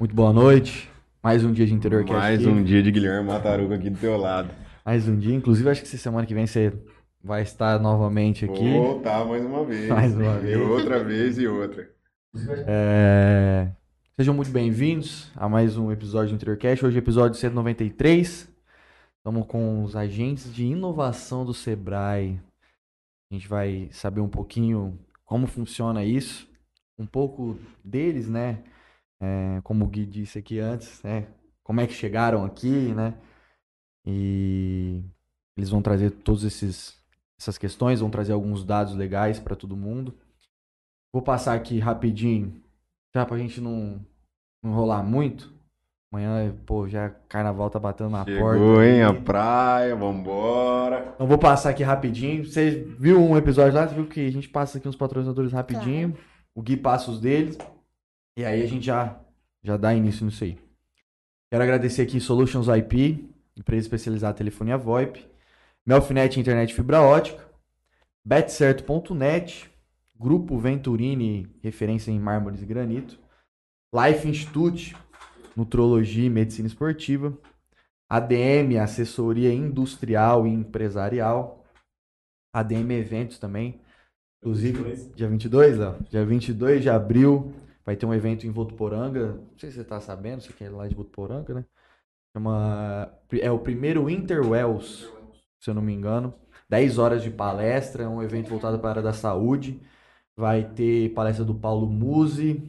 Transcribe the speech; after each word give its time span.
Muito 0.00 0.14
boa 0.14 0.32
noite. 0.32 0.90
Mais 1.22 1.44
um 1.44 1.52
dia 1.52 1.66
de 1.66 1.74
interior 1.74 2.02
que 2.06 2.10
Mais 2.10 2.46
um 2.46 2.64
dia 2.64 2.82
de 2.82 2.90
Guilherme 2.90 3.28
Mataruga 3.28 3.74
aqui 3.74 3.90
do 3.90 3.98
teu 3.98 4.16
lado. 4.16 4.48
Mais 4.82 5.06
um 5.06 5.14
dia. 5.14 5.34
Inclusive, 5.34 5.68
acho 5.68 5.82
que 5.82 5.86
essa 5.86 5.98
semana 5.98 6.26
que 6.26 6.32
vem 6.32 6.46
você 6.46 6.72
vai 7.22 7.42
estar 7.42 7.78
novamente 7.78 8.46
aqui. 8.46 8.72
Vou 8.72 8.94
voltar 8.94 9.26
mais 9.26 9.44
uma 9.44 9.62
vez. 9.62 9.88
Mais 9.92 10.14
uma 10.14 10.38
E 10.38 10.40
vez. 10.40 10.58
outra 10.58 11.04
vez 11.04 11.36
e 11.36 11.46
outra. 11.46 11.90
É, 12.66 13.68
Sejam 14.16 14.32
muito 14.32 14.50
bem-vindos 14.50 15.30
a 15.36 15.50
mais 15.50 15.76
um 15.76 15.92
episódio 15.92 16.30
do 16.30 16.36
Interiorcast. 16.36 16.86
Hoje 16.86 16.96
é 16.96 16.98
episódio 16.98 17.38
193. 17.38 18.48
Estamos 19.18 19.46
com 19.46 19.84
os 19.84 19.94
agentes 19.94 20.50
de 20.50 20.64
inovação 20.64 21.44
do 21.44 21.52
Sebrae. 21.52 22.40
A 23.30 23.34
gente 23.34 23.46
vai 23.46 23.90
saber 23.92 24.22
um 24.22 24.30
pouquinho 24.30 24.98
como 25.26 25.46
funciona 25.46 26.02
isso, 26.02 26.48
um 26.98 27.04
pouco 27.04 27.58
deles, 27.84 28.30
né? 28.30 28.60
É, 29.20 29.60
como 29.62 29.84
o 29.84 29.88
Gui 29.88 30.06
disse 30.06 30.38
aqui 30.38 30.58
antes, 30.58 31.02
né? 31.02 31.26
Como 31.62 31.80
é 31.80 31.86
que 31.86 31.92
chegaram 31.92 32.44
aqui, 32.44 32.92
né? 32.94 33.14
E 34.06 35.02
eles 35.56 35.68
vão 35.68 35.82
trazer 35.82 36.10
todos 36.10 36.42
esses 36.42 36.98
essas 37.38 37.56
questões, 37.56 38.00
vão 38.00 38.10
trazer 38.10 38.32
alguns 38.32 38.64
dados 38.64 38.94
legais 38.94 39.38
para 39.40 39.56
todo 39.56 39.76
mundo. 39.76 40.14
Vou 41.12 41.22
passar 41.22 41.54
aqui 41.54 41.78
rapidinho, 41.78 42.62
já 43.14 43.24
pra 43.24 43.38
gente 43.38 43.60
não, 43.60 44.04
não 44.62 44.72
rolar 44.72 45.02
muito. 45.02 45.52
Amanhã, 46.12 46.54
pô, 46.66 46.88
já 46.88 47.08
carnaval 47.28 47.70
tá 47.70 47.78
batendo 47.78 48.10
na 48.10 48.24
porta. 48.24 48.32
Chegou, 48.32 48.82
hein? 48.82 49.02
A 49.02 49.14
praia, 49.14 49.94
vambora. 49.94 51.12
Então 51.14 51.26
vou 51.26 51.38
passar 51.38 51.70
aqui 51.70 51.82
rapidinho. 51.82 52.44
Você 52.44 52.84
viu 52.98 53.20
um 53.20 53.36
episódio 53.36 53.74
lá, 53.74 53.86
você 53.86 53.94
viu 53.94 54.06
que 54.06 54.26
a 54.26 54.32
gente 54.32 54.48
passa 54.48 54.78
aqui 54.78 54.88
uns 54.88 54.96
patrocinadores 54.96 55.52
rapidinho. 55.52 56.16
O 56.54 56.60
Gui 56.60 56.76
passa 56.76 57.10
os 57.10 57.20
deles. 57.20 57.56
E 58.36 58.44
aí 58.44 58.62
a 58.62 58.66
gente 58.66 58.86
já, 58.86 59.20
já 59.62 59.76
dá 59.76 59.94
início 59.94 60.24
nisso 60.24 60.44
aí. 60.44 60.58
Quero 61.50 61.62
agradecer 61.62 62.02
aqui 62.02 62.20
Solutions 62.20 62.68
IP, 62.68 63.28
empresa 63.56 63.86
especializada 63.86 64.34
em 64.34 64.38
telefonia 64.38 64.78
VoIP, 64.78 65.26
Melfinet 65.84 66.38
Internet 66.38 66.72
Fibra 66.72 67.02
Ótica, 67.02 67.44
Betcerto.net, 68.24 69.70
Grupo 70.16 70.58
Venturini, 70.58 71.48
referência 71.62 72.10
em 72.10 72.20
mármores 72.20 72.62
e 72.62 72.66
granito, 72.66 73.18
Life 73.92 74.28
Institute, 74.28 74.96
Nutrologia 75.56 76.26
e 76.26 76.30
Medicina 76.30 76.68
Esportiva, 76.68 77.36
ADM, 78.10 78.76
assessoria 78.80 79.52
industrial 79.52 80.44
e 80.44 80.50
empresarial. 80.50 81.64
ADM 82.52 82.90
Eventos 82.92 83.38
também. 83.38 83.80
Inclusive, 84.38 85.12
dia 85.14 85.28
22, 85.28 85.78
ó. 85.78 85.96
Dia 86.10 86.24
22 86.24 86.82
de 86.82 86.90
abril 86.90 87.54
vai 87.84 87.96
ter 87.96 88.06
um 88.06 88.14
evento 88.14 88.46
em 88.46 88.50
Votuporanga. 88.50 89.34
Não 89.34 89.58
sei 89.58 89.70
se 89.70 89.76
você 89.76 89.84
tá 89.84 90.00
sabendo, 90.00 90.42
você 90.42 90.52
quer 90.52 90.66
ir 90.66 90.70
lá 90.70 90.86
de 90.88 90.94
Votuporanga, 90.94 91.54
né? 91.54 91.64
Chama... 92.36 93.12
É 93.40 93.50
o 93.50 93.58
primeiro 93.58 94.08
Interwells, 94.08 95.08
se 95.60 95.70
eu 95.70 95.74
não 95.74 95.82
me 95.82 95.92
engano. 95.92 96.34
10 96.68 96.98
horas 96.98 97.22
de 97.22 97.30
palestra, 97.30 98.04
é 98.04 98.08
um 98.08 98.22
evento 98.22 98.48
voltado 98.48 98.78
para 98.78 98.88
a 98.88 98.92
área 98.92 99.02
da 99.02 99.12
saúde. 99.12 99.80
Vai 100.36 100.72
ter 100.72 101.12
palestra 101.14 101.44
do 101.44 101.54
Paulo 101.54 101.86
Musi, 101.86 102.62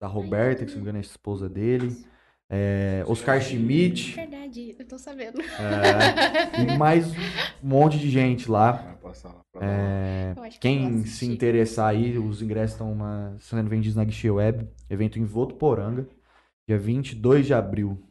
da 0.00 0.06
Roberta, 0.06 0.64
que 0.64 0.70
se 0.70 0.76
não 0.76 0.82
me 0.82 0.90
engano 0.90 0.98
é 0.98 1.00
a 1.00 1.02
esposa 1.02 1.48
dele. 1.48 2.09
É, 2.52 3.04
Oscar 3.06 3.40
Schmidt. 3.40 4.12
Verdade, 4.16 4.74
eu 4.76 4.84
tô 4.84 4.98
sabendo. 4.98 5.40
É, 5.40 6.60
e 6.62 6.76
mais 6.76 7.06
um 7.62 7.68
monte 7.68 7.96
de 7.98 8.10
gente 8.10 8.50
lá. 8.50 8.72
Vai 8.72 8.96
passar 8.96 9.28
lá 9.28 9.40
pra 9.52 9.60
lá. 9.60 9.66
É, 9.72 10.34
quem 10.60 11.04
se 11.04 11.26
interessar 11.26 11.88
aí, 11.90 12.18
os 12.18 12.42
ingressos 12.42 12.72
estão 12.72 12.90
uma- 12.92 13.36
sendo 13.38 13.68
vendidos 13.70 13.94
na 13.96 14.02
Guichê 14.04 14.30
Web. 14.30 14.66
Evento 14.88 15.18
em 15.18 15.24
Votuporanga, 15.24 16.08
dia 16.68 16.76
22 16.78 17.46
de 17.46 17.54
abril. 17.54 18.02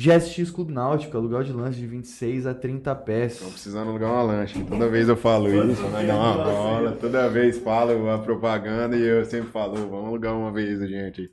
GSX 0.00 0.50
Clube 0.50 0.72
Náutico, 0.72 1.14
aluguel 1.16 1.44
de 1.44 1.52
lanche 1.52 1.78
de 1.78 1.86
26 1.86 2.46
a 2.46 2.54
30 2.54 2.94
pés. 2.94 3.34
Estão 3.34 3.50
precisando 3.50 3.90
alugar 3.90 4.10
uma 4.10 4.22
lancha. 4.22 4.58
Toda 4.64 4.88
vez 4.88 5.08
eu 5.10 5.16
falo 5.16 5.46
isso, 5.70 5.82
vai 5.88 6.06
dar 6.06 6.16
uma 6.16 6.42
bola. 6.42 6.92
Toda 6.92 7.28
vez 7.28 7.58
falo 7.58 8.08
a 8.10 8.18
propaganda 8.18 8.96
e 8.96 9.02
eu 9.02 9.24
sempre 9.26 9.50
falo, 9.50 9.74
vamos 9.90 10.06
alugar 10.08 10.34
uma 10.34 10.50
vez, 10.50 10.80
gente. 10.88 11.30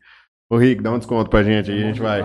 Ô 0.50 0.58
Rick, 0.58 0.82
dá 0.82 0.92
um 0.92 0.98
desconto 0.98 1.30
pra 1.30 1.44
gente 1.44 1.72
aí, 1.72 1.84
a 1.84 1.88
gente 1.88 2.00
vai. 2.02 2.22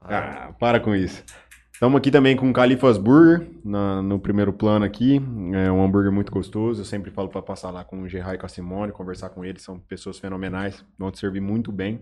Ah, 0.00 0.52
para 0.58 0.78
com 0.80 0.94
isso. 0.94 1.24
Estamos 1.72 1.98
aqui 1.98 2.10
também 2.10 2.36
com 2.36 2.48
o 2.50 2.52
Califas 2.52 2.98
Burger, 2.98 3.48
na- 3.64 4.02
no 4.02 4.18
primeiro 4.18 4.52
plano 4.52 4.84
aqui. 4.84 5.16
É 5.54 5.70
um 5.70 5.84
hambúrguer 5.84 6.10
muito 6.12 6.30
gostoso. 6.32 6.80
Eu 6.80 6.84
sempre 6.84 7.10
falo 7.10 7.28
para 7.28 7.42
passar 7.42 7.70
lá 7.70 7.84
com 7.84 8.02
o 8.02 8.08
Gerard 8.08 8.36
e 8.36 8.38
com 8.38 8.46
a 8.46 8.48
Simone, 8.48 8.92
conversar 8.92 9.30
com 9.30 9.44
eles. 9.44 9.62
São 9.62 9.78
pessoas 9.78 10.18
fenomenais, 10.18 10.84
vão 10.98 11.10
te 11.10 11.18
servir 11.18 11.40
muito 11.40 11.70
bem. 11.72 12.00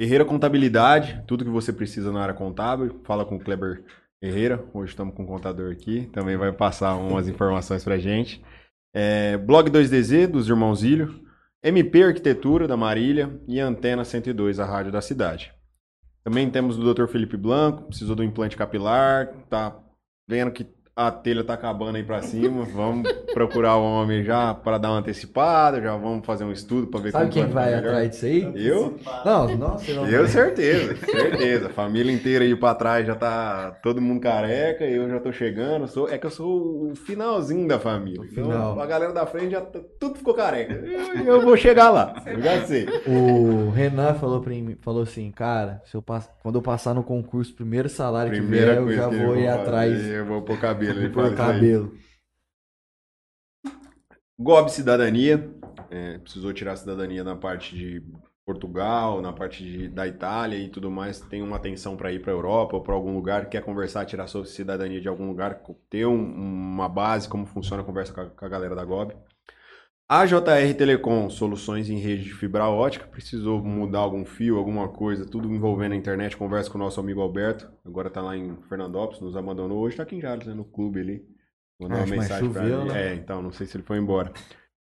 Herreira 0.00 0.24
Contabilidade, 0.24 1.22
tudo 1.26 1.44
que 1.44 1.50
você 1.50 1.72
precisa 1.72 2.12
na 2.12 2.22
área 2.22 2.34
contábil. 2.34 3.00
Fala 3.04 3.24
com 3.24 3.36
o 3.36 3.40
Kleber 3.40 3.82
Herreira. 4.22 4.64
Hoje 4.72 4.92
estamos 4.92 5.14
com 5.14 5.24
o 5.24 5.26
contador 5.26 5.72
aqui. 5.72 6.06
Também 6.12 6.36
vai 6.36 6.52
passar 6.52 6.94
umas 6.96 7.28
informações 7.28 7.82
pra 7.84 7.98
gente. 7.98 8.42
É, 8.94 9.36
Blog 9.36 9.68
2DZ, 9.70 10.26
dos 10.28 10.48
Irmãos 10.48 10.82
Ilho. 10.84 11.26
MP 11.62 12.02
Arquitetura, 12.02 12.68
da 12.68 12.76
Marília. 12.76 13.40
E 13.46 13.58
Antena 13.60 14.04
102, 14.04 14.58
a 14.58 14.64
rádio 14.64 14.92
da 14.92 15.00
cidade. 15.00 15.52
Também 16.22 16.50
temos 16.50 16.78
o 16.78 16.94
Dr. 16.94 17.06
Felipe 17.06 17.36
Blanco, 17.36 17.84
precisou 17.84 18.14
do 18.14 18.22
implante 18.22 18.56
capilar, 18.56 19.28
tá 19.48 19.80
vendo 20.28 20.52
que 20.52 20.62
a 20.98 21.12
telha 21.12 21.44
tá 21.44 21.54
acabando 21.54 21.96
aí 21.96 22.02
pra 22.02 22.20
cima. 22.22 22.64
Vamos 22.64 23.10
procurar 23.32 23.76
o 23.76 23.82
homem 23.84 24.24
já 24.24 24.52
para 24.52 24.78
dar 24.78 24.90
uma 24.90 24.98
antecipada, 24.98 25.80
já 25.80 25.96
vamos 25.96 26.26
fazer 26.26 26.44
um 26.44 26.50
estudo 26.50 26.88
para 26.88 27.00
ver 27.00 27.12
Sabe 27.12 27.30
como 27.30 27.44
quem 27.44 27.52
vai 27.54 27.66
melhor. 27.66 27.84
atrás 27.84 28.10
disso 28.10 28.26
aí? 28.26 28.52
Eu? 28.56 28.96
Não, 29.24 29.56
nossa, 29.56 29.94
não. 29.94 30.06
Eu 30.08 30.26
certeza, 30.26 30.96
certeza. 30.96 31.68
Família 31.68 32.12
inteira 32.12 32.44
aí 32.44 32.56
pra 32.56 32.74
trás 32.74 33.06
já 33.06 33.14
tá 33.14 33.70
todo 33.82 34.00
mundo 34.00 34.20
careca, 34.20 34.84
eu 34.84 35.08
já 35.08 35.20
tô 35.20 35.30
chegando. 35.32 35.86
Sou, 35.86 36.08
é 36.08 36.18
que 36.18 36.26
eu 36.26 36.30
sou 36.30 36.90
o 36.90 36.94
finalzinho 36.96 37.68
da 37.68 37.78
família. 37.78 38.20
Então, 38.32 38.44
final. 38.44 38.80
a 38.80 38.86
galera 38.86 39.12
da 39.12 39.24
frente 39.24 39.52
já 39.52 39.60
tá- 39.60 39.78
tudo 40.00 40.16
ficou 40.18 40.34
careca. 40.34 40.72
Eu, 40.74 41.24
eu 41.34 41.40
vou 41.42 41.56
chegar 41.56 41.90
lá, 41.90 42.20
eu 42.26 42.40
já 42.42 42.60
sei. 42.66 42.86
O 43.06 43.70
Renan 43.70 44.14
falou 44.14 44.40
pra 44.40 44.50
mim, 44.52 44.76
falou 44.80 45.02
assim, 45.02 45.30
cara, 45.30 45.80
se 45.84 45.94
eu 45.94 46.02
pass... 46.02 46.28
quando 46.42 46.56
eu 46.56 46.62
passar 46.62 46.92
no 46.94 47.02
concurso, 47.04 47.54
primeiro 47.54 47.88
salário 47.88 48.32
que 48.32 48.38
Primeira 48.38 48.72
vier, 48.72 48.82
eu 48.82 48.92
já 48.92 49.08
que 49.08 49.16
vou 49.16 49.34
eu 49.36 49.40
ir 49.40 49.48
atrás 49.48 50.08
Eu 50.08 50.24
vou 50.26 50.42
pôr 50.42 50.58
cabelo. 50.58 50.87
De 50.92 50.98
ele 51.00 51.08
aí. 51.30 51.36
cabelo. 51.36 51.98
Gob 54.38 54.68
Cidadania, 54.70 55.52
é, 55.90 56.18
precisou 56.18 56.52
tirar 56.52 56.72
a 56.72 56.76
cidadania 56.76 57.24
na 57.24 57.34
parte 57.34 57.76
de 57.76 58.02
Portugal, 58.46 59.20
na 59.20 59.32
parte 59.32 59.62
de- 59.64 59.88
da 59.88 60.06
Itália 60.06 60.56
e 60.58 60.68
tudo 60.70 60.90
mais, 60.90 61.20
tem 61.20 61.42
uma 61.42 61.56
atenção 61.56 61.96
para 61.96 62.12
ir 62.12 62.22
para 62.22 62.32
Europa 62.32 62.76
ou 62.76 62.82
para 62.82 62.94
algum 62.94 63.14
lugar, 63.14 63.48
quer 63.50 63.62
conversar, 63.62 64.06
tirar 64.06 64.26
sua 64.26 64.46
cidadania 64.46 65.00
de 65.00 65.08
algum 65.08 65.26
lugar, 65.26 65.60
ter 65.90 66.06
um- 66.06 66.32
uma 66.34 66.88
base, 66.88 67.28
como 67.28 67.44
funciona 67.46 67.82
a 67.82 67.84
conversa 67.84 68.12
com 68.12 68.20
a, 68.20 68.26
com 68.30 68.44
a 68.44 68.48
galera 68.48 68.74
da 68.74 68.84
Gob. 68.84 69.12
A 70.10 70.24
JR 70.24 70.74
Telecom, 70.74 71.28
soluções 71.28 71.90
em 71.90 71.98
rede 71.98 72.24
de 72.24 72.32
fibra 72.32 72.66
ótica, 72.66 73.06
precisou 73.06 73.62
mudar 73.62 73.98
algum 73.98 74.24
fio, 74.24 74.56
alguma 74.56 74.88
coisa, 74.88 75.26
tudo 75.26 75.52
envolvendo 75.52 75.92
a 75.92 75.96
internet, 75.96 76.34
conversa 76.34 76.70
com 76.70 76.78
o 76.78 76.80
nosso 76.80 76.98
amigo 76.98 77.20
Alberto, 77.20 77.70
agora 77.84 78.08
tá 78.08 78.22
lá 78.22 78.34
em 78.34 78.56
Fernandópolis, 78.70 79.20
nos 79.20 79.36
abandonou, 79.36 79.80
hoje 79.80 79.98
tá 79.98 80.04
aqui 80.04 80.16
em 80.16 80.20
Jales, 80.20 80.46
né, 80.46 80.54
no 80.54 80.64
clube 80.64 81.00
ali. 81.00 81.26
Mandou 81.78 81.98
uma 81.98 82.04
Acho, 82.04 82.16
mas 82.16 82.20
mensagem 82.30 82.50
ele. 82.50 82.84
né? 82.90 83.12
É, 83.12 83.14
então, 83.14 83.42
não 83.42 83.52
sei 83.52 83.66
se 83.66 83.76
ele 83.76 83.84
foi 83.84 83.98
embora. 83.98 84.32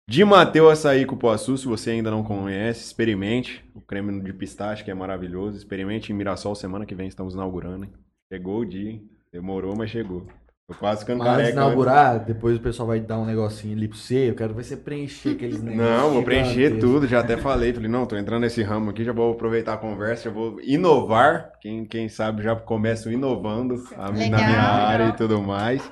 De 0.07 0.23
Mateu 0.23 0.69
Açaí 0.69 1.05
Cupuaçu, 1.05 1.57
se 1.57 1.67
você 1.67 1.91
ainda 1.91 2.09
não 2.09 2.23
conhece, 2.23 2.85
experimente. 2.85 3.63
O 3.75 3.81
creme 3.81 4.21
de 4.21 4.33
pistache, 4.33 4.83
que 4.83 4.89
é 4.89 4.93
maravilhoso. 4.93 5.57
Experimente 5.57 6.11
em 6.11 6.15
Mirassol, 6.15 6.55
semana 6.55 6.85
que 6.85 6.95
vem 6.95 7.07
estamos 7.07 7.33
inaugurando. 7.33 7.85
Hein? 7.85 7.91
Chegou 8.31 8.61
o 8.61 8.65
dia, 8.65 8.91
hein? 8.91 9.09
Demorou, 9.31 9.75
mas 9.75 9.89
chegou. 9.91 10.25
Tô 10.69 10.75
quase 10.75 10.99
ficando 11.01 11.19
Mas 11.19 11.27
antes 11.29 11.37
de 11.37 11.43
careca. 11.53 11.59
né? 11.59 11.65
inaugurar, 11.65 12.23
depois 12.23 12.55
o 12.55 12.59
pessoal 12.59 12.87
vai 12.87 12.99
dar 12.99 13.17
um 13.17 13.25
negocinho 13.25 13.75
ali 13.75 13.87
pra 13.87 13.97
você. 13.97 14.29
Eu 14.29 14.35
quero 14.35 14.53
ver 14.53 14.63
você 14.63 14.77
preencher 14.77 15.31
aqueles 15.31 15.61
negócios. 15.63 15.89
Não, 16.01 16.11
vou 16.11 16.21
preencher 16.23 16.77
tudo, 16.77 17.07
já 17.07 17.21
até 17.21 17.35
falei. 17.37 17.73
Falei, 17.73 17.89
não, 17.89 18.05
tô 18.05 18.15
entrando 18.15 18.41
nesse 18.43 18.61
ramo 18.61 18.91
aqui, 18.91 19.03
já 19.03 19.11
vou 19.11 19.33
aproveitar 19.33 19.73
a 19.73 19.77
conversa, 19.77 20.25
já 20.25 20.29
vou 20.29 20.61
inovar. 20.61 21.53
Quem, 21.59 21.85
quem 21.85 22.07
sabe 22.07 22.43
já 22.43 22.55
começo 22.55 23.11
inovando 23.11 23.75
a- 23.97 24.11
na 24.11 24.17
Legal. 24.19 24.39
minha 24.45 24.61
área 24.61 25.07
e 25.09 25.13
tudo 25.13 25.41
mais. 25.41 25.91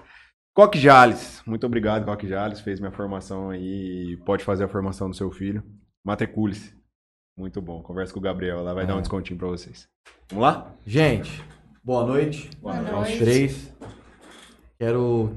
Coque 0.56 0.78
Jales, 0.80 1.42
muito 1.46 1.66
obrigado, 1.66 2.06
Coque 2.06 2.28
Jales, 2.28 2.62
fez 2.62 2.80
minha 2.80 2.92
formação 2.92 3.50
aí 3.50 4.16
pode 4.26 4.44
fazer 4.44 4.64
a 4.64 4.68
formação 4.68 5.10
do 5.10 5.16
seu 5.16 5.30
filho. 5.32 5.64
Matricule-se. 6.06 6.76
Muito 7.38 7.62
bom, 7.62 7.82
conversa 7.84 8.14
com 8.14 8.20
o 8.20 8.24
Gabriel, 8.24 8.64
lá 8.64 8.74
vai 8.74 8.86
dar 8.86 8.94
um 8.96 8.98
É. 9.00 9.02
descontinho 9.02 9.38
pra 9.40 9.48
vocês. 9.48 9.88
Vamos 10.30 10.44
lá? 10.44 10.74
Gente, 10.86 11.44
boa 11.84 12.06
noite. 12.06 12.50
Boa 12.62 12.76
aos 12.78 12.90
noite. 12.92 13.18
três. 13.20 13.76
Quero 14.80 15.36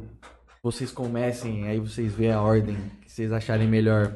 que 0.49 0.63
vocês 0.63 0.93
comecem, 0.93 1.67
aí 1.67 1.81
vocês 1.81 2.13
veem 2.13 2.33
a 2.33 2.43
ordem 2.43 2.77
que 3.01 3.11
vocês 3.11 3.33
acharem 3.33 3.67
melhor. 3.67 4.15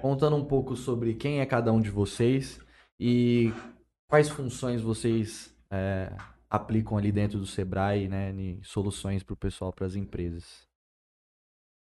Contando 0.00 0.34
um 0.36 0.44
pouco 0.44 0.74
sobre 0.74 1.14
quem 1.14 1.40
é 1.40 1.46
cada 1.46 1.72
um 1.72 1.80
de 1.80 1.88
vocês 1.88 2.60
e 2.98 3.52
quais 4.08 4.28
funções 4.28 4.82
vocês 4.82 5.56
é, 5.70 6.12
aplicam 6.50 6.98
ali 6.98 7.12
dentro 7.12 7.38
do 7.38 7.46
Sebrae, 7.46 8.08
né, 8.08 8.30
em 8.32 8.60
soluções 8.62 9.22
para 9.22 9.34
o 9.34 9.36
pessoal, 9.36 9.72
para 9.72 9.86
as 9.86 9.94
empresas. 9.94 10.66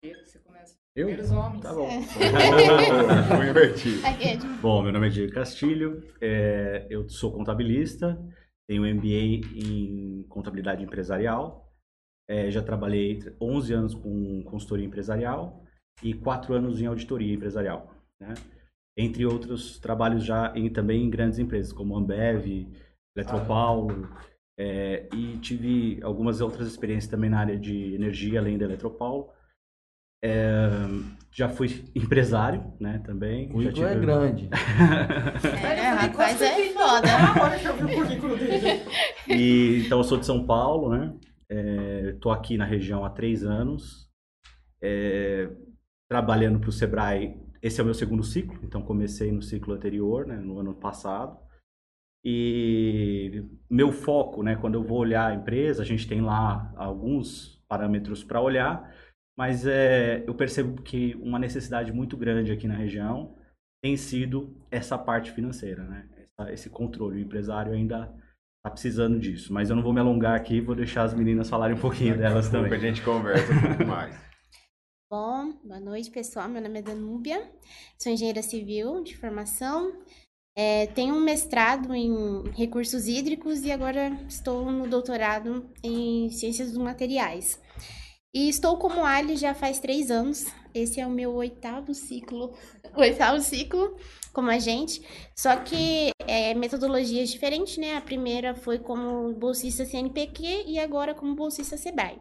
Você 0.02 0.38
começa. 0.38 0.74
Eu? 0.96 1.06
Primeiros 1.06 1.30
homens. 1.30 1.62
Tá 1.62 1.74
bom. 1.74 1.86
É. 1.86 2.00
Vou 3.36 3.44
invertir. 3.44 4.04
Aqui 4.06 4.28
é 4.28 4.36
Bom, 4.62 4.82
meu 4.82 4.92
nome 4.92 5.08
é 5.08 5.10
Diego 5.10 5.34
Castilho, 5.34 6.02
é, 6.20 6.86
eu 6.88 7.08
sou 7.10 7.30
contabilista, 7.30 8.18
tenho 8.66 8.82
MBA 8.82 9.46
em 9.54 10.24
contabilidade 10.28 10.82
empresarial, 10.82 11.69
é, 12.30 12.48
já 12.48 12.62
trabalhei 12.62 13.20
11 13.40 13.72
anos 13.74 13.92
com 13.92 14.44
consultoria 14.44 14.86
empresarial 14.86 15.64
e 16.00 16.14
4 16.14 16.54
anos 16.54 16.80
em 16.80 16.86
auditoria 16.86 17.34
empresarial, 17.34 17.92
né? 18.20 18.34
Entre 18.96 19.26
outros 19.26 19.80
trabalhos 19.80 20.24
já 20.24 20.52
em, 20.54 20.70
também 20.70 21.02
em 21.02 21.10
grandes 21.10 21.40
empresas, 21.40 21.72
como 21.72 21.96
Ambev, 21.96 22.68
Eletropaulo, 23.16 24.08
é, 24.56 25.08
e 25.12 25.38
tive 25.38 26.00
algumas 26.04 26.40
outras 26.40 26.68
experiências 26.68 27.10
também 27.10 27.28
na 27.28 27.40
área 27.40 27.58
de 27.58 27.94
energia, 27.94 28.38
além 28.38 28.56
da 28.56 28.64
Eletropaulo. 28.64 29.28
É, 30.22 30.68
já 31.32 31.48
fui 31.48 31.84
empresário, 31.96 32.72
né, 32.78 33.00
também. 33.04 33.50
O 33.52 33.60
já 33.60 33.70
Igor 33.70 33.86
é 33.86 33.94
grande. 33.96 34.48
É, 35.64 35.88
rapaz, 35.88 36.40
é 36.40 36.72
foda. 36.72 37.08
Agora 37.08 37.58
que 37.58 37.66
eu 37.66 37.76
vi 37.76 37.84
o 37.84 37.96
currículo 37.96 38.36
dele. 38.36 38.82
E, 39.26 39.82
então, 39.86 39.98
eu 39.98 40.04
sou 40.04 40.18
de 40.18 40.26
São 40.26 40.46
Paulo, 40.46 40.90
né? 40.90 41.12
Estou 41.50 42.30
aqui 42.30 42.56
na 42.56 42.64
região 42.64 43.04
há 43.04 43.10
três 43.10 43.44
anos, 43.44 44.08
é, 44.80 45.50
trabalhando 46.08 46.60
para 46.60 46.68
o 46.68 46.72
Sebrae. 46.72 47.36
Esse 47.60 47.80
é 47.80 47.82
o 47.82 47.84
meu 47.84 47.94
segundo 47.94 48.22
ciclo, 48.22 48.58
então 48.62 48.80
comecei 48.82 49.32
no 49.32 49.42
ciclo 49.42 49.74
anterior, 49.74 50.26
né, 50.26 50.36
no 50.36 50.60
ano 50.60 50.74
passado. 50.74 51.36
E 52.24 53.44
meu 53.68 53.90
foco, 53.90 54.42
né, 54.42 54.54
quando 54.56 54.74
eu 54.74 54.84
vou 54.84 54.98
olhar 54.98 55.30
a 55.30 55.34
empresa, 55.34 55.82
a 55.82 55.86
gente 55.86 56.06
tem 56.06 56.20
lá 56.20 56.72
alguns 56.76 57.62
parâmetros 57.66 58.22
para 58.22 58.40
olhar, 58.40 58.94
mas 59.36 59.66
é, 59.66 60.22
eu 60.26 60.34
percebo 60.34 60.82
que 60.82 61.14
uma 61.16 61.38
necessidade 61.38 61.92
muito 61.92 62.16
grande 62.16 62.52
aqui 62.52 62.68
na 62.68 62.74
região 62.74 63.36
tem 63.82 63.96
sido 63.96 64.54
essa 64.70 64.98
parte 64.98 65.32
financeira, 65.32 65.82
né? 65.84 66.08
Esse 66.48 66.70
controle. 66.70 67.16
O 67.16 67.24
empresário 67.24 67.72
ainda 67.72 68.12
tá 68.62 68.70
precisando 68.70 69.18
disso. 69.18 69.52
Mas 69.52 69.70
eu 69.70 69.76
não 69.76 69.82
vou 69.82 69.92
me 69.92 70.00
alongar 70.00 70.36
aqui, 70.36 70.60
vou 70.60 70.74
deixar 70.74 71.04
as 71.04 71.14
meninas 71.14 71.48
falarem 71.48 71.76
um 71.76 71.80
pouquinho 71.80 72.16
delas 72.16 72.48
Daqui 72.48 72.64
também. 72.64 72.78
A 72.78 72.80
gente 72.80 73.02
conversa 73.02 73.52
um 73.52 73.60
pouco 73.62 73.86
mais. 73.86 74.14
Bom, 75.10 75.52
boa 75.64 75.80
noite, 75.80 76.10
pessoal. 76.10 76.48
Meu 76.48 76.62
nome 76.62 76.78
é 76.78 76.82
Danúbia, 76.82 77.50
sou 78.00 78.12
engenheira 78.12 78.42
civil 78.42 79.02
de 79.02 79.16
formação. 79.16 79.92
É, 80.56 80.86
tenho 80.88 81.14
um 81.14 81.20
mestrado 81.20 81.92
em 81.94 82.48
recursos 82.52 83.08
hídricos 83.08 83.62
e 83.64 83.72
agora 83.72 84.12
estou 84.28 84.70
no 84.70 84.88
doutorado 84.88 85.68
em 85.82 86.30
ciências 86.30 86.70
dos 86.70 86.78
materiais. 86.78 87.60
E 88.32 88.48
estou 88.48 88.76
como 88.76 89.04
Ali 89.04 89.36
já 89.36 89.52
faz 89.52 89.80
três 89.80 90.12
anos. 90.12 90.46
Esse 90.72 91.00
é 91.00 91.06
o 91.06 91.10
meu 91.10 91.32
oitavo 91.34 91.92
ciclo, 91.92 92.54
oitavo 92.94 93.40
ciclo 93.40 93.96
como 94.32 94.50
agente. 94.50 95.02
Só 95.36 95.56
que 95.56 96.10
é 96.26 96.54
metodologias 96.54 97.30
diferentes, 97.30 97.76
né? 97.76 97.96
A 97.96 98.00
primeira 98.00 98.54
foi 98.54 98.78
como 98.78 99.32
bolsista 99.34 99.84
CNPq 99.84 100.64
e 100.66 100.78
agora 100.78 101.14
como 101.14 101.34
bolsista 101.34 101.76
Sebrae. 101.76 102.20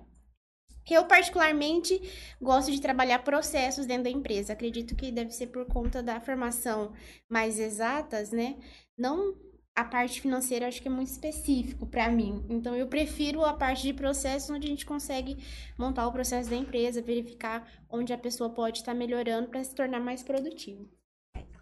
Eu, 0.89 1.05
particularmente, 1.05 2.01
gosto 2.41 2.71
de 2.71 2.81
trabalhar 2.81 3.19
processos 3.19 3.85
dentro 3.85 4.05
da 4.05 4.09
empresa. 4.09 4.53
Acredito 4.53 4.95
que 4.95 5.11
deve 5.11 5.31
ser 5.31 5.47
por 5.47 5.65
conta 5.65 6.01
da 6.01 6.19
formação 6.19 6.93
mais 7.29 7.59
exatas, 7.59 8.31
né? 8.31 8.57
Não 8.97 9.35
a 9.75 9.85
parte 9.85 10.19
financeira, 10.19 10.67
acho 10.67 10.81
que 10.81 10.87
é 10.87 10.91
muito 10.91 11.09
específico 11.09 11.85
para 11.85 12.09
mim. 12.09 12.45
Então, 12.49 12.75
eu 12.75 12.87
prefiro 12.87 13.45
a 13.45 13.53
parte 13.53 13.83
de 13.83 13.93
processos, 13.93 14.49
onde 14.49 14.67
a 14.67 14.69
gente 14.69 14.85
consegue 14.85 15.37
montar 15.77 16.07
o 16.07 16.11
processo 16.11 16.49
da 16.49 16.55
empresa, 16.55 17.01
verificar 17.01 17.65
onde 17.89 18.11
a 18.11 18.17
pessoa 18.17 18.49
pode 18.49 18.79
estar 18.79 18.93
melhorando 18.93 19.49
para 19.49 19.63
se 19.63 19.73
tornar 19.73 20.01
mais 20.01 20.21
produtivo. 20.21 20.89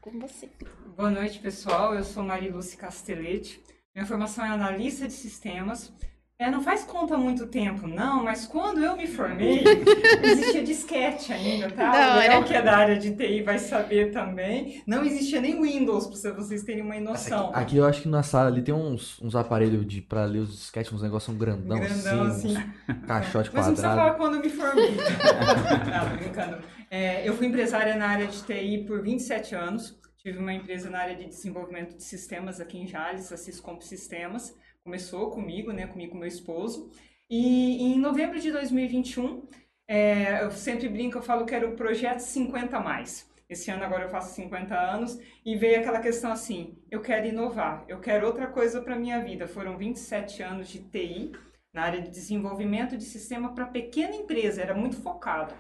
Com 0.10 0.20
você. 0.20 0.50
Boa 0.96 1.10
noite, 1.10 1.38
pessoal. 1.40 1.94
Eu 1.94 2.02
sou 2.02 2.24
Mariluce 2.24 2.78
Castelletti. 2.78 3.62
Minha 3.94 4.08
formação 4.08 4.46
é 4.46 4.48
analista 4.48 5.06
de 5.06 5.12
sistemas. 5.12 5.92
É, 6.40 6.52
não 6.52 6.62
faz 6.62 6.84
conta 6.84 7.16
há 7.16 7.18
muito 7.18 7.48
tempo, 7.48 7.88
não, 7.88 8.24
mas 8.24 8.46
quando 8.46 8.84
eu 8.84 8.96
me 8.96 9.08
formei, 9.08 9.64
existia 10.22 10.64
disquete 10.64 11.34
ainda, 11.34 11.68
tá? 11.72 11.92
Da 11.92 12.14
O 12.14 12.20
Léo, 12.20 12.44
que 12.44 12.54
é 12.54 12.62
da 12.62 12.78
área 12.78 12.96
de 12.96 13.16
TI, 13.16 13.42
vai 13.42 13.58
saber 13.58 14.12
também. 14.12 14.84
Não 14.86 15.04
existia 15.04 15.42
nem 15.42 15.60
Windows, 15.60 16.06
para 16.06 16.34
vocês 16.34 16.62
terem 16.62 16.84
uma 16.84 17.00
noção. 17.00 17.50
Aqui, 17.50 17.60
aqui 17.60 17.78
eu 17.78 17.86
acho 17.88 18.04
que 18.04 18.08
na 18.08 18.22
sala 18.22 18.50
ali 18.50 18.62
tem 18.62 18.72
uns, 18.72 19.20
uns 19.20 19.36
aparelhos 19.36 19.84
de, 19.88 20.00
pra 20.00 20.26
ler 20.26 20.42
os 20.42 20.52
disquetes, 20.52 20.94
uns 20.94 21.02
negócios 21.02 21.36
grandão, 21.36 21.80
Grandão, 21.80 22.28
assim, 22.28 22.56
assim. 22.56 23.00
caixote 23.08 23.50
Mas 23.52 23.66
não 23.66 23.74
precisa 23.74 23.88
quadrado. 23.88 23.98
falar 23.98 24.14
quando 24.14 24.36
eu 24.36 24.42
me 24.42 24.50
formei. 24.50 24.92
não, 24.94 26.10
tô 26.12 26.18
brincando. 26.18 26.58
É, 26.92 27.28
eu 27.28 27.34
fui 27.36 27.48
empresária 27.48 27.96
na 27.96 28.10
área 28.10 28.28
de 28.28 28.44
TI 28.44 28.86
por 28.86 29.02
27 29.02 29.56
anos. 29.56 30.00
Tive 30.20 30.38
uma 30.38 30.54
empresa 30.54 30.88
na 30.88 31.00
área 31.00 31.16
de 31.16 31.26
desenvolvimento 31.26 31.98
de 31.98 32.04
sistemas 32.04 32.60
aqui 32.60 32.78
em 32.78 32.86
Jales, 32.86 33.32
a 33.32 33.38
Syscomp 33.38 33.82
Sistemas. 33.82 34.54
Começou 34.88 35.30
comigo, 35.32 35.74
né, 35.74 35.86
comigo 35.86 36.14
com 36.14 36.18
meu 36.18 36.30
esposo. 36.30 36.90
E 37.30 37.84
em 37.84 38.00
novembro 38.00 38.40
de 38.40 38.50
2021, 38.54 39.46
é, 39.86 40.42
eu 40.42 40.50
sempre 40.50 40.88
brinco, 40.88 41.18
eu 41.18 41.22
falo 41.22 41.46
que 41.46 41.54
era 41.54 41.68
o 41.68 41.76
projeto 41.76 42.20
50 42.20 42.80
mais. 42.80 43.30
Esse 43.50 43.70
ano 43.70 43.84
agora 43.84 44.06
eu 44.06 44.10
faço 44.10 44.34
50 44.34 44.74
anos 44.74 45.20
e 45.46 45.58
veio 45.58 45.82
aquela 45.82 46.00
questão 46.00 46.32
assim, 46.32 46.78
eu 46.90 47.02
quero 47.02 47.28
inovar, 47.28 47.84
eu 47.90 48.00
quero 48.00 48.26
outra 48.26 48.48
coisa 48.48 48.82
para 48.82 48.96
minha 48.96 49.22
vida. 49.22 49.46
Foram 49.46 49.78
27 49.78 50.42
anos 50.42 50.70
de 50.70 50.80
TI 50.80 51.34
na 51.74 51.82
área 51.82 52.02
de 52.02 52.10
desenvolvimento 52.10 52.96
de 52.96 53.04
sistema 53.04 53.54
para 53.54 53.66
pequena 53.66 54.16
empresa, 54.16 54.62
era 54.62 54.74
muito 54.74 54.96
focado. 55.02 55.54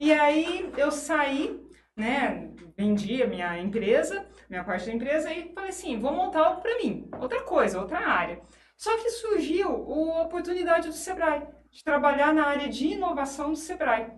E 0.00 0.10
aí 0.10 0.72
eu 0.78 0.90
saí, 0.90 1.60
né, 1.94 2.50
vendi 2.74 3.22
a 3.22 3.26
minha 3.26 3.58
empresa, 3.58 4.26
minha 4.48 4.64
parte 4.64 4.86
da 4.86 4.94
empresa 4.94 5.30
e 5.30 5.52
falei 5.52 5.68
assim, 5.68 6.00
vou 6.00 6.14
montar 6.14 6.46
algo 6.46 6.62
para 6.62 6.78
mim, 6.78 7.10
outra 7.20 7.42
coisa, 7.42 7.78
outra 7.78 7.98
área. 7.98 8.40
Só 8.80 8.96
que 8.96 9.10
surgiu 9.10 9.68
a 9.68 10.22
oportunidade 10.22 10.88
do 10.88 10.94
Sebrae, 10.94 11.46
de 11.70 11.84
trabalhar 11.84 12.32
na 12.32 12.46
área 12.46 12.66
de 12.66 12.86
inovação 12.86 13.50
do 13.50 13.56
Sebrae. 13.56 14.10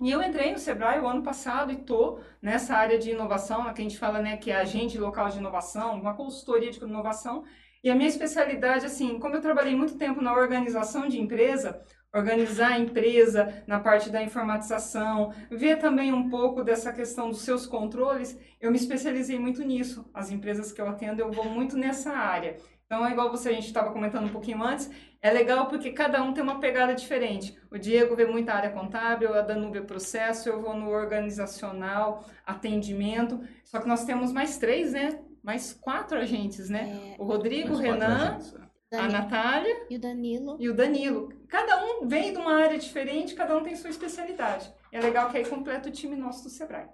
E 0.00 0.08
eu 0.08 0.22
entrei 0.22 0.52
no 0.52 0.60
Sebrae 0.60 1.00
o 1.00 1.08
ano 1.08 1.24
passado 1.24 1.72
e 1.72 1.82
tô 1.82 2.20
nessa 2.40 2.76
área 2.76 3.00
de 3.00 3.10
inovação, 3.10 3.64
que 3.74 3.80
a 3.80 3.84
gente 3.84 3.98
fala, 3.98 4.20
né, 4.20 4.36
que 4.36 4.52
é 4.52 4.58
agente 4.58 4.96
local 4.96 5.28
de 5.28 5.38
inovação, 5.38 5.96
uma 5.96 6.14
consultoria 6.14 6.70
de 6.70 6.78
inovação. 6.78 7.42
E 7.82 7.90
a 7.90 7.96
minha 7.96 8.08
especialidade, 8.08 8.86
assim, 8.86 9.18
como 9.18 9.34
eu 9.34 9.40
trabalhei 9.40 9.74
muito 9.74 9.98
tempo 9.98 10.22
na 10.22 10.32
organização 10.32 11.08
de 11.08 11.20
empresa, 11.20 11.82
organizar 12.14 12.74
a 12.74 12.78
empresa 12.78 13.64
na 13.66 13.80
parte 13.80 14.08
da 14.08 14.22
informatização, 14.22 15.32
ver 15.50 15.80
também 15.80 16.12
um 16.12 16.30
pouco 16.30 16.62
dessa 16.62 16.92
questão 16.92 17.28
dos 17.28 17.42
seus 17.42 17.66
controles, 17.66 18.38
eu 18.60 18.70
me 18.70 18.76
especializei 18.76 19.36
muito 19.36 19.64
nisso. 19.64 20.08
As 20.14 20.30
empresas 20.30 20.70
que 20.70 20.80
eu 20.80 20.88
atendo, 20.88 21.20
eu 21.20 21.32
vou 21.32 21.46
muito 21.46 21.76
nessa 21.76 22.12
área. 22.12 22.56
Então, 22.86 23.04
é 23.04 23.10
igual 23.10 23.30
você, 23.30 23.48
a 23.48 23.52
gente 23.52 23.66
estava 23.66 23.92
comentando 23.92 24.26
um 24.26 24.32
pouquinho 24.32 24.62
antes, 24.62 24.88
é 25.20 25.30
legal 25.30 25.66
porque 25.66 25.90
cada 25.90 26.22
um 26.22 26.32
tem 26.32 26.42
uma 26.42 26.60
pegada 26.60 26.94
diferente. 26.94 27.58
O 27.68 27.76
Diego 27.76 28.14
vê 28.14 28.26
muita 28.26 28.54
área 28.54 28.70
contábil, 28.70 29.34
a 29.34 29.40
Danúbia 29.40 29.82
processo, 29.82 30.48
eu 30.48 30.62
vou 30.62 30.76
no 30.76 30.88
organizacional, 30.90 32.24
atendimento. 32.44 33.40
Só 33.64 33.80
que 33.80 33.88
nós 33.88 34.04
temos 34.04 34.32
mais 34.32 34.56
três, 34.56 34.92
né? 34.92 35.18
Mais 35.42 35.72
quatro 35.72 36.16
agentes, 36.16 36.70
né? 36.70 37.14
É, 37.18 37.20
O 37.20 37.24
Rodrigo, 37.24 37.74
o 37.74 37.76
Renan, 37.76 38.36
agentes, 38.36 38.52
né? 38.52 38.66
a 38.92 39.08
Natália 39.08 39.86
e 39.90 39.96
o 39.96 40.00
Danilo. 40.00 40.56
e 40.60 40.68
o 40.68 40.74
Danilo. 40.74 41.28
Cada 41.48 41.84
um 41.84 42.06
vem 42.06 42.32
de 42.32 42.38
uma 42.38 42.54
área 42.54 42.78
diferente, 42.78 43.34
cada 43.34 43.56
um 43.56 43.64
tem 43.64 43.74
sua 43.74 43.90
especialidade. 43.90 44.72
É 44.92 45.00
legal 45.00 45.28
que 45.28 45.36
aí 45.36 45.44
completa 45.44 45.88
o 45.88 45.92
time 45.92 46.14
nosso 46.14 46.44
do 46.44 46.50
Sebrae. 46.50 46.88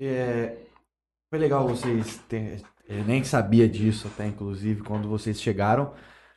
É, 0.00 0.56
foi 1.28 1.38
legal 1.40 1.66
vocês 1.66 2.18
terem. 2.28 2.62
Eu 2.88 3.04
nem 3.04 3.22
sabia 3.22 3.68
disso 3.68 4.08
até, 4.08 4.26
inclusive, 4.26 4.82
quando 4.82 5.08
vocês 5.08 5.40
chegaram. 5.40 5.92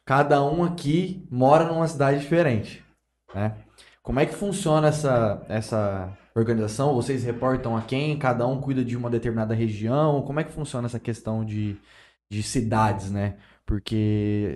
Cada 0.05 0.43
um 0.43 0.63
aqui 0.63 1.25
mora 1.31 1.65
numa 1.65 1.88
cidade 1.88 2.20
diferente, 2.20 2.84
né? 3.34 3.55
Como 4.03 4.20
é 4.20 4.25
que 4.25 4.34
funciona 4.36 4.88
essa, 4.89 5.46
essa 5.48 6.17
organização? 6.36 6.93
Vocês 6.93 7.24
reportam 7.24 7.77
a 7.77 7.81
quem? 7.81 8.17
Cada 8.17 8.46
um 8.48 8.60
cuida 8.60 8.84
de 8.84 8.98
uma 8.98 9.10
determinada 9.10 9.53
região? 9.53 10.22
Como 10.24 10.39
é 10.39 10.43
que 10.43 10.51
funciona 10.51 10.88
essa 10.88 11.00
questão 11.00 11.46
de, 11.46 11.77
de 12.29 12.43
cidades, 12.43 13.12
né? 13.12 13.38
Porque 13.65 14.55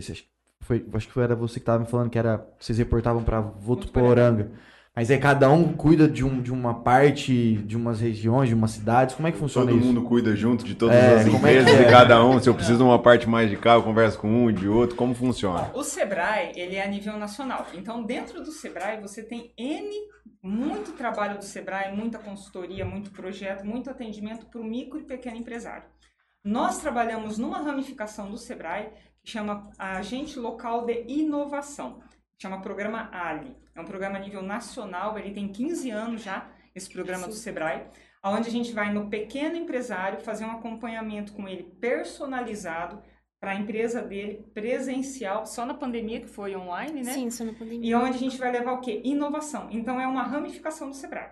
foi, 0.61 0.85
acho 0.93 1.07
que 1.07 1.19
era 1.19 1.35
você 1.35 1.55
que 1.55 1.59
estava 1.59 1.79
me 1.79 1.85
falando 1.89 2.09
que 2.09 2.17
era 2.17 2.45
vocês 2.59 2.77
reportavam 2.77 3.23
para 3.23 3.39
Votuporanga. 3.39 4.51
Mas 4.95 5.11
aí 5.11 5.17
cada 5.17 5.51
um 5.51 5.73
cuida 5.73 6.07
de, 6.07 6.23
um, 6.23 6.41
de 6.41 6.53
uma 6.53 6.73
parte, 6.73 7.57
de 7.57 7.75
umas 7.75 7.99
regiões, 7.99 8.47
de 8.47 8.55
umas 8.55 8.71
cidades. 8.71 9.13
Como 9.13 9.27
é 9.27 9.31
que 9.31 9.37
funciona 9.37 9.67
Todo 9.67 9.77
isso? 9.77 9.87
mundo 9.87 10.03
cuida 10.03 10.33
junto 10.37 10.63
de 10.63 10.73
todas 10.73 10.95
É, 10.95 11.15
as 11.15 11.25
é 11.25 11.29
empresas 11.29 11.69
é? 11.73 11.83
de 11.83 11.89
cada 11.89 12.25
um. 12.25 12.39
Se 12.39 12.47
eu 12.47 12.55
preciso 12.55 12.77
de 12.77 12.83
uma 12.83 12.97
parte 12.97 13.27
mais 13.27 13.49
de 13.49 13.57
cá, 13.57 13.73
eu 13.73 13.83
converso 13.83 14.17
com 14.17 14.29
um, 14.45 14.53
de 14.53 14.69
outro. 14.69 14.95
Como 14.95 15.13
funciona? 15.13 15.69
O 15.73 15.83
Sebrae, 15.83 16.53
ele 16.55 16.77
é 16.77 16.83
a 16.85 16.87
nível 16.87 17.17
nacional. 17.17 17.67
Então, 17.73 18.03
dentro 18.03 18.41
do 18.41 18.53
Sebrae, 18.53 19.01
você 19.01 19.21
tem 19.21 19.51
N, 19.57 19.91
muito 20.41 20.93
trabalho 20.93 21.39
do 21.39 21.43
Sebrae, 21.43 21.93
muita 21.93 22.17
consultoria, 22.17 22.85
muito 22.85 23.11
projeto, 23.11 23.65
muito 23.65 23.89
atendimento 23.89 24.45
para 24.45 24.61
o 24.61 24.63
micro 24.63 24.97
e 24.97 25.03
pequeno 25.03 25.35
empresário. 25.35 25.83
Nós 26.41 26.77
trabalhamos 26.77 27.37
numa 27.37 27.57
ramificação 27.61 28.31
do 28.31 28.37
Sebrae 28.37 28.87
que 29.21 29.29
chama 29.31 29.63
Agente 29.77 30.39
Local 30.39 30.85
de 30.85 31.03
Inovação, 31.07 31.99
chama 32.41 32.61
Programa 32.61 33.09
ALI. 33.11 33.55
É 33.73 33.81
um 33.81 33.85
programa 33.85 34.17
a 34.17 34.19
nível 34.19 34.41
nacional, 34.41 35.17
ele 35.17 35.31
tem 35.31 35.47
15 35.47 35.89
anos 35.91 36.23
já, 36.23 36.49
esse 36.73 36.89
programa 36.89 37.27
do 37.27 37.33
Sim. 37.33 37.41
Sebrae, 37.41 37.87
onde 38.23 38.49
a 38.49 38.51
gente 38.51 38.73
vai 38.73 38.91
no 38.91 39.09
pequeno 39.09 39.55
empresário 39.55 40.19
fazer 40.19 40.45
um 40.45 40.51
acompanhamento 40.51 41.33
com 41.33 41.47
ele 41.47 41.63
personalizado 41.79 43.01
para 43.39 43.51
a 43.51 43.55
empresa 43.55 44.01
dele, 44.01 44.43
presencial, 44.53 45.45
só 45.45 45.65
na 45.65 45.73
pandemia 45.73 46.21
que 46.21 46.27
foi 46.27 46.55
online, 46.55 47.03
né? 47.03 47.13
Sim, 47.13 47.29
só 47.29 47.43
na 47.43 47.53
pandemia. 47.53 47.89
E 47.89 47.93
onde 47.93 48.15
a 48.15 48.19
gente 48.19 48.37
vai 48.37 48.51
levar 48.51 48.73
o 48.73 48.81
quê? 48.81 49.01
Inovação. 49.03 49.69
Então 49.71 49.99
é 50.01 50.07
uma 50.07 50.23
ramificação 50.23 50.89
do 50.89 50.95
Sebrae. 50.95 51.29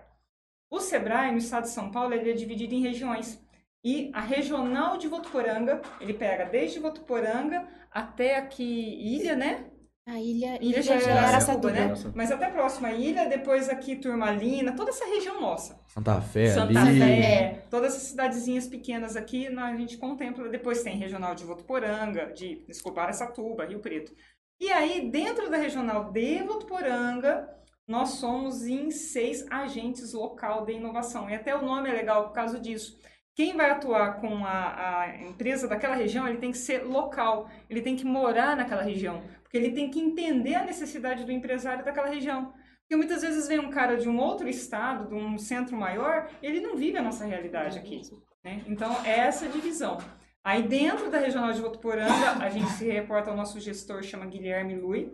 O 0.70 0.80
Sebrae, 0.80 1.32
no 1.32 1.38
estado 1.38 1.64
de 1.64 1.70
São 1.70 1.90
Paulo, 1.90 2.14
ele 2.14 2.30
é 2.30 2.34
dividido 2.34 2.74
em 2.74 2.82
regiões. 2.82 3.42
E 3.82 4.10
a 4.14 4.20
regional 4.20 4.96
de 4.96 5.08
Votuporanga, 5.08 5.82
ele 6.00 6.14
pega 6.14 6.44
desde 6.44 6.78
Votuporanga 6.78 7.66
até 7.90 8.38
aqui 8.38 8.64
Ilha, 8.64 9.36
né? 9.36 9.70
A 10.06 10.20
ilha, 10.20 10.56
Ilha 10.56 10.80
ilha 10.80 10.82
já 10.82 10.98
já 10.98 11.10
era 11.10 11.28
Araçatuba. 11.28 11.70
né? 11.70 11.94
Mas 12.14 12.30
até 12.30 12.44
a 12.44 12.50
próxima 12.50 12.92
ilha, 12.92 13.26
depois 13.26 13.70
aqui 13.70 13.96
Turmalina, 13.96 14.76
toda 14.76 14.90
essa 14.90 15.06
região 15.06 15.40
nossa. 15.40 15.80
Santa 15.88 16.20
Fé 16.20 16.48
Santa 16.48 16.78
ali. 16.80 16.98
Fé, 16.98 17.64
todas 17.70 17.94
essas 17.94 18.08
cidadezinhas 18.08 18.66
pequenas 18.66 19.16
aqui, 19.16 19.46
a 19.46 19.76
gente 19.76 19.96
contempla. 19.96 20.46
Depois 20.50 20.82
tem 20.82 20.98
regional 20.98 21.34
de 21.34 21.44
Votuporanga, 21.44 22.26
de, 22.34 22.62
desculpa, 22.66 23.00
Araçatuba, 23.00 23.64
Rio 23.64 23.80
Preto. 23.80 24.12
E 24.60 24.70
aí, 24.70 25.10
dentro 25.10 25.50
da 25.50 25.56
regional 25.56 26.12
de 26.12 26.42
Votuporanga, 26.42 27.48
nós 27.88 28.10
somos 28.10 28.66
em 28.66 28.90
seis 28.90 29.46
agentes 29.50 30.12
local 30.12 30.66
de 30.66 30.72
inovação. 30.72 31.30
E 31.30 31.34
até 31.34 31.56
o 31.56 31.64
nome 31.64 31.88
é 31.88 31.92
legal 31.92 32.24
por 32.24 32.32
causa 32.34 32.60
disso. 32.60 32.98
Quem 33.34 33.56
vai 33.56 33.70
atuar 33.70 34.20
com 34.20 34.44
a, 34.44 35.00
a 35.00 35.22
empresa 35.22 35.66
daquela 35.66 35.96
região, 35.96 36.28
ele 36.28 36.38
tem 36.38 36.52
que 36.52 36.58
ser 36.58 36.84
local, 36.84 37.48
ele 37.68 37.82
tem 37.82 37.96
que 37.96 38.04
morar 38.04 38.56
naquela 38.56 38.82
região, 38.82 39.22
porque 39.54 39.66
ele 39.66 39.72
tem 39.72 39.88
que 39.88 40.00
entender 40.00 40.56
a 40.56 40.64
necessidade 40.64 41.24
do 41.24 41.30
empresário 41.30 41.84
daquela 41.84 42.08
região. 42.08 42.52
Porque 42.80 42.96
muitas 42.96 43.22
vezes 43.22 43.46
vem 43.46 43.60
um 43.60 43.70
cara 43.70 43.96
de 43.96 44.08
um 44.08 44.18
outro 44.18 44.48
estado, 44.48 45.06
de 45.06 45.14
um 45.14 45.38
centro 45.38 45.76
maior, 45.76 46.28
ele 46.42 46.60
não 46.60 46.76
vive 46.76 46.98
a 46.98 47.02
nossa 47.02 47.24
realidade 47.24 47.78
aqui. 47.78 48.02
né? 48.42 48.64
Então, 48.66 48.92
é 49.04 49.16
essa 49.20 49.48
divisão. 49.48 49.98
Aí, 50.42 50.60
dentro 50.60 51.08
da 51.08 51.20
Regional 51.20 51.52
de 51.52 51.62
Votuporanga, 51.62 52.32
a 52.44 52.50
gente 52.50 52.68
se 52.72 52.84
reporta 52.90 53.30
ao 53.30 53.36
nosso 53.36 53.60
gestor, 53.60 54.02
chama 54.02 54.26
Guilherme 54.26 54.74
Lui, 54.74 55.12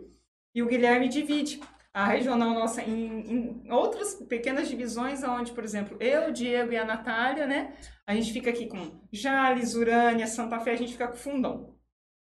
e 0.55 0.63
o 0.63 0.67
Guilherme 0.67 1.07
divide 1.07 1.61
a 1.93 2.07
regional 2.07 2.51
nossa 2.55 2.81
em, 2.81 3.61
em 3.65 3.71
outras 3.71 4.15
pequenas 4.15 4.67
divisões, 4.67 5.23
onde, 5.23 5.51
por 5.51 5.63
exemplo, 5.63 5.97
eu, 5.99 6.29
o 6.29 6.33
Diego 6.33 6.71
e 6.71 6.77
a 6.77 6.85
Natália, 6.85 7.45
né? 7.45 7.75
A 8.07 8.15
gente 8.15 8.33
fica 8.33 8.49
aqui 8.49 8.65
com 8.65 8.99
Jales, 9.11 9.75
Urânia, 9.75 10.25
Santa 10.25 10.59
Fé, 10.59 10.71
a 10.71 10.77
gente 10.77 10.93
fica 10.93 11.07
com 11.07 11.15
Fundão. 11.15 11.70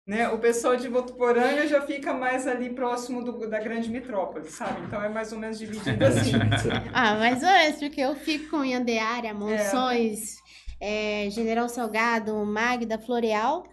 Né? 0.06 0.28
O 0.30 0.38
pessoal 0.38 0.76
de 0.76 0.90
Votuporanga 0.90 1.66
já 1.66 1.82
fica 1.82 2.14
mais 2.14 2.46
ali 2.46 2.70
próximo 2.76 3.24
do- 3.24 3.50
da 3.50 3.60
grande 3.60 3.90
metrópole, 3.90 4.46
sabe? 4.50 4.82
Então 4.86 5.02
é 5.02 5.08
mais 5.08 5.32
ou 5.32 5.40
menos 5.40 5.58
dividido 5.58 6.04
assim. 6.06 6.34
Ah, 6.94 7.16
mais 7.16 7.42
ou 7.42 7.50
menos, 7.50 7.80
porque 7.80 8.02
eu 8.02 8.14
fico 8.16 8.50
com 8.50 8.66
Yandeária, 8.66 9.34
Monções, 9.34 10.36
é, 10.82 11.30
General 11.30 11.70
Salgado, 11.70 12.36
Magda, 12.46 13.00
Floreal. 13.00 13.64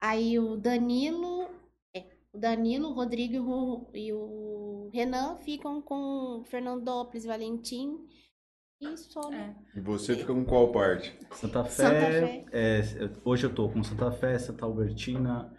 Aí 0.00 0.38
o 0.38 0.56
Danilo, 0.56 1.48
é, 1.94 2.04
o 2.32 2.38
Danilo, 2.38 2.90
o 2.90 2.94
Rodrigo 2.94 3.34
e 3.34 3.40
o, 3.40 3.90
e 3.92 4.12
o 4.12 4.90
Renan 4.94 5.38
ficam 5.38 5.82
com 5.82 6.44
Fernandópolis, 6.48 7.24
Valentim 7.26 7.98
e 8.80 8.96
só. 8.96 9.28
né? 9.28 9.56
É. 9.74 9.78
E 9.78 9.82
você 9.82 10.14
fica 10.14 10.32
com 10.32 10.44
qual 10.44 10.70
parte? 10.70 11.12
Santa 11.32 11.64
Fé, 11.64 11.82
Santa 11.82 12.06
Fé. 12.06 12.44
é, 12.52 12.80
hoje 13.24 13.44
eu 13.44 13.52
tô 13.52 13.68
com 13.68 13.82
Santa 13.82 14.12
Fé, 14.12 14.38
Santa 14.38 14.64
Albertina, 14.64 15.52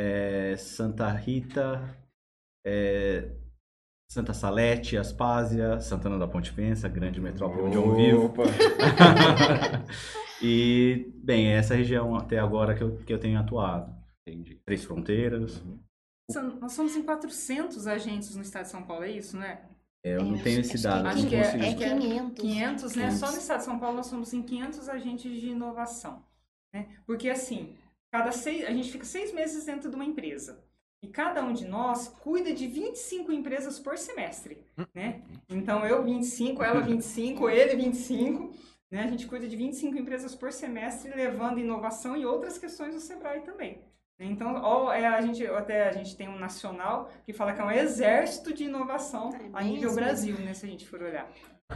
é, 0.00 0.56
Santa 0.56 1.10
Rita, 1.10 1.82
é, 2.66 3.30
Santa 4.10 4.32
Salete, 4.32 4.96
Aspásia, 4.96 5.78
Santana 5.80 6.18
da 6.18 6.26
Ponte 6.26 6.50
Vença, 6.52 6.88
grande 6.88 7.20
metrópole 7.20 7.62
onde 7.62 7.76
eu 7.76 7.94
vivo. 7.94 8.34
E, 10.42 11.12
bem, 11.22 11.48
é 11.48 11.56
essa 11.56 11.74
região 11.74 12.16
até 12.16 12.38
agora 12.38 12.74
que 12.74 12.82
eu, 12.82 12.96
que 13.04 13.12
eu 13.12 13.18
tenho 13.20 13.38
atuado. 13.38 13.94
Tem 14.24 14.42
de 14.42 14.54
Três 14.64 14.82
Fronteiras. 14.84 15.62
São- 16.30 16.56
Nós 16.58 16.72
somos 16.72 16.96
em 16.96 17.02
400 17.02 17.86
agentes 17.86 18.34
no 18.34 18.40
estado 18.40 18.62
de 18.64 18.70
São 18.70 18.82
Paulo, 18.82 19.04
é 19.04 19.10
isso, 19.10 19.36
né? 19.36 19.60
É, 20.02 20.16
eu 20.16 20.24
não 20.24 20.36
É, 20.36 20.42
tenho 20.42 20.60
esse 20.60 20.74
acho 20.76 20.82
dado. 20.82 21.02
que 21.02 21.08
Acho 21.10 21.26
que 21.28 21.34
é- 21.34 21.38
É 21.40 21.42
acho 21.68 21.76
que 21.76 21.84
é 21.84 21.98
500. 21.98 22.40
500, 22.40 22.96
né? 22.96 23.02
500. 23.08 23.18
Só 23.18 23.32
no 23.32 23.36
estado 23.38 23.58
de 23.58 23.64
São 23.66 23.78
Paulo 23.78 23.96
nós 23.98 24.06
somos 24.06 24.32
em 24.32 24.42
500 24.42 24.88
agentes 24.88 25.40
de 25.40 25.48
inovação. 25.50 26.22
Né? 26.74 26.88
Porque 27.06 27.28
assim, 27.28 27.76
cada 28.10 28.32
seis, 28.32 28.64
a 28.64 28.70
gente 28.70 28.90
fica 28.90 29.04
seis 29.04 29.32
meses 29.32 29.64
dentro 29.64 29.88
de 29.88 29.96
uma 29.96 30.04
empresa. 30.04 30.62
E 31.02 31.08
cada 31.08 31.42
um 31.42 31.52
de 31.52 31.66
nós 31.66 32.08
cuida 32.08 32.52
de 32.52 32.66
25 32.66 33.32
empresas 33.32 33.78
por 33.78 33.96
semestre, 33.96 34.62
né? 34.94 35.22
Então, 35.48 35.86
eu 35.86 36.04
25, 36.04 36.62
ela 36.62 36.80
25, 36.80 37.48
ele 37.48 37.74
25, 37.74 38.54
né? 38.90 39.04
A 39.04 39.06
gente 39.06 39.26
cuida 39.26 39.48
de 39.48 39.56
25 39.56 39.96
empresas 39.96 40.34
por 40.34 40.52
semestre, 40.52 41.10
levando 41.10 41.58
inovação 41.58 42.16
e 42.16 42.26
outras 42.26 42.58
questões 42.58 42.94
do 42.94 43.00
Sebrae 43.00 43.40
também. 43.40 43.80
Então, 44.18 44.60
ó, 44.62 44.92
é, 44.92 45.06
a 45.06 45.22
gente, 45.22 45.46
até 45.46 45.88
a 45.88 45.92
gente 45.92 46.14
tem 46.14 46.28
um 46.28 46.38
nacional 46.38 47.10
que 47.24 47.32
fala 47.32 47.54
que 47.54 47.60
é 47.62 47.64
um 47.64 47.70
exército 47.70 48.52
de 48.52 48.64
inovação 48.64 49.30
É 49.34 49.48
a 49.54 49.62
nível 49.62 49.94
Brasil, 49.94 50.38
né? 50.40 50.52
Se 50.52 50.66
a 50.66 50.68
gente 50.68 50.86
for 50.86 51.02
olhar. 51.02 51.32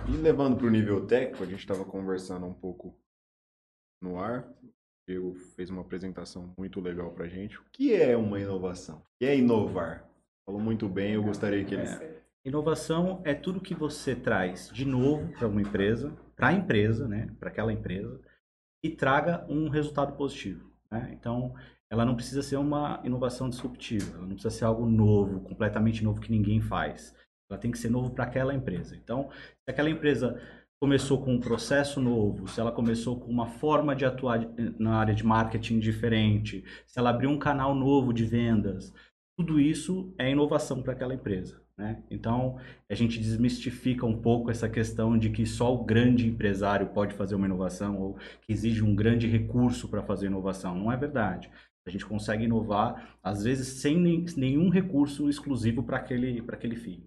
E 0.07 0.17
levando 0.17 0.59
para 0.59 0.67
o 0.67 0.71
nível 0.71 1.07
técnico, 1.07 1.43
a 1.43 1.47
gente 1.47 1.61
estava 1.61 1.85
conversando 1.87 2.45
um 2.45 2.53
pouco 2.53 2.95
no 4.03 4.19
ar. 4.19 4.47
Diego 5.07 5.35
fez 5.35 5.71
uma 5.71 5.83
apresentação 5.83 6.53
muito 6.57 6.81
legal 6.81 7.11
para 7.11 7.29
gente. 7.29 7.59
O 7.59 7.65
que 7.71 7.95
é 7.95 8.17
uma 8.17 8.41
inovação? 8.41 8.99
O 8.99 9.19
que 9.19 9.27
é 9.27 9.37
inovar? 9.37 10.09
Falou 10.47 10.61
muito 10.61 10.89
bem, 10.89 11.13
eu 11.13 11.23
gostaria 11.23 11.65
que 11.65 11.75
ele... 11.75 11.85
Inovação 12.45 13.23
é 13.25 13.33
tudo 13.33 13.61
que 13.61 13.75
você 13.75 14.15
traz 14.15 14.71
de 14.71 14.85
novo 14.85 15.33
para 15.33 15.49
uma 15.49 15.63
empresa, 15.63 16.15
para 16.37 16.49
a 16.49 16.53
empresa, 16.53 17.09
né, 17.09 17.29
para 17.41 17.49
aquela 17.49 17.73
empresa, 17.73 18.21
e 18.85 18.91
traga 18.91 19.47
um 19.49 19.71
resultado 19.71 20.15
positivo. 20.15 20.71
Né? 20.91 21.11
Então, 21.19 21.55
ela 21.91 22.05
não 22.05 22.15
precisa 22.15 22.43
ser 22.43 22.57
uma 22.57 23.01
inovação 23.03 23.49
disruptiva, 23.49 24.19
ela 24.19 24.27
não 24.27 24.35
precisa 24.35 24.51
ser 24.51 24.65
algo 24.67 24.85
novo, 24.85 25.41
completamente 25.41 26.05
novo 26.05 26.21
que 26.21 26.31
ninguém 26.31 26.61
faz. 26.61 27.15
Ela 27.51 27.59
tem 27.59 27.71
que 27.71 27.79
ser 27.79 27.91
novo 27.91 28.11
para 28.11 28.25
aquela 28.25 28.55
empresa. 28.55 28.95
Então, 28.95 29.31
se 29.31 29.71
aquela 29.71 29.89
empresa 29.89 30.39
começou 30.85 31.19
com 31.19 31.33
um 31.33 31.41
processo 31.41 31.99
novo, 31.99 32.47
se 32.47 32.61
ela 32.61 32.71
começou 32.71 33.19
com 33.19 33.33
uma 33.33 33.47
forma 33.47 33.97
de 33.97 34.05
atuar 34.05 34.47
na 34.79 34.99
área 34.99 35.15
de 35.15 35.25
marketing 35.25 35.79
diferente, 35.79 36.63
se 36.87 36.99
ela 36.99 37.09
abriu 37.09 37.31
um 37.31 37.39
canal 37.39 37.75
novo 37.75 38.13
de 38.13 38.23
vendas, 38.27 38.93
tudo 39.35 39.59
isso 39.59 40.15
é 40.19 40.31
inovação 40.31 40.83
para 40.83 40.93
aquela 40.93 41.15
empresa. 41.15 41.59
Né? 41.75 42.03
Então, 42.11 42.59
a 42.87 42.95
gente 42.95 43.19
desmistifica 43.19 44.05
um 44.05 44.21
pouco 44.21 44.51
essa 44.51 44.69
questão 44.69 45.17
de 45.17 45.31
que 45.31 45.47
só 45.47 45.75
o 45.75 45.87
grande 45.87 46.29
empresário 46.29 46.89
pode 46.89 47.15
fazer 47.15 47.35
uma 47.35 47.47
inovação 47.47 47.99
ou 47.99 48.19
que 48.43 48.53
exige 48.53 48.85
um 48.85 48.95
grande 48.95 49.27
recurso 49.27 49.89
para 49.89 50.03
fazer 50.03 50.27
inovação. 50.27 50.79
Não 50.79 50.93
é 50.93 50.99
verdade. 50.99 51.51
A 51.87 51.91
gente 51.91 52.05
consegue 52.05 52.45
inovar, 52.45 53.17
às 53.23 53.43
vezes, 53.43 53.81
sem 53.81 53.99
nenhum 54.37 54.69
recurso 54.69 55.31
exclusivo 55.31 55.83
para 55.83 55.97
aquele, 55.97 56.43
para 56.43 56.57
aquele 56.57 56.77
fim. 56.77 57.03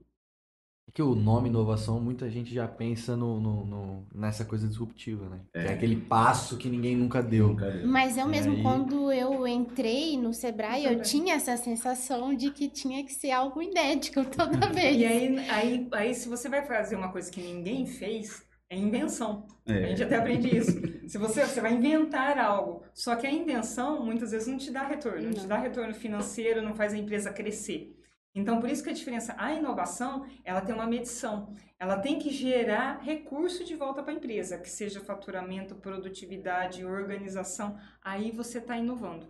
Que 0.93 1.01
o 1.03 1.13
nome 1.13 1.49
inovação, 1.49 1.99
muita 1.99 2.27
gente 2.29 2.51
já 2.51 2.67
pensa 2.67 3.15
no, 3.15 3.39
no- 3.39 3.65
no- 3.65 4.07
nessa 4.15 4.43
coisa 4.43 4.67
disruptiva, 4.67 5.29
né? 5.29 5.41
Que 5.53 5.59
é 5.59 5.65
É. 5.67 5.73
aquele 5.73 5.95
passo 5.97 6.57
que 6.57 6.67
ninguém 6.69 6.95
nunca 6.95 7.21
deu. 7.21 7.49
Nunca 7.49 7.69
vi. 7.69 7.85
Mas 7.85 8.17
eu 8.17 8.25
E 8.25 8.29
mesmo, 8.29 8.53
aí- 8.55 8.61
quando 8.63 9.11
eu 9.11 9.45
entrei 9.47 10.17
no 10.17 10.33
Sebrae, 10.33 10.85
Eu 10.85 11.01
tinha 11.01 11.35
essa 11.35 11.55
sensação 11.57 12.33
de 12.33 12.49
que 12.51 12.67
tinha 12.69 13.03
que 13.03 13.13
ser 13.13 13.29
algo 13.31 13.61
inédito 13.61 14.23
toda 14.25 14.67
vez. 14.73 14.97
E 14.97 15.05
aí, 15.05 15.37
aí, 15.49 15.87
aí, 15.91 16.15
se 16.15 16.27
você 16.27 16.49
vai 16.49 16.65
fazer 16.65 16.95
uma 16.95 17.11
coisa 17.11 17.29
que 17.29 17.41
ninguém 17.41 17.85
fez, 17.85 18.43
é 18.69 18.75
invenção. 18.75 19.45
A 19.67 19.71
É, 19.73 19.89
gente 19.89 20.03
até 20.03 20.15
aprende 20.15 20.55
isso. 20.55 20.71
Se 21.07 21.17
você, 21.17 21.45
você 21.45 21.61
vai 21.61 21.73
inventar 21.73 22.37
algo, 22.39 22.81
só 22.93 23.15
que 23.15 23.27
a 23.27 23.31
invenção 23.31 24.03
muitas 24.03 24.31
vezes 24.31 24.47
não 24.47 24.57
te 24.57 24.71
dá 24.71 24.83
retorno, 24.87 25.21
não, 25.21 25.31
te 25.31 25.41
Não. 25.41 25.47
dá 25.47 25.57
retorno 25.59 25.93
financeiro, 25.93 26.61
não 26.61 26.73
faz 26.73 26.93
a 26.93 26.97
empresa 26.97 27.31
crescer. 27.31 27.93
Então, 28.35 28.59
por 28.59 28.69
isso 28.69 28.83
que 28.83 28.89
a 28.89 28.93
diferença, 28.93 29.35
a 29.37 29.51
inovação, 29.53 30.25
ela 30.43 30.61
tem 30.61 30.75
uma 30.75 30.85
medição. 30.85 31.51
Ela 31.79 31.97
tem 31.97 32.19
que 32.19 32.29
gerar 32.29 32.99
recurso 33.01 33.63
de 33.63 33.75
volta 33.75 34.03
para 34.03 34.11
a 34.11 34.15
empresa, 34.15 34.57
que 34.57 34.69
seja 34.69 34.99
faturamento, 34.99 35.75
produtividade, 35.75 36.85
organização. 36.85 37.79
Aí 38.01 38.31
você 38.31 38.59
está 38.59 38.77
inovando. 38.77 39.27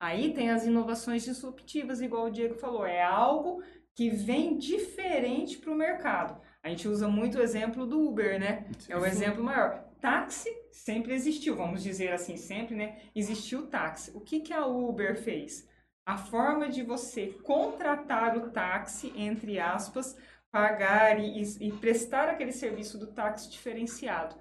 Aí 0.00 0.32
tem 0.32 0.50
as 0.50 0.64
inovações 0.64 1.24
disruptivas, 1.24 2.00
igual 2.00 2.26
o 2.26 2.30
Diego 2.30 2.54
falou, 2.54 2.86
é 2.86 3.02
algo 3.02 3.62
que 3.94 4.10
vem 4.10 4.56
diferente 4.56 5.58
para 5.58 5.72
o 5.72 5.76
mercado. 5.76 6.40
A 6.62 6.68
gente 6.68 6.86
usa 6.86 7.08
muito 7.08 7.38
o 7.38 7.42
exemplo 7.42 7.84
do 7.84 8.00
Uber, 8.08 8.38
né? 8.38 8.66
É 8.88 8.96
o 8.96 9.04
exemplo 9.04 9.42
maior. 9.42 9.84
Táxi 10.00 10.48
sempre 10.70 11.12
existiu, 11.12 11.56
vamos 11.56 11.82
dizer 11.82 12.12
assim, 12.12 12.36
sempre, 12.36 12.76
né? 12.76 12.98
Existiu 13.12 13.60
o 13.60 13.66
táxi. 13.66 14.12
O 14.14 14.20
que, 14.20 14.38
que 14.38 14.52
a 14.52 14.64
Uber 14.64 15.20
fez? 15.20 15.68
A 16.08 16.16
forma 16.16 16.70
de 16.70 16.82
você 16.82 17.26
contratar 17.42 18.34
o 18.38 18.48
táxi, 18.48 19.12
entre 19.14 19.58
aspas, 19.60 20.16
pagar 20.50 21.20
e, 21.20 21.42
e- 21.60 21.70
prestar 21.72 22.30
aquele 22.30 22.50
serviço 22.50 22.96
do 22.96 23.08
táxi 23.08 23.50
diferenciado. 23.50 24.34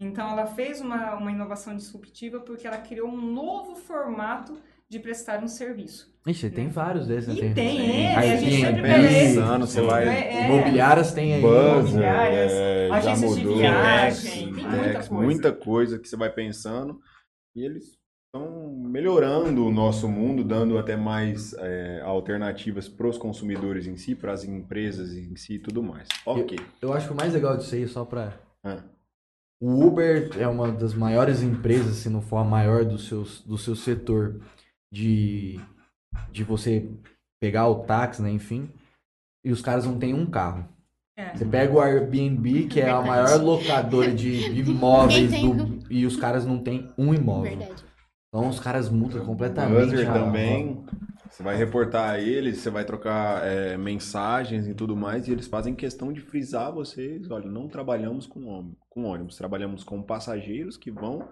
Então, 0.00 0.28
ela 0.28 0.46
fez 0.46 0.80
uma, 0.80 1.14
uma 1.14 1.30
inovação 1.30 1.76
disruptiva 1.76 2.40
porque 2.40 2.66
ela 2.66 2.78
criou 2.78 3.08
um 3.08 3.20
novo 3.20 3.76
formato 3.76 4.58
de 4.88 4.98
prestar 4.98 5.42
um 5.44 5.48
serviço. 5.48 6.12
Ixi, 6.26 6.50
tem 6.50 6.68
vários 6.68 7.06
desses. 7.06 7.28
né? 7.28 7.50
E 7.50 7.54
tem, 7.54 7.78
Airbnb, 7.78 8.02
é, 8.02 8.16
a 8.16 8.36
gente 8.36 8.60
sempre. 8.60 8.90
Airbnb, 8.90 9.60
Você 9.60 9.80
vai- 9.82 10.08
É. 10.08 10.44
Imobiliárias 10.48 11.12
tem 11.12 11.34
aí. 11.34 11.40
Buzzer, 11.40 11.68
imobiliárias, 11.78 12.52
é, 12.52 12.88
já 12.88 12.94
agências 12.96 13.36
de 13.36 13.44
mudou, 13.44 13.58
viagem, 13.58 14.54
Fintechs, 14.54 14.64
tem 14.64 14.74
muita 14.82 14.92
coisa. 15.08 15.12
muita 15.14 15.52
coisa 15.52 15.98
que 16.00 16.08
você 16.08 16.16
vai 16.16 16.30
pensando 16.30 16.98
e 17.54 17.64
eles 17.64 17.96
estão 18.36 18.70
melhorando 18.72 19.66
o 19.66 19.72
nosso 19.72 20.08
mundo, 20.08 20.44
dando 20.44 20.78
até 20.78 20.96
mais 20.96 21.54
é, 21.54 22.00
alternativas 22.02 22.88
para 22.88 23.08
os 23.08 23.18
consumidores 23.18 23.86
em 23.86 23.96
si, 23.96 24.14
para 24.14 24.32
as 24.32 24.44
empresas 24.44 25.12
em 25.12 25.34
si 25.36 25.54
e 25.54 25.58
tudo 25.58 25.82
mais. 25.82 26.08
Ok. 26.24 26.58
Eu 26.80 26.92
acho 26.92 27.08
que 27.08 27.12
o 27.12 27.16
mais 27.16 27.32
legal 27.32 27.56
disso 27.56 27.74
aí, 27.74 27.88
só 27.88 28.04
pra. 28.04 28.32
Ah. 28.64 28.82
O 29.60 29.86
Uber 29.86 30.30
é 30.38 30.46
uma 30.46 30.70
das 30.70 30.94
maiores 30.94 31.42
empresas, 31.42 31.96
se 31.96 32.10
não 32.10 32.20
for 32.20 32.36
a 32.36 32.44
maior 32.44 32.84
do 32.84 32.98
seu, 32.98 33.24
do 33.46 33.56
seu 33.56 33.74
setor, 33.74 34.40
de, 34.92 35.58
de 36.30 36.44
você 36.44 36.86
pegar 37.40 37.66
o 37.68 37.84
táxi, 37.84 38.20
né, 38.20 38.30
enfim, 38.30 38.68
e 39.42 39.50
os 39.50 39.62
caras 39.62 39.86
não 39.86 39.98
têm 39.98 40.12
um 40.12 40.26
carro. 40.26 40.68
É. 41.18 41.34
Você 41.34 41.46
pega 41.46 41.72
o 41.72 41.80
Airbnb, 41.80 42.66
que 42.66 42.78
é 42.78 42.90
a 42.90 43.00
maior 43.00 43.40
locadora 43.40 44.12
de 44.12 44.50
imóveis, 44.60 45.30
do, 45.40 45.78
e 45.90 46.04
os 46.04 46.16
caras 46.16 46.44
não 46.44 46.58
têm 46.58 46.92
um 46.98 47.14
imóvel. 47.14 47.56
Verdade. 47.56 47.85
Então 48.36 48.50
os 48.50 48.60
caras 48.60 48.90
mudam 48.90 49.24
completamente. 49.24 49.90
Buzzer 49.90 50.10
a- 50.10 50.12
também. 50.12 50.84
Você 51.30 51.42
vai 51.42 51.56
reportar 51.56 52.18
eles, 52.20 52.58
você 52.58 52.70
vai 52.70 52.84
trocar 52.84 53.46
é, 53.46 53.76
mensagens 53.76 54.68
e 54.68 54.74
tudo 54.74 54.94
mais, 54.96 55.26
e 55.26 55.32
eles 55.32 55.46
fazem 55.46 55.74
questão 55.74 56.12
de 56.12 56.20
frisar 56.20 56.72
vocês. 56.72 57.30
Olha, 57.30 57.46
não 57.50 57.66
trabalhamos 57.68 58.26
com, 58.26 58.44
ônibus, 58.46 58.78
com 58.90 59.04
ônibus, 59.04 59.36
trabalhamos 59.36 59.82
com 59.84 60.02
passageiros 60.02 60.76
que 60.76 60.90
vão 60.90 61.28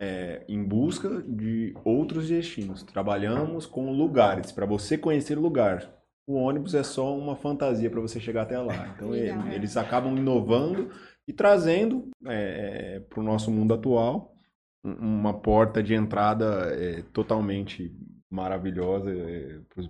é, 0.00 0.44
em 0.48 0.62
busca 0.62 1.22
de 1.22 1.74
outros 1.84 2.28
destinos. 2.28 2.82
Trabalhamos 2.82 3.66
com 3.66 3.90
lugares, 3.92 4.52
para 4.52 4.66
você 4.66 4.96
conhecer 4.98 5.38
o 5.38 5.42
lugar. 5.42 5.88
O 6.26 6.34
ônibus 6.34 6.74
é 6.74 6.82
só 6.82 7.16
uma 7.16 7.34
fantasia 7.36 7.90
para 7.90 8.00
você 8.00 8.20
chegar 8.20 8.42
até 8.42 8.58
lá. 8.58 8.92
Então 8.94 9.14
ele- 9.14 9.54
eles 9.54 9.76
acabam 9.76 10.16
inovando 10.16 10.90
e 11.26 11.32
trazendo 11.32 12.08
para 13.08 13.20
o 13.20 13.22
nosso 13.22 13.50
mundo 13.50 13.74
atual 13.74 14.31
uma 14.84 15.32
porta 15.34 15.82
de 15.82 15.94
entrada 15.94 16.66
é, 16.74 17.02
totalmente 17.12 17.94
maravilhosa 18.30 19.10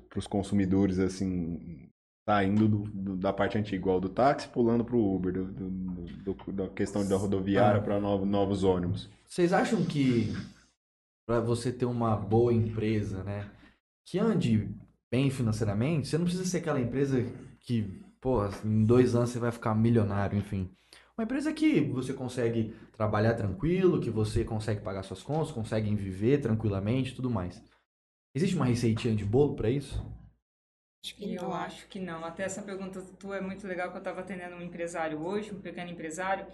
para 0.08 0.18
os 0.18 0.26
consumidores 0.26 0.99
assim 0.99 1.88
saindo 2.28 2.68
do- 2.68 2.84
do- 2.90 3.16
da 3.16 3.32
parte 3.32 3.58
antiga, 3.58 3.76
igual 3.76 4.00
do 4.00 4.08
táxi, 4.08 4.49
pulando 4.49 4.84
para 4.84 4.94
o 4.94 5.14
Uber, 5.16 5.32
do, 5.32 6.34
da 6.52 6.68
questão 6.68 7.06
da 7.08 7.16
rodoviária 7.16 7.80
Ah. 7.80 7.82
para 7.82 8.00
novos 8.00 8.62
ônibus. 8.62 9.08
Vocês 9.26 9.52
acham 9.52 9.84
que 9.84 10.32
para 11.26 11.40
você 11.40 11.72
ter 11.72 11.84
uma 11.87 12.14
boa 12.16 12.52
empresa, 12.52 13.25
né, 13.25 13.49
que 14.06 14.18
ande 14.18 14.68
bem 15.11 15.30
financeiramente, 15.30 16.06
você 16.08 16.16
não 16.18 16.25
precisa 16.25 16.44
ser 16.49 16.58
aquela 16.58 16.80
empresa 16.80 17.25
que, 17.61 17.82
pô, 18.20 18.40
em 18.64 18.84
dois 18.84 19.14
anos 19.16 19.30
você 19.30 19.38
vai 19.38 19.50
ficar 19.50 19.75
milionário, 19.75 20.38
enfim. 20.38 20.70
Uma 21.19 21.25
empresa 21.25 21.52
que 21.52 21.81
você 21.83 22.14
consegue 22.14 22.75
trabalhar 22.92 23.35
tranquilo, 23.35 24.00
que 24.00 24.11
você 24.11 24.45
consegue 24.45 24.81
pagar 24.81 25.02
suas 25.02 25.23
contas, 25.23 25.52
consegue 25.52 25.95
viver 25.95 26.40
tranquilamente, 26.40 27.12
e 27.12 27.14
tudo 27.14 27.31
mais. 27.31 27.62
Existe 28.35 28.57
uma 28.57 28.64
receitinha 28.64 29.14
de 29.14 29.25
bolo 29.25 29.54
para 29.54 29.69
isso? 29.71 30.02
Acho 31.04 31.14
que 31.16 31.35
Eu 31.35 31.42
não. 31.42 31.52
acho 31.52 31.87
que 31.88 31.99
não. 31.99 32.25
Até 32.25 32.45
essa 32.45 32.62
pergunta 32.62 33.02
tua 33.19 33.37
é 33.37 33.40
muito 33.40 33.66
legal, 33.66 33.90
que 33.90 33.97
eu 33.97 33.99
estava 33.99 34.21
atendendo 34.21 34.57
um 34.57 34.62
empresário 34.62 35.21
hoje, 35.21 35.52
um 35.52 35.61
pequeno 35.61 35.90
empresário, 35.90 36.47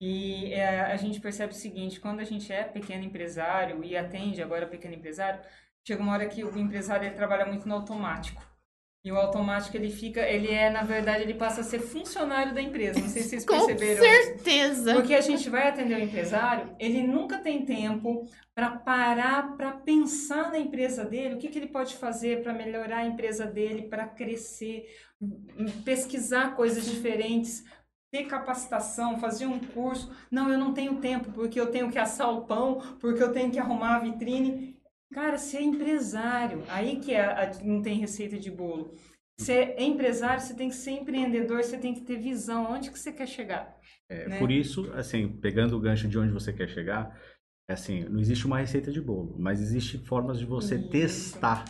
e 0.00 0.52
é, 0.52 0.80
a 0.82 0.96
gente 0.96 1.20
percebe 1.20 1.52
o 1.52 1.56
seguinte, 1.56 2.00
quando 2.00 2.20
a 2.20 2.24
gente 2.24 2.52
é 2.52 2.64
pequeno 2.64 3.04
empresário 3.04 3.82
e 3.84 3.96
atende 3.96 4.40
agora 4.42 4.66
pequeno 4.66 4.94
empresário, 4.94 5.40
chega 5.86 6.02
uma 6.02 6.12
hora 6.12 6.28
que 6.28 6.44
o 6.44 6.58
empresário 6.58 7.06
ele 7.06 7.14
trabalha 7.16 7.44
muito 7.46 7.68
no 7.68 7.74
automático. 7.74 8.40
E 9.04 9.12
o 9.12 9.16
automático 9.16 9.76
ele 9.76 9.90
fica, 9.90 10.20
ele 10.28 10.48
é, 10.48 10.70
na 10.70 10.82
verdade, 10.82 11.22
ele 11.22 11.34
passa 11.34 11.60
a 11.60 11.64
ser 11.64 11.78
funcionário 11.78 12.52
da 12.52 12.60
empresa. 12.60 13.00
Não 13.00 13.08
sei 13.08 13.22
se 13.22 13.28
vocês 13.28 13.44
Com 13.46 13.66
perceberam 13.66 14.04
isso. 14.04 14.24
certeza. 14.26 14.94
Porque 14.94 15.14
a 15.14 15.20
gente 15.20 15.48
vai 15.48 15.68
atender 15.68 15.94
o 15.96 16.02
empresário, 16.02 16.74
ele 16.78 17.06
nunca 17.06 17.38
tem 17.38 17.64
tempo 17.64 18.28
para 18.54 18.70
parar 18.70 19.56
para 19.56 19.70
pensar 19.72 20.50
na 20.50 20.58
empresa 20.58 21.04
dele, 21.04 21.36
o 21.36 21.38
que, 21.38 21.48
que 21.48 21.58
ele 21.58 21.68
pode 21.68 21.94
fazer 21.96 22.42
para 22.42 22.52
melhorar 22.52 22.98
a 22.98 23.06
empresa 23.06 23.46
dele, 23.46 23.82
para 23.82 24.06
crescer, 24.06 24.84
pesquisar 25.84 26.56
coisas 26.56 26.84
diferentes, 26.84 27.64
ter 28.10 28.24
capacitação, 28.24 29.18
fazer 29.18 29.46
um 29.46 29.58
curso. 29.58 30.10
Não, 30.30 30.50
eu 30.50 30.58
não 30.58 30.72
tenho 30.72 30.96
tempo 30.96 31.30
porque 31.32 31.60
eu 31.60 31.70
tenho 31.70 31.90
que 31.90 31.98
assar 31.98 32.32
o 32.32 32.46
pão, 32.46 32.80
porque 33.00 33.22
eu 33.22 33.32
tenho 33.32 33.50
que 33.50 33.58
arrumar 33.58 33.96
a 33.96 34.00
vitrine. 34.00 34.77
Cara, 35.12 35.38
ser 35.38 35.62
empresário, 35.62 36.62
aí 36.68 37.00
que 37.00 37.12
é 37.12 37.24
a- 37.24 37.50
não 37.64 37.80
tem 37.80 37.98
receita 37.98 38.38
de 38.38 38.50
bolo. 38.50 38.94
Ser 39.40 39.80
empresário, 39.80 40.40
você 40.42 40.54
tem 40.54 40.68
que 40.68 40.74
ser 40.74 40.90
empreendedor, 40.90 41.62
você 41.62 41.78
tem 41.78 41.94
que 41.94 42.00
ter 42.00 42.18
visão. 42.18 42.72
Onde 42.72 42.90
que 42.90 42.98
você 42.98 43.12
quer 43.12 43.26
chegar? 43.26 43.78
É, 44.10 44.28
né? 44.28 44.38
Por 44.38 44.50
isso, 44.50 44.90
assim, 44.94 45.28
pegando 45.28 45.76
o 45.76 45.80
gancho 45.80 46.08
de 46.08 46.18
onde 46.18 46.32
você 46.32 46.52
quer 46.52 46.68
chegar, 46.68 47.18
é 47.68 47.74
assim, 47.74 48.04
não 48.04 48.18
existe 48.18 48.46
uma 48.46 48.58
receita 48.58 48.90
de 48.90 49.00
bolo, 49.00 49.36
mas 49.38 49.60
existe 49.60 49.98
formas 49.98 50.38
de 50.38 50.46
você 50.46 50.76
Isso. 50.76 50.88
testar 50.88 51.64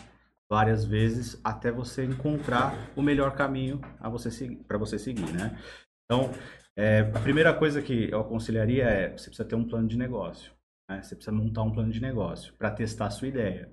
várias 0.49 0.83
vezes 0.83 1.39
até 1.43 1.71
você 1.71 2.03
encontrar 2.03 2.91
o 2.95 3.01
melhor 3.01 3.35
caminho 3.35 3.79
a 3.99 4.09
você 4.09 4.55
para 4.67 4.77
você 4.77 4.97
seguir, 4.97 5.31
né? 5.31 5.57
Então, 6.05 6.31
é, 6.75 7.01
a 7.01 7.19
primeira 7.19 7.53
coisa 7.53 7.81
que 7.81 8.09
eu 8.09 8.21
aconselharia 8.21 8.85
é 8.85 9.09
você 9.11 9.25
precisa 9.27 9.47
ter 9.47 9.55
um 9.55 9.67
plano 9.67 9.87
de 9.87 9.97
negócio, 9.97 10.51
né? 10.89 11.01
Você 11.01 11.15
precisa 11.15 11.35
montar 11.35 11.61
um 11.63 11.71
plano 11.71 11.91
de 11.91 12.01
negócio 12.01 12.53
para 12.55 12.71
testar 12.71 13.05
a 13.05 13.11
sua 13.11 13.27
ideia. 13.27 13.71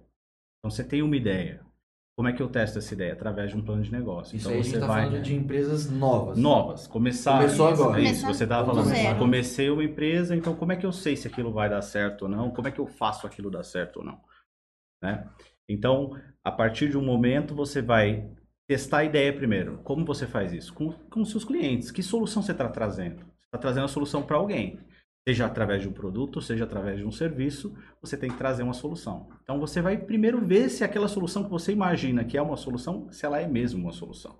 Então, 0.58 0.70
você 0.70 0.84
tem 0.84 1.02
uma 1.02 1.16
ideia. 1.16 1.64
Como 2.16 2.28
é 2.28 2.32
que 2.32 2.42
eu 2.42 2.48
testo 2.48 2.78
essa 2.78 2.94
ideia? 2.94 3.12
Através 3.12 3.50
de 3.50 3.56
um 3.56 3.62
plano 3.62 3.82
de 3.82 3.92
negócio. 3.92 4.36
Isso 4.36 4.46
então, 4.48 4.52
aí 4.52 4.60
a 4.60 4.64
você 4.64 4.70
gente 4.70 4.80
tá 4.80 4.86
vai 4.86 5.04
falando 5.04 5.22
de 5.22 5.34
empresas 5.34 5.90
novas. 5.90 6.38
novas, 6.38 6.86
começar. 6.86 7.38
Começou 7.38 7.68
agora. 7.68 8.00
É 8.00 8.04
isso, 8.04 8.22
Começar 8.22 8.34
você 8.38 8.44
estava 8.44 8.62
do 8.64 8.70
falando, 8.70 8.94
zero. 8.94 9.18
comecei 9.18 9.70
uma 9.70 9.84
empresa, 9.84 10.34
então 10.34 10.56
como 10.56 10.72
é 10.72 10.76
que 10.76 10.86
eu 10.86 10.92
sei 10.92 11.14
se 11.14 11.28
aquilo 11.28 11.52
vai 11.52 11.68
dar 11.68 11.82
certo 11.82 12.22
ou 12.22 12.28
não? 12.28 12.50
Como 12.50 12.68
é 12.68 12.70
que 12.70 12.78
eu 12.78 12.86
faço 12.86 13.26
aquilo 13.26 13.50
dar 13.50 13.64
certo 13.64 13.98
ou 13.98 14.04
não? 14.04 14.18
Né? 15.02 15.28
Então, 15.68 16.18
a 16.42 16.50
partir 16.50 16.88
de 16.88 16.96
um 16.96 17.04
momento, 17.04 17.54
você 17.54 17.82
vai 17.82 18.26
testar 18.66 18.98
a 18.98 19.04
ideia 19.04 19.30
primeiro. 19.32 19.78
Como 19.84 20.04
você 20.04 20.26
faz 20.26 20.54
isso? 20.54 20.72
Com, 20.72 20.92
com 20.92 21.24
seus 21.24 21.44
clientes. 21.44 21.90
Que 21.90 22.02
solução 22.02 22.42
você 22.42 22.52
está 22.52 22.66
trazendo? 22.68 23.18
Você 23.18 23.46
está 23.48 23.58
trazendo 23.58 23.84
a 23.84 23.88
solução 23.88 24.22
para 24.22 24.38
alguém. 24.38 24.80
Seja 25.28 25.46
através 25.46 25.82
de 25.82 25.88
um 25.88 25.92
produto, 25.92 26.40
seja 26.40 26.64
através 26.64 26.98
de 26.98 27.04
um 27.04 27.10
serviço, 27.10 27.76
você 28.00 28.16
tem 28.16 28.30
que 28.30 28.36
trazer 28.36 28.62
uma 28.62 28.72
solução. 28.72 29.28
Então, 29.42 29.58
você 29.58 29.82
vai 29.82 29.98
primeiro 29.98 30.40
ver 30.46 30.68
se 30.68 30.84
aquela 30.84 31.08
solução 31.08 31.42
que 31.42 31.50
você 31.50 31.72
imagina 31.72 32.24
que 32.24 32.38
é 32.38 32.42
uma 32.42 32.56
solução, 32.56 33.10
se 33.10 33.26
ela 33.26 33.40
é 33.40 33.46
mesmo 33.46 33.82
uma 33.82 33.92
solução. 33.92 34.38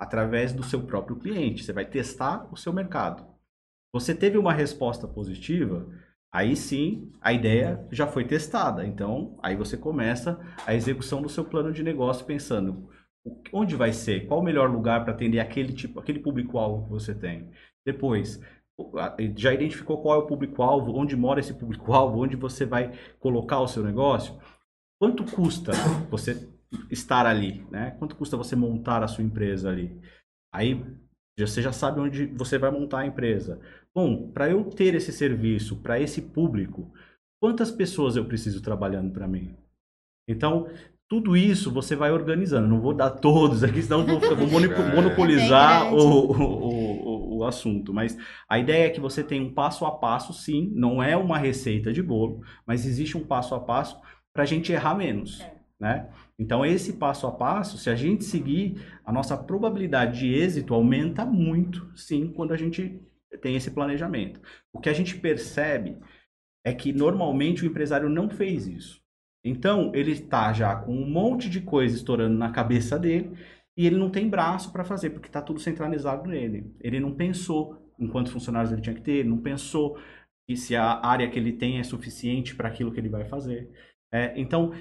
Através 0.00 0.54
do 0.54 0.62
seu 0.62 0.82
próprio 0.84 1.16
cliente. 1.16 1.62
Você 1.62 1.72
vai 1.72 1.84
testar 1.84 2.48
o 2.50 2.56
seu 2.56 2.72
mercado. 2.72 3.26
Você 3.92 4.14
teve 4.14 4.38
uma 4.38 4.54
resposta 4.54 5.06
positiva, 5.06 5.86
aí 6.32 6.56
sim 6.56 7.12
a 7.20 7.30
ideia 7.30 7.86
já 7.92 8.06
foi 8.06 8.24
testada. 8.24 8.86
Então, 8.86 9.38
aí 9.42 9.54
você 9.54 9.76
começa 9.76 10.40
a 10.66 10.74
execução 10.74 11.20
do 11.20 11.28
seu 11.28 11.44
plano 11.44 11.70
de 11.70 11.82
negócio 11.82 12.24
pensando 12.24 12.88
onde 13.52 13.76
vai 13.76 13.92
ser, 13.92 14.26
qual 14.26 14.40
o 14.40 14.42
melhor 14.42 14.70
lugar 14.70 15.04
para 15.04 15.12
atender 15.12 15.40
aquele 15.40 15.72
tipo, 15.72 16.00
aquele 16.00 16.18
público-alvo 16.18 16.84
que 16.84 16.90
você 16.90 17.14
tem. 17.14 17.50
Depois, 17.84 18.40
já 19.36 19.52
identificou 19.52 20.00
qual 20.00 20.20
é 20.20 20.22
o 20.22 20.26
público-alvo, 20.26 20.94
onde 20.94 21.16
mora 21.16 21.40
esse 21.40 21.54
público-alvo, 21.54 22.22
onde 22.22 22.36
você 22.36 22.64
vai 22.64 22.92
colocar 23.20 23.60
o 23.60 23.68
seu 23.68 23.82
negócio? 23.82 24.38
Quanto 25.00 25.24
custa 25.24 25.72
você 26.10 26.48
estar 26.90 27.26
ali, 27.26 27.66
né? 27.70 27.92
Quanto 27.98 28.16
custa 28.16 28.36
você 28.36 28.56
montar 28.56 29.02
a 29.02 29.08
sua 29.08 29.24
empresa 29.24 29.68
ali? 29.68 30.00
Aí 30.54 30.82
você 31.38 31.62
já 31.62 31.72
sabe 31.72 32.00
onde 32.00 32.26
você 32.26 32.58
vai 32.58 32.70
montar 32.70 33.00
a 33.00 33.06
empresa. 33.06 33.60
Bom, 33.94 34.30
para 34.30 34.50
eu 34.50 34.64
ter 34.64 34.94
esse 34.94 35.12
serviço 35.12 35.76
para 35.76 36.00
esse 36.00 36.22
público, 36.22 36.92
quantas 37.42 37.70
pessoas 37.70 38.16
eu 38.16 38.24
preciso 38.24 38.62
trabalhando 38.62 39.10
para 39.12 39.28
mim? 39.28 39.54
Então, 40.28 40.68
tudo 41.08 41.36
isso 41.36 41.70
você 41.70 41.94
vai 41.94 42.10
organizando. 42.10 42.68
Não 42.68 42.80
vou 42.80 42.94
dar 42.94 43.10
todos 43.10 43.62
aqui, 43.62 43.82
senão 43.82 44.06
vou, 44.06 44.18
vou 44.18 44.36
É. 44.82 44.94
monopolizar 44.94 45.86
É 45.86 45.90
o, 45.90 45.96
o, 45.96 46.32
o, 46.42 46.81
o 47.42 47.46
assunto. 47.46 47.92
Mas 47.92 48.16
a 48.48 48.58
ideia 48.58 48.86
é 48.86 48.90
que 48.90 49.00
você 49.00 49.22
tem 49.22 49.40
um 49.40 49.52
passo 49.52 49.84
a 49.84 49.92
passo, 49.92 50.32
sim. 50.32 50.70
Não 50.74 51.02
é 51.02 51.16
uma 51.16 51.38
receita 51.38 51.92
de 51.92 52.02
bolo, 52.02 52.42
mas 52.66 52.86
existe 52.86 53.16
um 53.16 53.24
passo 53.24 53.54
a 53.54 53.60
passo 53.60 54.00
para 54.32 54.42
a 54.42 54.46
gente 54.46 54.72
errar 54.72 54.94
menos. 54.94 55.40
É. 55.40 55.54
Né? 55.78 56.08
Então, 56.38 56.64
esse 56.64 56.92
passo 56.92 57.26
a 57.26 57.32
passo, 57.32 57.76
se 57.76 57.90
a 57.90 57.96
gente 57.96 58.24
seguir, 58.24 58.80
a 59.04 59.12
nossa 59.12 59.36
probabilidade 59.36 60.20
de 60.20 60.32
êxito 60.32 60.74
aumenta 60.74 61.26
muito, 61.26 61.90
sim, 61.96 62.32
quando 62.32 62.52
a 62.52 62.56
gente 62.56 63.00
tem 63.40 63.56
esse 63.56 63.70
planejamento. 63.70 64.40
O 64.72 64.78
que 64.78 64.88
a 64.88 64.92
gente 64.92 65.18
percebe 65.18 65.98
é 66.64 66.72
que 66.72 66.92
normalmente 66.92 67.64
o 67.64 67.66
empresário 67.66 68.08
não 68.08 68.30
fez 68.30 68.66
isso. 68.66 69.02
Então, 69.44 69.90
ele 69.92 70.12
está 70.12 70.52
já 70.52 70.76
com 70.76 70.94
um 70.94 71.10
monte 71.10 71.50
de 71.50 71.60
coisa 71.60 71.96
estourando 71.96 72.38
na 72.38 72.52
cabeça 72.52 72.96
dele 72.96 73.36
e 73.76 73.86
ele 73.86 73.96
não 73.96 74.10
tem 74.10 74.28
braço 74.28 74.72
para 74.72 74.84
fazer, 74.84 75.10
porque 75.10 75.28
está 75.28 75.40
tudo 75.42 75.60
centralizado 75.60 76.28
nele. 76.28 76.74
Ele 76.80 77.00
não 77.00 77.14
pensou 77.14 77.92
em 77.98 78.06
quantos 78.08 78.32
funcionários 78.32 78.72
ele 78.72 78.82
tinha 78.82 78.94
que 78.94 79.02
ter, 79.02 79.24
não 79.24 79.38
pensou 79.38 79.98
que 80.46 80.56
se 80.56 80.74
a 80.76 81.04
área 81.06 81.30
que 81.30 81.38
ele 81.38 81.52
tem 81.52 81.78
é 81.78 81.84
suficiente 81.84 82.54
para 82.54 82.68
aquilo 82.68 82.92
que 82.92 83.00
ele 83.00 83.08
vai 83.08 83.24
fazer. 83.24 83.70
É, 84.12 84.38
então, 84.38 84.72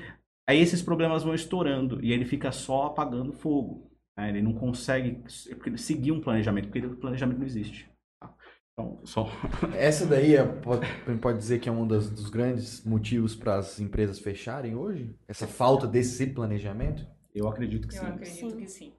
Aí 0.48 0.60
esses 0.60 0.82
problemas 0.82 1.24
vão 1.24 1.34
estourando 1.34 2.04
e 2.04 2.12
ele 2.12 2.26
fica 2.26 2.52
só 2.52 2.84
apagando 2.88 3.32
fogo. 3.32 3.90
né? 4.18 4.30
Ele 4.30 4.42
não 4.42 4.54
consegue 4.54 5.24
seguir 5.78 6.12
um 6.12 6.20
planejamento, 6.20 6.66
porque 6.68 6.86
o 6.86 6.98
planejamento 6.98 7.38
não 7.40 7.46
existe. 7.46 7.90
tá? 8.20 8.34
Então, 8.74 9.00
só... 9.06 9.28
Essa 9.78 10.06
daí 10.06 10.36
é, 10.36 10.44
pode, 10.44 10.86
pode 11.22 11.38
dizer 11.38 11.60
que 11.60 11.70
é 11.70 11.72
um 11.72 11.88
das- 11.88 12.10
dos 12.10 12.30
grandes 12.30 12.84
motivos 12.84 13.36
para 13.36 13.58
as 13.58 13.80
empresas 13.80 14.20
fecharem 14.20 14.76
hoje? 14.76 15.16
Essa 15.28 15.48
falta 15.48 15.88
desse 15.88 16.28
planejamento? 16.28 17.06
Eu 17.34 17.48
acredito 17.48 17.88
que 17.88 17.96
Eu 17.96 18.02
sim. 18.02 18.08
acredito 18.08 18.50
Sim. 18.52 18.58
que 18.58 18.68
sim. 18.68 18.94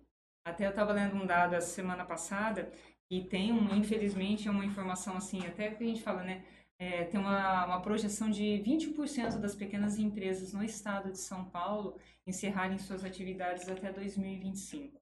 Até 0.45 0.67
eu 0.67 0.71
estava 0.71 0.93
lendo 0.93 1.15
um 1.15 1.27
dado 1.27 1.55
essa 1.55 1.69
semana 1.69 2.05
passada 2.05 2.71
e 3.11 3.23
tem, 3.23 3.53
um, 3.53 3.75
infelizmente, 3.75 4.49
uma 4.49 4.65
informação 4.65 5.17
assim, 5.17 5.47
até 5.47 5.71
que 5.71 5.85
a 5.85 5.87
gente 5.87 6.03
fala, 6.03 6.23
né? 6.23 6.43
é, 6.83 7.05
tem 7.05 7.21
uma, 7.21 7.65
uma 7.65 7.81
projeção 7.81 8.29
de 8.29 8.61
20% 8.67 9.39
das 9.39 9.55
pequenas 9.55 9.99
empresas 9.99 10.53
no 10.53 10.65
estado 10.65 11.13
de 11.13 11.19
São 11.19 11.45
Paulo 11.45 11.97
encerrarem 12.27 12.77
suas 12.77 13.05
atividades 13.05 13.69
até 13.69 13.93
2025. 13.93 15.01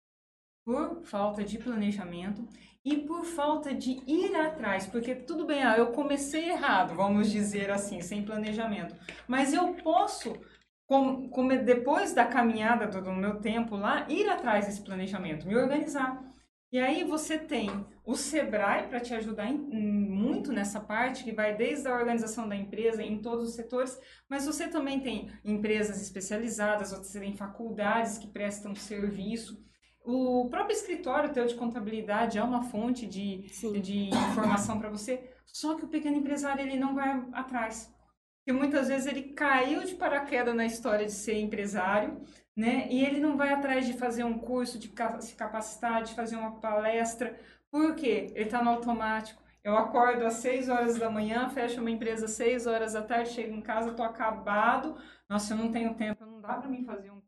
Por 0.62 1.02
falta 1.04 1.42
de 1.42 1.56
planejamento 1.58 2.46
e 2.84 2.98
por 2.98 3.24
falta 3.24 3.72
de 3.72 3.92
ir 4.06 4.36
atrás, 4.36 4.86
porque 4.86 5.14
tudo 5.14 5.46
bem, 5.46 5.62
ah, 5.62 5.78
eu 5.78 5.86
comecei 5.92 6.50
errado, 6.50 6.94
vamos 6.94 7.30
dizer 7.30 7.70
assim, 7.70 8.02
sem 8.02 8.22
planejamento, 8.26 8.94
mas 9.26 9.54
eu 9.54 9.72
posso 9.74 10.34
com, 10.90 11.28
como 11.28 11.56
depois 11.56 12.12
da 12.12 12.24
caminhada 12.26 12.88
do, 12.88 13.00
do 13.00 13.12
meu 13.12 13.40
tempo 13.40 13.76
lá, 13.76 14.04
ir 14.08 14.28
atrás 14.28 14.66
desse 14.66 14.82
planejamento, 14.82 15.46
me 15.46 15.54
organizar. 15.54 16.20
E 16.72 16.80
aí 16.80 17.04
você 17.04 17.38
tem 17.38 17.70
o 18.04 18.16
Sebrae 18.16 18.88
para 18.88 18.98
te 18.98 19.14
ajudar 19.14 19.46
em- 19.46 19.68
em 19.70 19.88
muito 20.10 20.52
nessa 20.52 20.80
parte, 20.80 21.22
que 21.22 21.30
vai 21.30 21.54
desde 21.54 21.86
a 21.86 21.94
organização 21.94 22.48
da 22.48 22.56
empresa 22.56 23.04
em 23.04 23.22
todos 23.22 23.50
os 23.50 23.54
setores, 23.54 24.00
mas 24.28 24.46
você 24.46 24.66
também 24.66 24.98
tem 24.98 25.30
empresas 25.44 26.02
especializadas, 26.02 26.90
você 26.90 27.20
tem 27.20 27.36
faculdades 27.36 28.18
que 28.18 28.26
prestam 28.26 28.74
serviço. 28.74 29.64
O 30.04 30.48
próprio 30.50 30.74
escritório 30.74 31.32
teu 31.32 31.46
de 31.46 31.54
contabilidade 31.54 32.36
é 32.36 32.42
uma 32.42 32.62
fonte 32.64 33.06
de, 33.06 33.46
Sim. 33.52 33.80
de 33.80 34.08
informação 34.08 34.80
para 34.80 34.90
você, 34.90 35.22
só 35.46 35.76
que 35.76 35.84
o 35.84 35.88
pequeno 35.88 36.16
empresário 36.16 36.62
ele 36.66 36.76
não 36.76 36.96
vai 36.96 37.22
atrás. 37.32 37.94
Porque 38.44 38.58
muitas 38.58 38.88
vezes 38.88 39.06
ele 39.06 39.32
caiu 39.34 39.84
de 39.84 39.94
paraquedas 39.94 40.54
na 40.54 40.64
história 40.64 41.06
de 41.06 41.12
ser 41.12 41.38
empresário, 41.38 42.20
né? 42.56 42.88
E 42.90 43.04
ele 43.04 43.20
não 43.20 43.36
vai 43.36 43.52
atrás 43.52 43.86
de 43.86 43.92
fazer 43.94 44.24
um 44.24 44.38
curso, 44.38 44.78
de 44.78 44.92
se 45.20 45.34
capacitar, 45.36 46.02
de 46.02 46.14
fazer 46.14 46.36
uma 46.36 46.60
palestra. 46.60 47.38
Por 47.70 47.94
quê? 47.94 48.32
Ele 48.34 48.44
está 48.44 48.62
no 48.62 48.70
automático. 48.70 49.42
Eu 49.62 49.76
acordo 49.76 50.24
às 50.24 50.34
6 50.34 50.68
horas 50.68 50.98
da 50.98 51.10
manhã, 51.10 51.48
fecho 51.50 51.80
uma 51.80 51.90
empresa 51.90 52.24
às 52.24 52.32
6 52.32 52.66
horas 52.66 52.94
da 52.94 53.02
tarde, 53.02 53.30
chego 53.30 53.54
em 53.54 53.60
casa, 53.60 53.90
estou 53.90 54.04
acabado. 54.04 54.96
Nossa, 55.28 55.52
eu 55.52 55.58
não 55.58 55.70
tenho 55.70 55.94
tempo, 55.94 56.24
não 56.24 56.40
dá 56.40 56.54
para 56.54 56.68
mim 56.68 56.82
fazer 56.84 57.10
um. 57.10 57.20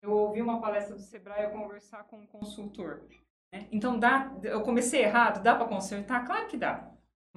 Eu 0.00 0.12
ouvi 0.12 0.40
uma 0.40 0.60
palestra 0.60 0.94
do 0.94 1.02
Sebrae, 1.02 1.44
eu 1.44 1.50
conversar 1.50 2.04
com 2.04 2.18
um 2.18 2.26
consultor. 2.26 3.08
né? 3.52 3.66
Então, 3.72 3.98
dá, 3.98 4.32
eu 4.44 4.62
comecei 4.62 5.02
errado, 5.02 5.42
dá 5.42 5.56
para 5.56 5.66
consertar? 5.66 6.24
Claro 6.24 6.46
que 6.46 6.56
dá. 6.56 6.88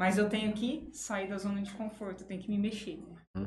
Mas 0.01 0.17
eu 0.17 0.27
tenho 0.27 0.51
que 0.51 0.89
sair 0.91 1.27
da 1.29 1.37
zona 1.37 1.61
de 1.61 1.71
conforto, 1.73 2.23
eu 2.23 2.27
tenho 2.27 2.41
que 2.41 2.49
me 2.49 2.57
mexer, 2.57 2.97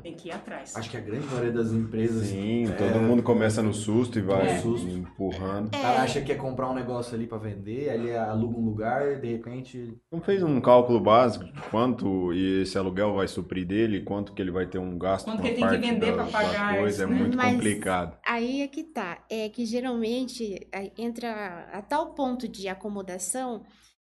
tenho 0.01 0.15
que 0.15 0.29
ir 0.29 0.31
atrás. 0.31 0.73
Acho 0.73 0.89
que 0.89 0.95
a 0.95 1.01
grande 1.01 1.25
maioria 1.27 1.51
das 1.51 1.69
empresas. 1.73 2.27
Sim, 2.27 2.63
todo 2.77 2.97
mundo 3.01 3.21
começa 3.21 3.61
no 3.61 3.73
susto 3.73 4.17
e 4.19 4.21
vai 4.21 4.47
É. 4.47 4.59
Susto. 4.59 4.87
empurrando. 4.87 5.67
O 5.67 5.71
cara 5.71 6.01
acha 6.03 6.21
que 6.21 6.27
quer 6.27 6.37
comprar 6.37 6.69
um 6.71 6.73
negócio 6.73 7.13
ali 7.13 7.27
pra 7.27 7.37
vender, 7.37 7.93
ele 7.93 8.15
aluga 8.15 8.57
um 8.57 8.63
lugar, 8.63 9.19
de 9.19 9.27
repente. 9.33 9.97
Não 10.09 10.21
fez 10.21 10.41
um 10.43 10.61
cálculo 10.61 10.97
básico 11.01 11.43
de 11.43 11.61
quanto 11.63 12.31
esse 12.31 12.77
aluguel 12.77 13.13
vai 13.15 13.27
suprir 13.27 13.67
dele, 13.67 14.03
quanto 14.03 14.31
que 14.31 14.41
ele 14.41 14.51
vai 14.51 14.65
ter 14.65 14.79
um 14.79 14.97
gasto 14.97 15.25
Quanto 15.25 15.41
que 15.41 15.49
ele 15.49 15.55
tem 15.57 15.67
que 15.67 15.77
vender 15.77 16.15
da, 16.15 16.23
pra 16.23 16.25
pagar 16.31 16.77
coisa, 16.77 16.87
isso, 16.89 17.03
é 17.03 17.07
né? 17.13 17.19
muito 17.19 17.35
Mas- 17.35 17.53
complicado. 17.53 18.17
Aí 18.25 18.61
é 18.61 18.67
que 18.69 18.81
tá. 18.81 19.17
É 19.29 19.49
que 19.49 19.65
geralmente 19.65 20.65
aí 20.73 20.93
entra 20.97 21.67
a 21.73 21.81
tal 21.81 22.13
ponto 22.13 22.47
de 22.47 22.69
acomodação 22.69 23.61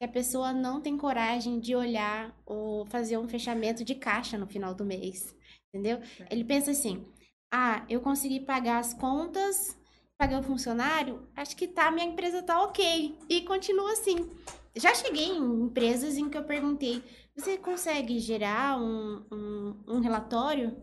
que 0.01 0.05
a 0.07 0.09
pessoa 0.09 0.51
não 0.51 0.81
tem 0.81 0.97
coragem 0.97 1.61
de 1.61 1.77
olhar 1.77 2.35
ou 2.47 2.87
fazer 2.87 3.19
um 3.19 3.29
fechamento 3.29 3.85
de 3.85 3.95
caixa 3.95 4.39
no 4.39 4.47
final 4.47 4.75
do 4.75 4.83
mês. 4.83 5.37
Entendeu? 5.69 6.01
Ele 6.31 6.43
pensa 6.43 6.71
assim: 6.71 7.05
ah, 7.53 7.85
eu 7.87 8.01
consegui 8.01 8.41
pagar 8.41 8.79
as 8.79 8.95
contas, 8.95 9.79
paguei 10.19 10.39
o 10.39 10.43
funcionário, 10.43 11.29
acho 11.37 11.55
que 11.55 11.69
tá, 11.69 11.91
minha 11.91 12.07
empresa 12.07 12.43
tá 12.43 12.63
ok. 12.63 13.15
E 13.29 13.43
continua 13.43 13.93
assim. 13.93 14.31
Já 14.75 14.95
cheguei 14.95 15.27
em 15.27 15.65
empresas 15.65 16.17
em 16.17 16.31
que 16.31 16.39
eu 16.39 16.45
perguntei: 16.45 17.03
você 17.37 17.59
consegue 17.59 18.19
gerar 18.21 18.81
um, 18.81 19.23
um, 19.31 19.85
um 19.87 20.01
relatório? 20.01 20.75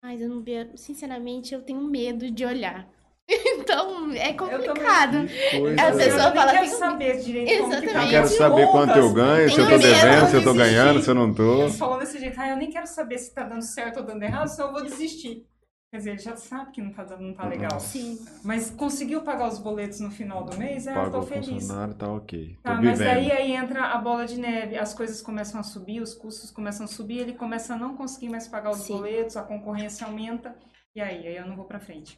Mas 0.00 0.20
eu 0.20 0.28
não 0.28 0.44
sinceramente, 0.76 1.52
eu 1.52 1.60
tenho 1.60 1.82
medo 1.82 2.30
de 2.30 2.44
olhar. 2.44 2.88
Então, 3.60 4.10
é 4.12 4.32
complicado. 4.32 5.28
Coisa- 5.50 5.82
A 5.88 5.92
pessoa 5.92 6.22
eu 6.28 6.32
fala, 6.34 6.50
quero 6.52 6.64
"Tem 6.66 6.74
um- 6.74 6.78
saber 6.78 7.20
direito 7.20 7.58
como 7.60 7.70
que 7.70 7.76
tá 7.76 7.82
Exatamente. 7.84 8.04
Eu 8.04 8.10
quero 8.10 8.28
saber 8.28 8.66
quanto 8.68 8.98
eu 8.98 9.12
ganho, 9.12 9.50
se 9.50 9.60
eu 9.60 9.68
tô 9.68 9.78
devendo, 9.78 10.26
se 10.28 10.36
eu 10.36 10.42
tô 10.44 10.54
ganhando, 10.54 11.02
se 11.02 11.10
eu 11.10 11.14
não 11.14 11.32
tô. 11.34 11.62
Eles 11.62 11.78
falam 11.78 11.98
desse 11.98 12.18
jeito, 12.18 12.40
ah, 12.40 12.48
eu 12.48 12.56
nem 12.56 12.70
quero 12.70 12.86
saber 12.86 13.18
se 13.18 13.32
tá 13.34 13.44
dando 13.44 13.62
certo 13.62 13.98
ou 13.98 14.02
dando 14.04 14.22
errado, 14.22 14.48
senão 14.48 14.68
eu 14.68 14.72
vou 14.72 14.82
desistir. 14.82 15.46
Quer 15.92 15.98
dizer, 15.98 16.10
ele 16.10 16.18
já 16.20 16.36
sabe 16.36 16.70
que 16.70 16.80
não 16.80 16.92
tá, 16.92 17.04
não 17.18 17.34
tá 17.34 17.46
legal. 17.48 17.80
Sim. 17.80 18.16
Mas 18.44 18.70
conseguiu 18.70 19.22
pagar 19.22 19.48
os 19.48 19.58
boletos 19.58 19.98
no 20.00 20.10
final 20.10 20.44
do 20.44 20.56
mês? 20.56 20.86
Ah, 20.86 20.94
eu 21.04 21.10
tô 21.10 21.22
feliz. 21.22 21.46
funcionário, 21.48 21.94
tá 21.94 22.08
ok. 22.12 22.56
Tô 22.62 22.70
Tá, 22.70 22.74
mas 22.80 22.98
vivendo. 22.98 23.14
daí 23.14 23.32
aí 23.32 23.52
entra 23.56 23.86
a 23.86 23.98
bola 23.98 24.24
de 24.24 24.38
neve, 24.38 24.78
as 24.78 24.94
coisas 24.94 25.20
começam 25.20 25.58
a 25.58 25.64
subir, 25.64 26.00
os 26.00 26.14
custos 26.14 26.50
começam 26.52 26.84
a 26.84 26.88
subir, 26.88 27.18
ele 27.18 27.32
começa 27.32 27.74
a 27.74 27.76
não 27.76 27.96
conseguir 27.96 28.28
mais 28.28 28.46
pagar 28.46 28.70
os 28.70 28.78
Sim. 28.82 28.94
boletos, 28.98 29.36
a 29.36 29.42
concorrência 29.42 30.06
aumenta, 30.06 30.54
e 30.94 31.00
aí, 31.00 31.26
aí 31.26 31.36
eu 31.36 31.46
não 31.46 31.56
vou 31.56 31.64
pra 31.64 31.80
frente. 31.80 32.16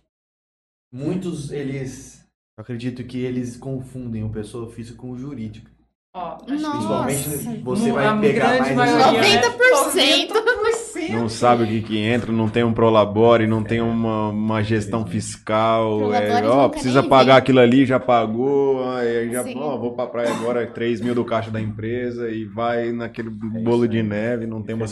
Muitos, 0.93 1.51
eles. 1.51 2.23
Eu 2.59 2.63
acredito 2.63 3.03
que 3.05 3.19
eles 3.19 3.57
confundem 3.57 4.23
o 4.25 4.29
pessoa 4.29 4.71
física 4.71 4.99
com 4.99 5.11
o 5.13 5.19
jurídico. 5.19 5.71
Ó, 6.15 6.33
Nossa. 6.33 6.45
Principalmente 6.45 7.63
você 7.63 7.91
vai 7.93 8.21
pegar 8.21 8.59
mais. 8.61 8.77
maioria, 8.77 9.21
esse- 9.21 9.37
né? 9.37 9.41
90%. 9.41 10.35
90%. 10.35 10.72
Não 11.13 11.29
sabe 11.29 11.65
o 11.65 11.67
que 11.67 11.83
que 11.83 11.99
entra, 11.99 12.33
não 12.33 12.49
tem 12.49 12.65
um 12.65 12.73
prolabore, 12.73 13.47
não 13.47 13.63
tem 13.63 13.81
uma, 13.81 14.29
uma 14.29 14.63
gestão 14.63 15.07
fiscal. 15.07 16.13
É, 16.15 16.47
ó, 16.47 16.69
precisa 16.69 17.03
pagar 17.03 17.37
aquilo 17.37 17.61
ali, 17.61 17.85
já 17.85 18.01
pagou, 18.01 18.89
aí 18.93 19.31
já, 19.31 19.43
ó, 19.57 19.77
vou 19.77 19.95
pra 19.95 20.07
praia 20.07 20.33
agora, 20.35 20.67
3 20.67 21.01
mil 21.01 21.15
do 21.15 21.25
caixa 21.25 21.51
da 21.51 21.61
empresa 21.61 22.31
e 22.31 22.45
vai 22.45 22.93
naquele 22.93 23.29
É 23.29 23.63
bolo 23.63 23.87
de 23.87 24.03
neve, 24.03 24.47
não 24.47 24.63
tem 24.63 24.75
uma, 24.75 24.87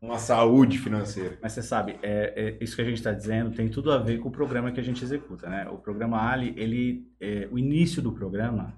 uma 0.00 0.18
saúde 0.18 0.78
financeira. 0.78 1.38
Mas 1.42 1.52
você 1.52 1.62
sabe, 1.62 1.98
é, 2.02 2.56
é 2.60 2.64
isso 2.64 2.76
que 2.76 2.82
a 2.82 2.84
gente 2.84 2.96
está 2.96 3.12
dizendo 3.12 3.50
tem 3.50 3.68
tudo 3.68 3.90
a 3.92 3.98
ver 3.98 4.18
com 4.18 4.28
o 4.28 4.32
programa 4.32 4.70
que 4.70 4.80
a 4.80 4.84
gente 4.84 5.02
executa, 5.02 5.48
né? 5.48 5.68
O 5.70 5.78
programa 5.78 6.30
Ali, 6.30 6.54
ele, 6.56 7.06
é, 7.20 7.48
o 7.50 7.58
início 7.58 8.00
do 8.00 8.12
programa, 8.12 8.74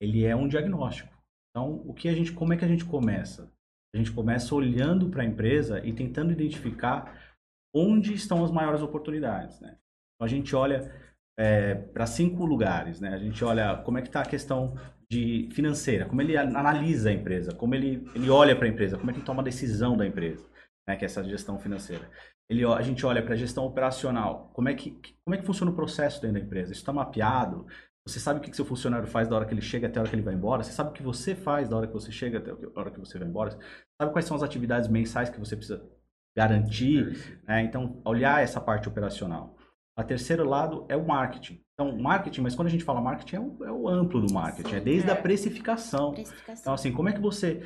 ele 0.00 0.24
é 0.24 0.34
um 0.36 0.48
diagnóstico. 0.48 1.12
Então, 1.50 1.82
o 1.86 1.94
que 1.94 2.08
a 2.08 2.14
gente, 2.14 2.32
como 2.32 2.52
é 2.52 2.56
que 2.56 2.64
a 2.64 2.68
gente 2.68 2.84
começa? 2.84 3.50
A 3.96 3.98
gente 3.98 4.12
começa 4.12 4.54
olhando 4.54 5.08
para 5.08 5.22
a 5.22 5.24
empresa 5.24 5.80
e 5.82 5.90
tentando 5.90 6.30
identificar 6.30 7.18
onde 7.74 8.12
estão 8.12 8.44
as 8.44 8.50
maiores 8.50 8.82
oportunidades, 8.82 9.58
né? 9.58 9.78
Então, 10.14 10.26
a 10.26 10.28
gente 10.28 10.54
olha 10.54 10.92
para 11.94 12.06
cinco 12.06 12.44
lugares, 12.44 13.00
né? 13.00 13.08
A 13.08 13.18
gente 13.18 13.42
olha 13.42 13.78
como 13.78 13.96
é 13.96 14.02
que 14.02 14.08
está 14.08 14.20
a 14.20 14.26
questão 14.26 14.74
de 15.10 15.48
financeira, 15.52 16.04
como 16.04 16.20
ele 16.20 16.36
analisa 16.36 17.08
a 17.08 17.12
empresa, 17.12 17.54
como 17.54 17.74
ele, 17.74 18.06
ele 18.14 18.28
olha 18.28 18.54
para 18.54 18.66
a 18.66 18.68
empresa, 18.68 18.98
como 18.98 19.10
é 19.10 19.14
que 19.14 19.20
ele 19.20 19.26
toma 19.26 19.40
a 19.40 19.44
decisão 19.44 19.96
da 19.96 20.06
empresa, 20.06 20.46
né? 20.86 20.94
Que 20.94 21.04
é 21.04 21.06
essa 21.06 21.24
gestão 21.24 21.58
financeira. 21.58 22.06
Ele, 22.50 22.66
a 22.66 22.82
gente 22.82 23.04
olha 23.06 23.22
para 23.22 23.32
a 23.32 23.36
gestão 23.36 23.64
operacional, 23.64 24.50
como 24.52 24.68
é 24.68 24.74
que 24.74 24.90
como 25.24 25.34
é 25.34 25.38
que 25.38 25.46
funciona 25.46 25.72
o 25.72 25.74
processo 25.74 26.20
dentro 26.20 26.38
da 26.38 26.44
empresa? 26.44 26.72
Isso 26.72 26.82
está 26.82 26.92
mapeado? 26.92 27.66
Você 28.06 28.20
sabe 28.20 28.38
o 28.38 28.42
que, 28.42 28.50
que 28.50 28.56
seu 28.56 28.64
funcionário 28.64 29.06
faz 29.08 29.26
da 29.26 29.34
hora 29.34 29.44
que 29.44 29.52
ele 29.52 29.60
chega 29.60 29.88
até 29.88 29.98
a 29.98 30.02
hora 30.02 30.08
que 30.08 30.14
ele 30.14 30.22
vai 30.22 30.34
embora? 30.34 30.62
Você 30.62 30.70
sabe 30.70 30.90
o 30.90 30.92
que 30.92 31.02
você 31.02 31.34
faz 31.34 31.68
da 31.68 31.76
hora 31.76 31.86
que 31.88 31.92
você 31.92 32.12
chega 32.12 32.38
até 32.38 32.52
a 32.52 32.80
hora 32.80 32.90
que 32.90 33.00
você 33.00 33.18
vai 33.18 33.26
embora? 33.26 33.58
Sabe 34.00 34.12
quais 34.12 34.24
são 34.24 34.36
as 34.36 34.44
atividades 34.44 34.88
mensais 34.88 35.28
que 35.28 35.40
você 35.40 35.56
precisa 35.56 35.82
garantir? 36.36 37.40
né? 37.46 37.62
Então, 37.62 38.00
olhar 38.04 38.42
essa 38.42 38.60
parte 38.60 38.88
operacional. 38.88 39.56
A 39.98 40.04
terceiro 40.04 40.48
lado 40.48 40.84
é 40.88 40.96
o 40.96 41.04
marketing. 41.04 41.60
Então, 41.74 41.98
marketing, 41.98 42.42
mas 42.42 42.54
quando 42.54 42.68
a 42.68 42.70
gente 42.70 42.84
fala 42.84 43.00
marketing, 43.00 43.36
é 43.36 43.40
o, 43.40 43.64
é 43.64 43.72
o 43.72 43.88
amplo 43.88 44.24
do 44.24 44.32
marketing. 44.32 44.70
Sim. 44.70 44.76
é 44.76 44.80
desde 44.80 45.10
É. 45.10 45.12
a 45.12 45.16
precificação. 45.16 46.12
Precificação. 46.12 46.60
Então, 46.60 46.74
assim, 46.74 46.92
como 46.92 47.08
é 47.08 47.12
que 47.12 47.20
você... 47.20 47.60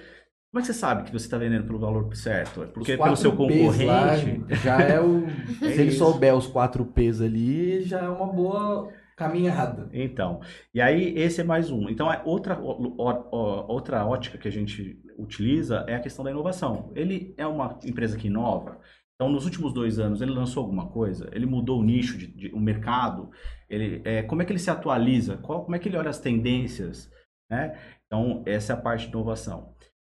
Como 0.53 0.59
é 0.59 0.62
que 0.62 0.66
você 0.66 0.74
sabe 0.74 1.05
que 1.05 1.12
você 1.12 1.26
está 1.26 1.38
vendendo 1.38 1.64
pelo 1.64 1.79
valor 1.79 2.12
certo? 2.16 2.64
É 2.64 2.66
porque 2.66 2.96
pelo 2.96 3.16
seu 3.16 3.37
concorrente... 3.37 3.85
lá 3.85 4.16
já 4.64 4.81
é 4.81 5.00
o. 5.00 5.22
É 5.62 5.72
se 5.74 5.81
ele 5.81 5.92
souber 5.92 6.35
os 6.35 6.48
quatro 6.48 6.85
P's 6.85 7.20
ali, 7.20 7.83
já 7.83 8.00
é 8.00 8.09
uma 8.09 8.26
boa 8.26 8.90
caminhada. 9.20 9.90
Então, 9.92 10.40
e 10.72 10.80
aí 10.80 11.12
esse 11.18 11.42
é 11.42 11.44
mais 11.44 11.70
um. 11.70 11.90
Então, 11.90 12.11
é 12.11 12.22
outra, 12.24 12.59
outra 12.59 14.06
ótica 14.06 14.38
que 14.38 14.48
a 14.48 14.50
gente 14.50 14.98
utiliza 15.18 15.85
é 15.87 15.94
a 15.94 16.00
questão 16.00 16.24
da 16.24 16.30
inovação. 16.30 16.90
Ele 16.96 17.35
é 17.37 17.46
uma 17.46 17.78
empresa 17.85 18.16
que 18.16 18.28
inova. 18.28 18.80
Então, 19.14 19.28
nos 19.30 19.44
últimos 19.44 19.74
dois 19.74 19.98
anos, 19.98 20.22
ele 20.22 20.30
lançou 20.30 20.62
alguma 20.62 20.88
coisa? 20.88 21.28
Ele 21.35 21.44
mudou 21.44 21.80
o 21.80 21.85
nicho, 21.85 22.16
de, 22.16 22.28
de- 22.28 22.54
o 22.54 22.59
mercado? 22.59 23.30
Ele, 23.68 24.00
é, 24.06 24.22
como 24.22 24.40
é 24.40 24.46
que 24.46 24.52
ele 24.52 24.59
se 24.59 24.70
atualiza? 24.70 25.37
Qual, 25.37 25.64
como 25.64 25.76
é 25.76 25.78
que 25.78 25.87
ele 25.90 25.98
olha 25.98 26.09
as 26.09 26.18
tendências? 26.18 27.11
Né? 27.50 27.78
Então, 28.06 28.42
essa 28.46 28.72
é 28.72 28.76
a 28.76 28.80
parte 28.80 29.04
de 29.04 29.12
inovação. 29.12 29.74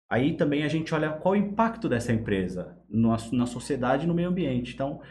Aí 0.10 0.38
também 0.38 0.64
a 0.64 0.70
gente 0.70 0.96
olha 0.96 1.12
qual 1.12 1.34
o 1.34 1.38
impacto 1.38 1.90
dessa 1.90 2.14
empresa 2.14 2.78
na, 2.88 3.18
na 3.34 3.46
sociedade 3.46 4.06
e 4.06 4.08
no 4.08 4.14
meio 4.14 4.30
ambiente. 4.30 4.74
Então, 4.74 5.02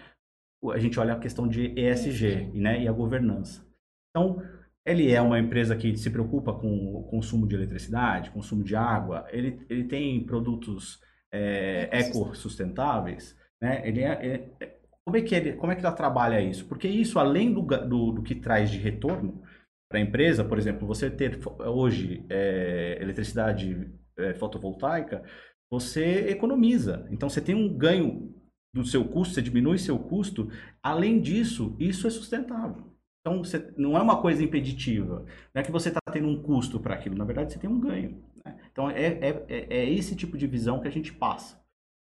a 0.72 0.78
gente 0.78 0.98
olha 0.98 1.12
a 1.12 1.18
questão 1.18 1.46
de 1.46 1.74
ESG 1.78 2.52
né, 2.54 2.82
e 2.82 2.88
a 2.88 2.92
governança. 2.92 3.70
Então, 4.12 4.42
ele 4.84 5.10
é 5.10 5.20
uma 5.20 5.38
empresa 5.38 5.76
que 5.76 5.96
se 5.96 6.10
preocupa 6.10 6.52
com 6.52 6.96
o 6.96 7.04
consumo 7.04 7.46
de 7.46 7.54
eletricidade, 7.54 8.30
consumo 8.30 8.62
de 8.62 8.76
água, 8.76 9.26
ele, 9.30 9.64
ele 9.70 9.84
tem 9.84 10.24
produtos 10.24 11.00
é, 11.32 11.88
ecossustentáveis, 11.92 13.36
né? 13.60 13.80
Ele 13.88 14.02
é, 14.02 14.50
é, 14.60 14.76
como, 15.04 15.16
é 15.16 15.22
que 15.22 15.34
ele, 15.34 15.52
como 15.54 15.72
é 15.72 15.76
que 15.76 15.84
ela 15.84 15.94
trabalha 15.94 16.40
isso? 16.40 16.66
Porque 16.66 16.86
isso, 16.88 17.18
além 17.18 17.52
do, 17.52 17.62
do, 17.62 18.12
do 18.12 18.22
que 18.22 18.34
traz 18.34 18.70
de 18.70 18.78
retorno 18.78 19.42
para 19.88 19.98
a 19.98 20.02
empresa, 20.02 20.44
por 20.44 20.58
exemplo, 20.58 20.86
você 20.86 21.10
ter 21.10 21.38
hoje 21.60 22.24
é, 22.28 22.98
eletricidade 23.00 23.90
é, 24.18 24.34
fotovoltaica, 24.34 25.22
você 25.70 26.28
economiza. 26.28 27.06
Então, 27.10 27.30
você 27.30 27.40
tem 27.40 27.54
um 27.54 27.72
ganho 27.76 28.34
do 28.74 28.84
seu 28.84 29.04
custo, 29.04 29.34
você 29.34 29.42
diminui 29.42 29.78
seu 29.78 29.98
custo. 29.98 30.50
Além 30.82 31.20
disso, 31.20 31.76
isso 31.78 32.06
é 32.06 32.10
sustentável. 32.10 32.91
Então, 33.22 33.42
você, 33.42 33.72
não 33.76 33.96
é 33.96 34.02
uma 34.02 34.20
coisa 34.20 34.42
impeditiva. 34.42 35.24
Não 35.54 35.60
é 35.60 35.64
que 35.64 35.70
você 35.70 35.88
está 35.88 36.00
tendo 36.12 36.28
um 36.28 36.42
custo 36.42 36.80
para 36.80 36.94
aquilo. 36.94 37.16
Na 37.16 37.24
verdade, 37.24 37.52
você 37.52 37.58
tem 37.58 37.70
um 37.70 37.80
ganho. 37.80 38.22
Né? 38.44 38.58
Então, 38.70 38.90
é, 38.90 39.06
é, 39.06 39.44
é, 39.48 39.76
é 39.76 39.90
esse 39.90 40.16
tipo 40.16 40.36
de 40.36 40.46
visão 40.46 40.80
que 40.80 40.88
a 40.88 40.92
gente 40.92 41.12
passa. 41.12 41.62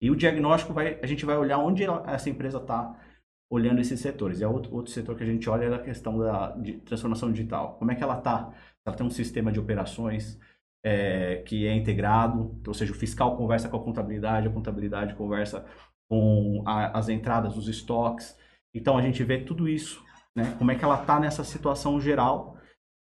E 0.01 0.09
o 0.09 0.15
diagnóstico, 0.15 0.73
vai, 0.73 0.99
a 1.01 1.05
gente 1.05 1.25
vai 1.25 1.37
olhar 1.37 1.59
onde 1.59 1.83
essa 1.83 2.29
empresa 2.29 2.57
está 2.57 2.97
olhando 3.51 3.81
esses 3.81 3.99
setores. 3.99 4.39
E 4.39 4.43
é 4.43 4.47
outro, 4.47 4.73
outro 4.73 4.91
setor 4.91 5.15
que 5.15 5.23
a 5.23 5.25
gente 5.25 5.49
olha 5.49 5.65
é 5.65 5.75
a 5.75 5.83
questão 5.83 6.17
da 6.17 6.57
transformação 6.85 7.31
digital. 7.31 7.75
Como 7.77 7.91
é 7.91 7.95
que 7.95 8.03
ela 8.03 8.17
está? 8.17 8.53
Ela 8.85 8.95
tem 8.95 9.05
um 9.05 9.11
sistema 9.11 9.51
de 9.51 9.59
operações 9.59 10.39
é, 10.83 11.43
que 11.45 11.67
é 11.67 11.75
integrado, 11.75 12.59
ou 12.65 12.73
seja, 12.73 12.91
o 12.91 12.95
fiscal 12.95 13.37
conversa 13.37 13.69
com 13.69 13.77
a 13.77 13.83
contabilidade, 13.83 14.47
a 14.47 14.51
contabilidade 14.51 15.13
conversa 15.15 15.65
com 16.09 16.63
a, 16.65 16.97
as 16.97 17.09
entradas, 17.09 17.57
os 17.57 17.67
estoques. 17.67 18.35
Então 18.73 18.97
a 18.97 19.01
gente 19.01 19.23
vê 19.23 19.39
tudo 19.39 19.67
isso, 19.67 20.03
né? 20.35 20.55
Como 20.57 20.71
é 20.71 20.75
que 20.75 20.83
ela 20.83 21.01
está 21.01 21.19
nessa 21.19 21.43
situação 21.43 21.99
geral, 21.99 22.57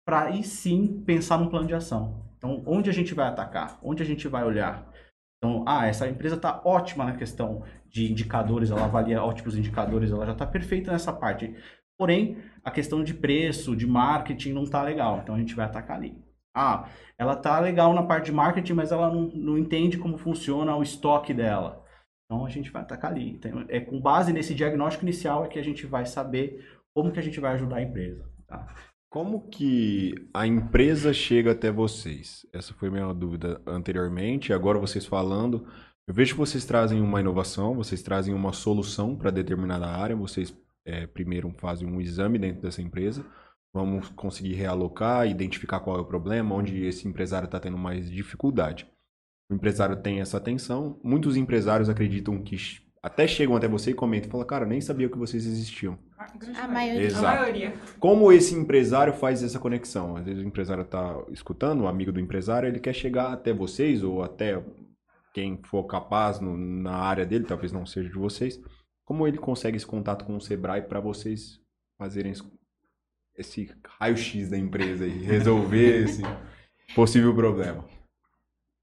para 0.05 0.23
aí 0.23 0.43
sim 0.43 1.03
pensar 1.05 1.37
num 1.37 1.49
plano 1.49 1.67
de 1.67 1.73
ação. 1.73 2.23
Então, 2.37 2.61
onde 2.65 2.89
a 2.89 2.93
gente 2.93 3.13
vai 3.13 3.27
atacar? 3.27 3.79
Onde 3.81 4.03
a 4.03 4.05
gente 4.05 4.27
vai 4.27 4.43
olhar? 4.43 4.91
Então, 5.37 5.63
ah, 5.67 5.85
essa 5.85 6.07
empresa 6.07 6.35
está 6.35 6.61
ótima 6.63 7.05
na 7.05 7.15
questão 7.15 7.63
de 7.89 8.11
indicadores, 8.11 8.71
ela 8.71 8.85
avalia 8.85 9.23
ótimos 9.23 9.57
indicadores, 9.57 10.11
ela 10.11 10.25
já 10.25 10.31
está 10.31 10.45
perfeita 10.45 10.91
nessa 10.91 11.11
parte. 11.13 11.55
Porém, 11.97 12.37
a 12.63 12.71
questão 12.71 13.03
de 13.03 13.13
preço, 13.13 13.75
de 13.75 13.85
marketing 13.85 14.53
não 14.53 14.63
está 14.63 14.81
legal. 14.81 15.19
Então 15.21 15.35
a 15.35 15.37
gente 15.37 15.53
vai 15.53 15.65
atacar 15.65 15.97
ali. 15.97 16.17
Ah, 16.55 16.87
ela 17.17 17.33
está 17.33 17.59
legal 17.59 17.93
na 17.93 18.03
parte 18.03 18.25
de 18.25 18.31
marketing, 18.31 18.73
mas 18.73 18.91
ela 18.91 19.11
não, 19.11 19.23
não 19.33 19.57
entende 19.57 19.97
como 19.97 20.17
funciona 20.17 20.75
o 20.75 20.83
estoque 20.83 21.33
dela. 21.33 21.83
Então 22.25 22.45
a 22.45 22.49
gente 22.49 22.71
vai 22.71 22.81
atacar 22.81 23.11
ali. 23.11 23.31
Então, 23.31 23.65
é 23.67 23.79
com 23.79 23.99
base 23.99 24.33
nesse 24.33 24.55
diagnóstico 24.55 25.05
inicial 25.05 25.45
é 25.45 25.47
que 25.47 25.59
a 25.59 25.63
gente 25.63 25.85
vai 25.85 26.05
saber 26.05 26.72
como 26.93 27.11
que 27.11 27.19
a 27.19 27.23
gente 27.23 27.39
vai 27.39 27.53
ajudar 27.53 27.77
a 27.77 27.81
empresa. 27.81 28.23
Tá? 28.47 28.73
Como 29.09 29.47
que 29.47 30.15
a 30.33 30.47
empresa 30.47 31.13
chega 31.13 31.51
até 31.51 31.71
vocês? 31.71 32.45
Essa 32.53 32.73
foi 32.73 32.89
minha 32.89 33.13
dúvida 33.13 33.61
anteriormente. 33.65 34.53
Agora 34.53 34.79
vocês 34.79 35.05
falando, 35.05 35.67
eu 36.07 36.13
vejo 36.13 36.33
que 36.33 36.39
vocês 36.39 36.65
trazem 36.65 37.01
uma 37.01 37.19
inovação, 37.19 37.75
vocês 37.75 38.01
trazem 38.01 38.33
uma 38.33 38.53
solução 38.53 39.15
para 39.15 39.31
determinada 39.31 39.87
área. 39.87 40.15
Vocês 40.15 40.55
é, 40.85 41.07
primeiro 41.07 41.51
fazem 41.57 41.87
um 41.87 42.01
exame 42.01 42.39
dentro 42.39 42.61
dessa 42.61 42.81
empresa. 42.81 43.25
Vamos 43.73 44.09
conseguir 44.09 44.53
realocar, 44.53 45.27
identificar 45.27 45.79
qual 45.79 45.97
é 45.97 46.01
o 46.01 46.05
problema, 46.05 46.53
onde 46.53 46.83
esse 46.83 47.07
empresário 47.07 47.45
está 47.45 47.59
tendo 47.59 47.77
mais 47.77 48.09
dificuldade. 48.09 48.87
O 49.49 49.55
empresário 49.55 49.95
tem 50.01 50.21
essa 50.21 50.37
atenção. 50.37 50.99
Muitos 51.03 51.35
empresários 51.35 51.89
acreditam 51.89 52.41
que 52.41 52.55
até 53.01 53.27
chegam 53.27 53.55
até 53.55 53.67
você 53.67 53.91
e 53.91 53.93
comentam, 53.93 54.31
falam, 54.31 54.47
cara, 54.47 54.65
nem 54.65 54.79
sabia 54.79 55.09
que 55.09 55.17
vocês 55.17 55.45
existiam. 55.45 55.99
A 56.61 56.67
maioria. 56.67 57.07
Exato. 57.07 57.25
A 57.25 57.41
maioria. 57.41 57.73
Como 57.99 58.31
esse 58.31 58.55
empresário 58.55 59.13
faz 59.13 59.43
essa 59.43 59.59
conexão? 59.59 60.15
Às 60.15 60.25
vezes 60.25 60.43
o 60.43 60.47
empresário 60.47 60.83
está 60.83 61.21
escutando, 61.31 61.81
o 61.81 61.87
amigo 61.87 62.11
do 62.11 62.19
empresário, 62.19 62.67
ele 62.67 62.79
quer 62.79 62.93
chegar 62.93 63.31
até 63.31 63.53
vocês 63.53 64.03
ou 64.03 64.23
até 64.23 64.61
quem 65.33 65.59
for 65.63 65.83
capaz 65.85 66.39
no, 66.39 66.55
na 66.55 66.95
área 66.95 67.25
dele, 67.25 67.45
talvez 67.45 67.71
não 67.71 67.85
seja 67.85 68.09
de 68.09 68.17
vocês. 68.17 68.59
Como 69.03 69.27
ele 69.27 69.37
consegue 69.37 69.77
esse 69.77 69.85
contato 69.85 70.25
com 70.25 70.35
o 70.35 70.41
Sebrae 70.41 70.81
para 70.83 70.99
vocês 70.99 71.59
fazerem 71.97 72.33
esse 73.35 73.71
raio-x 73.99 74.49
da 74.49 74.57
empresa 74.57 75.05
e 75.05 75.23
resolver 75.23 76.03
esse 76.05 76.21
possível 76.95 77.33
problema? 77.33 77.83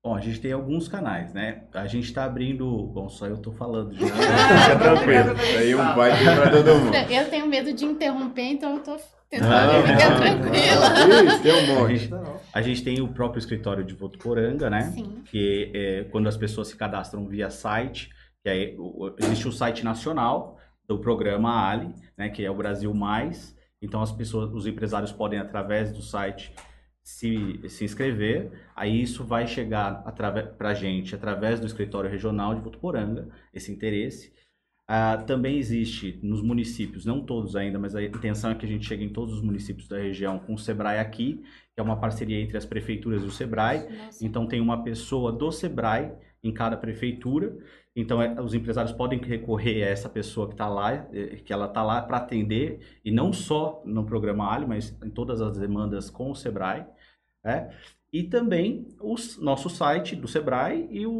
Bom, 0.03 0.15
a 0.15 0.21
gente 0.21 0.41
tem 0.41 0.51
alguns 0.53 0.89
canais, 0.89 1.35
né? 1.35 1.65
A 1.75 1.87
gente 1.87 2.05
está 2.05 2.25
abrindo. 2.25 2.87
Bom, 2.87 3.11
só 3.11 3.27
eu 3.27 3.35
estou 3.35 3.53
falando 3.53 3.93
já. 3.95 4.07
Fica 4.09 4.79
tranquilo. 4.79 5.37
Aí 5.59 5.75
um 5.75 5.95
vai 5.95 6.25
para 6.25 6.51
todo 6.51 6.75
mundo. 6.77 6.95
Eu 7.11 7.29
tenho 7.29 7.47
medo 7.47 7.71
de 7.75 7.85
interromper, 7.85 8.45
então 8.45 8.77
eu 8.77 8.83
tô 8.83 8.97
tentando 9.29 9.87
ficar 9.87 10.11
não, 10.11 10.17
tranquila. 10.17 11.27
Isso, 11.27 11.43
tem 11.43 11.53
um 11.53 11.59
A 11.59 11.81
monte. 11.81 11.97
gente, 11.99 12.15
a 12.53 12.63
gente 12.63 12.83
tem 12.83 13.01
o 13.03 13.09
próprio 13.09 13.39
escritório 13.39 13.85
de 13.85 13.95
Votuporanga, 13.95 14.71
né? 14.71 14.91
Sim. 14.93 15.23
Que 15.27 15.71
é 15.75 16.05
quando 16.11 16.29
as 16.29 16.37
pessoas 16.37 16.69
se 16.69 16.77
cadastram 16.77 17.27
via 17.27 17.51
site, 17.51 18.09
que 18.43 18.49
aí 18.49 18.77
existe 19.19 19.49
o 19.49 19.53
site 19.53 19.85
nacional 19.85 20.59
do 20.89 20.99
programa 20.99 21.69
Ali, 21.69 21.95
né? 22.17 22.31
Que 22.31 22.43
é 22.43 22.51
o 22.51 22.55
Brasil 22.55 22.93
Mais. 22.95 23.55
Então 23.83 24.01
as 24.01 24.13
pessoas, 24.13 24.51
os 24.53 24.67
empresários 24.67 25.13
podem 25.13 25.39
através 25.39 25.93
do 25.93 26.01
site 26.01 26.55
se, 27.03 27.61
se 27.69 27.85
inscrever, 27.85 28.51
aí 28.75 29.01
isso 29.01 29.25
vai 29.25 29.47
chegar 29.47 30.03
para 30.13 30.69
a 30.69 30.75
gente 30.75 31.15
através 31.15 31.59
do 31.59 31.67
escritório 31.67 32.11
regional 32.11 32.55
de 32.55 32.61
Votuporanga, 32.61 33.29
esse 33.53 33.73
interesse. 33.73 34.33
Ah, 34.93 35.19
também 35.19 35.57
existe 35.57 36.19
nos 36.21 36.43
municípios, 36.43 37.05
não 37.05 37.25
todos 37.25 37.55
ainda, 37.55 37.79
mas 37.79 37.95
a 37.95 38.03
intenção 38.03 38.51
é 38.51 38.57
que 38.57 38.67
a 38.67 38.69
gente 38.69 38.87
chegue 38.87 39.05
em 39.05 39.09
todos 39.09 39.35
os 39.35 39.41
municípios 39.41 39.87
da 39.87 39.97
região 39.97 40.41
com 40.41 40.55
o 40.55 40.59
Sebrae 40.59 40.99
aqui, 40.99 41.45
que 41.73 41.81
é 41.81 41.83
uma 41.83 42.01
parceria 42.01 42.41
entre 42.41 42.57
as 42.57 42.67
prefeituras 42.67 43.23
e 43.23 43.27
o 43.27 43.31
Sebrae. 43.31 43.89
Nossa. 43.89 44.27
Então 44.27 44.49
tem 44.49 44.61
uma 44.61 44.83
pessoa 44.83 45.31
do 45.31 45.53
Sebrae 45.53 46.13
em 46.43 46.53
cada 46.53 46.77
prefeitura. 46.77 47.57
Então 47.97 48.23
é, 48.23 48.41
os 48.41 48.55
empresários 48.55 48.93
podem 48.93 49.19
recorrer 49.21 49.83
a 49.83 49.89
essa 49.89 50.09
pessoa 50.09 50.47
que 50.47 50.55
está 50.55 50.69
lá, 50.69 50.93
eh, 51.13 51.37
que 51.45 51.53
ela 51.53 51.67
está 51.67 51.83
lá 51.83 52.01
para 52.01 52.19
atender 52.19 53.01
e 53.05 53.11
não 53.11 53.33
só 53.33 53.83
no 53.85 54.05
programa 54.07 54.49
Ali, 54.53 54.67
mas 54.67 54.97
em 55.03 55.11
todas 55.11 55.41
as 55.41 55.59
demandas 55.59 56.09
com 56.09 56.31
o 56.31 56.35
Sebrae. 56.35 56.87
né? 57.45 57.71
E 58.13 58.25
também 58.25 58.89
o 59.01 59.15
nosso 59.39 59.71
site 59.71 60.17
do 60.17 60.27
Sebrae 60.27 60.89
e 60.91 61.07
o, 61.07 61.13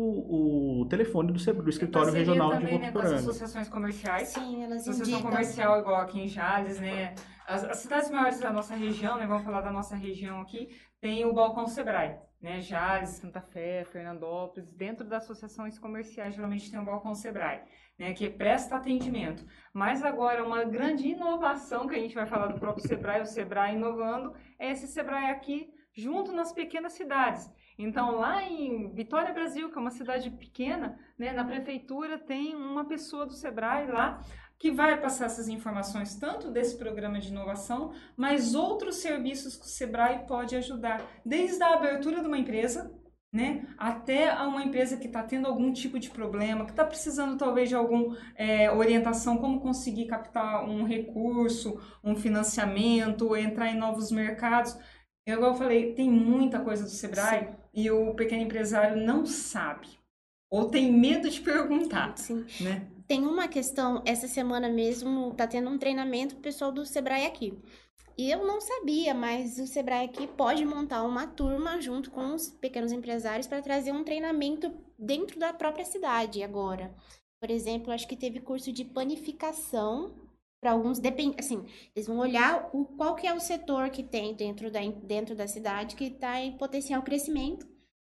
o 0.83 0.87
telefone 0.89 1.33
do, 1.33 1.39
Sebrae, 1.39 1.63
do 1.65 1.71
escritório 1.71 2.13
regional 2.13 2.51
de 2.51 2.59
também, 2.59 2.79
né, 2.81 2.91
com 2.91 2.99
as 2.99 3.13
associações 3.13 3.69
comerciais. 3.69 4.29
Sim, 4.29 4.65
elas 4.65 4.83
Associação 4.83 5.13
indicam. 5.15 5.31
comercial 5.31 5.79
igual 5.81 6.01
aqui 6.01 6.21
em 6.21 6.29
Jales, 6.29 6.81
né? 6.81 7.15
As, 7.47 7.63
as 7.65 7.79
cidades 7.79 8.11
maiores 8.11 8.41
da 8.41 8.53
nossa 8.53 8.75
região, 8.75 9.17
né? 9.19 9.27
Vamos 9.27 9.45
falar 9.45 9.61
da 9.61 9.71
nossa 9.71 9.95
região 9.95 10.41
aqui, 10.41 10.69
tem 11.01 11.25
o 11.25 11.33
Balcão 11.33 11.67
Sebrae, 11.69 12.17
né? 12.41 12.61
Jales, 12.61 13.11
Santa 13.11 13.41
Fé, 13.41 13.85
Fernandópolis, 13.85 14.73
dentro 14.73 15.05
das 15.05 15.25
associações 15.25 15.79
comerciais 15.79 16.35
geralmente 16.35 16.71
tem 16.71 16.81
o 16.81 16.85
Balcão 16.85 17.15
Sebrae, 17.15 17.63
né? 17.99 18.15
Que 18.15 18.31
presta 18.31 18.77
atendimento. 18.77 19.45
Mas 19.73 20.03
agora 20.03 20.45
uma 20.45 20.65
grande 20.65 21.09
inovação 21.09 21.87
que 21.87 21.95
a 21.95 21.99
gente 21.99 22.15
vai 22.15 22.27
falar 22.27 22.47
do 22.47 22.59
próprio 22.59 22.87
Sebrae, 22.87 23.21
o 23.21 23.27
Sebrae 23.27 23.75
inovando, 23.75 24.35
é 24.59 24.71
esse 24.71 24.87
Sebrae 24.87 25.31
aqui 25.31 25.73
junto 25.93 26.33
nas 26.33 26.53
pequenas 26.53 26.93
cidades. 26.93 27.51
Então, 27.77 28.17
lá 28.17 28.43
em 28.43 28.93
Vitória, 28.93 29.33
Brasil, 29.33 29.71
que 29.71 29.79
é 29.79 29.81
uma 29.81 29.91
cidade 29.91 30.31
pequena, 30.31 30.99
né, 31.19 31.33
na 31.33 31.45
prefeitura 31.45 32.19
tem 32.19 32.55
uma 32.55 32.85
pessoa 32.85 33.25
do 33.25 33.33
Sebrae 33.33 33.87
lá 33.87 34.21
que 34.61 34.71
vai 34.71 35.01
passar 35.01 35.25
essas 35.25 35.49
informações 35.49 36.15
tanto 36.17 36.51
desse 36.51 36.77
programa 36.77 37.19
de 37.19 37.29
inovação, 37.29 37.95
mas 38.15 38.55
outros 38.55 38.97
serviços 38.97 39.57
que 39.57 39.65
o 39.65 39.69
Sebrae 39.69 40.27
pode 40.29 40.55
ajudar, 40.55 41.03
desde 41.25 41.63
a 41.63 41.73
abertura 41.73 42.21
de 42.21 42.27
uma 42.27 42.37
empresa, 42.37 42.93
né, 43.33 43.65
até 43.79 44.29
a 44.29 44.47
uma 44.47 44.63
empresa 44.63 44.99
que 44.99 45.07
está 45.07 45.23
tendo 45.23 45.47
algum 45.47 45.73
tipo 45.73 45.99
de 45.99 46.11
problema, 46.11 46.67
que 46.67 46.73
está 46.73 46.85
precisando 46.85 47.39
talvez 47.39 47.71
de 47.71 47.75
alguma 47.75 48.19
orientação, 48.77 49.39
como 49.39 49.61
conseguir 49.61 50.05
captar 50.07 50.69
um 50.69 50.85
recurso, 50.85 51.81
um 52.05 52.15
financiamento, 52.15 53.35
entrar 53.35 53.69
em 53.69 53.79
novos 53.79 54.13
mercados. 54.13 54.77
Eu, 55.25 55.37
igual 55.37 55.53
eu 55.53 55.59
falei, 55.59 55.95
tem 55.95 56.11
muita 56.11 56.61
coisa 56.61 56.83
do 56.83 56.91
Sebrae 56.91 57.49
e 57.73 57.91
o 57.91 58.15
pequeno 58.15 58.43
empresário 58.43 59.03
não 59.03 59.25
sabe. 59.25 59.89
Ou 60.51 60.69
tem 60.69 60.93
medo 60.93 61.31
de 61.31 61.41
perguntar, 61.41 62.19
Sim. 62.19 62.45
né? 62.61 62.89
Tem 63.11 63.27
uma 63.27 63.49
questão, 63.49 64.05
essa 64.07 64.29
semana 64.29 64.69
mesmo 64.69 65.35
tá 65.35 65.45
tendo 65.45 65.69
um 65.69 65.77
treinamento 65.77 66.37
pessoal 66.37 66.71
do 66.71 66.87
Sebrae 66.87 67.27
aqui. 67.27 67.59
E 68.17 68.31
eu 68.31 68.47
não 68.47 68.61
sabia, 68.61 69.13
mas 69.13 69.59
o 69.59 69.67
Sebrae 69.67 70.05
aqui 70.05 70.29
pode 70.29 70.65
montar 70.65 71.03
uma 71.03 71.27
turma 71.27 71.81
junto 71.81 72.09
com 72.13 72.33
os 72.33 72.51
pequenos 72.51 72.93
empresários 72.93 73.49
para 73.49 73.61
trazer 73.61 73.91
um 73.91 74.05
treinamento 74.05 74.73
dentro 74.97 75.41
da 75.41 75.53
própria 75.53 75.85
cidade 75.85 76.41
agora. 76.45 76.95
Por 77.41 77.51
exemplo, 77.51 77.93
acho 77.93 78.07
que 78.07 78.15
teve 78.15 78.39
curso 78.39 78.73
de 78.73 78.85
panificação 78.85 80.15
para 80.61 80.71
alguns, 80.71 81.01
depende, 81.01 81.35
assim, 81.37 81.67
eles 81.97 82.07
vão 82.07 82.19
olhar 82.19 82.71
o, 82.73 82.85
qual 82.85 83.17
que 83.17 83.27
é 83.27 83.35
o 83.35 83.41
setor 83.41 83.91
que 83.91 84.05
tem 84.05 84.35
dentro 84.35 84.71
da, 84.71 84.79
dentro 85.03 85.35
da 85.35 85.49
cidade 85.49 85.97
que 85.97 86.05
está 86.05 86.41
em 86.41 86.57
potencial 86.57 87.03
crescimento. 87.03 87.67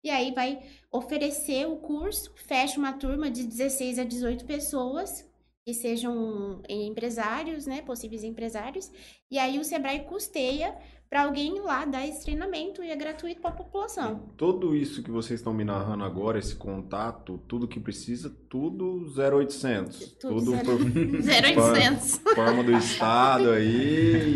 E 0.07 0.11
aí 0.11 0.31
vai 0.31 0.63
oferecer 0.93 1.67
o 1.67 1.79
curso, 1.79 2.33
fecha 2.37 2.79
uma 2.79 2.93
turma 2.93 3.29
de 3.29 3.43
16 3.43 3.99
a 3.99 4.05
18 4.05 4.45
pessoas 4.45 5.29
que 5.65 5.75
sejam 5.75 6.63
empresários, 6.69 7.67
né, 7.67 7.83
possíveis 7.83 8.23
empresários, 8.23 8.89
e 9.29 9.37
aí 9.37 9.59
o 9.59 9.65
Sebrae 9.65 10.05
custeia 10.05 10.79
para 11.09 11.23
alguém 11.23 11.57
ir 11.57 11.61
lá 11.61 11.85
dar 11.85 12.07
esse 12.07 12.23
treinamento 12.25 12.83
e 12.83 12.91
é 12.91 12.97
gratuito 12.97 13.41
para 13.41 13.51
a 13.51 13.55
população. 13.55 14.29
Tudo 14.37 14.75
isso 14.75 15.03
que 15.03 15.11
vocês 15.11 15.39
estão 15.41 15.55
me 15.55 15.65
narrando 15.65 16.03
agora, 16.05 16.39
esse 16.39 16.57
contato, 16.57 17.39
tudo 17.47 17.69
que 17.69 17.79
precisa, 17.79 18.29
tudo 18.49 19.07
0800. 19.17 20.17
Tudo 20.21 20.35
Tudo 20.35 20.51
zero- 20.51 20.65
por 20.67 20.83
0800. 21.23 22.19
forma 22.35 22.63
do 22.65 22.73
Estado 22.73 23.51
aí, 23.51 23.65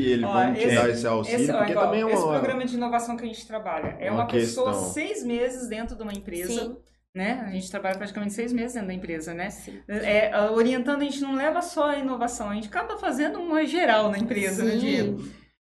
e 0.00 0.12
ele 0.12 0.24
Ó, 0.24 0.32
vai 0.32 0.54
te 0.54 0.60
esse- 0.60 0.74
dar 0.74 0.90
esse 0.90 1.06
auxílio, 1.06 1.40
Esse, 1.42 1.50
ó, 1.50 1.56
porque 1.58 1.72
igual, 1.72 1.86
também 1.86 2.02
é 2.02 2.12
esse 2.12 2.22
uma... 2.22 2.32
programa 2.38 2.64
de 2.64 2.74
inovação 2.76 3.16
que 3.16 3.24
a 3.24 3.26
gente 3.26 3.46
trabalha 3.46 3.96
é 3.98 4.10
uma 4.10 4.20
uma, 4.20 4.26
pessoa 4.28 4.72
seis 4.74 5.24
meses 5.24 5.68
dentro 5.68 5.96
de 5.96 6.02
uma 6.02 6.12
empresa, 6.12 6.52
Sim, 6.52 6.76
né? 7.14 7.44
A 7.46 7.50
gente 7.50 7.68
trabalha 7.70 7.96
praticamente 7.98 8.32
seis 8.32 8.52
meses 8.52 8.74
dentro 8.74 8.86
da 8.88 8.94
empresa, 8.94 9.34
né? 9.34 9.50
sim. 9.50 9.80
É, 9.88 10.32
a- 10.32 10.52
orientando, 10.52 11.00
a 11.00 11.04
gente 11.04 11.20
não 11.20 11.34
leva 11.34 11.60
só 11.62 11.90
a 11.90 11.98
inovação, 11.98 12.48
a 12.50 12.54
gente 12.54 12.68
acaba 12.68 12.96
fazendo 12.96 13.40
uma 13.40 13.64
geral 13.66 14.08
na 14.10 14.18
empresa, 14.18 14.62
né, 14.62 14.72
Sim. 14.72 14.78
Diego? 14.78 15.22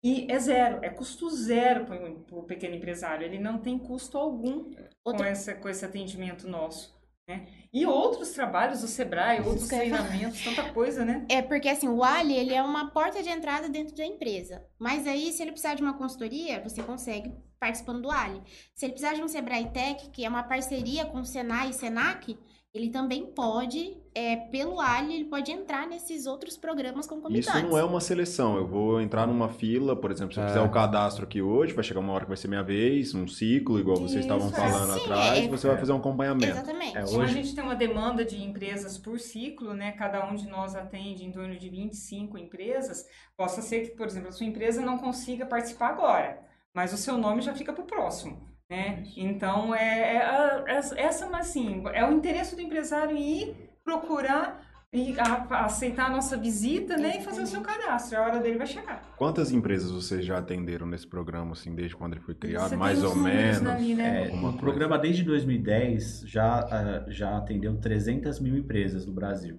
E 0.09 0.27
é 0.27 0.39
zero, 0.39 0.79
é 0.83 0.89
custo 0.89 1.29
zero 1.29 1.85
para 1.85 2.39
o 2.39 2.43
pequeno 2.45 2.75
empresário. 2.75 3.27
Ele 3.27 3.39
não 3.39 3.59
tem 3.59 3.79
custo 3.79 4.17
algum 4.17 4.71
com, 5.05 5.23
essa, 5.23 5.55
com 5.55 5.69
esse 5.69 5.85
atendimento 5.85 6.49
nosso. 6.49 6.97
Né? 7.29 7.47
E 7.71 7.85
outros 7.85 8.31
trabalhos 8.31 8.81
do 8.81 8.89
Sebrae, 8.89 9.43
outros 9.43 9.71
ia 9.71 9.91
falar. 9.91 10.09
treinamentos, 10.09 10.43
tanta 10.43 10.73
coisa, 10.73 11.05
né? 11.05 11.27
É 11.29 11.43
porque 11.43 11.69
assim, 11.69 11.89
o 11.89 12.03
Ali, 12.03 12.35
ele 12.35 12.55
é 12.55 12.63
uma 12.63 12.91
porta 12.91 13.23
de 13.23 13.29
entrada 13.29 13.69
dentro 13.69 13.95
da 13.95 14.07
empresa. 14.07 14.65
Mas 14.79 15.07
aí, 15.07 15.31
se 15.31 15.43
ele 15.43 15.51
precisar 15.51 15.75
de 15.75 15.83
uma 15.83 15.99
consultoria, 15.99 16.63
você 16.63 16.83
consegue 16.83 17.31
participando 17.61 18.01
do 18.01 18.11
Ali. 18.11 18.41
Se 18.75 18.87
ele 18.87 18.95
precisar 18.95 19.15
de 19.15 19.23
um 19.23 19.29
Sebrae 19.29 19.71
Tech, 19.71 20.09
que 20.09 20.25
é 20.25 20.29
uma 20.29 20.43
parceria 20.43 21.05
com 21.05 21.21
o 21.21 21.27
Senai 21.27 21.69
e 21.69 21.75
Senac, 21.75 22.39
ele 22.75 22.91
também 22.91 23.25
pode, 23.27 23.97
é, 24.15 24.37
pelo 24.37 24.79
Ali, 24.79 25.15
ele 25.15 25.25
pode 25.25 25.51
entrar 25.51 25.87
nesses 25.89 26.27
outros 26.27 26.57
programas 26.57 27.07
concomitantes. 27.07 27.49
Isso 27.49 27.67
não 27.67 27.79
é 27.79 27.83
uma 27.83 28.01
seleção. 28.01 28.57
Eu 28.57 28.67
vou 28.67 29.01
entrar 29.01 29.27
numa 29.27 29.49
fila, 29.49 29.97
por 29.97 30.11
exemplo, 30.11 30.35
se 30.35 30.41
eu 30.41 30.45
É. 30.45 30.49
fizer 30.49 30.61
o 30.61 30.71
cadastro 30.71 31.25
aqui 31.25 31.41
hoje, 31.41 31.73
vai 31.73 31.83
chegar 31.83 32.01
uma 32.01 32.13
hora 32.13 32.25
que 32.25 32.29
vai 32.29 32.37
ser 32.37 32.47
minha 32.47 32.63
vez, 32.63 33.15
um 33.15 33.27
ciclo, 33.27 33.81
igual 33.81 33.97
vocês 33.97 34.21
estavam 34.21 34.49
Isso, 34.49 34.61
é. 34.61 34.71
falando 34.71 34.93
Sim, 34.95 35.01
atrás, 35.01 35.45
é- 35.45 35.49
você 35.49 35.67
vai 35.67 35.79
fazer 35.79 35.93
um 35.93 35.97
acompanhamento. 35.97 36.45
Exatamente. 36.53 36.97
É, 36.97 37.01
a 37.01 37.05
Hoje- 37.05 37.33
gente 37.33 37.55
tem 37.55 37.65
uma 37.65 37.75
demanda 37.75 38.23
de 38.25 38.43
empresas 38.43 38.99
por 38.99 39.19
ciclo, 39.19 39.73
né? 39.73 39.93
Cada 39.93 40.29
um 40.31 40.35
de 40.35 40.47
nós 40.47 40.75
atende 40.77 41.25
em 41.25 41.33
torno 41.33 41.57
de 41.57 41.69
25 41.71 42.37
empresas. 42.37 43.07
Possa 43.37 43.63
ser 43.63 43.81
que, 43.81 43.97
por 43.97 44.07
exemplo, 44.07 44.29
a 44.29 44.33
sua 44.33 44.47
empresa 44.47 44.83
não 44.83 44.99
consiga 44.99 45.47
participar 45.47 45.89
agora, 45.89 46.39
mas 46.75 46.93
o 46.93 46.99
seu 46.99 47.17
nome 47.17 47.41
já 47.41 47.55
fica 47.55 47.73
para 47.73 47.83
o 47.83 47.87
próximo. 47.87 48.47
Né? 48.71 49.03
Então, 49.17 49.75
é, 49.75 50.17
é 50.17 50.19
a- 50.23 50.65
essa- 50.67 51.27
assim, 51.39 51.83
é 51.95 52.05
o 52.07 52.13
interesse 52.13 52.55
do 52.55 52.61
empresário 52.61 53.17
ir 53.17 53.57
procurar 53.83 54.67
e 54.93 55.19
a- 55.19 55.65
aceitar 55.65 56.07
a 56.07 56.11
nossa 56.11 56.37
visita 56.37 56.97
né? 56.99 57.17
e 57.19 57.23
fazer 57.23 57.43
o 57.43 57.47
seu 57.47 57.63
cadastro. 57.63 58.19
A 58.19 58.23
hora 58.23 58.41
dele 58.41 58.59
vai 58.59 58.67
chegar. 58.67 59.03
Quantas 59.17 59.51
empresas 59.51 59.91
vocês 59.91 60.25
já 60.25 60.37
atenderam 60.39 60.87
nesse 60.87 61.07
programa, 61.07 61.53
assim, 61.53 61.75
desde 61.75 61.97
quando 61.97 62.13
ele 62.15 62.21
foi 62.23 62.35
criado? 62.35 62.69
Você 62.71 62.77
mais 62.77 63.03
ou 63.03 63.15
menos? 63.15 63.67
ali, 63.67 63.95
né? 63.95 64.23
É, 64.23 64.25
Alguma 64.27 64.49
o 64.49 64.53
coisa. 64.53 64.59
programa 64.59 64.99
desde 64.99 65.23
2010 65.25 66.23
já, 66.27 66.61
ah, 66.61 67.05
já 67.09 67.39
atendeu 67.39 67.79
300 67.81 68.39
mil 68.39 68.57
empresas 68.57 69.07
no 69.07 69.13
Brasil. 69.15 69.59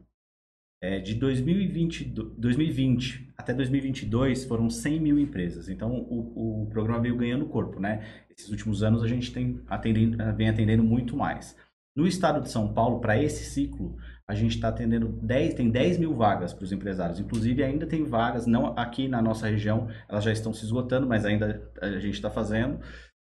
É, 0.82 1.00
de 1.00 1.14
2020, 1.16 2.06
do- 2.06 2.30
2020 2.38 3.34
até 3.38 3.54
2022 3.54 4.46
foram 4.46 4.70
100 4.70 5.00
mil 5.00 5.20
empresas. 5.20 5.68
Então 5.70 5.92
o, 5.94 6.64
o 6.64 6.70
programa 6.70 7.02
veio 7.02 7.18
ganhando 7.18 7.46
corpo, 7.48 7.80
né? 7.80 8.02
Esses 8.30 8.50
últimos 8.50 8.82
anos 8.84 9.04
a 9.04 9.08
gente 9.08 9.32
tem 9.34 9.62
atendendo, 9.68 10.18
vem 10.36 10.50
atendendo 10.50 10.84
muito 10.84 11.18
mais. 11.18 11.56
No 11.96 12.08
estado 12.08 12.42
de 12.42 12.50
São 12.50 12.74
Paulo, 12.74 13.02
para 13.02 13.22
esse 13.22 13.44
ciclo, 13.44 13.98
a 14.28 14.34
gente 14.34 14.56
está 14.56 14.70
atendendo 14.70 15.08
10, 15.22 15.56
tem 15.56 15.70
10 15.70 15.98
mil 15.98 16.16
vagas 16.16 16.54
para 16.54 16.64
os 16.64 16.72
empresários. 16.72 17.20
Inclusive, 17.20 17.64
ainda 17.64 17.86
tem 17.88 18.06
vagas, 18.06 18.46
não 18.46 18.68
aqui 18.78 19.08
na 19.08 19.22
nossa 19.22 19.48
região, 19.48 19.90
elas 20.08 20.24
já 20.24 20.32
estão 20.32 20.54
se 20.54 20.64
esgotando, 20.64 21.08
mas 21.08 21.26
ainda 21.26 21.70
a 21.82 22.00
gente 22.00 22.14
está 22.14 22.30
fazendo. 22.30 22.80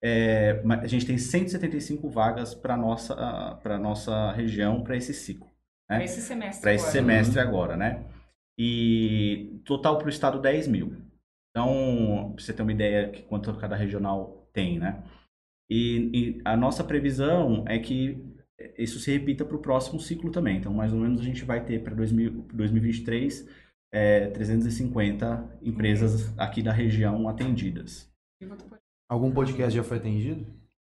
É, 0.03 0.61
a 0.81 0.87
gente 0.87 1.05
tem 1.05 1.17
175 1.17 2.09
vagas 2.09 2.53
para 2.53 2.77
nossa 2.77 3.15
para 3.61 3.77
nossa 3.79 4.31
região 4.33 4.83
para 4.83 4.95
esse 4.97 5.13
ciclo, 5.13 5.47
Para 5.87 5.99
né? 5.99 6.05
esse 6.05 6.21
semestre. 6.21 6.61
Para 6.61 6.73
esse 6.73 6.85
agora. 6.85 6.99
semestre 6.99 7.39
agora, 7.39 7.77
né? 7.77 8.03
E 8.57 9.61
total 9.65 9.97
para 9.97 10.07
o 10.07 10.09
estado 10.09 10.39
10 10.39 10.67
mil. 10.67 10.95
Então, 11.51 12.33
pra 12.35 12.43
você 12.43 12.53
ter 12.53 12.61
uma 12.61 12.71
ideia 12.71 13.11
de 13.11 13.21
quanto 13.23 13.53
cada 13.55 13.75
regional 13.75 14.47
tem, 14.51 14.79
né? 14.79 15.03
E, 15.69 16.11
e 16.13 16.41
a 16.43 16.55
nossa 16.55 16.83
previsão 16.83 17.63
é 17.67 17.79
que 17.79 18.35
isso 18.77 18.99
se 18.99 19.11
repita 19.11 19.43
para 19.43 19.55
o 19.55 19.61
próximo 19.61 19.99
ciclo 19.99 20.31
também. 20.31 20.57
Então, 20.57 20.73
mais 20.73 20.93
ou 20.93 20.99
menos, 20.99 21.21
a 21.21 21.23
gente 21.23 21.43
vai 21.43 21.63
ter 21.63 21.83
para 21.83 21.95
2023 21.95 23.47
é, 23.93 24.27
350 24.27 25.59
empresas 25.61 26.37
aqui 26.37 26.61
da 26.61 26.71
região 26.71 27.27
atendidas. 27.29 28.11
Algum 29.09 29.31
podcast 29.31 29.75
já 29.75 29.83
foi 29.83 29.97
atendido? 29.97 30.45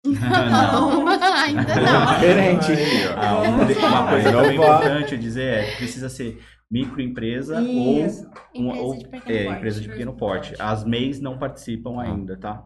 Não. 0.04 1.08
ainda 1.08 1.74
não. 1.76 2.14
Diferente. 2.14 2.72
Aí, 2.72 3.06
ó. 3.08 3.14
Ah, 3.16 3.40
uma, 3.40 3.64
uma 3.64 4.08
coisa 4.10 4.32
Não 4.32 4.42
vai. 4.42 4.54
importante 4.54 5.16
dizer 5.18 5.44
é 5.64 5.76
precisa 5.76 6.08
ser 6.08 6.42
microempresa 6.70 7.60
ou, 7.60 8.06
Isso. 8.06 8.28
uma, 8.54 8.76
ou 8.78 8.94
Empresa 8.94 9.00
de 9.00 9.08
pequeno 9.08 9.38
é, 9.38 9.44
porte. 9.44 9.56
empresa 9.58 9.80
de 9.80 9.88
pequeno 9.88 10.16
porte. 10.16 10.54
As 10.58 10.84
MEIs 10.84 11.20
não 11.20 11.38
participam 11.38 12.00
ainda, 12.00 12.36
tá? 12.38 12.64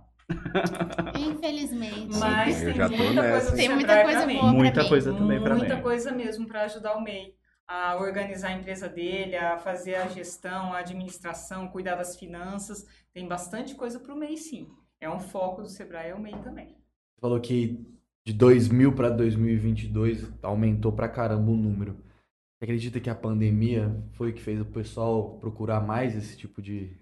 Infelizmente. 1.18 2.18
Mas 2.18 2.56
tem 2.60 2.74
muita 2.98 3.22
nessa. 3.22 3.56
Tem 3.56 3.68
muita 3.68 4.02
coisa 4.04 4.26
boa. 4.26 4.52
Muita 4.52 4.88
coisa 4.88 5.12
também 5.12 5.40
para 5.40 5.54
Muita 5.56 5.74
MEI. 5.74 5.82
coisa 5.82 6.10
mesmo 6.12 6.46
para 6.46 6.62
ajudar 6.64 6.96
o 6.96 7.00
MEI 7.02 7.34
a 7.66 7.96
organizar 7.96 8.48
a 8.48 8.52
empresa 8.52 8.88
dele, 8.88 9.36
a 9.36 9.58
fazer 9.58 9.94
a 9.96 10.06
gestão, 10.08 10.72
a 10.72 10.78
administração, 10.78 11.68
cuidar 11.68 11.96
das 11.96 12.16
finanças. 12.16 12.84
Tem 13.12 13.28
bastante 13.28 13.74
coisa 13.74 14.00
para 14.00 14.14
o 14.14 14.16
MEI, 14.18 14.36
sim. 14.38 14.66
É 15.00 15.08
um 15.08 15.20
foco 15.20 15.62
do 15.62 15.68
Sebrae, 15.68 16.10
é 16.10 16.14
o 16.14 16.20
MEI 16.20 16.34
também. 16.42 16.76
Falou 17.20 17.40
que 17.40 17.84
de 18.26 18.32
2000 18.32 18.92
para 18.92 19.10
2022 19.10 20.30
aumentou 20.42 20.92
pra 20.92 21.08
caramba 21.08 21.50
o 21.50 21.56
número. 21.56 21.94
Você 21.94 22.64
acredita 22.64 23.00
que 23.00 23.08
a 23.08 23.14
pandemia 23.14 23.94
foi 24.12 24.30
o 24.30 24.32
que 24.34 24.42
fez 24.42 24.60
o 24.60 24.64
pessoal 24.64 25.38
procurar 25.38 25.80
mais 25.80 26.16
esse 26.16 26.36
tipo 26.36 26.60
de. 26.60 26.96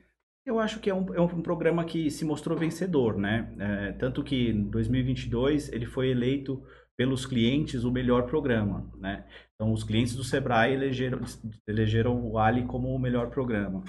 Eu 0.44 0.60
acho 0.60 0.78
que 0.78 0.88
é 0.88 0.94
um, 0.94 1.14
é 1.14 1.20
um 1.20 1.42
programa 1.42 1.84
que 1.84 2.10
se 2.10 2.24
mostrou 2.24 2.56
vencedor, 2.56 3.18
né? 3.18 3.52
É, 3.58 3.92
tanto 3.92 4.22
que 4.22 4.50
em 4.50 4.64
2022 4.64 5.72
ele 5.72 5.86
foi 5.86 6.10
eleito 6.10 6.62
pelos 6.96 7.26
clientes 7.26 7.84
o 7.84 7.90
melhor 7.90 8.26
programa, 8.26 8.90
né? 8.98 9.24
Então 9.54 9.72
os 9.72 9.82
clientes 9.82 10.14
do 10.14 10.22
Sebrae 10.22 10.72
elegeram, 10.72 11.20
elegeram 11.66 12.24
o 12.24 12.38
Ali 12.38 12.64
como 12.64 12.94
o 12.94 12.98
melhor 12.98 13.30
programa. 13.30 13.82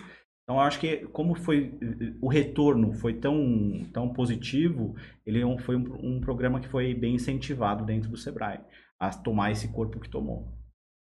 Então 0.48 0.56
eu 0.56 0.62
acho 0.62 0.80
que 0.80 1.06
como 1.08 1.36
foi 1.36 1.78
o 2.22 2.30
retorno 2.30 2.94
foi 2.94 3.16
tão, 3.16 3.86
tão 3.92 4.14
positivo, 4.14 4.96
ele 5.26 5.42
é 5.42 5.58
foi 5.60 5.76
um, 5.76 6.16
um 6.16 6.22
programa 6.22 6.62
que 6.62 6.70
foi 6.70 6.94
bem 6.94 7.16
incentivado 7.16 7.84
dentro 7.84 8.10
do 8.10 8.16
Sebrae 8.16 8.62
a 8.98 9.10
tomar 9.10 9.52
esse 9.52 9.68
corpo 9.68 10.00
que 10.00 10.10
tomou. 10.10 10.48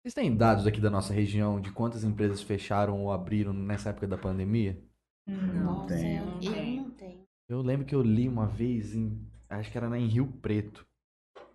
Vocês 0.03 0.15
têm 0.15 0.37
dados 0.37 0.67
aqui 0.67 0.81
da 0.81 0.91
nossa 0.91 1.15
região 1.15 1.61
de 1.61 1.71
quantas 1.71 2.03
empresas 2.03 2.43
fecharam 2.43 3.01
ou 3.05 3.13
abriram 3.13 3.53
nessa 3.53 3.91
época 3.91 4.09
da 4.09 4.19
pandemia? 4.19 4.83
Não 5.29 5.63
Nossa, 5.65 5.95
tenho. 5.95 6.23
eu- 6.25 6.27
Não 6.27 6.35
eu 6.35 6.91
tenho. 6.91 7.19
não. 7.19 7.27
Eu 7.49 7.63
lembro 7.63 7.87
que 7.87 7.95
eu 7.95 8.03
li 8.03 8.29
uma 8.29 8.49
vez, 8.49 8.97
em, 8.97 9.17
acho 9.49 9.71
que 9.71 9.79
era 9.79 9.97
em 9.97 10.09
Rio 10.09 10.27
Preto, 10.43 10.85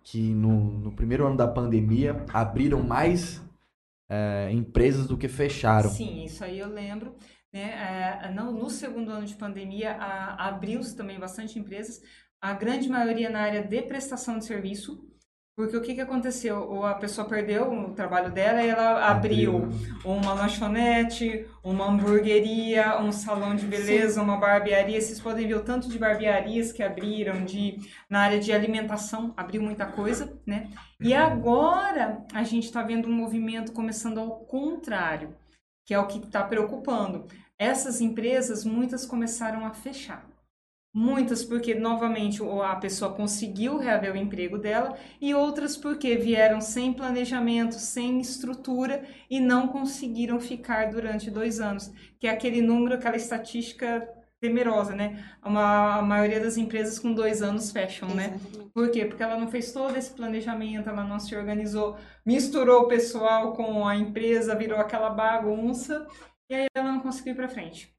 que 0.02 0.32
no, 0.32 0.80
no 0.80 0.92
primeiro 0.96 1.26
ano 1.26 1.36
da 1.36 1.46
pandemia 1.46 2.24
abriram 2.32 2.82
mais 2.82 3.42
é, 4.10 4.50
empresas 4.50 5.06
do 5.06 5.16
que 5.18 5.28
fecharam. 5.28 5.90
Sim, 5.90 6.24
isso 6.24 6.42
aí 6.42 6.58
eu 6.58 6.68
lembro. 6.68 7.14
Né? 7.52 8.22
É, 8.24 8.30
não, 8.32 8.52
no 8.52 8.70
segundo 8.70 9.10
ano 9.10 9.26
de 9.26 9.34
pandemia, 9.34 9.96
abriu-se 10.38 10.96
também 10.96 11.18
bastante 11.18 11.58
empresas, 11.58 12.00
a 12.40 12.54
grande 12.54 12.88
maioria 12.88 13.30
na 13.30 13.40
área 13.40 13.62
de 13.62 13.82
prestação 13.82 14.38
de 14.38 14.44
serviço, 14.44 15.08
porque 15.54 15.76
o 15.76 15.82
que, 15.82 15.94
que 15.94 16.00
aconteceu? 16.00 16.56
Ou 16.56 16.86
a 16.86 16.94
pessoa 16.94 17.28
perdeu 17.28 17.70
o 17.70 17.92
trabalho 17.92 18.32
dela 18.32 18.62
e 18.62 18.68
ela 18.70 19.06
abriu 19.06 19.68
uma 20.02 20.32
lanchonete, 20.32 21.46
uma 21.62 21.88
hamburgueria, 21.88 22.98
um 22.98 23.12
salão 23.12 23.54
de 23.54 23.66
beleza, 23.66 24.22
uma 24.22 24.38
barbearia. 24.38 24.98
Vocês 24.98 25.20
podem 25.20 25.46
ver 25.46 25.56
o 25.56 25.62
tanto 25.62 25.90
de 25.90 25.98
barbearias 25.98 26.72
que 26.72 26.82
abriram, 26.82 27.44
de 27.44 27.78
na 28.08 28.20
área 28.20 28.40
de 28.40 28.50
alimentação, 28.50 29.34
abriu 29.36 29.62
muita 29.62 29.84
coisa, 29.84 30.40
né? 30.46 30.70
E 30.98 31.12
agora 31.12 32.24
a 32.32 32.42
gente 32.44 32.64
está 32.64 32.82
vendo 32.82 33.06
um 33.06 33.12
movimento 33.12 33.72
começando 33.72 34.18
ao 34.18 34.38
contrário, 34.46 35.36
que 35.84 35.94
é 35.94 35.98
o 35.98 36.06
que 36.06 36.18
está 36.18 36.42
preocupando. 36.44 37.26
Essas 37.58 38.00
empresas, 38.00 38.64
muitas 38.64 39.06
começaram 39.06 39.64
a 39.64 39.72
fechar. 39.72 40.26
Muitas 40.94 41.42
porque, 41.42 41.74
novamente, 41.74 42.42
a 42.42 42.76
pessoa 42.76 43.14
conseguiu 43.14 43.78
reaver 43.78 44.12
o 44.12 44.16
emprego 44.16 44.58
dela, 44.58 44.94
e 45.20 45.34
outras 45.34 45.74
porque 45.74 46.16
vieram 46.16 46.60
sem 46.60 46.92
planejamento, 46.92 47.76
sem 47.76 48.20
estrutura 48.20 49.02
e 49.30 49.40
não 49.40 49.68
conseguiram 49.68 50.38
ficar 50.38 50.90
durante 50.90 51.30
dois 51.30 51.60
anos. 51.60 51.90
Que 52.20 52.26
é 52.26 52.30
aquele 52.30 52.60
número, 52.60 52.94
aquela 52.94 53.16
estatística 53.16 54.06
temerosa, 54.42 54.92
né? 54.94 55.24
Uma, 55.40 55.98
a 55.98 56.02
maioria 56.02 56.40
das 56.40 56.56
empresas 56.56 56.98
com 56.98 57.14
dois 57.14 57.40
anos 57.40 57.70
fecham, 57.70 58.12
né? 58.12 58.34
Exatamente. 58.34 58.70
Por 58.74 58.90
quê? 58.90 59.04
Porque 59.04 59.22
ela 59.22 59.38
não 59.38 59.48
fez 59.48 59.72
todo 59.72 59.96
esse 59.96 60.10
planejamento, 60.12 60.88
ela 60.88 61.04
não 61.04 61.20
se 61.20 61.36
organizou, 61.36 61.96
misturou 62.26 62.82
o 62.82 62.88
pessoal 62.88 63.52
com 63.52 63.86
a 63.86 63.96
empresa, 63.96 64.56
virou 64.56 64.78
aquela 64.78 65.10
bagunça, 65.10 66.06
e 66.50 66.54
aí 66.54 66.66
ela 66.74 66.90
não 66.90 67.00
conseguiu 67.00 67.34
ir 67.34 67.36
pra 67.36 67.48
frente. 67.48 67.94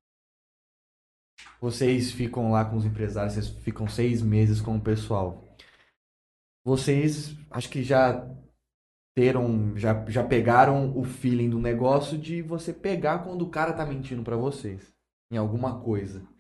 Vocês 1.62 2.12
ficam 2.12 2.52
lá 2.52 2.66
com 2.66 2.76
os 2.76 2.86
empresários, 2.86 3.36
vocês 3.36 3.50
ficam 3.64 3.88
seis 3.88 4.22
meses 4.22 4.60
com 4.60 4.76
o 4.76 4.82
pessoal. 4.82 5.48
Vocês 6.66 7.38
acho 7.52 7.70
que 7.70 7.84
já 7.84 8.28
teram, 9.16 9.78
já, 9.78 10.04
já 10.10 10.24
pegaram 10.26 10.98
o 10.98 11.06
feeling 11.06 11.50
do 11.50 11.60
negócio 11.60 12.18
de 12.18 12.42
você 12.42 12.74
pegar 12.74 13.20
quando 13.20 13.44
o 13.44 13.50
cara 13.50 13.72
tá 13.72 13.86
mentindo 13.86 14.24
pra 14.24 14.36
vocês 14.36 14.94
em 15.32 15.38
alguma 15.38 15.80
coisa. 15.80 16.33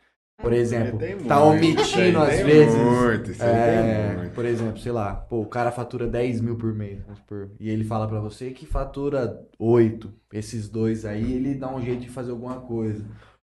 Por 0.43 0.53
exemplo, 0.53 0.99
tá 1.27 1.41
omitindo 1.43 2.19
às 2.19 2.39
vezes. 2.41 2.75
Muito, 2.75 3.31
É, 3.41 4.29
por 4.35 4.45
exemplo, 4.45 4.77
sei 4.79 4.91
lá, 4.91 5.15
pô, 5.15 5.39
o 5.41 5.45
cara 5.45 5.71
fatura 5.71 6.05
10 6.05 6.41
mil 6.41 6.57
por 6.57 6.73
mês, 6.73 7.01
vamos 7.03 7.19
supor, 7.19 7.49
e 7.59 7.69
ele 7.69 7.83
fala 7.85 8.07
pra 8.07 8.19
você 8.19 8.51
que 8.51 8.65
fatura 8.65 9.39
8. 9.57 10.13
Esses 10.33 10.67
dois 10.69 11.05
aí, 11.05 11.31
ele 11.33 11.55
dá 11.55 11.73
um 11.73 11.81
jeito 11.81 12.01
de 12.01 12.09
fazer 12.09 12.31
alguma 12.31 12.59
coisa. 12.59 13.05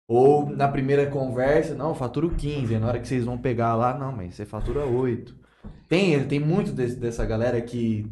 Ou 0.10 0.50
na 0.50 0.68
primeira 0.68 1.06
conversa, 1.08 1.74
não, 1.74 1.96
faturo 1.96 2.30
15. 2.32 2.74
aí 2.76 2.80
Na 2.82 2.88
hora 2.88 3.00
que 3.00 3.08
vocês 3.08 3.24
vão 3.24 3.38
pegar 3.38 3.76
lá, 3.76 3.98
não, 3.98 4.12
mas 4.12 4.36
você 4.36 4.46
fatura 4.46 4.86
8. 4.86 5.34
Tem, 5.88 6.22
tem 6.26 6.40
muito 6.40 6.72
desse- 6.74 6.98
dessa 6.98 7.26
galera 7.26 7.62
que 7.62 8.06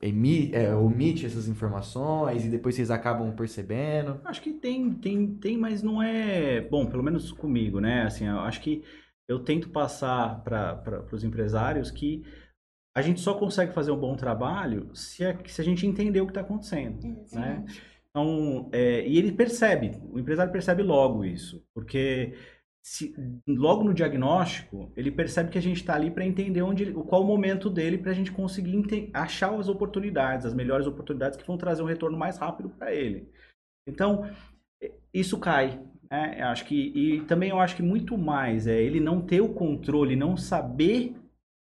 emi- 0.00 0.50
é, 0.54 0.74
omite 0.74 1.26
essas 1.26 1.48
informações 1.48 2.44
e 2.44 2.48
depois 2.48 2.74
vocês 2.74 2.90
acabam 2.90 3.34
percebendo. 3.34 4.20
Acho 4.24 4.40
que 4.42 4.52
tem, 4.52 4.92
tem, 4.94 5.34
tem, 5.34 5.56
mas 5.58 5.82
não 5.82 6.02
é. 6.02 6.60
Bom, 6.62 6.86
pelo 6.86 7.02
menos 7.02 7.32
comigo, 7.32 7.80
né? 7.80 8.02
Assim, 8.02 8.26
eu 8.26 8.40
acho 8.40 8.60
que 8.60 8.82
eu 9.28 9.40
tento 9.40 9.68
passar 9.70 10.42
para 10.42 11.04
os 11.12 11.24
empresários 11.24 11.90
que 11.90 12.22
a 12.96 13.02
gente 13.02 13.20
só 13.20 13.34
consegue 13.34 13.72
fazer 13.74 13.90
um 13.90 13.98
bom 13.98 14.16
trabalho 14.16 14.88
se 14.94 15.24
a, 15.24 15.36
se 15.46 15.60
a 15.60 15.64
gente 15.64 15.86
entender 15.86 16.20
o 16.20 16.26
que 16.26 16.30
está 16.30 16.40
acontecendo. 16.40 16.98
né? 17.40 17.64
Então, 18.08 18.70
é, 18.72 19.06
e 19.06 19.18
ele 19.18 19.32
percebe, 19.32 20.00
o 20.10 20.18
empresário 20.18 20.50
percebe 20.50 20.82
logo 20.82 21.22
isso, 21.22 21.62
porque 21.74 22.32
se, 22.88 23.12
logo 23.48 23.82
no 23.82 23.92
diagnóstico 23.92 24.92
ele 24.96 25.10
percebe 25.10 25.50
que 25.50 25.58
a 25.58 25.62
gente 25.62 25.78
está 25.78 25.96
ali 25.96 26.08
para 26.08 26.24
entender 26.24 26.62
onde, 26.62 26.84
ele- 26.84 26.92
qual 26.92 27.22
o 27.22 27.26
momento 27.26 27.68
dele 27.68 27.98
para 27.98 28.12
a 28.12 28.14
gente 28.14 28.30
conseguir 28.30 29.10
achar 29.12 29.52
as 29.58 29.68
oportunidades, 29.68 30.46
as 30.46 30.54
melhores 30.54 30.86
oportunidades 30.86 31.36
que 31.36 31.44
vão 31.44 31.58
trazer 31.58 31.82
um 31.82 31.86
retorno 31.86 32.16
mais 32.16 32.38
rápido 32.38 32.68
para 32.68 32.94
ele. 32.94 33.28
Então, 33.88 34.30
é, 34.80 34.92
isso 35.12 35.36
cai. 35.40 35.80
né? 36.08 36.36
Eu 36.38 36.46
acho 36.46 36.64
que 36.64 36.76
e 36.94 37.22
também 37.22 37.50
eu 37.50 37.58
acho 37.58 37.74
que 37.74 37.82
muito 37.82 38.16
mais 38.16 38.68
é 38.68 38.80
ele 38.80 39.00
não 39.00 39.20
ter 39.20 39.40
o 39.40 39.48
controle, 39.52 40.14
não 40.14 40.36
saber 40.36 41.16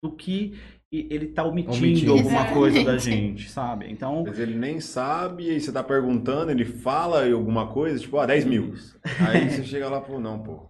do 0.02 0.14
que 0.14 0.54
e- 0.90 1.06
ele 1.12 1.26
está 1.26 1.44
omitindo, 1.44 1.86
Omitindo. 1.86 2.12
alguma 2.14 2.46
coisa 2.54 2.82
da 2.82 2.98
gente, 2.98 3.50
sabe? 3.50 3.92
Então, 3.92 4.24
Mas 4.26 4.40
ele 4.40 4.56
nem 4.56 4.80
sabe, 4.80 5.48
e 5.48 5.50
aí 5.52 5.60
você 5.60 5.70
tá 5.74 5.84
perguntando, 5.84 6.50
ele 6.50 6.64
fala 6.64 7.30
alguma 7.30 7.68
coisa, 7.68 8.00
tipo, 8.00 8.18
ah, 8.18 8.26
10 8.26 8.46
mil. 8.46 8.74
Aí 9.20 9.50
você 9.52 9.66
chega 9.66 9.90
lá, 9.90 10.00
pô, 10.00 10.18
não, 10.18 10.42
pô, 10.42 10.70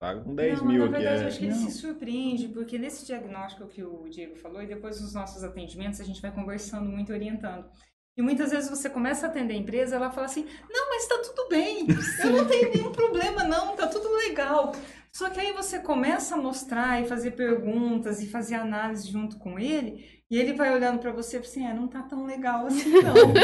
paga 0.00 0.22
com 0.22 0.34
10 0.34 0.60
não, 0.60 0.66
mil 0.66 0.78
na 0.78 0.84
aqui. 0.86 0.92
verdade, 0.94 1.20
é. 1.20 1.22
eu 1.22 1.28
acho 1.28 1.38
que 1.38 1.44
ele 1.44 1.54
Não. 1.54 1.70
se 1.70 1.78
surpreende, 1.78 2.48
porque 2.48 2.78
nesse 2.78 3.06
diagnóstico 3.06 3.68
que 3.68 3.82
o 3.84 4.08
Diego 4.08 4.34
falou, 4.34 4.62
e 4.62 4.66
depois 4.66 4.98
nos 5.00 5.12
nossos 5.12 5.44
atendimentos, 5.44 6.00
a 6.00 6.04
gente 6.04 6.22
vai 6.22 6.32
conversando 6.32 6.88
muito, 6.88 7.12
orientando. 7.12 7.70
E 8.16 8.22
muitas 8.22 8.50
vezes 8.50 8.70
você 8.70 8.88
começa 8.88 9.26
a 9.26 9.30
atender 9.30 9.54
a 9.54 9.58
empresa, 9.58 9.96
ela 9.96 10.10
fala 10.10 10.26
assim, 10.26 10.46
não, 10.70 10.88
mas 10.88 11.06
tá 11.06 11.18
tudo 11.18 11.48
bem, 11.48 11.86
eu 12.24 12.30
não 12.30 12.46
tenho 12.46 12.72
nenhum 12.72 12.92
problema 12.92 13.44
não, 13.44 13.76
tá 13.76 13.86
tudo 13.86 14.10
legal. 14.16 14.72
Só 15.12 15.28
que 15.28 15.38
aí 15.38 15.52
você 15.52 15.78
começa 15.78 16.34
a 16.34 16.38
mostrar 16.38 17.02
e 17.02 17.06
fazer 17.06 17.32
perguntas 17.32 18.22
e 18.22 18.28
fazer 18.28 18.54
análise 18.54 19.08
junto 19.08 19.38
com 19.38 19.58
ele, 19.58 20.19
e 20.30 20.38
ele 20.38 20.52
vai 20.52 20.72
olhando 20.72 21.00
pra 21.00 21.10
você 21.10 21.38
e 21.38 21.40
fala 21.40 21.50
assim, 21.50 21.66
é, 21.66 21.74
não 21.74 21.88
tá 21.88 22.02
tão 22.02 22.24
legal 22.24 22.66
assim 22.66 22.88
não. 23.02 23.34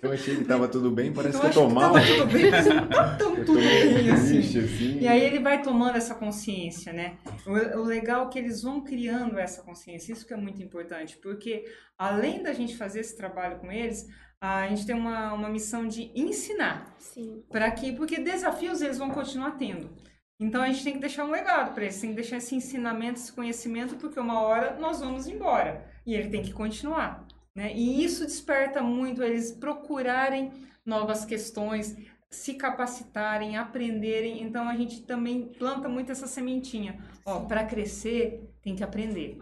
Eu 0.00 0.12
achei 0.12 0.36
que 0.36 0.44
tava 0.44 0.68
tudo 0.68 0.88
bem, 0.88 1.12
parece 1.12 1.34
eu 1.36 1.40
que 1.40 1.46
eu 1.48 1.52
tô 1.52 1.66
que 1.66 1.74
mal. 1.74 1.92
tava 1.92 2.06
tudo 2.06 2.26
bem, 2.26 2.48
mas 2.48 2.66
não 2.66 2.88
tá 2.88 3.16
tão 3.18 3.36
Eu 3.36 3.44
tudo 3.44 3.58
bem 3.58 4.08
assim. 4.08 4.38
assim. 4.38 4.98
E 5.00 5.08
aí 5.08 5.20
ele 5.20 5.40
vai 5.40 5.60
tomando 5.62 5.96
essa 5.96 6.14
consciência, 6.14 6.92
né? 6.92 7.16
O, 7.44 7.80
o 7.80 7.82
legal 7.82 8.28
é 8.28 8.28
que 8.30 8.38
eles 8.38 8.62
vão 8.62 8.82
criando 8.82 9.36
essa 9.36 9.62
consciência, 9.62 10.12
isso 10.12 10.24
que 10.24 10.32
é 10.32 10.36
muito 10.36 10.62
importante, 10.62 11.18
porque 11.20 11.64
além 11.98 12.40
da 12.40 12.52
gente 12.52 12.76
fazer 12.76 13.00
esse 13.00 13.16
trabalho 13.16 13.58
com 13.58 13.72
eles, 13.72 14.06
a 14.40 14.68
gente 14.68 14.86
tem 14.86 14.94
uma, 14.94 15.32
uma 15.32 15.48
missão 15.48 15.88
de 15.88 16.12
ensinar, 16.14 16.94
Sim. 17.00 17.42
para 17.50 17.68
que, 17.72 17.92
porque 17.92 18.20
desafios 18.20 18.80
eles 18.80 18.96
vão 18.96 19.10
continuar 19.10 19.52
tendo. 19.52 19.90
Então 20.38 20.62
a 20.62 20.68
gente 20.68 20.84
tem 20.84 20.92
que 20.92 21.00
deixar 21.00 21.24
um 21.24 21.32
legado 21.32 21.74
para 21.74 21.82
eles, 21.82 22.00
tem 22.00 22.10
que 22.10 22.16
deixar 22.16 22.36
esse 22.36 22.54
ensinamento, 22.54 23.18
esse 23.18 23.32
conhecimento, 23.32 23.96
porque 23.96 24.20
uma 24.20 24.40
hora 24.40 24.76
nós 24.78 25.00
vamos 25.00 25.26
embora 25.26 25.90
e 26.06 26.14
ele 26.14 26.28
tem 26.30 26.42
que 26.42 26.52
continuar, 26.52 27.26
né? 27.54 27.72
E 27.74 28.04
isso 28.04 28.24
desperta 28.24 28.82
muito 28.82 29.22
eles 29.22 29.52
procurarem 29.52 30.50
novas 30.84 31.24
questões, 31.24 31.96
se 32.30 32.54
capacitarem, 32.54 33.56
aprenderem. 33.56 34.42
Então 34.42 34.68
a 34.68 34.76
gente 34.76 35.02
também 35.02 35.48
planta 35.58 35.88
muito 35.88 36.10
essa 36.10 36.26
sementinha. 36.26 36.98
Ó, 37.24 37.40
para 37.40 37.64
crescer 37.64 38.48
tem 38.62 38.74
que 38.74 38.82
aprender. 38.82 39.38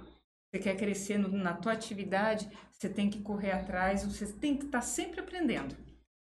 Você 0.53 0.61
quer 0.61 0.77
crescer 0.77 1.17
no- 1.17 1.29
na 1.29 1.55
tua 1.55 1.73
atividade, 1.73 2.51
você 2.73 2.89
tem 2.89 3.09
que 3.09 3.21
correr 3.21 3.53
atrás, 3.53 4.05
você 4.05 4.27
tem 4.27 4.57
que 4.57 4.65
estar 4.65 4.81
sempre 4.81 5.21
aprendendo, 5.21 5.77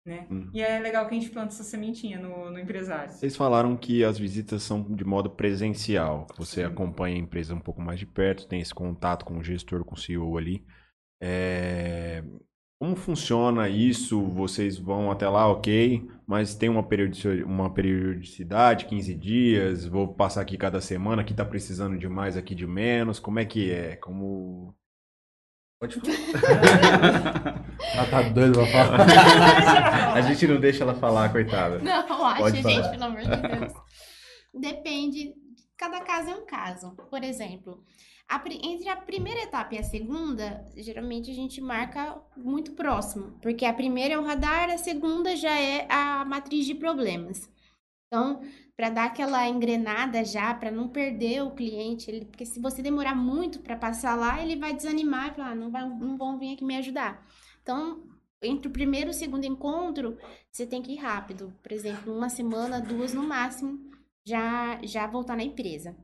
né? 0.06 0.28
Hum. 0.30 0.50
E 0.54 0.62
é 0.62 0.80
legal 0.80 1.08
que 1.08 1.16
a 1.16 1.20
gente 1.20 1.32
planta 1.32 1.54
essa 1.54 1.64
sementinha 1.64 2.20
no, 2.20 2.52
no 2.52 2.60
empresário. 2.60 3.12
Vocês 3.12 3.36
falaram 3.36 3.76
que 3.78 4.04
as 4.04 4.18
visitas 4.18 4.64
são 4.64 4.84
de 4.96 5.06
modo 5.06 5.30
presencial, 5.30 6.28
que 6.28 6.38
você 6.38 6.62
Sim. 6.62 6.68
acompanha 6.68 7.16
a 7.16 7.20
empresa 7.20 7.54
um 7.56 7.60
pouco 7.60 7.82
mais 7.82 8.00
de 8.00 8.06
perto, 8.06 8.48
tem 8.48 8.60
esse 8.62 8.74
contato 8.74 9.24
com 9.26 9.38
o 9.38 9.44
gestor, 9.44 9.84
com 9.86 9.96
o 9.96 9.98
CEO 9.98 10.38
ali. 10.38 10.66
É, 11.22 12.24
Como 12.80 12.96
funciona 12.98 13.70
isso? 13.70 14.22
Vocês 14.32 14.78
vão 14.78 15.10
até 15.12 15.28
lá, 15.30 15.48
ok, 15.50 16.06
mas 16.28 16.56
tem 16.56 16.70
uma 16.70 16.84
periodici- 16.84 17.44
uma 17.44 17.74
periodicidade, 17.74 18.86
15 18.88 19.16
dias, 19.16 19.86
vou 19.86 20.14
passar 20.14 20.42
aqui 20.42 20.58
cada 20.58 20.82
semana, 20.82 21.22
aqui 21.22 21.34
tá 21.34 21.46
precisando 21.46 21.98
de 21.98 22.10
mais, 22.10 22.36
aqui 22.38 22.54
de 22.56 22.68
menos, 22.68 23.20
como 23.20 23.40
é 23.40 23.46
que 23.46 23.72
é? 23.72 23.96
Como... 23.98 24.76
Pode 25.84 26.00
falar. 26.00 27.66
Ela 27.94 28.08
tá 28.10 28.22
doido 28.30 28.54
pra 28.54 28.68
falar. 28.68 30.14
a 30.14 30.22
gente 30.22 30.48
não 30.48 30.60
deixa 30.60 30.84
ela 30.84 30.96
falar, 30.96 31.30
coitada. 31.30 31.80
Não, 31.80 32.26
acho, 32.26 32.40
Pode 32.40 32.62
falar. 32.62 32.74
gente, 32.74 32.90
pelo 32.92 33.04
amor 33.04 33.22
de 33.22 33.28
Deus. 33.28 33.74
Depende, 34.54 35.34
cada 35.78 36.00
caso 36.00 36.30
é 36.30 36.36
um 36.36 36.46
caso. 36.46 36.96
Por 37.10 37.22
exemplo, 37.22 37.84
a 38.30 38.42
entre 38.48 38.88
a 38.88 38.96
primeira 38.96 39.42
etapa 39.42 39.76
e 39.76 39.78
a 39.78 39.84
segunda, 39.84 40.66
geralmente 40.78 41.30
a 41.30 41.34
gente 41.34 41.60
marca 41.60 42.18
muito 42.38 42.72
próximo, 42.72 43.38
porque 43.42 43.66
a 43.66 43.74
primeira 43.74 44.14
é 44.14 44.18
o 44.18 44.24
radar, 44.24 44.70
a 44.70 44.78
segunda 44.78 45.36
já 45.36 45.60
é 45.60 45.86
a 45.90 46.24
matriz 46.24 46.66
de 46.66 46.76
problemas. 46.76 47.50
Então, 48.08 48.42
para 48.76 48.90
dar 48.90 49.06
aquela 49.06 49.48
engrenada 49.48 50.24
já, 50.26 50.54
para 50.54 50.72
não 50.72 50.88
perder 50.90 51.44
o 51.44 51.52
cliente, 51.52 52.10
ele- 52.10 52.26
porque 52.26 52.46
se 52.46 52.60
você 52.60 52.82
demorar 52.82 53.16
muito 53.16 53.60
para 53.60 53.76
passar 53.78 54.16
lá, 54.16 54.42
ele 54.42 54.56
vai 54.56 54.74
desanimar 54.74 55.30
e 55.32 55.36
falar, 55.36 55.52
ah, 55.52 55.56
não, 55.56 55.70
vai, 55.72 55.88
não 55.88 56.18
vão 56.18 56.40
vir 56.40 56.54
aqui 56.54 56.66
me 56.66 56.76
ajudar. 56.78 57.26
Então, 57.62 58.04
entre 58.42 58.68
o 58.68 58.72
primeiro 58.72 59.10
e 59.10 59.12
o 59.12 59.14
segundo 59.14 59.46
encontro, 59.46 60.18
você 60.52 60.66
tem 60.66 60.82
que 60.82 60.94
ir 60.94 60.98
rápido. 60.98 61.54
Por 61.62 61.72
exemplo, 61.72 62.16
uma 62.16 62.30
semana, 62.30 62.82
duas 62.82 63.14
no 63.14 63.24
máximo, 63.24 63.80
já, 64.26 64.80
já 64.84 65.08
voltar 65.08 65.38
na 65.38 65.44
empresa. 65.44 65.96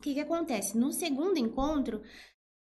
O 0.00 0.02
que, 0.04 0.14
que 0.14 0.20
acontece? 0.20 0.78
No 0.78 0.92
segundo 0.92 1.38
encontro, 1.38 2.02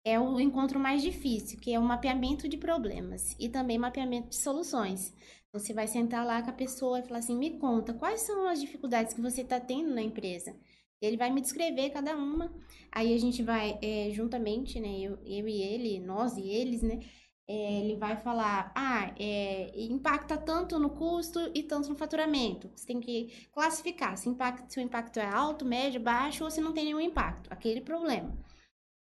é 0.04 0.20
o 0.20 0.38
encontro 0.38 0.78
mais 0.78 1.02
difícil, 1.02 1.58
que 1.60 1.72
é 1.72 1.78
o 1.78 1.82
mapeamento 1.82 2.48
de 2.48 2.56
problemas 2.56 3.34
e 3.38 3.48
também 3.48 3.78
mapeamento 3.78 4.28
de 4.28 4.36
soluções. 4.36 5.12
Você 5.54 5.72
vai 5.72 5.86
sentar 5.88 6.26
lá 6.26 6.42
com 6.42 6.50
a 6.50 6.52
pessoa 6.52 6.98
e 7.00 7.02
falar 7.04 7.20
assim: 7.20 7.36
me 7.36 7.58
conta, 7.58 7.94
quais 7.94 8.20
são 8.22 8.46
as 8.48 8.60
dificuldades 8.60 9.14
que 9.14 9.22
você 9.22 9.42
está 9.42 9.58
tendo 9.60 9.94
na 9.94 10.02
empresa? 10.02 10.54
Ele 11.00 11.16
vai 11.16 11.30
me 11.30 11.40
descrever 11.40 11.90
cada 11.90 12.16
uma, 12.16 12.52
aí 12.92 13.14
a 13.14 13.18
gente 13.18 13.42
vai 13.42 13.78
é, 13.82 14.10
juntamente, 14.10 14.80
né? 14.80 14.88
Eu, 15.00 15.18
eu 15.24 15.48
e 15.48 15.62
ele, 15.62 16.00
nós 16.00 16.36
e 16.36 16.48
eles, 16.48 16.82
né? 16.82 17.00
é, 17.46 17.80
ele 17.80 17.96
vai 17.96 18.16
falar, 18.16 18.72
ah, 18.74 19.12
é, 19.18 19.70
impacta 19.84 20.36
tanto 20.38 20.78
no 20.78 20.90
custo 20.90 21.38
e 21.54 21.62
tanto 21.62 21.88
no 21.90 21.96
faturamento. 21.96 22.70
Você 22.74 22.86
tem 22.86 23.00
que 23.00 23.46
classificar 23.52 24.16
se, 24.16 24.34
se 24.68 24.78
o 24.78 24.82
impacto 24.82 25.18
é 25.20 25.26
alto, 25.26 25.64
médio, 25.64 26.00
baixo 26.00 26.44
ou 26.44 26.50
se 26.50 26.60
não 26.60 26.72
tem 26.72 26.84
nenhum 26.86 27.00
impacto, 27.00 27.52
aquele 27.52 27.80
problema. 27.82 28.34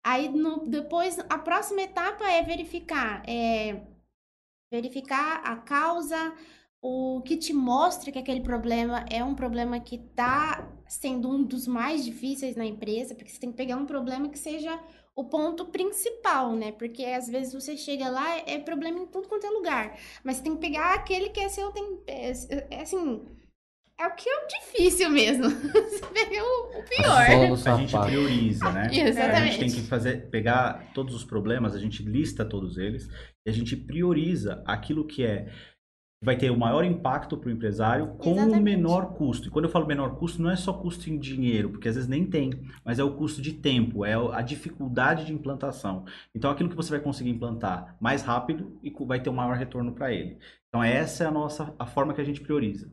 Aí 0.04 0.28
no- 0.28 0.66
depois 0.68 1.18
a 1.28 1.38
próxima 1.38 1.82
etapa 1.82 2.24
é 2.30 2.42
verificar, 2.42 3.22
é, 3.28 3.82
verificar 4.70 5.42
a 5.44 5.56
causa, 5.56 6.34
o 6.82 7.20
que 7.22 7.36
te 7.36 7.52
mostra 7.52 8.10
que 8.10 8.18
aquele 8.18 8.40
problema 8.40 9.04
é 9.10 9.22
um 9.22 9.34
problema 9.34 9.80
que 9.80 9.96
está 9.96 10.66
sendo 10.88 11.28
um 11.28 11.42
dos 11.42 11.66
mais 11.66 12.04
difíceis 12.04 12.56
na 12.56 12.64
empresa, 12.64 13.14
porque 13.14 13.30
você 13.30 13.40
tem 13.40 13.50
que 13.50 13.56
pegar 13.56 13.76
um 13.76 13.86
problema 13.86 14.28
que 14.28 14.38
seja 14.38 14.78
o 15.14 15.24
ponto 15.24 15.66
principal, 15.66 16.54
né? 16.54 16.72
Porque 16.72 17.04
às 17.04 17.28
vezes 17.28 17.52
você 17.52 17.76
chega 17.76 18.08
lá, 18.08 18.38
é 18.46 18.58
problema 18.58 18.98
em 18.98 19.06
tudo 19.06 19.28
quanto 19.28 19.46
é 19.46 19.50
lugar. 19.50 19.98
Mas 20.24 20.36
você 20.36 20.44
tem 20.44 20.54
que 20.54 20.60
pegar 20.60 20.94
aquele 20.94 21.28
que 21.28 21.40
é 21.40 21.48
seu, 21.48 21.70
tem, 21.72 22.00
é, 22.06 22.32
é 22.70 22.82
assim, 22.82 23.22
é 24.00 24.06
o 24.06 24.14
que 24.14 24.28
é 24.28 24.46
difícil 24.46 25.10
mesmo. 25.10 25.44
Você 25.50 26.06
pega 26.06 26.42
O 26.42 26.78
A 26.78 26.82
pior. 26.82 27.48
no 27.48 27.54
A 27.54 27.76
gente 27.76 27.98
prioriza, 27.98 28.72
né? 28.72 28.88
Exatamente. 28.92 29.36
A 29.36 29.46
gente 29.46 29.58
tem 29.58 29.70
que 29.70 29.88
fazer, 29.88 30.30
pegar 30.30 30.90
todos 30.94 31.14
os 31.14 31.22
problemas, 31.22 31.74
a 31.74 31.78
gente 31.78 32.02
lista 32.02 32.44
todos 32.44 32.78
eles 32.78 33.08
e 33.46 33.50
a 33.50 33.52
gente 33.52 33.76
prioriza 33.76 34.62
aquilo 34.66 35.04
que 35.04 35.24
é 35.24 35.52
vai 36.22 36.36
ter 36.36 36.50
o 36.50 36.58
maior 36.58 36.84
impacto 36.84 37.34
para 37.34 37.48
o 37.48 37.52
empresário 37.52 38.08
com 38.18 38.32
o 38.32 38.36
Exatamente. 38.36 38.62
menor 38.62 39.14
custo. 39.14 39.48
E 39.48 39.50
quando 39.50 39.64
eu 39.64 39.70
falo 39.70 39.86
menor 39.86 40.16
custo, 40.16 40.42
não 40.42 40.50
é 40.50 40.56
só 40.56 40.70
custo 40.70 41.08
em 41.08 41.18
dinheiro, 41.18 41.70
porque 41.70 41.88
às 41.88 41.94
vezes 41.94 42.10
nem 42.10 42.26
tem, 42.26 42.52
mas 42.84 42.98
é 42.98 43.04
o 43.04 43.14
custo 43.14 43.40
de 43.40 43.54
tempo, 43.54 44.04
é 44.04 44.12
a 44.14 44.42
dificuldade 44.42 45.24
de 45.24 45.32
implantação. 45.32 46.04
Então, 46.34 46.50
aquilo 46.50 46.68
que 46.68 46.76
você 46.76 46.90
vai 46.90 47.00
conseguir 47.00 47.30
implantar 47.30 47.96
mais 47.98 48.20
rápido 48.20 48.78
e 48.82 48.92
vai 49.06 49.22
ter 49.22 49.30
um 49.30 49.34
maior 49.34 49.56
retorno 49.56 49.92
para 49.92 50.12
ele. 50.12 50.36
Então, 50.68 50.84
essa 50.84 51.24
é 51.24 51.26
a 51.26 51.30
nossa 51.30 51.74
a 51.78 51.86
forma 51.86 52.12
que 52.12 52.20
a 52.20 52.24
gente 52.24 52.42
prioriza. 52.42 52.92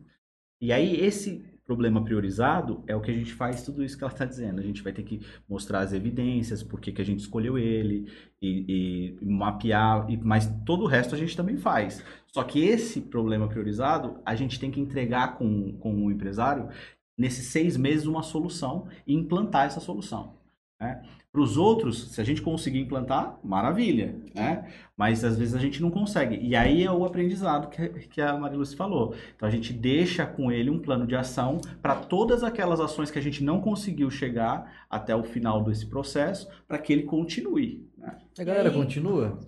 E 0.59 0.73
aí, 0.73 0.95
esse 0.99 1.45
problema 1.67 2.01
priorizado 2.01 2.81
é 2.87 2.95
o 2.95 3.01
que 3.01 3.11
a 3.11 3.13
gente 3.13 3.33
faz 3.33 3.61
tudo 3.61 3.83
isso 3.83 3.97
que 3.97 4.03
ela 4.03 4.11
está 4.11 4.23
dizendo. 4.23 4.59
A 4.59 4.63
gente 4.63 4.81
vai 4.81 4.93
ter 4.93 5.03
que 5.03 5.19
mostrar 5.47 5.81
as 5.81 5.91
evidências, 5.91 6.63
por 6.63 6.79
que, 6.79 6.99
a 6.99 7.05
gente 7.05 7.19
escolheu 7.19 7.57
ele, 7.57 8.09
e, 8.41 9.17
e 9.21 9.25
mapear, 9.25 10.09
e, 10.09 10.15
mas 10.15 10.49
todo 10.65 10.85
o 10.85 10.87
resto 10.87 11.13
a 11.13 11.17
gente 11.17 11.35
também 11.35 11.57
faz. 11.57 12.03
Só 12.27 12.41
que 12.43 12.63
esse 12.63 13.01
problema 13.01 13.49
priorizado, 13.49 14.19
a 14.25 14.33
gente 14.33 14.59
tem 14.59 14.71
que 14.71 14.79
entregar 14.79 15.37
com, 15.37 15.73
com 15.73 16.05
o 16.05 16.11
empresário, 16.11 16.69
nesses 17.17 17.47
seis 17.47 17.75
meses, 17.75 18.05
uma 18.05 18.23
solução 18.23 18.87
e 19.05 19.13
implantar 19.13 19.65
essa 19.65 19.81
solução. 19.81 20.37
Né? 20.79 21.03
Para 21.37 21.43
os 21.43 21.55
outros, 21.55 22.11
se 22.15 22.19
a 22.19 22.23
gente 22.23 22.41
conseguir 22.41 22.79
implantar, 22.79 23.37
maravilha, 23.43 24.15
né? 24.33 24.65
Mas 24.97 25.23
às 25.23 25.37
vezes 25.37 25.53
a 25.53 25.59
gente 25.59 25.79
não 25.83 25.91
consegue. 25.91 26.35
E 26.41 26.55
aí 26.55 26.83
é 26.83 26.91
o 26.91 27.05
aprendizado 27.05 27.69
que, 27.69 27.87
que 28.07 28.19
a 28.19 28.35
Mariluce 28.35 28.75
falou. 28.75 29.13
Então 29.35 29.47
a 29.47 29.51
gente 29.51 29.71
deixa 29.71 30.25
com 30.25 30.51
ele 30.51 30.71
um 30.71 30.79
plano 30.79 31.05
de 31.05 31.15
ação 31.15 31.59
para 31.79 31.93
todas 31.93 32.43
aquelas 32.43 32.79
ações 32.79 33.11
que 33.11 33.19
a 33.19 33.21
gente 33.21 33.43
não 33.43 33.61
conseguiu 33.61 34.09
chegar 34.09 34.85
até 34.89 35.15
o 35.15 35.21
final 35.21 35.63
desse 35.63 35.85
processo, 35.85 36.49
para 36.67 36.79
que 36.79 36.91
ele 36.91 37.03
continue. 37.03 37.87
né? 37.95 38.15
A 38.39 38.43
galera 38.43 38.69
E 38.69 38.73
continua? 38.73 39.39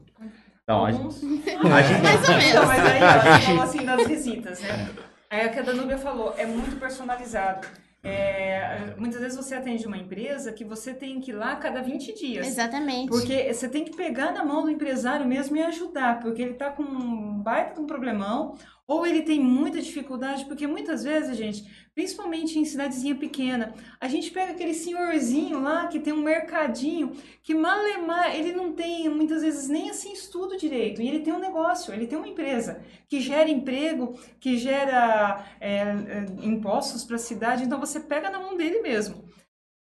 Então, 0.63 0.85
a, 0.85 0.89
Alguns- 0.91 1.23
a 1.25 1.27
gente, 1.27 1.63
Mais 1.63 1.89
ou 1.89 2.35
menos. 2.35 2.45
Então, 2.51 2.65
mas 2.67 2.85
aí, 2.85 3.01
A 3.01 3.13
a 3.15 3.17
gente 3.17 3.33
gente- 3.33 3.45
falou 3.47 3.63
assim 3.63 3.83
das 3.83 4.07
visitas, 4.07 4.61
né? 4.61 4.89
Aí 5.31 5.47
o 5.47 5.51
que 5.51 5.57
a 5.59 5.63
Danúbia 5.63 5.97
falou, 5.97 6.35
é 6.37 6.45
muito 6.45 6.79
personalizado. 6.79 7.67
É, 8.01 8.95
muitas 8.97 9.19
vezes 9.19 9.37
você 9.37 9.55
atende 9.55 9.85
uma 9.85 9.97
empresa 9.97 10.53
que 10.53 10.63
você 10.63 10.93
tem 10.93 11.19
que 11.19 11.31
ir 11.31 11.33
lá 11.33 11.55
cada 11.55 11.81
20 11.81 12.13
dias. 12.13 12.47
Exatamente. 12.47 13.09
Porque 13.09 13.53
você 13.53 13.67
tem 13.67 13.83
que 13.83 13.95
pegar 13.95 14.31
na 14.31 14.43
mão 14.43 14.63
do 14.63 14.69
empresário 14.69 15.25
mesmo 15.25 15.57
e 15.57 15.61
ajudar, 15.61 16.19
porque 16.19 16.41
ele 16.41 16.53
tá 16.53 16.69
com 16.69 16.83
um 16.83 17.39
baita 17.39 17.73
de 17.73 17.81
um 17.81 17.85
problemão, 17.85 18.55
ou 18.89 19.05
ele 19.05 19.21
tem 19.21 19.39
muita 19.39 19.79
dificuldade, 19.79 20.45
porque 20.45 20.65
muitas 20.65 21.03
vezes, 21.03 21.37
gente, 21.37 21.63
principalmente 21.93 22.57
em 22.57 22.65
cidadezinha 22.65 23.13
pequena, 23.13 23.75
a 24.01 24.07
gente 24.07 24.31
pega 24.31 24.51
aquele 24.51 24.73
senhorzinho 24.73 25.61
lá 25.61 25.85
que 25.85 25.99
tem 25.99 26.11
um 26.11 26.23
mercadinho, 26.23 27.11
que 27.43 27.53
malemar, 27.53 28.35
ele 28.35 28.51
não 28.51 28.73
tem 28.73 29.07
muitas 29.07 29.43
vezes 29.43 29.69
nem 29.69 29.91
assim 29.91 30.11
estudo 30.11 30.57
direito, 30.57 31.03
e 31.03 31.07
ele 31.07 31.19
tem 31.19 31.31
um 31.31 31.37
negócio, 31.39 31.93
ele 31.93 32.07
tem 32.07 32.17
uma 32.17 32.27
empresa 32.27 32.81
que 33.07 33.21
gera 33.21 33.47
emprego, 33.47 34.19
que 34.39 34.57
gera 34.57 35.45
é, 35.61 35.81
é, 35.81 36.25
impostos 36.41 37.03
para 37.03 37.17
a 37.17 37.19
cidade, 37.19 37.65
então 37.65 37.79
você 37.79 37.99
pega 37.99 38.31
na 38.31 38.39
mão 38.39 38.57
dele 38.57 38.81
mesmo. 38.81 39.28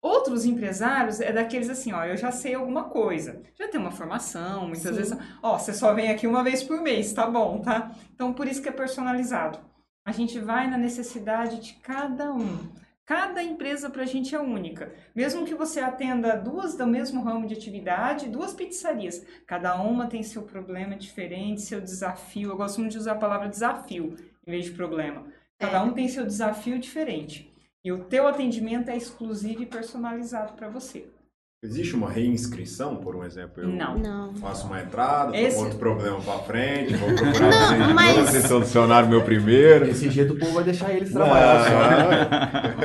Outros 0.02 0.44
empresários 0.44 1.20
é 1.20 1.30
daqueles 1.30 1.70
assim, 1.70 1.92
ó, 1.92 2.04
eu 2.04 2.16
já 2.16 2.32
sei 2.32 2.54
alguma 2.54 2.84
coisa, 2.84 3.40
já 3.54 3.68
tem 3.68 3.80
uma 3.80 3.92
formação, 3.92 4.62
muitas 4.62 4.82
Sim. 4.82 4.94
vezes, 4.94 5.18
ó, 5.40 5.56
você 5.56 5.72
só 5.72 5.94
vem 5.94 6.10
aqui 6.10 6.26
uma 6.26 6.42
vez 6.42 6.60
por 6.60 6.82
mês, 6.82 7.12
tá 7.12 7.24
bom, 7.30 7.60
tá? 7.60 7.92
Então 8.12 8.32
por 8.32 8.48
isso 8.48 8.60
que 8.60 8.68
é 8.68 8.72
personalizado. 8.72 9.60
A 10.04 10.10
gente 10.10 10.40
vai 10.40 10.68
na 10.68 10.76
necessidade 10.76 11.60
de 11.60 11.74
cada 11.74 12.32
um. 12.32 12.68
Cada 13.04 13.44
empresa 13.44 13.88
pra 13.88 14.04
gente 14.04 14.34
é 14.34 14.40
única. 14.40 14.92
Mesmo 15.14 15.44
que 15.44 15.54
você 15.54 15.78
atenda 15.78 16.36
duas 16.36 16.76
do 16.76 16.86
mesmo 16.86 17.22
ramo 17.22 17.46
de 17.46 17.54
atividade, 17.54 18.28
duas 18.28 18.52
pizzarias, 18.52 19.24
cada 19.46 19.80
uma 19.80 20.08
tem 20.08 20.24
seu 20.24 20.42
problema 20.42 20.96
diferente, 20.96 21.60
seu 21.62 21.80
desafio. 21.80 22.50
Eu 22.50 22.56
gosto 22.56 22.80
muito 22.80 22.92
de 22.92 22.98
usar 22.98 23.12
a 23.12 23.16
palavra 23.18 23.48
desafio 23.48 24.16
em 24.44 24.50
vez 24.50 24.64
de 24.64 24.72
problema. 24.72 25.26
Cada 25.58 25.80
um 25.84 25.92
tem 25.92 26.08
seu 26.08 26.26
desafio 26.26 26.78
diferente. 26.78 27.51
E 27.84 27.90
o 27.92 28.04
teu 28.04 28.26
atendimento 28.28 28.88
é 28.90 28.96
exclusivo 28.96 29.62
e 29.62 29.66
personalizado 29.66 30.52
para 30.54 30.68
você. 30.68 31.06
Existe 31.64 31.94
uma 31.94 32.10
reinscrição, 32.10 32.96
por 32.96 33.14
um 33.14 33.22
exemplo? 33.24 33.62
Eu 33.62 33.68
Não. 33.68 33.96
Não. 33.96 34.34
faço 34.34 34.66
uma 34.66 34.82
entrada, 34.82 35.36
Esse- 35.36 35.58
outro 35.62 35.78
problema 35.78 36.20
pra 36.20 36.40
frente, 36.40 36.94
vou 36.96 37.08
procurar 37.14 37.78
Não, 37.78 37.94
mas- 37.94 38.16
vocês 38.16 38.46
solucionaram 38.48 39.08
meu 39.08 39.24
primeiro. 39.24 39.84
Desse 39.86 40.10
jeito 40.10 40.34
o 40.34 40.38
povo 40.40 40.54
vai 40.54 40.64
deixar 40.64 40.92
eles 40.92 41.12
trabalhar. 41.12 41.70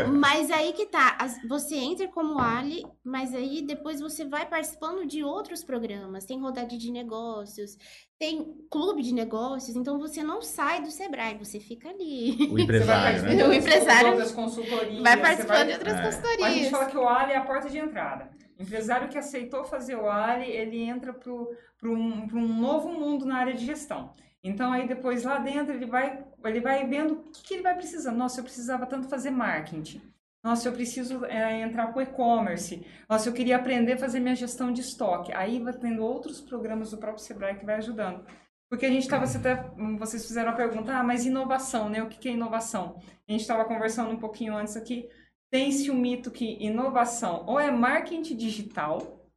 Não. 0.06 0.14
Mas 0.14 0.52
aí 0.52 0.74
que 0.74 0.86
tá, 0.86 1.18
você 1.50 1.76
entra 1.76 2.08
como 2.08 2.38
Ali, 2.40 2.86
mas 3.04 3.34
aí 3.34 3.64
depois 3.66 4.00
você 4.00 4.26
vai 4.26 4.46
participando 4.48 5.08
de 5.08 5.24
outros 5.24 5.64
programas. 5.64 6.26
Tem 6.26 6.40
rodada 6.40 6.78
de 6.78 6.92
negócios, 6.92 7.78
tem 8.20 8.66
clube 8.72 9.04
de 9.04 9.14
negócios, 9.14 9.76
então 9.76 10.00
você 10.00 10.24
não 10.24 10.42
sai 10.42 10.82
do 10.82 10.90
Sebrae, 10.90 11.38
você 11.38 11.60
fica 11.60 11.90
ali. 11.90 12.48
o 12.52 12.58
empresário, 12.58 13.20
você 13.22 13.26
vai 13.26 13.36
né? 13.36 13.48
O 13.48 13.52
participando 13.52 13.54
empresário 13.54 14.04
de 14.04 14.10
outras 14.10 14.32
consultorias. 14.32 15.04
Vai 15.04 15.18
participando 15.22 15.68
de 15.68 15.74
outras 15.74 15.94
É. 15.94 16.00
A 16.00 16.50
gente 16.52 16.70
consultorias. 16.70 16.70
fala 16.70 16.86
que 16.88 16.98
o 16.98 17.08
Ali 17.08 17.32
é 17.34 17.38
a 17.38 17.46
porta 17.46 17.70
de 17.70 17.78
entrada. 17.78 18.30
O 18.58 18.64
empresário 18.64 19.08
que 19.08 19.18
aceitou 19.18 19.64
fazer 19.66 19.96
o 19.96 20.10
Ali, 20.10 20.50
ele 20.52 20.82
entra 20.82 21.14
para 21.14 21.90
um, 21.90 22.28
um 22.34 22.60
novo 22.60 22.90
mundo 22.90 23.26
na 23.26 23.38
área 23.38 23.54
de 23.54 23.66
gestão. 23.66 24.12
Então, 24.44 24.72
aí 24.72 24.88
depois 24.88 25.24
lá 25.24 25.40
dentro, 25.40 25.74
ele 25.74 25.86
vai, 25.86 26.24
ele 26.46 26.62
vai 26.62 26.88
vendo 26.88 27.14
o 27.14 27.24
que, 27.32 27.44
que 27.44 27.54
ele 27.56 27.64
vai 27.64 27.76
precisando. 27.76 28.18
Nossa, 28.18 28.40
eu 28.40 28.44
precisava 28.44 28.86
tanto 28.86 29.08
fazer 29.08 29.30
marketing. 29.30 30.02
Nossa, 30.48 30.70
eu 30.70 30.72
preciso 30.72 31.26
é, 31.26 31.60
entrar 31.60 31.92
com 31.92 32.02
e-commerce. 32.02 32.82
Nossa, 33.10 33.28
eu 33.28 33.34
queria 33.34 33.58
aprender 33.58 33.94
a 33.94 33.98
fazer 33.98 34.22
minha 34.22 34.34
gestão 34.34 34.72
de 34.72 34.80
estoque. 34.80 35.34
Aí 35.34 35.60
vai 35.60 35.74
tendo 35.74 36.02
outros 36.02 36.40
programas 36.40 36.92
do 36.92 36.98
próprio 36.98 37.22
Sebrae 37.22 37.58
que 37.58 37.66
vai 37.66 37.76
ajudando. 37.76 38.26
Porque 38.70 38.86
a 38.86 38.90
gente 38.90 39.04
estava, 39.04 39.26
até, 39.26 39.56
vocês 40.00 40.26
fizeram 40.26 40.52
a 40.52 40.56
pergunta, 40.56 40.98
ah, 40.98 41.04
mas 41.04 41.26
inovação, 41.26 41.90
né? 41.90 42.02
O 42.02 42.08
que 42.08 42.30
é 42.30 42.32
inovação? 42.32 42.96
A 43.28 43.32
gente 43.34 43.42
estava 43.42 43.66
conversando 43.66 44.10
um 44.12 44.20
pouquinho 44.20 44.56
antes 44.56 44.78
aqui. 44.78 45.10
Tem-se 45.52 45.92
o 45.92 45.94
mito 45.94 46.32
que 46.32 46.56
inovação 46.64 47.44
ou 47.46 47.60
é 47.60 47.70
marketing 47.70 48.38
digital, 48.38 49.30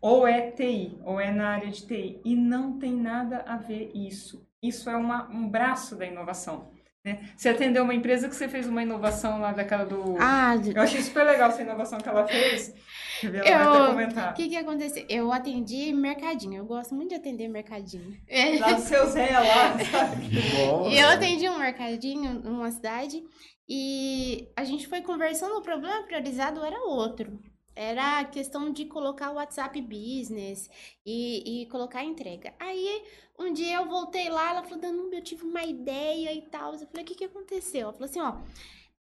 ou 0.00 0.28
é 0.28 0.52
TI, 0.52 0.96
ou 1.04 1.20
é 1.20 1.32
na 1.32 1.54
área 1.54 1.72
de 1.72 1.84
TI. 1.84 2.20
E 2.24 2.36
não 2.36 2.78
tem 2.78 2.92
nada 2.92 3.38
a 3.48 3.56
ver 3.56 3.90
isso. 3.92 4.46
Isso 4.62 4.88
é 4.88 4.96
uma, 4.96 5.28
um 5.28 5.48
braço 5.48 5.96
da 5.96 6.06
inovação. 6.06 6.70
Né? 7.06 7.20
Você 7.36 7.48
atendeu 7.50 7.84
uma 7.84 7.94
empresa 7.94 8.28
que 8.28 8.34
você 8.34 8.48
fez 8.48 8.66
uma 8.66 8.82
inovação 8.82 9.40
lá 9.40 9.52
daquela 9.52 9.84
do. 9.84 10.16
Ah, 10.18 10.54
Eu 10.74 10.82
achei 10.82 11.00
super 11.00 11.24
legal 11.24 11.50
essa 11.50 11.62
inovação 11.62 11.98
que 11.98 12.08
ela 12.08 12.26
fez. 12.26 12.74
Ver? 13.22 13.46
Ela 13.46 13.78
Eu- 13.78 13.86
comentar. 13.86 14.32
o 14.32 14.34
que 14.34 14.48
que 14.48 14.56
aconteceu? 14.56 15.06
Eu 15.08 15.30
atendi 15.32 15.92
mercadinho, 15.92 16.58
eu 16.58 16.64
gosto 16.66 16.96
muito 16.96 17.10
de 17.10 17.14
atender 17.14 17.46
mercadinho. 17.48 18.12
É. 18.28 18.58
Lá 18.58 18.72
do 18.72 18.80
seu 18.82 19.06
Zé 19.06 19.30
lá, 19.38 19.78
sabe? 19.84 20.28
Que 20.28 20.56
bom. 20.56 20.90
E 20.90 20.98
eu 20.98 21.08
atendi 21.08 21.48
um 21.48 21.58
mercadinho 21.60 22.34
numa 22.42 22.72
cidade 22.72 23.22
e 23.68 24.48
a 24.56 24.64
gente 24.64 24.88
foi 24.88 25.00
conversando, 25.00 25.56
o 25.58 25.62
problema 25.62 26.02
priorizado 26.02 26.64
era 26.64 26.76
outro. 26.88 27.38
Era 27.76 28.20
a 28.20 28.24
questão 28.24 28.72
de 28.72 28.86
colocar 28.86 29.30
o 29.30 29.34
WhatsApp 29.34 29.80
Business 29.82 30.70
e, 31.04 31.62
e 31.62 31.66
colocar 31.66 31.98
a 31.98 32.04
entrega. 32.04 32.54
Aí, 32.58 33.04
um 33.38 33.52
dia 33.52 33.76
eu 33.76 33.86
voltei 33.86 34.30
lá, 34.30 34.50
ela 34.50 34.62
falou, 34.62 34.80
Danube, 34.80 35.14
eu 35.14 35.22
tive 35.22 35.44
uma 35.44 35.62
ideia 35.62 36.32
e 36.32 36.40
tal. 36.42 36.72
Eu 36.72 36.86
falei, 36.86 37.04
o 37.04 37.06
que 37.06 37.14
que 37.14 37.24
aconteceu? 37.26 37.82
Ela 37.82 37.92
falou 37.92 38.06
assim, 38.06 38.20
ó, 38.20 38.38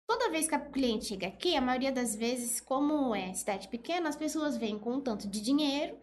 toda 0.06 0.30
vez 0.30 0.46
que 0.46 0.54
a 0.54 0.60
cliente 0.60 1.06
chega 1.06 1.26
aqui, 1.26 1.56
a 1.56 1.60
maioria 1.60 1.90
das 1.90 2.14
vezes, 2.14 2.60
como 2.60 3.12
é 3.14 3.34
cidade 3.34 3.66
pequena, 3.66 4.08
as 4.08 4.16
pessoas 4.16 4.56
vêm 4.56 4.78
com 4.78 4.94
um 4.94 5.00
tanto 5.00 5.26
de 5.28 5.40
dinheiro, 5.40 5.98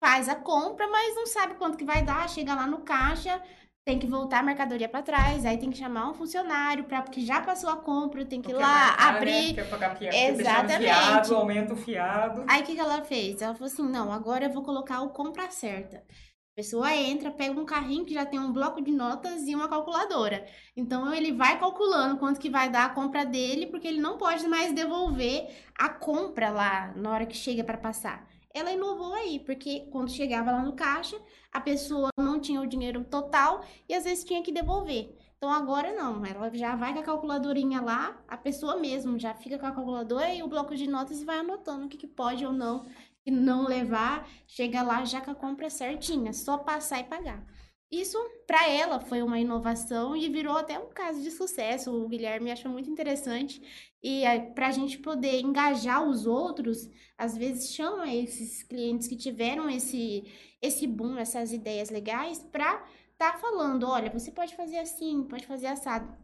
faz 0.00 0.30
a 0.30 0.34
compra, 0.34 0.88
mas 0.88 1.14
não 1.14 1.26
sabe 1.26 1.56
quanto 1.56 1.76
que 1.76 1.84
vai 1.84 2.02
dar, 2.02 2.28
chega 2.30 2.54
lá 2.54 2.66
no 2.66 2.78
caixa, 2.78 3.42
tem 3.88 3.98
que 3.98 4.06
voltar 4.06 4.40
a 4.40 4.42
mercadoria 4.42 4.86
para 4.86 5.00
trás, 5.00 5.46
aí 5.46 5.56
tem 5.56 5.70
que 5.70 5.78
chamar 5.78 6.10
um 6.10 6.12
funcionário 6.12 6.84
para 6.84 7.00
porque 7.00 7.22
já 7.22 7.40
passou 7.40 7.70
a 7.70 7.76
compra, 7.76 8.22
tem 8.22 8.42
que 8.42 8.50
ir 8.50 8.54
lá 8.54 8.60
marcar, 8.60 9.12
né? 9.12 9.16
abrir. 9.16 9.54
Quer 9.54 9.70
pagar 9.70 9.96
fiado, 9.96 10.14
Exatamente. 10.14 10.82
fiado, 10.82 11.34
aumenta 11.34 11.72
o 11.72 11.76
fiado. 11.76 12.44
Aí 12.46 12.60
o 12.60 12.64
que, 12.66 12.74
que 12.74 12.80
ela 12.80 13.00
fez? 13.00 13.40
Ela 13.40 13.54
falou 13.54 13.72
assim: 13.72 13.88
não, 13.88 14.12
agora 14.12 14.44
eu 14.44 14.52
vou 14.52 14.62
colocar 14.62 15.00
o 15.00 15.08
compra 15.08 15.50
certa. 15.50 15.96
A 15.96 16.54
pessoa 16.54 16.94
entra, 16.94 17.30
pega 17.30 17.58
um 17.58 17.64
carrinho 17.64 18.04
que 18.04 18.12
já 18.12 18.26
tem 18.26 18.38
um 18.38 18.52
bloco 18.52 18.82
de 18.82 18.90
notas 18.90 19.48
e 19.48 19.54
uma 19.54 19.70
calculadora. 19.70 20.44
Então 20.76 21.10
ele 21.14 21.32
vai 21.32 21.58
calculando 21.58 22.18
quanto 22.18 22.38
que 22.38 22.50
vai 22.50 22.68
dar 22.68 22.84
a 22.84 22.90
compra 22.90 23.24
dele, 23.24 23.68
porque 23.68 23.88
ele 23.88 24.02
não 24.02 24.18
pode 24.18 24.46
mais 24.48 24.70
devolver 24.74 25.48
a 25.78 25.88
compra 25.88 26.50
lá 26.50 26.92
na 26.94 27.10
hora 27.10 27.24
que 27.24 27.34
chega 27.34 27.64
para 27.64 27.78
passar. 27.78 28.28
Ela 28.58 28.72
inovou 28.72 29.14
aí, 29.14 29.38
porque 29.38 29.86
quando 29.92 30.10
chegava 30.10 30.50
lá 30.50 30.62
no 30.62 30.72
caixa, 30.72 31.16
a 31.52 31.60
pessoa 31.60 32.08
não 32.18 32.40
tinha 32.40 32.60
o 32.60 32.66
dinheiro 32.66 33.04
total 33.04 33.64
e 33.88 33.94
às 33.94 34.02
vezes 34.02 34.24
tinha 34.24 34.42
que 34.42 34.50
devolver. 34.50 35.16
Então 35.36 35.48
agora 35.48 35.94
não, 35.94 36.26
ela 36.26 36.52
já 36.52 36.74
vai 36.74 36.92
com 36.92 36.98
a 36.98 37.02
calculadorinha 37.04 37.80
lá, 37.80 38.20
a 38.26 38.36
pessoa 38.36 38.76
mesmo 38.76 39.16
já 39.16 39.32
fica 39.32 39.56
com 39.56 39.66
a 39.66 39.70
calculadora 39.70 40.34
e 40.34 40.42
o 40.42 40.48
bloco 40.48 40.74
de 40.74 40.88
notas 40.88 41.20
e 41.20 41.24
vai 41.24 41.38
anotando 41.38 41.86
o 41.86 41.88
que, 41.88 41.96
que 41.96 42.08
pode 42.08 42.44
ou 42.44 42.52
não, 42.52 42.84
e 43.24 43.30
não 43.30 43.64
levar, 43.64 44.28
chega 44.48 44.82
lá 44.82 45.04
já 45.04 45.20
com 45.20 45.30
a 45.30 45.34
compra 45.36 45.70
certinha, 45.70 46.32
só 46.32 46.58
passar 46.58 46.98
e 46.98 47.04
pagar. 47.04 47.46
Isso, 47.90 48.18
para 48.46 48.68
ela, 48.68 49.00
foi 49.00 49.22
uma 49.22 49.38
inovação 49.40 50.14
e 50.14 50.28
virou 50.28 50.56
até 50.58 50.78
um 50.78 50.90
caso 50.90 51.22
de 51.22 51.30
sucesso. 51.30 51.90
O 51.90 52.06
Guilherme 52.08 52.50
acha 52.50 52.68
muito 52.68 52.90
interessante. 52.90 53.62
E 54.02 54.22
para 54.54 54.68
a 54.68 54.72
gente 54.72 54.98
poder 54.98 55.40
engajar 55.40 56.06
os 56.06 56.26
outros, 56.26 56.88
às 57.16 57.36
vezes 57.36 57.72
chama 57.74 58.12
esses 58.14 58.62
clientes 58.62 59.08
que 59.08 59.16
tiveram 59.16 59.70
esse, 59.70 60.24
esse 60.60 60.86
boom, 60.86 61.16
essas 61.16 61.52
ideias 61.52 61.88
legais, 61.88 62.40
para 62.52 62.86
tá 63.16 63.38
falando: 63.38 63.86
olha, 63.86 64.10
você 64.10 64.30
pode 64.30 64.54
fazer 64.54 64.78
assim, 64.78 65.24
pode 65.24 65.46
fazer 65.46 65.68
assado. 65.68 66.14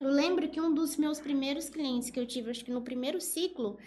Eu 0.00 0.08
lembro 0.08 0.48
que 0.48 0.60
um 0.60 0.72
dos 0.72 0.96
meus 0.96 1.20
primeiros 1.20 1.68
clientes 1.68 2.08
que 2.10 2.18
eu 2.18 2.26
tive, 2.26 2.50
acho 2.50 2.64
que 2.64 2.72
no 2.72 2.82
primeiro 2.82 3.20
ciclo, 3.20 3.78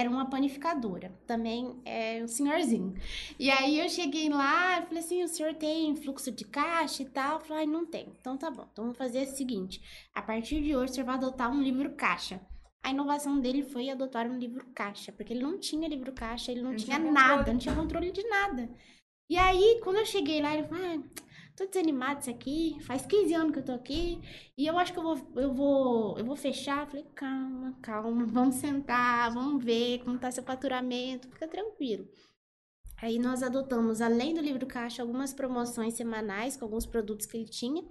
era 0.00 0.10
uma 0.10 0.28
panificadora, 0.28 1.12
também 1.26 1.80
é 1.84 2.22
um 2.22 2.28
senhorzinho. 2.28 2.94
E 3.38 3.50
aí 3.50 3.78
eu 3.78 3.88
cheguei 3.88 4.28
lá, 4.28 4.82
falei 4.82 4.98
assim, 4.98 5.22
o 5.22 5.28
senhor 5.28 5.54
tem 5.54 5.94
fluxo 5.96 6.30
de 6.30 6.44
caixa 6.44 7.02
e 7.02 7.06
tal? 7.06 7.38
Eu 7.38 7.44
falei, 7.44 7.66
não 7.66 7.84
tem. 7.84 8.12
Então 8.20 8.36
tá 8.36 8.50
bom, 8.50 8.66
então 8.72 8.84
vamos 8.84 8.98
fazer 8.98 9.22
o 9.22 9.36
seguinte, 9.36 9.80
a 10.14 10.22
partir 10.22 10.62
de 10.62 10.74
hoje 10.74 10.92
o 10.92 10.94
senhor 10.94 11.06
vai 11.06 11.16
adotar 11.16 11.50
um 11.50 11.62
livro 11.62 11.94
caixa. 11.94 12.40
A 12.82 12.90
inovação 12.90 13.38
dele 13.38 13.62
foi 13.62 13.90
adotar 13.90 14.26
um 14.26 14.38
livro 14.38 14.64
caixa, 14.74 15.12
porque 15.12 15.34
ele 15.34 15.42
não 15.42 15.58
tinha 15.58 15.86
livro 15.86 16.12
caixa, 16.12 16.50
ele 16.50 16.62
não, 16.62 16.70
não 16.70 16.76
tinha, 16.76 16.98
tinha 16.98 17.12
nada, 17.12 17.52
não 17.52 17.60
tinha 17.60 17.74
controle 17.74 18.10
de 18.10 18.26
nada. 18.26 18.70
E 19.28 19.36
aí, 19.36 19.80
quando 19.84 19.98
eu 19.98 20.06
cheguei 20.06 20.40
lá, 20.40 20.54
ele 20.54 20.66
falou, 20.66 20.84
ah, 20.84 21.02
tô 21.60 21.66
desanimado 21.66 22.20
isso 22.20 22.30
aqui, 22.30 22.78
faz 22.80 23.04
15 23.04 23.34
anos 23.34 23.52
que 23.52 23.58
eu 23.58 23.64
tô 23.64 23.72
aqui, 23.72 24.18
e 24.56 24.66
eu 24.66 24.78
acho 24.78 24.92
que 24.92 24.98
eu 24.98 25.02
vou, 25.02 25.32
eu 25.36 25.52
vou, 25.52 26.18
eu 26.18 26.24
vou 26.24 26.36
fechar. 26.36 26.86
falei, 26.86 27.04
calma, 27.14 27.76
calma, 27.82 28.24
vamos 28.32 28.56
sentar, 28.56 29.32
vamos 29.32 29.62
ver 29.62 29.98
como 30.02 30.18
tá 30.18 30.30
seu 30.30 30.42
faturamento, 30.42 31.28
fica 31.28 31.46
tranquilo. 31.46 32.08
Aí 33.02 33.18
nós 33.18 33.42
adotamos, 33.42 34.00
além 34.00 34.34
do 34.34 34.40
livro 34.40 34.66
caixa, 34.66 35.02
algumas 35.02 35.32
promoções 35.32 35.94
semanais 35.94 36.56
com 36.56 36.64
alguns 36.64 36.86
produtos 36.86 37.26
que 37.26 37.36
ele 37.36 37.48
tinha. 37.48 37.82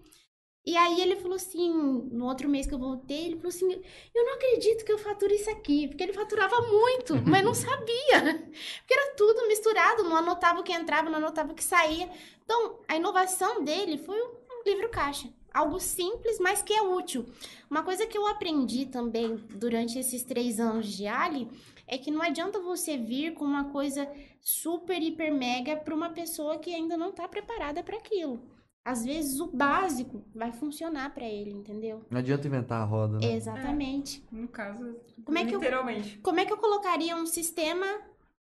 E 0.65 0.75
aí 0.75 1.01
ele 1.01 1.15
falou 1.15 1.35
assim, 1.35 1.71
no 2.11 2.25
outro 2.25 2.49
mês 2.49 2.67
que 2.67 2.73
eu 2.73 2.79
voltei, 2.79 3.25
ele 3.25 3.37
falou 3.37 3.49
assim, 3.49 3.81
eu 4.13 4.25
não 4.25 4.33
acredito 4.33 4.83
que 4.83 4.91
eu 4.91 4.97
faturo 4.97 5.33
isso 5.33 5.49
aqui, 5.49 5.87
porque 5.87 6.03
ele 6.03 6.13
faturava 6.13 6.61
muito, 6.61 7.15
mas 7.25 7.43
não 7.43 7.53
sabia, 7.53 8.51
porque 8.79 8.93
era 8.93 9.15
tudo 9.15 9.47
misturado, 9.47 10.03
não 10.03 10.17
anotava 10.17 10.59
o 10.59 10.63
que 10.63 10.73
entrava, 10.73 11.09
não 11.09 11.17
anotava 11.17 11.53
o 11.53 11.55
que 11.55 11.63
saía. 11.63 12.09
Então, 12.43 12.79
a 12.87 12.95
inovação 12.95 13.63
dele 13.63 13.97
foi 13.97 14.21
um 14.21 14.63
livro 14.65 14.89
caixa, 14.89 15.29
algo 15.53 15.79
simples, 15.79 16.39
mas 16.39 16.61
que 16.61 16.73
é 16.73 16.81
útil. 16.81 17.25
Uma 17.69 17.81
coisa 17.81 18.05
que 18.05 18.17
eu 18.17 18.27
aprendi 18.27 18.85
também 18.85 19.37
durante 19.55 19.97
esses 19.97 20.23
três 20.23 20.59
anos 20.59 20.87
de 20.87 21.07
Ali 21.07 21.49
é 21.87 21.97
que 21.97 22.11
não 22.11 22.21
adianta 22.21 22.59
você 22.59 22.97
vir 22.97 23.33
com 23.33 23.45
uma 23.45 23.71
coisa 23.71 24.07
super, 24.41 25.01
hiper, 25.01 25.33
mega 25.33 25.77
para 25.77 25.95
uma 25.95 26.09
pessoa 26.09 26.59
que 26.59 26.75
ainda 26.75 26.97
não 26.97 27.09
está 27.09 27.27
preparada 27.27 27.81
para 27.81 27.97
aquilo 27.97 28.58
às 28.83 29.05
vezes 29.05 29.39
o 29.39 29.47
básico 29.47 30.23
vai 30.33 30.51
funcionar 30.51 31.13
para 31.13 31.25
ele, 31.25 31.51
entendeu? 31.51 32.05
Não 32.09 32.19
adianta 32.19 32.47
inventar 32.47 32.81
a 32.81 32.85
roda, 32.85 33.19
né? 33.19 33.33
Exatamente. 33.33 34.23
É, 34.31 34.35
no 34.35 34.47
caso, 34.47 34.95
como 35.23 35.37
é 35.37 35.43
literalmente. 35.43 36.11
Que 36.11 36.17
eu, 36.17 36.21
como 36.23 36.39
é 36.39 36.45
que 36.45 36.53
eu 36.53 36.57
colocaria 36.57 37.15
um 37.15 37.25
sistema, 37.25 37.85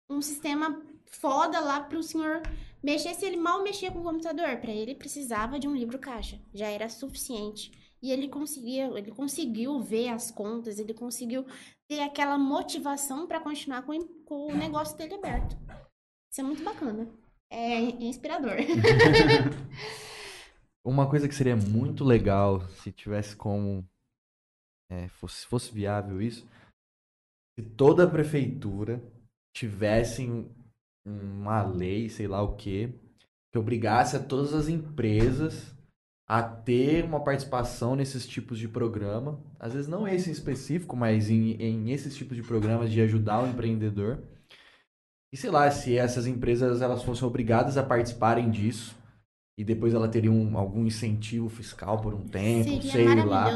um 0.08 0.20
sistema 0.20 0.82
foda 1.06 1.60
lá 1.60 1.80
pro 1.80 2.02
senhor 2.02 2.42
mexer 2.82 3.14
se 3.14 3.24
ele 3.24 3.36
mal 3.36 3.62
mexia 3.62 3.90
com 3.90 4.00
o 4.00 4.02
computador? 4.02 4.56
Para 4.58 4.72
ele 4.72 4.94
precisava 4.94 5.58
de 5.58 5.66
um 5.66 5.74
livro 5.74 5.98
caixa, 5.98 6.38
já 6.52 6.68
era 6.68 6.88
suficiente. 6.88 7.72
E 8.02 8.12
ele 8.12 8.28
conseguia, 8.28 8.86
ele 8.98 9.12
conseguiu 9.12 9.80
ver 9.80 10.10
as 10.10 10.30
contas, 10.30 10.78
ele 10.78 10.92
conseguiu 10.92 11.46
ter 11.88 12.00
aquela 12.00 12.36
motivação 12.36 13.26
para 13.26 13.40
continuar 13.40 13.80
com, 13.82 13.98
com 14.26 14.52
o 14.52 14.54
negócio 14.54 14.96
dele 14.98 15.14
aberto. 15.14 15.56
Isso 16.30 16.40
é 16.40 16.44
muito 16.44 16.62
bacana. 16.62 17.08
É 17.48 17.80
inspirador. 17.80 18.56
Uma 20.84 21.08
coisa 21.08 21.26
que 21.26 21.34
seria 21.34 21.56
muito 21.56 22.04
legal 22.04 22.60
se 22.68 22.92
tivesse 22.92 23.34
como. 23.34 23.88
É, 24.90 25.08
fosse, 25.08 25.46
fosse 25.46 25.72
viável 25.72 26.20
isso. 26.20 26.46
Se 27.58 27.64
toda 27.64 28.04
a 28.04 28.10
prefeitura 28.10 29.02
tivesse 29.56 30.26
uma 31.06 31.62
lei, 31.62 32.08
sei 32.08 32.26
lá 32.26 32.42
o 32.42 32.56
quê, 32.56 32.92
que 33.52 33.58
obrigasse 33.58 34.16
a 34.16 34.22
todas 34.22 34.52
as 34.52 34.68
empresas 34.68 35.74
a 36.26 36.42
ter 36.42 37.04
uma 37.04 37.22
participação 37.22 37.94
nesses 37.94 38.26
tipos 38.26 38.58
de 38.58 38.68
programa. 38.68 39.42
Às 39.58 39.74
vezes 39.74 39.88
não 39.88 40.08
esse 40.08 40.30
em 40.30 40.32
específico, 40.32 40.96
mas 40.96 41.30
em, 41.30 41.52
em 41.52 41.90
esses 41.90 42.16
tipos 42.16 42.36
de 42.36 42.42
programas 42.42 42.90
de 42.90 43.00
ajudar 43.00 43.42
o 43.42 43.46
empreendedor. 43.46 44.22
E 45.32 45.36
sei 45.36 45.50
lá, 45.50 45.70
se 45.70 45.96
essas 45.96 46.26
empresas 46.26 46.80
elas 46.80 47.02
fossem 47.02 47.26
obrigadas 47.26 47.76
a 47.76 47.82
participarem 47.82 48.50
disso, 48.50 48.96
e 49.56 49.62
depois 49.64 49.94
ela 49.94 50.08
teria 50.08 50.32
um, 50.32 50.58
algum 50.58 50.84
incentivo 50.84 51.48
fiscal 51.48 52.00
por 52.00 52.12
um 52.12 52.26
tempo, 52.26 52.82
Seria 52.82 52.90
sei 52.90 53.24
lá, 53.24 53.46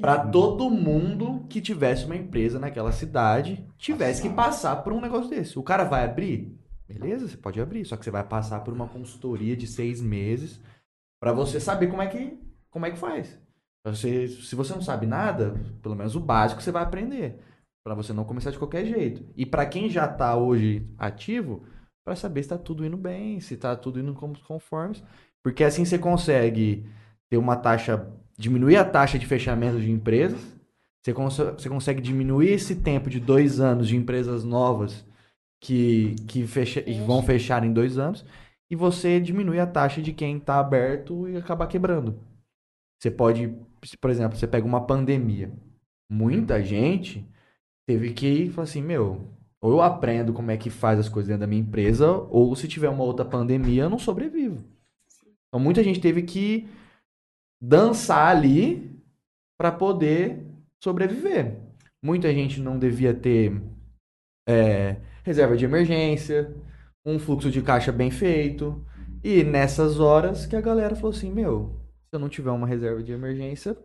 para 0.00 0.26
todo 0.28 0.70
mundo 0.70 1.44
que 1.48 1.60
tivesse 1.60 2.04
uma 2.04 2.16
empresa 2.16 2.58
naquela 2.58 2.92
cidade 2.92 3.66
tivesse 3.76 4.22
que 4.22 4.30
passar 4.30 4.76
por 4.76 4.92
um 4.92 5.00
negócio 5.00 5.28
desse. 5.28 5.58
O 5.58 5.62
cara 5.62 5.82
vai 5.82 6.04
abrir, 6.04 6.56
beleza, 6.86 7.28
você 7.28 7.36
pode 7.36 7.60
abrir, 7.60 7.84
só 7.84 7.96
que 7.96 8.04
você 8.04 8.10
vai 8.10 8.22
passar 8.22 8.60
por 8.60 8.72
uma 8.72 8.86
consultoria 8.86 9.56
de 9.56 9.66
seis 9.66 10.00
meses 10.00 10.60
para 11.20 11.32
você 11.32 11.58
saber 11.58 11.88
como 11.88 12.02
é 12.02 12.06
que 12.06 12.38
como 12.70 12.86
é 12.86 12.90
que 12.90 12.98
faz. 12.98 13.36
Você, 13.84 14.28
se 14.28 14.54
você 14.54 14.72
não 14.72 14.82
sabe 14.82 15.06
nada, 15.06 15.54
pelo 15.82 15.96
menos 15.96 16.14
o 16.14 16.20
básico 16.20 16.62
você 16.62 16.70
vai 16.70 16.82
aprender 16.82 17.40
para 17.82 17.94
você 17.94 18.12
não 18.12 18.24
começar 18.24 18.50
de 18.50 18.58
qualquer 18.58 18.84
jeito. 18.84 19.24
E 19.34 19.44
para 19.44 19.66
quem 19.66 19.88
já 19.88 20.04
está 20.04 20.36
hoje 20.36 20.86
ativo, 20.98 21.64
para 22.04 22.14
saber 22.14 22.42
se 22.42 22.46
está 22.46 22.58
tudo 22.58 22.84
indo 22.84 22.96
bem, 22.96 23.40
se 23.40 23.54
está 23.54 23.74
tudo 23.74 23.98
indo 23.98 24.14
conforme 24.46 25.02
porque 25.42 25.64
assim 25.64 25.84
você 25.84 25.98
consegue 25.98 26.84
ter 27.28 27.36
uma 27.36 27.56
taxa, 27.56 28.08
diminuir 28.38 28.76
a 28.76 28.84
taxa 28.84 29.18
de 29.18 29.26
fechamento 29.26 29.80
de 29.80 29.90
empresas, 29.90 30.40
você, 31.02 31.14
cons 31.14 31.36
você 31.36 31.68
consegue 31.68 32.00
diminuir 32.00 32.50
esse 32.50 32.76
tempo 32.76 33.08
de 33.08 33.20
dois 33.20 33.60
anos 33.60 33.88
de 33.88 33.96
empresas 33.96 34.44
novas 34.44 35.06
que, 35.60 36.16
que 36.26 36.46
fecha 36.46 36.84
vão 37.06 37.22
fechar 37.22 37.64
em 37.64 37.72
dois 37.72 37.98
anos, 37.98 38.24
e 38.70 38.76
você 38.76 39.20
diminui 39.20 39.58
a 39.58 39.66
taxa 39.66 40.00
de 40.00 40.12
quem 40.12 40.36
está 40.36 40.58
aberto 40.58 41.28
e 41.28 41.36
acabar 41.36 41.66
quebrando. 41.66 42.18
Você 43.00 43.10
pode, 43.10 43.48
por 44.00 44.10
exemplo, 44.10 44.38
você 44.38 44.46
pega 44.46 44.66
uma 44.66 44.86
pandemia. 44.86 45.50
Muita 46.10 46.62
gente 46.62 47.26
teve 47.86 48.12
que 48.12 48.50
falar 48.50 48.64
assim, 48.64 48.82
meu, 48.82 49.26
ou 49.60 49.72
eu 49.72 49.82
aprendo 49.82 50.32
como 50.32 50.50
é 50.50 50.56
que 50.56 50.70
faz 50.70 50.98
as 50.98 51.08
coisas 51.08 51.28
dentro 51.28 51.40
da 51.40 51.46
minha 51.46 51.62
empresa, 51.62 52.10
ou 52.30 52.54
se 52.54 52.68
tiver 52.68 52.88
uma 52.88 53.04
outra 53.04 53.24
pandemia, 53.24 53.84
eu 53.84 53.90
não 53.90 53.98
sobrevivo. 53.98 54.62
Então 55.50 55.60
muita 55.60 55.82
gente 55.82 56.00
teve 56.00 56.22
que 56.22 56.68
dançar 57.60 58.34
ali 58.36 58.90
para 59.58 59.72
poder 59.72 60.46
sobreviver. 60.82 61.58
Muita 62.02 62.32
gente 62.32 62.60
não 62.60 62.78
devia 62.78 63.12
ter 63.12 63.60
é, 64.48 64.96
reserva 65.22 65.56
de 65.56 65.64
emergência, 65.64 66.56
um 67.04 67.18
fluxo 67.18 67.50
de 67.50 67.60
caixa 67.60 67.92
bem 67.92 68.10
feito. 68.10 68.84
E 69.22 69.44
nessas 69.44 70.00
horas 70.00 70.46
que 70.46 70.56
a 70.56 70.60
galera 70.60 70.96
falou 70.96 71.10
assim: 71.10 71.30
Meu, 71.30 71.78
se 72.08 72.14
eu 72.14 72.20
não 72.20 72.28
tiver 72.28 72.50
uma 72.50 72.66
reserva 72.66 73.02
de 73.02 73.12
emergência, 73.12 73.76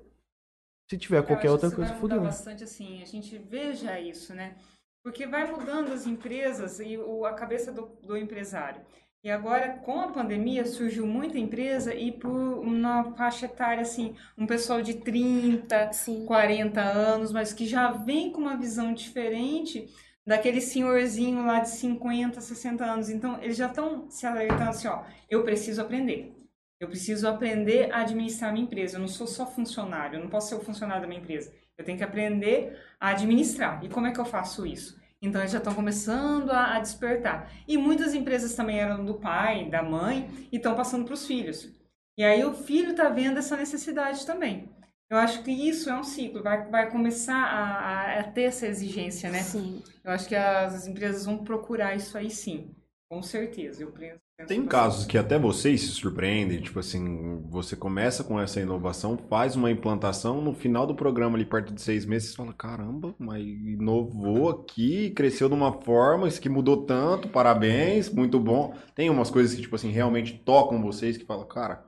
se 0.89 0.97
tiver 0.97 1.23
qualquer 1.23 1.49
outra 1.49 1.71
coisa, 1.71 1.93
fudeu. 1.95 2.21
bastante 2.21 2.63
assim, 2.63 3.01
a 3.01 3.05
gente 3.05 3.37
veja 3.37 3.99
isso, 3.99 4.33
né? 4.33 4.55
Porque 5.03 5.27
vai 5.27 5.51
mudando 5.51 5.91
as 5.91 6.07
empresas 6.07 6.79
e 6.79 6.97
o, 6.97 7.25
a 7.25 7.33
cabeça 7.33 7.71
do, 7.71 7.87
do 8.01 8.15
empresário. 8.15 8.81
E 9.25 9.31
agora, 9.31 9.79
com 9.79 9.99
a 9.99 10.09
pandemia, 10.09 10.63
surgiu 10.65 11.07
muita 11.07 11.39
empresa 11.39 11.95
e 11.95 12.11
por 12.11 12.29
uma 12.29 13.05
faixa 13.15 13.47
etária, 13.47 13.81
assim, 13.81 14.15
um 14.37 14.45
pessoal 14.45 14.83
de 14.83 14.93
30, 14.93 15.93
Sim. 15.93 16.27
40 16.27 16.79
anos, 16.79 17.31
mas 17.31 17.51
que 17.51 17.65
já 17.65 17.89
vem 17.89 18.31
com 18.31 18.39
uma 18.39 18.55
visão 18.55 18.93
diferente 18.93 19.89
daquele 20.27 20.61
senhorzinho 20.61 21.43
lá 21.43 21.59
de 21.59 21.69
50, 21.69 22.39
60 22.39 22.85
anos. 22.85 23.09
Então, 23.09 23.41
eles 23.41 23.57
já 23.57 23.65
estão 23.65 24.07
se 24.11 24.27
alertando 24.27 24.69
assim, 24.69 24.87
ó, 24.87 25.01
eu 25.27 25.43
preciso 25.43 25.81
aprender. 25.81 26.31
Eu 26.79 26.87
preciso 26.87 27.27
aprender 27.27 27.91
a 27.91 28.01
administrar 28.01 28.51
a 28.51 28.53
minha 28.53 28.65
empresa. 28.65 28.97
Eu 28.97 29.01
não 29.01 29.07
sou 29.07 29.25
só 29.25 29.47
funcionário, 29.47 30.17
eu 30.19 30.21
não 30.23 30.29
posso 30.29 30.49
ser 30.49 30.55
o 30.55 30.59
funcionário 30.63 31.01
da 31.01 31.07
minha 31.07 31.19
empresa. 31.19 31.51
Eu 31.75 31.83
tenho 31.83 31.97
que 31.97 32.03
aprender 32.03 32.79
a 32.99 33.09
administrar. 33.09 33.83
E 33.83 33.89
como 33.89 34.05
é 34.05 34.11
que 34.11 34.19
eu 34.19 34.25
faço 34.25 34.67
isso? 34.67 35.03
Então 35.21 35.41
eles 35.41 35.51
já 35.51 35.57
estão 35.57 35.73
começando 35.73 36.51
a, 36.51 36.75
a, 36.75 36.79
despertar. 36.79 37.51
E 37.67 37.77
muitas 37.77 38.13
empresas 38.13 38.53
também 38.53 38.79
eram 38.79 39.03
do 39.03 39.15
pai, 39.15 39.69
da 39.69 39.81
mãe, 39.81 40.29
e 40.51 40.57
estão 40.57 40.75
passando 40.75 41.05
para 41.05 41.13
os 41.13 41.25
filhos. 41.25 41.71
E 42.17 42.23
aí 42.23 42.43
o 42.43 42.53
filho 42.53 42.91
está 42.91 43.09
vendo 43.09 43.39
essa 43.39 43.57
necessidade 43.57 44.25
também. 44.25 44.69
Eu 45.09 45.17
acho 45.17 45.43
que 45.43 45.51
isso 45.51 45.89
é 45.89 45.97
um 45.97 46.03
ciclo, 46.03 46.41
vai, 46.41 46.67
vai 46.69 46.89
começar 46.89 47.35
a, 47.35 48.19
a, 48.19 48.23
ter 48.23 48.43
essa 48.43 48.65
exigência, 48.65 49.29
né? 49.29 49.43
Sim. 49.43 49.83
Eu 50.03 50.11
acho 50.11 50.27
que 50.27 50.35
as 50.35 50.87
empresas 50.87 51.25
vão 51.25 51.43
procurar 51.43 51.95
isso 51.95 52.17
aí 52.17 52.29
sim, 52.29 52.75
com 53.09 53.21
certeza. 53.21 53.83
Eu 53.83 53.91
penso, 53.91 54.19
tem 54.47 54.65
casos 54.65 55.05
que 55.05 55.17
até 55.17 55.39
vocês 55.39 55.79
se 55.81 55.87
surpreendem, 55.87 56.61
tipo 56.61 56.79
assim, 56.79 57.41
você 57.49 57.73
começa 57.73 58.21
com 58.21 58.37
essa 58.37 58.59
inovação, 58.59 59.17
faz 59.29 59.55
uma 59.55 59.71
implantação, 59.71 60.41
no 60.41 60.53
final 60.53 60.85
do 60.85 60.93
programa, 60.93 61.37
ali 61.37 61.45
perto 61.45 61.73
de 61.73 61.81
seis 61.81 62.05
meses, 62.05 62.31
você 62.31 62.35
fala, 62.35 62.53
caramba, 62.53 63.15
mas 63.17 63.45
inovou 63.45 64.49
aqui, 64.49 65.11
cresceu 65.11 65.47
de 65.47 65.55
uma 65.55 65.81
forma, 65.81 66.27
isso 66.27 66.41
que 66.41 66.49
mudou 66.49 66.85
tanto, 66.85 67.29
parabéns, 67.29 68.09
muito 68.09 68.39
bom. 68.39 68.75
Tem 68.93 69.09
umas 69.09 69.31
coisas 69.31 69.55
que, 69.55 69.61
tipo 69.61 69.75
assim, 69.75 69.89
realmente 69.89 70.37
tocam 70.39 70.81
vocês, 70.81 71.17
que 71.17 71.25
falam, 71.25 71.47
cara, 71.47 71.85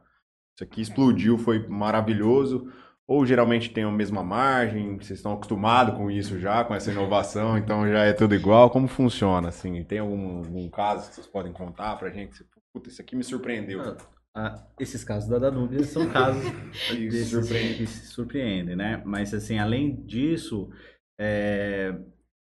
isso 0.56 0.64
aqui 0.64 0.82
explodiu, 0.82 1.38
foi 1.38 1.68
maravilhoso. 1.68 2.72
Ou 3.08 3.26
geralmente 3.26 3.70
tem 3.72 3.86
a 3.86 3.92
mesma 3.92 4.22
margem, 4.22 4.98
vocês 4.98 5.20
estão 5.20 5.32
acostumados 5.34 5.96
com 5.96 6.12
isso 6.12 6.38
já, 6.40 6.64
com 6.66 6.76
essa 6.76 6.92
inovação, 6.92 7.58
então 7.58 7.88
já 7.90 8.04
é 8.04 8.12
tudo 8.12 8.36
igual. 8.36 8.70
Como 8.70 8.88
funciona, 8.88 9.48
assim? 9.48 9.82
Tem 9.86 10.00
algum, 10.00 10.40
algum 10.40 10.70
caso 10.70 11.08
que 11.10 11.16
vocês 11.16 11.28
podem 11.28 11.54
contar 11.54 11.96
pra 11.96 12.10
gente? 12.10 12.44
Puta, 12.74 12.90
isso 12.90 13.02
aqui 13.02 13.16
me 13.16 13.24
surpreendeu. 13.24 13.82
Ah, 13.82 13.98
ah, 14.36 14.68
esses 14.80 15.04
casos 15.06 15.30
da 15.30 15.40
Danube 15.40 15.84
são 15.86 16.10
casos 16.10 16.44
desses 16.92 17.30
surpreende. 17.30 17.78
que 17.78 17.88
se 17.88 18.08
surpreendem, 18.08 18.76
né? 18.76 19.02
Mas, 19.06 19.34
assim, 19.34 19.58
além 19.58 19.96
disso, 20.06 20.70
é, 21.20 21.98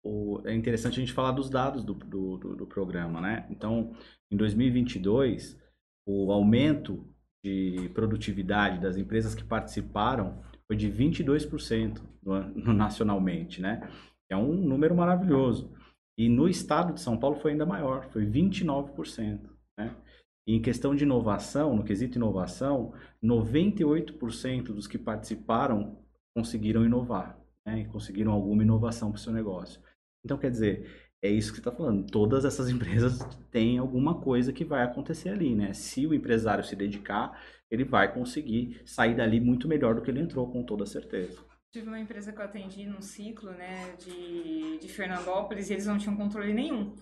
o- 0.03 0.41
é 0.45 0.53
interessante 0.53 0.97
a 0.97 0.99
gente 0.99 1.13
falar 1.13 1.31
dos 1.31 1.49
dados 1.49 1.81
do, 1.83 1.93
do, 1.93 2.37
do- 2.37 2.55
do 2.57 2.67
programa, 2.67 3.21
né? 3.21 3.47
Então, 3.49 3.95
em 4.29 4.35
2022, 4.35 5.57
o 6.05 6.31
aumento 6.31 7.07
de 7.43 7.89
produtividade 7.93 8.79
das 8.79 8.97
empresas 8.97 9.33
que 9.33 9.43
participaram 9.43 10.41
foi 10.67 10.75
de 10.75 10.89
22% 10.89 12.01
no 12.23 12.73
nacionalmente, 12.73 13.61
né? 13.61 13.89
É 14.29 14.37
um 14.37 14.53
número 14.53 14.95
maravilhoso. 14.95 15.73
E 16.17 16.29
no 16.29 16.47
estado 16.47 16.93
de 16.93 17.01
São 17.01 17.17
Paulo 17.17 17.37
foi 17.37 17.51
ainda 17.51 17.65
maior, 17.65 18.09
foi 18.11 18.25
29%, 18.25 19.49
né? 19.77 19.95
E 20.47 20.55
em 20.55 20.61
questão 20.61 20.95
de 20.95 21.03
inovação, 21.03 21.75
no 21.75 21.83
quesito 21.83 22.17
inovação, 22.17 22.93
98% 23.23 24.63
dos 24.73 24.87
que 24.87 24.97
participaram 24.97 25.99
conseguiram 26.35 26.85
inovar, 26.85 27.39
né? 27.65 27.81
E 27.81 27.85
conseguiram 27.85 28.31
alguma 28.31 28.63
inovação 28.63 29.11
para 29.11 29.17
o 29.17 29.21
seu 29.21 29.33
negócio. 29.33 29.81
Então, 30.23 30.37
quer 30.37 30.51
dizer, 30.51 31.00
é 31.21 31.29
isso 31.29 31.51
que 31.51 31.57
você 31.57 31.69
está 31.69 31.71
falando. 31.71 32.09
Todas 32.09 32.45
essas 32.45 32.69
empresas 32.69 33.19
têm 33.51 33.77
alguma 33.77 34.19
coisa 34.19 34.51
que 34.51 34.65
vai 34.65 34.83
acontecer 34.83 35.29
ali, 35.29 35.55
né? 35.55 35.73
Se 35.73 36.07
o 36.07 36.13
empresário 36.13 36.63
se 36.63 36.75
dedicar, 36.75 37.39
ele 37.69 37.83
vai 37.85 38.11
conseguir 38.13 38.81
sair 38.85 39.15
dali 39.15 39.39
muito 39.39 39.67
melhor 39.67 39.95
do 39.95 40.01
que 40.01 40.09
ele 40.09 40.19
entrou, 40.19 40.51
com 40.51 40.63
toda 40.63 40.85
certeza. 40.85 41.39
Tive 41.71 41.87
uma 41.87 41.99
empresa 41.99 42.33
que 42.33 42.39
eu 42.39 42.43
atendi 42.43 42.85
num 42.85 43.01
ciclo, 43.01 43.51
né, 43.51 43.95
de, 43.97 44.77
de 44.79 44.89
Fernandópolis, 44.89 45.69
e 45.69 45.73
eles 45.73 45.85
não 45.85 45.97
tinham 45.97 46.17
controle 46.17 46.53
nenhum. 46.53 46.93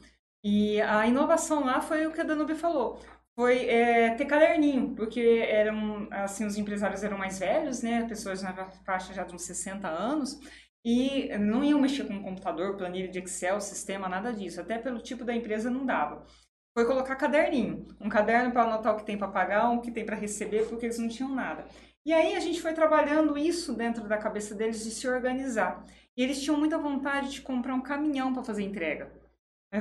E 0.43 0.80
a 0.82 1.07
inovação 1.07 1.65
lá 1.65 1.82
foi 1.82 2.05
o 2.05 2.13
que 2.13 2.22
a 2.22 2.24
Danube 2.24 2.53
falou. 2.53 3.01
Foi 3.36 3.65
é, 3.65 4.13
ter 4.15 4.26
caderninho, 4.26 4.93
porque 4.95 5.43
eram, 5.47 6.07
assim, 6.11 6.45
os 6.45 6.55
empresários 6.55 7.03
eram 7.03 7.17
mais 7.17 7.39
velhos, 7.39 7.82
né, 7.82 8.07
pessoas 8.07 8.43
na 8.43 8.70
faixa 8.86 9.11
já 9.11 9.24
de 9.24 9.34
uns 9.34 9.41
60 9.43 9.88
anos, 9.88 10.39
e 10.84 11.36
não 11.38 11.63
iam 11.63 11.80
mexer 11.80 12.05
com 12.05 12.21
computador, 12.21 12.77
planilha 12.77 13.07
de 13.07 13.19
Excel, 13.19 13.59
sistema, 13.59 14.07
nada 14.07 14.32
disso. 14.34 14.61
Até 14.61 14.77
pelo 14.77 14.99
tipo 14.99 15.25
da 15.25 15.36
empresa 15.36 15.69
não 15.69 15.86
dava. 15.86 16.25
Foi 16.73 16.86
colocar 16.86 17.15
caderninho. 17.15 17.88
Um 17.99 18.09
caderno 18.09 18.51
para 18.51 18.63
anotar 18.63 18.93
o 18.93 18.97
que 18.97 19.05
tem 19.05 19.17
para 19.17 19.27
pagar, 19.27 19.69
um 19.69 19.82
que 19.82 19.91
tem 19.91 20.05
para 20.05 20.15
receber, 20.15 20.67
porque 20.67 20.86
eles 20.86 20.99
não 20.99 21.09
tinham 21.09 21.34
nada. 21.34 21.65
E 22.05 22.13
aí 22.13 22.36
a 22.36 22.39
gente 22.39 22.61
foi 22.61 22.73
trabalhando 22.73 23.38
isso 23.38 23.73
dentro 23.73 24.07
da 24.07 24.17
cabeça 24.17 24.55
deles 24.55 24.84
de 24.84 24.91
se 24.91 25.07
organizar. 25.07 25.86
E 26.15 26.23
eles 26.23 26.41
tinham 26.41 26.57
muita 26.57 26.77
vontade 26.77 27.32
de 27.32 27.41
comprar 27.41 27.73
um 27.75 27.82
caminhão 27.82 28.34
para 28.34 28.43
fazer 28.43 28.63
entrega. 28.63 29.11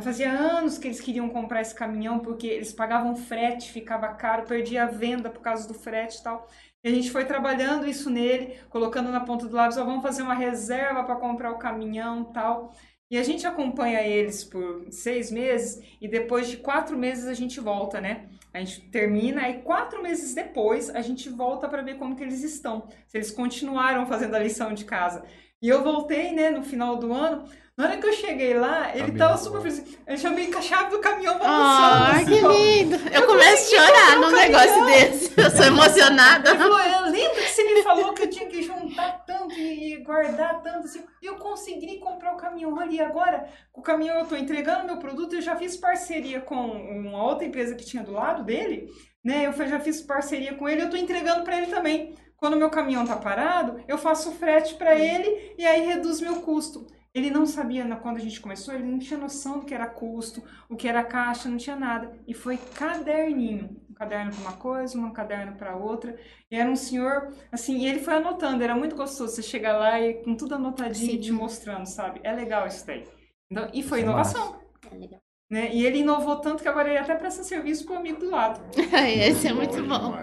Fazia 0.03 0.31
anos 0.31 0.77
que 0.77 0.87
eles 0.87 1.01
queriam 1.01 1.31
comprar 1.31 1.63
esse 1.63 1.75
caminhão 1.75 2.19
porque 2.19 2.47
eles 2.47 2.73
pagavam 2.73 3.17
frete, 3.17 3.73
ficava 3.73 4.09
caro, 4.09 4.45
perdia 4.47 4.85
a 4.85 4.87
venda 4.87 5.31
por 5.31 5.41
causa 5.41 5.67
do 5.67 5.73
frete 5.73 6.19
e 6.19 6.23
tal. 6.23 6.47
E 6.89 6.91
a 6.91 6.95
gente 6.95 7.11
foi 7.11 7.27
trabalhando 7.27 7.87
isso 7.87 8.09
nele, 8.09 8.57
colocando 8.71 9.11
na 9.11 9.21
ponta 9.21 9.47
do 9.47 9.55
lápis, 9.55 9.77
ó, 9.77 9.85
vamos 9.85 10.03
fazer 10.03 10.23
uma 10.23 10.33
reserva 10.33 11.05
para 11.05 11.17
comprar 11.17 11.53
o 11.53 11.59
caminhão 11.59 12.25
tal. 12.25 12.73
E 13.11 13.19
a 13.19 13.23
gente 13.23 13.47
acompanha 13.47 14.01
eles 14.01 14.43
por 14.43 14.87
seis 14.91 15.31
meses 15.31 15.83
e 16.01 16.09
depois 16.09 16.49
de 16.49 16.57
quatro 16.57 16.97
meses 16.97 17.27
a 17.27 17.35
gente 17.35 17.61
volta, 17.61 18.01
né? 18.01 18.31
A 18.55 18.59
gente 18.61 18.89
termina 18.89 19.51
e 19.51 19.61
quatro 19.61 20.03
meses 20.03 20.35
depois 20.35 20.89
a 20.89 21.03
gente 21.03 21.29
volta 21.29 21.69
para 21.69 21.83
ver 21.83 21.99
como 21.99 22.17
que 22.17 22.23
eles 22.23 22.43
estão, 22.43 22.89
se 23.07 23.19
eles 23.19 23.31
continuaram 23.31 24.07
fazendo 24.07 24.35
a 24.35 24.39
lição 24.39 24.73
de 24.73 24.87
casa. 24.87 25.25
E 25.61 25.69
eu 25.69 25.83
voltei, 25.83 26.33
né, 26.33 26.51
no 26.51 26.63
final 26.63 26.97
do 26.97 27.13
ano. 27.13 27.45
Na 27.79 27.85
hora 27.85 27.97
que 27.97 28.07
eu 28.09 28.13
cheguei 28.13 28.55
lá, 28.55 28.91
ele 28.91 29.03
Caminhão. 29.03 29.19
tava 29.29 29.39
super 29.39 29.61
feliz. 29.61 29.97
Eu 30.05 30.17
chamei 30.19 30.51
com 30.51 30.59
a 30.59 30.63
chave 30.63 30.91
do 30.91 30.99
caminhão 30.99 31.39
Ah, 31.41 32.11
balançando. 32.11 32.27
que 32.27 32.45
assim, 32.45 32.83
lindo. 32.83 32.97
Eu 33.15 33.25
começo 33.25 33.77
a 33.77 33.79
chorar 33.87 34.17
num 34.17 34.31
negócio 34.33 34.85
desse. 34.85 35.33
Eu 35.41 35.49
sou 35.53 35.65
emocionada. 35.65 36.51
Ele 36.51 36.59
falou, 36.59 36.81
eu 36.81 37.03
lembro 37.13 37.37
que 37.37 37.49
você 37.49 37.63
me 37.63 37.83
falou 37.85 38.13
que 38.15 38.23
eu 38.25 38.31
tinha 38.31 38.47
que 38.49 38.65
juntar 38.65 39.25
tanto 39.25 39.55
e 39.55 39.97
guardar 40.03 40.61
tanto, 40.61 40.87
assim, 40.87 41.05
e 41.23 41.27
eu 41.27 41.37
consegui 41.37 42.01
comprar 42.01 42.35
o 42.35 42.37
caminhão. 42.37 42.75
Olha, 42.77 42.91
e 42.91 43.01
agora, 43.01 43.49
o 43.73 43.81
caminhão 43.81 44.19
eu 44.19 44.27
tô 44.27 44.35
entregando 44.35 44.85
meu 44.85 44.97
produto, 44.99 45.37
eu 45.37 45.41
já 45.41 45.55
fiz 45.55 45.77
parceria 45.77 46.41
com 46.41 46.57
uma 46.57 47.23
outra 47.23 47.47
empresa 47.47 47.77
que 47.77 47.87
tinha 47.87 48.03
do 48.03 48.11
lado 48.11 48.43
dele, 48.43 48.89
né, 49.25 49.47
eu 49.47 49.53
já 49.69 49.79
fiz 49.79 50.01
parceria 50.01 50.55
com 50.55 50.69
ele, 50.69 50.83
eu 50.83 50.91
tô 50.91 50.97
entregando 50.97 51.45
para 51.45 51.57
ele 51.57 51.69
também. 51.69 52.17
Quando 52.37 52.57
meu 52.57 52.71
caminhão 52.71 53.07
tá 53.07 53.15
parado, 53.17 53.81
eu 53.87 53.97
faço 53.99 54.33
frete 54.33 54.75
para 54.75 54.97
ele 54.97 55.55
e 55.57 55.65
aí 55.65 55.87
reduz 55.87 56.21
meu 56.21 56.37
custo. 56.43 56.87
Ele 57.19 57.31
não 57.31 57.45
sabia, 57.47 57.85
na- 57.85 57.97
quando 57.97 58.17
a 58.17 58.21
gente 58.21 58.41
começou, 58.41 58.73
ele 58.75 58.85
não 58.85 58.99
tinha 58.99 59.19
noção 59.19 59.59
do 59.59 59.65
que 59.67 59.75
era 59.75 59.87
custo, 59.87 60.43
o 60.69 60.77
que 60.77 60.87
era 60.89 61.03
caixa, 61.03 61.49
não 61.49 61.57
tinha 61.57 61.77
nada. 61.77 62.13
E 62.27 62.33
foi 62.33 62.57
caderninho. 62.75 63.77
Um 63.91 63.95
caderno 63.95 64.31
para 64.31 64.41
uma 64.43 64.53
coisa, 64.53 64.97
um 64.99 65.11
caderno 65.11 65.57
para 65.57 65.75
outra. 65.77 66.17
E 66.51 66.55
era 66.57 66.71
um 66.71 66.77
senhor, 66.77 67.33
assim, 67.51 67.79
e 67.79 67.87
ele 67.89 67.99
foi 67.99 68.15
anotando, 68.15 68.63
era 68.63 68.75
muito 68.77 68.95
gostoso 68.95 69.35
você 69.35 69.43
chegar 69.43 69.77
lá 69.77 70.01
e 70.01 70.15
com 70.23 70.37
tudo 70.37 70.55
anotadinho 70.55 71.13
Sim. 71.13 71.19
te 71.21 71.33
mostrando, 71.33 71.87
sabe? 71.87 72.21
É 72.23 72.33
legal 72.33 72.67
isso 72.67 72.87
daí. 72.87 73.05
Então, 73.51 73.69
e 73.75 73.83
foi 73.83 73.99
Isso 74.01 74.07
é 74.07 74.11
inovação. 74.11 74.61
É 74.91 74.95
legal. 74.97 75.21
Né? 75.51 75.75
E 75.75 75.85
ele 75.85 75.99
inovou 76.01 76.37
tanto 76.37 76.63
que 76.63 76.69
agora 76.69 76.89
ele 76.91 76.99
até 76.99 77.15
presta 77.17 77.43
serviço 77.43 77.85
pro 77.87 77.97
amigo 77.97 78.21
do 78.21 78.31
lado. 78.31 78.61
Esse 78.77 79.49
é 79.49 79.53
muito 79.53 79.83
bom. 79.83 80.17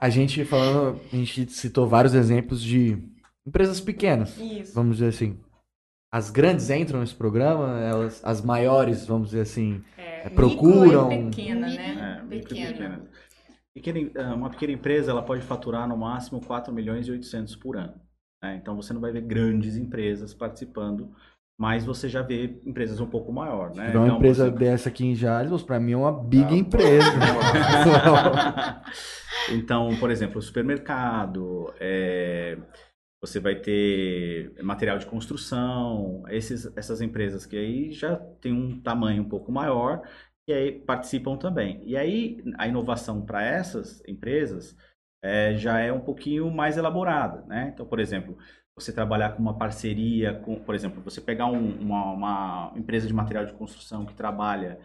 A 0.00 0.08
gente 0.10 0.44
falando, 0.44 1.00
a 1.12 1.16
gente 1.16 1.50
citou 1.52 1.86
vários 1.86 2.12
exemplos 2.12 2.60
de 2.62 2.98
empresas 3.46 3.80
pequenas, 3.80 4.36
Isso. 4.36 4.74
vamos 4.74 4.96
dizer 4.96 5.08
assim. 5.10 5.38
As 6.14 6.30
grandes 6.30 6.70
entram 6.70 7.00
nesse 7.00 7.12
programa, 7.16 7.80
elas, 7.80 8.20
as 8.24 8.40
maiores, 8.40 9.04
vamos 9.04 9.30
dizer 9.30 9.40
assim, 9.40 9.82
É, 9.98 10.28
procuram- 10.28 11.08
micro 11.08 11.26
e 11.26 11.30
pequena, 11.30 11.66
É, 11.74 11.76
né? 11.96 12.22
e 12.30 12.38
pequena. 12.38 12.68
pequena. 12.72 13.02
Pequena- 13.74 14.10
ah, 14.30 14.34
Uma 14.36 14.48
pequena 14.48 14.72
empresa 14.74 15.10
ela 15.10 15.22
pode 15.24 15.42
faturar 15.42 15.88
no 15.88 15.96
máximo 15.96 16.40
4 16.40 16.72
milhões 16.72 17.08
e 17.08 17.10
800 17.10 17.56
por 17.56 17.76
ano. 17.76 17.94
né? 18.40 18.54
Então 18.62 18.76
você 18.76 18.92
não 18.92 19.00
vai 19.00 19.10
ver 19.10 19.22
grandes 19.22 19.76
empresas 19.76 20.32
participando, 20.32 21.10
mas 21.58 21.84
você 21.84 22.08
já 22.08 22.22
vê 22.22 22.60
empresas 22.64 23.00
um 23.00 23.06
pouco 23.08 23.32
maior. 23.32 23.74
Né? 23.74 23.86
Tiver 23.86 23.98
uma 23.98 24.04
Então, 24.06 24.16
empresa 24.18 24.44
você- 24.50 24.56
dessa 24.56 24.88
aqui 24.90 25.04
em 25.06 25.14
Jales, 25.16 25.62
pra 25.64 25.80
mim 25.80 25.92
é 25.92 25.96
uma 25.96 26.12
big 26.12 26.44
Ah, 26.44 26.56
empresa. 26.56 27.10
então, 29.50 29.96
por 29.98 30.10
exemplo, 30.12 30.38
o 30.38 30.42
supermercado, 30.42 31.72
é, 31.80 32.56
você 33.26 33.40
vai 33.40 33.54
ter 33.56 34.54
material 34.62 34.98
de 34.98 35.06
construção, 35.06 36.22
esses, 36.28 36.66
essas 36.76 37.00
empresas 37.00 37.46
que 37.46 37.56
aí 37.56 37.92
já 37.92 38.16
tem 38.40 38.52
um 38.52 38.80
tamanho 38.80 39.22
um 39.22 39.28
pouco 39.28 39.50
maior 39.52 40.02
e 40.46 40.52
aí 40.52 40.72
participam 40.80 41.36
também. 41.36 41.82
E 41.84 41.96
aí 41.96 42.42
a 42.58 42.68
inovação 42.68 43.24
para 43.24 43.42
essas 43.42 44.02
empresas 44.06 44.76
é, 45.22 45.54
já 45.56 45.78
é 45.80 45.92
um 45.92 46.00
pouquinho 46.00 46.50
mais 46.50 46.76
elaborada, 46.76 47.42
né? 47.46 47.70
Então, 47.72 47.86
por 47.86 47.98
exemplo, 47.98 48.36
você 48.76 48.92
trabalhar 48.92 49.30
com 49.34 49.42
uma 49.42 49.56
parceria 49.56 50.34
com, 50.40 50.56
por 50.60 50.74
exemplo, 50.74 51.02
você 51.02 51.20
pegar 51.20 51.46
um- 51.46 51.78
uma, 51.80 52.12
uma 52.12 52.72
empresa 52.76 53.06
de 53.06 53.12
material 53.14 53.46
de 53.46 53.52
construção 53.54 54.04
que 54.04 54.14
trabalha 54.14 54.78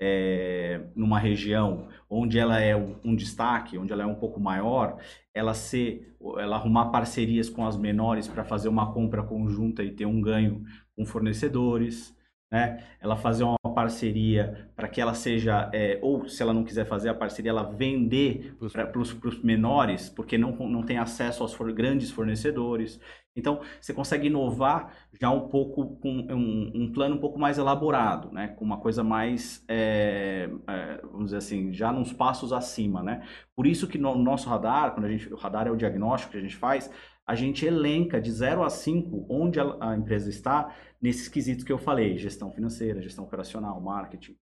é, 0.00 0.80
numa 0.94 1.18
região 1.18 1.88
onde 2.08 2.38
ela 2.38 2.60
é 2.60 2.76
um, 2.76 3.14
destaque, 3.16 3.78
onde 3.78 3.92
ela 3.92 4.02
é 4.02 4.06
um 4.06 4.14
pouco 4.14 4.38
maior, 4.38 4.98
ela 5.32 5.54
ser, 5.54 6.16
ela 6.38 6.56
arrumar 6.56 6.90
parcerias 6.90 7.48
com 7.48 7.66
as 7.66 7.76
menores 7.76 8.28
para 8.28 8.44
fazer 8.44 8.68
uma 8.68 8.92
compra 8.92 9.22
conjunta 9.22 9.82
e 9.82 9.90
ter 9.90 10.06
um 10.06 10.20
ganho 10.20 10.62
com 10.94 11.04
fornecedores, 11.04 12.14
né? 12.50 12.84
Ela 13.00 13.16
fazer 13.16 13.44
uma 13.44 13.65
parceria 13.76 14.70
para 14.74 14.88
que 14.88 15.00
ela 15.02 15.12
seja, 15.12 15.70
é, 15.72 15.98
ou 16.02 16.26
se 16.28 16.42
ela 16.42 16.54
não 16.54 16.64
quiser 16.64 16.86
fazer 16.86 17.10
a 17.10 17.14
parceria, 17.14 17.50
ela 17.50 17.62
vender 17.62 18.56
para 18.72 18.98
os 18.98 19.42
menores, 19.42 20.08
porque 20.08 20.38
não, 20.38 20.52
não 20.56 20.82
tem 20.82 20.96
acesso 20.96 21.42
aos 21.42 21.52
for- 21.52 21.72
grandes 21.74 22.10
fornecedores. 22.10 22.98
Então, 23.36 23.60
você 23.78 23.92
consegue 23.92 24.28
inovar 24.28 24.94
já 25.20 25.30
um 25.30 25.48
pouco 25.48 25.96
com 25.98 26.10
um, 26.10 26.72
um 26.74 26.92
plano 26.92 27.16
um 27.16 27.20
pouco 27.20 27.38
mais 27.38 27.58
elaborado, 27.58 28.32
né? 28.32 28.48
Com 28.48 28.64
uma 28.64 28.78
coisa 28.78 29.04
mais, 29.04 29.62
é, 29.68 30.48
é, 30.66 31.00
vamos 31.02 31.26
dizer 31.26 31.36
assim, 31.36 31.70
já 31.70 31.92
nos 31.92 32.14
passos 32.14 32.50
acima, 32.52 33.02
né? 33.02 33.22
Por 33.54 33.66
isso 33.66 33.86
que 33.86 33.98
no 33.98 34.16
nosso 34.16 34.48
radar, 34.48 34.92
quando 34.94 35.04
a 35.04 35.10
gente, 35.10 35.30
o 35.32 35.36
radar 35.36 35.66
é 35.66 35.70
o 35.70 35.76
diagnóstico 35.76 36.32
que 36.32 36.38
a 36.38 36.40
gente 36.40 36.56
faz, 36.56 36.90
a 37.26 37.34
gente 37.34 37.66
elenca 37.66 38.20
de 38.20 38.30
0 38.30 38.62
a 38.62 38.70
5 38.70 39.26
onde 39.28 39.58
a, 39.58 39.96
empresa 39.96 40.30
está 40.30 40.74
nesses 41.02 41.28
quesitos 41.28 41.64
que 41.64 41.72
eu 41.72 41.78
falei, 41.78 42.16
gestão 42.16 42.52
financeira, 42.52 43.02
gestão 43.02 43.24
operacional, 43.24 43.80
marketing, 43.80 44.36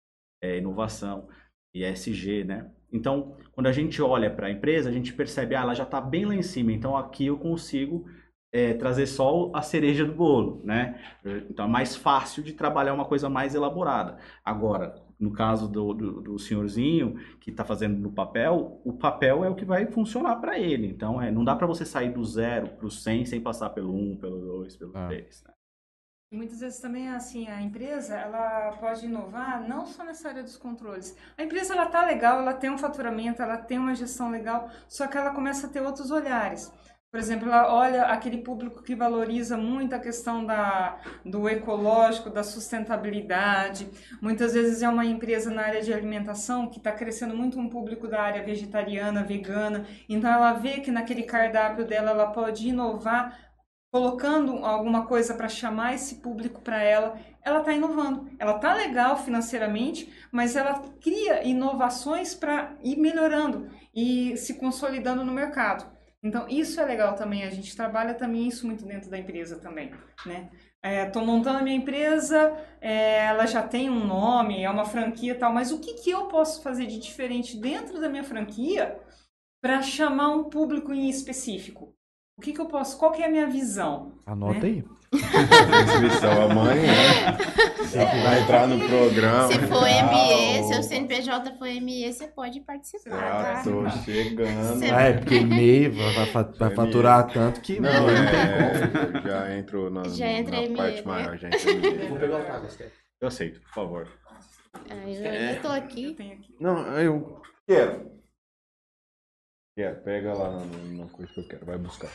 é, 0.41 0.57
inovação, 0.57 1.27
ESG, 1.73 2.43
né? 2.43 2.71
Então, 2.91 3.37
quando 3.53 3.67
a 3.67 3.71
gente 3.71 4.01
olha 4.01 4.29
para 4.29 4.47
a 4.47 4.51
empresa, 4.51 4.89
a 4.89 4.91
gente 4.91 5.13
percebe, 5.13 5.55
ah, 5.55 5.61
ela 5.61 5.73
já 5.73 5.83
está 5.83 6.01
bem 6.01 6.25
lá 6.25 6.35
em 6.35 6.41
cima, 6.41 6.73
então 6.73 6.97
aqui 6.97 7.27
eu 7.27 7.37
consigo 7.37 8.05
é, 8.53 8.73
trazer 8.73 9.07
só 9.07 9.49
a 9.53 9.61
cereja 9.61 10.03
do 10.03 10.13
bolo, 10.13 10.61
né? 10.65 10.99
Então 11.49 11.65
é 11.65 11.69
mais 11.69 11.95
fácil 11.95 12.43
de 12.43 12.53
trabalhar 12.53 12.93
uma 12.93 13.05
coisa 13.05 13.29
mais 13.29 13.55
elaborada. 13.55 14.17
Agora, 14.43 15.00
no 15.21 15.31
caso 15.31 15.67
do, 15.67 15.93
do, 15.93 16.21
do 16.21 16.39
senhorzinho 16.39 17.15
que 17.39 17.51
está 17.51 17.63
fazendo 17.63 17.97
no 17.99 18.11
papel, 18.11 18.81
o 18.83 18.91
papel 18.91 19.45
é 19.45 19.49
o 19.49 19.55
que 19.55 19.63
vai 19.63 19.85
funcionar 19.85 20.37
para 20.37 20.57
ele. 20.57 20.87
Então, 20.87 21.21
é, 21.21 21.31
não 21.31 21.43
dá 21.45 21.55
para 21.55 21.67
você 21.67 21.85
sair 21.85 22.11
do 22.11 22.25
zero 22.25 22.69
para 22.69 22.87
o 22.87 22.91
100 22.91 23.25
sem 23.25 23.39
passar 23.39 23.69
pelo 23.69 23.93
1, 23.93 24.17
pelo 24.17 24.39
2, 24.39 24.75
pelo 24.75 24.91
Ah. 24.97 25.07
3. 25.07 25.43
Né? 25.43 25.53
E 26.33 26.37
muitas 26.37 26.61
vezes 26.61 26.79
também 26.79 27.09
assim 27.09 27.49
a 27.49 27.61
empresa 27.61 28.15
ela 28.15 28.71
pode 28.79 29.05
inovar 29.05 29.67
não 29.67 29.85
só 29.85 30.01
nessa 30.03 30.29
área 30.29 30.41
dos 30.41 30.55
controles. 30.55 31.15
A 31.37 31.43
empresa 31.43 31.73
ela 31.73 31.87
tá 31.87 32.05
legal, 32.05 32.39
ela 32.39 32.53
tem 32.53 32.69
um 32.69 32.77
faturamento, 32.77 33.41
ela 33.41 33.57
tem 33.57 33.77
uma 33.77 33.93
gestão 33.93 34.31
legal, 34.31 34.69
só 34.87 35.07
que 35.07 35.17
ela 35.17 35.31
começa 35.31 35.67
a 35.67 35.69
ter 35.69 35.81
outros 35.81 36.09
olhares. 36.09 36.71
Por 37.11 37.19
exemplo, 37.19 37.49
ela 37.49 37.73
olha 37.73 38.03
aquele 38.03 38.37
público 38.37 38.81
que 38.81 38.95
valoriza 38.95 39.57
muito 39.57 39.93
a 39.93 39.99
questão 39.99 40.45
da, 40.45 40.97
do 41.25 41.49
ecológico, 41.49 42.29
da 42.29 42.41
sustentabilidade. 42.41 43.89
Muitas 44.21 44.53
vezes 44.53 44.81
é 44.81 44.87
uma 44.87 45.03
empresa 45.05 45.51
na 45.51 45.63
área 45.63 45.81
de 45.81 45.93
alimentação 45.93 46.69
que 46.69 46.77
está 46.77 46.89
crescendo 46.93 47.35
muito 47.35 47.59
um 47.59 47.67
público 47.67 48.07
da 48.07 48.21
área 48.21 48.41
vegetariana, 48.41 49.25
vegana. 49.25 49.85
Então 50.07 50.31
ela 50.31 50.53
vê 50.53 50.79
que 50.79 50.89
naquele 50.89 51.23
cardápio 51.23 51.85
dela 51.85 52.11
ela 52.11 52.31
pode 52.31 52.69
inovar 52.69 53.37
colocando 53.91 54.63
alguma 54.63 55.05
coisa 55.05 55.33
para 55.33 55.49
chamar 55.49 55.93
esse 55.93 56.15
público 56.15 56.61
para 56.61 56.81
ela, 56.81 57.19
ela 57.43 57.59
está 57.59 57.73
inovando. 57.73 58.29
Ela 58.39 58.55
está 58.55 58.73
legal 58.73 59.17
financeiramente, 59.17 60.09
mas 60.31 60.55
ela 60.55 60.81
cria 61.01 61.43
inovações 61.45 62.33
para 62.33 62.73
ir 62.81 62.95
melhorando 62.95 63.69
e 63.93 64.37
se 64.37 64.53
consolidando 64.53 65.25
no 65.25 65.33
mercado. 65.33 65.99
Então, 66.23 66.47
isso 66.47 66.79
é 66.79 66.85
legal 66.85 67.15
também. 67.15 67.43
A 67.43 67.49
gente 67.49 67.75
trabalha 67.75 68.13
também 68.13 68.47
isso 68.47 68.65
muito 68.67 68.85
dentro 68.85 69.09
da 69.09 69.17
empresa 69.17 69.57
também, 69.59 69.91
né? 70.25 70.49
Estou 70.83 71.23
montando 71.23 71.59
a 71.59 71.61
minha 71.61 71.75
empresa, 71.75 72.57
é, 72.79 73.25
ela 73.25 73.45
já 73.45 73.61
tem 73.61 73.89
um 73.89 74.05
nome, 74.05 74.63
é 74.63 74.69
uma 74.69 74.85
franquia 74.85 75.33
e 75.33 75.35
tal, 75.35 75.53
mas 75.53 75.71
o 75.71 75.79
que, 75.79 75.93
que 75.93 76.09
eu 76.09 76.25
posso 76.27 76.63
fazer 76.63 76.87
de 76.87 76.97
diferente 76.99 77.55
dentro 77.55 78.01
da 78.01 78.09
minha 78.09 78.23
franquia 78.23 78.99
para 79.63 79.81
chamar 79.83 80.29
um 80.29 80.45
público 80.45 80.91
em 80.91 81.07
específico? 81.07 81.93
O 82.37 82.41
que, 82.41 82.51
que 82.51 82.59
eu 82.59 82.65
posso? 82.65 82.97
Qual 82.97 83.11
que 83.11 83.21
é 83.21 83.27
a 83.27 83.29
minha 83.29 83.45
visão? 83.47 84.13
Anota 84.25 84.61
Né? 84.61 84.65
aí. 84.65 84.83
Inscrição 85.13 86.43
amanhã. 86.49 87.37
Vai 88.23 88.41
entrar 88.41 88.67
no 88.67 88.79
programa. 88.87 89.47
Se 89.51 89.59
for 89.67 89.81
tal. 89.81 90.13
ME, 90.13 90.63
se 90.63 90.79
o 90.79 90.83
CNPJ 90.83 91.57
for 91.57 91.67
ME, 91.67 92.13
você 92.13 92.27
pode 92.27 92.61
participar, 92.61 93.17
Ah, 93.17 93.53
tá? 93.55 93.63
tô 93.63 93.89
chegando. 94.05 94.79
Você- 94.79 94.89
Ah, 94.89 95.01
é, 95.01 95.13
porque 95.13 95.41
MEI 95.41 95.89
vai, 95.89 96.25
vai 96.57 96.69
faturar 96.73 97.27
tanto 97.27 97.59
que 97.59 97.79
Não, 97.81 97.89
MEI 98.05 98.15
tem 98.15 99.19
é, 99.19 99.21
já 99.29 99.53
entro 99.57 99.89
na, 99.89 100.07
Já 100.07 100.27
entra 100.27 100.55
na 100.61 100.61
ME, 100.69 100.75
parte 100.77 100.95
né? 100.97 101.03
maior. 101.05 101.37
Já 101.37 101.47
entra 101.49 101.73
ME. 101.73 102.07
Vou 102.07 102.17
pegar 102.19 102.37
o 102.37 102.45
quer? 102.77 102.91
Eu 103.19 103.27
aceito, 103.27 103.59
por 103.61 103.69
favor. 103.73 104.07
Ah, 104.73 104.95
eu 105.09 105.29
ainda 105.31 105.61
tô 105.61 105.67
aqui. 105.67 106.15
aqui. 106.31 106.55
Não, 106.59 106.77
eu 106.97 107.41
quero. 107.67 108.09
Quero, 109.77 110.01
pega 110.03 110.33
lá 110.33 110.49
na 110.65 111.07
coisa 111.07 111.31
que 111.33 111.39
eu 111.41 111.47
quero, 111.47 111.65
vai 111.65 111.77
buscar. 111.77 112.09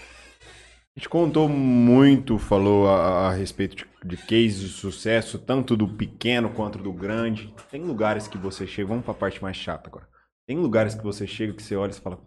A 0.96 0.98
gente 0.98 1.10
contou 1.10 1.46
muito, 1.46 2.38
falou 2.38 2.88
a, 2.88 3.28
a 3.28 3.32
respeito 3.32 3.76
de, 3.76 3.86
de 4.02 4.16
cases 4.16 4.60
de 4.60 4.68
sucesso, 4.70 5.38
tanto 5.38 5.76
do 5.76 5.86
pequeno 5.86 6.48
quanto 6.48 6.78
do 6.78 6.90
grande. 6.90 7.54
Tem 7.70 7.82
lugares 7.82 8.26
que 8.26 8.38
você 8.38 8.66
chega, 8.66 8.88
vamos 8.88 9.04
pra 9.04 9.12
parte 9.12 9.42
mais 9.42 9.58
chata 9.58 9.90
agora. 9.90 10.08
Tem 10.48 10.56
lugares 10.56 10.94
que 10.94 11.04
você 11.04 11.26
chega 11.26 11.52
que 11.52 11.62
você 11.62 11.76
olha 11.76 11.90
e 11.90 11.94
fala, 11.94 12.18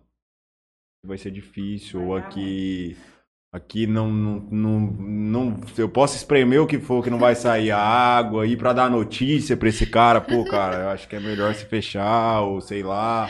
vai 1.03 1.17
ser 1.17 1.32
difícil, 1.32 1.99
ou 2.03 2.15
aqui, 2.15 2.95
aqui 3.51 3.88
não, 3.88 4.11
não, 4.11 4.39
não, 4.51 4.80
não, 4.80 5.61
eu 5.76 5.89
posso 5.89 6.15
espremer 6.15 6.61
o 6.61 6.67
que 6.67 6.78
for 6.78 7.03
que 7.03 7.09
não 7.09 7.17
vai 7.17 7.34
sair 7.34 7.72
a 7.72 7.80
água, 7.80 8.45
ir 8.45 8.57
pra 8.57 8.72
dar 8.72 8.88
notícia 8.88 9.57
pra 9.57 9.70
esse 9.70 9.88
cara, 9.88 10.22
pô, 10.22 10.45
cara, 10.45 10.84
eu 10.84 10.89
acho 10.89 11.07
que 11.07 11.15
é 11.15 11.20
melhor 11.20 11.55
se 11.55 11.65
fechar, 11.65 12.41
ou 12.41 12.61
sei 12.61 12.84
lá, 12.84 13.28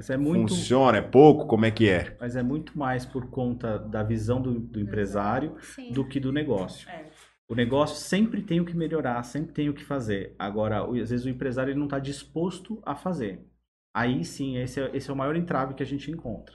Mas 0.00 0.08
é 0.08 0.16
muito, 0.16 0.54
funciona, 0.54 0.96
é 0.96 1.02
pouco, 1.02 1.46
como 1.46 1.66
é 1.66 1.70
que 1.70 1.86
é? 1.86 2.16
mas 2.18 2.34
é 2.34 2.42
muito 2.42 2.78
mais 2.78 3.04
por 3.04 3.28
conta 3.28 3.78
da 3.78 4.02
visão 4.02 4.40
do, 4.40 4.58
do 4.58 4.80
empresário 4.80 5.56
Sim. 5.60 5.92
do 5.92 6.08
que 6.08 6.18
do 6.18 6.32
negócio. 6.32 6.88
É. 6.88 7.10
O 7.46 7.54
negócio 7.54 7.96
sempre 7.96 8.40
tem 8.40 8.60
o 8.60 8.64
que 8.64 8.74
melhorar, 8.74 9.22
sempre 9.24 9.52
tem 9.52 9.68
o 9.68 9.74
que 9.74 9.84
fazer. 9.84 10.34
Agora, 10.38 10.88
o- 10.88 10.94
às 10.94 11.10
vezes 11.10 11.26
o 11.26 11.28
empresário 11.28 11.72
ele 11.72 11.78
não 11.78 11.84
está 11.84 11.98
disposto 11.98 12.80
a 12.86 12.94
fazer. 12.94 13.44
Aí 13.94 14.24
sim, 14.24 14.56
esse 14.56 14.80
é, 14.80 14.90
esse 14.96 15.10
é 15.10 15.12
o 15.12 15.16
maior 15.16 15.36
entrave 15.36 15.74
que 15.74 15.82
a 15.82 15.86
gente 15.86 16.10
encontra. 16.10 16.54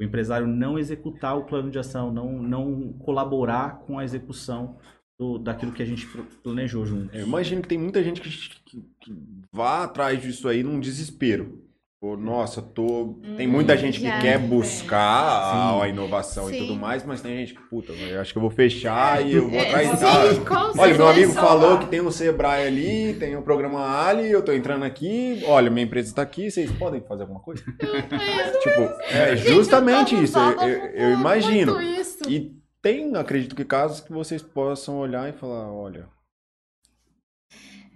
O 0.00 0.04
empresário 0.04 0.46
não 0.46 0.78
executar 0.78 1.36
o 1.36 1.44
plano 1.44 1.70
de 1.70 1.78
ação, 1.78 2.10
não, 2.10 2.40
não 2.40 2.92
colaborar 2.94 3.80
com 3.80 3.98
a 3.98 4.04
execução 4.04 4.78
do, 5.18 5.38
daquilo 5.38 5.72
que 5.72 5.82
a 5.82 5.86
gente 5.86 6.06
planejou 6.42 6.86
junto. 6.86 7.14
Eu 7.14 7.26
imagino 7.26 7.60
que 7.60 7.68
tem 7.68 7.76
muita 7.78 8.02
gente 8.02 8.20
que, 8.22 8.30
que, 8.30 8.80
que 9.00 9.14
vá 9.52 9.84
atrás 9.84 10.22
disso 10.22 10.48
aí 10.48 10.62
num 10.62 10.80
desespero. 10.80 11.67
Pô, 12.00 12.16
nossa, 12.16 12.62
tô. 12.62 13.20
Tem 13.36 13.48
muita 13.48 13.76
gente 13.76 13.98
que 13.98 14.06
já 14.06 14.20
quer 14.20 14.38
tem. 14.38 14.48
buscar 14.48 15.00
a, 15.00 15.72
Sim. 15.78 15.82
a 15.82 15.88
inovação 15.88 16.48
e 16.48 16.52
Sim. 16.52 16.58
tudo 16.60 16.76
mais, 16.76 17.04
mas 17.04 17.20
tem 17.20 17.38
gente 17.38 17.54
que, 17.54 17.62
puta, 17.68 17.92
eu 17.92 18.20
acho 18.20 18.32
que 18.32 18.38
eu 18.38 18.42
vou 18.42 18.52
fechar 18.52 19.26
e 19.26 19.34
eu 19.34 19.48
vou 19.50 19.58
É, 19.58 19.62
atrás 19.66 19.88
sim, 19.90 19.96
da. 19.96 20.44
com 20.48 20.80
Olha, 20.80 20.94
meu 20.94 21.08
amigo 21.08 21.32
Só 21.32 21.40
falou 21.40 21.78
que 21.80 21.86
tem 21.86 22.00
o 22.00 22.12
Sebrae 22.12 22.68
ali, 22.68 23.14
tem 23.14 23.34
o 23.34 23.42
programa 23.42 24.06
Ali, 24.06 24.30
eu 24.30 24.44
tô 24.44 24.52
entrando 24.52 24.84
aqui. 24.84 25.42
Olha, 25.44 25.68
minha 25.72 25.84
empresa 25.84 26.10
está 26.10 26.22
aqui, 26.22 26.48
vocês 26.48 26.70
podem 26.70 27.00
fazer 27.00 27.22
alguma 27.22 27.40
coisa? 27.40 27.64
tipo, 28.62 28.80
é 29.12 29.34
justamente 29.36 30.10
Gente, 30.14 30.24
isso. 30.24 30.38
Eu, 30.38 30.68
eu- 30.68 30.84
eu 30.92 31.12
imagino. 31.14 31.80
isso. 31.82 32.18
E 32.30 32.56
tem, 32.80 33.16
acredito 33.16 33.56
que 33.56 33.64
casos 33.64 34.00
que 34.00 34.12
vocês 34.12 34.40
possam 34.40 34.98
olhar 34.98 35.28
e 35.28 35.32
falar, 35.32 35.72
olha, 35.72 36.08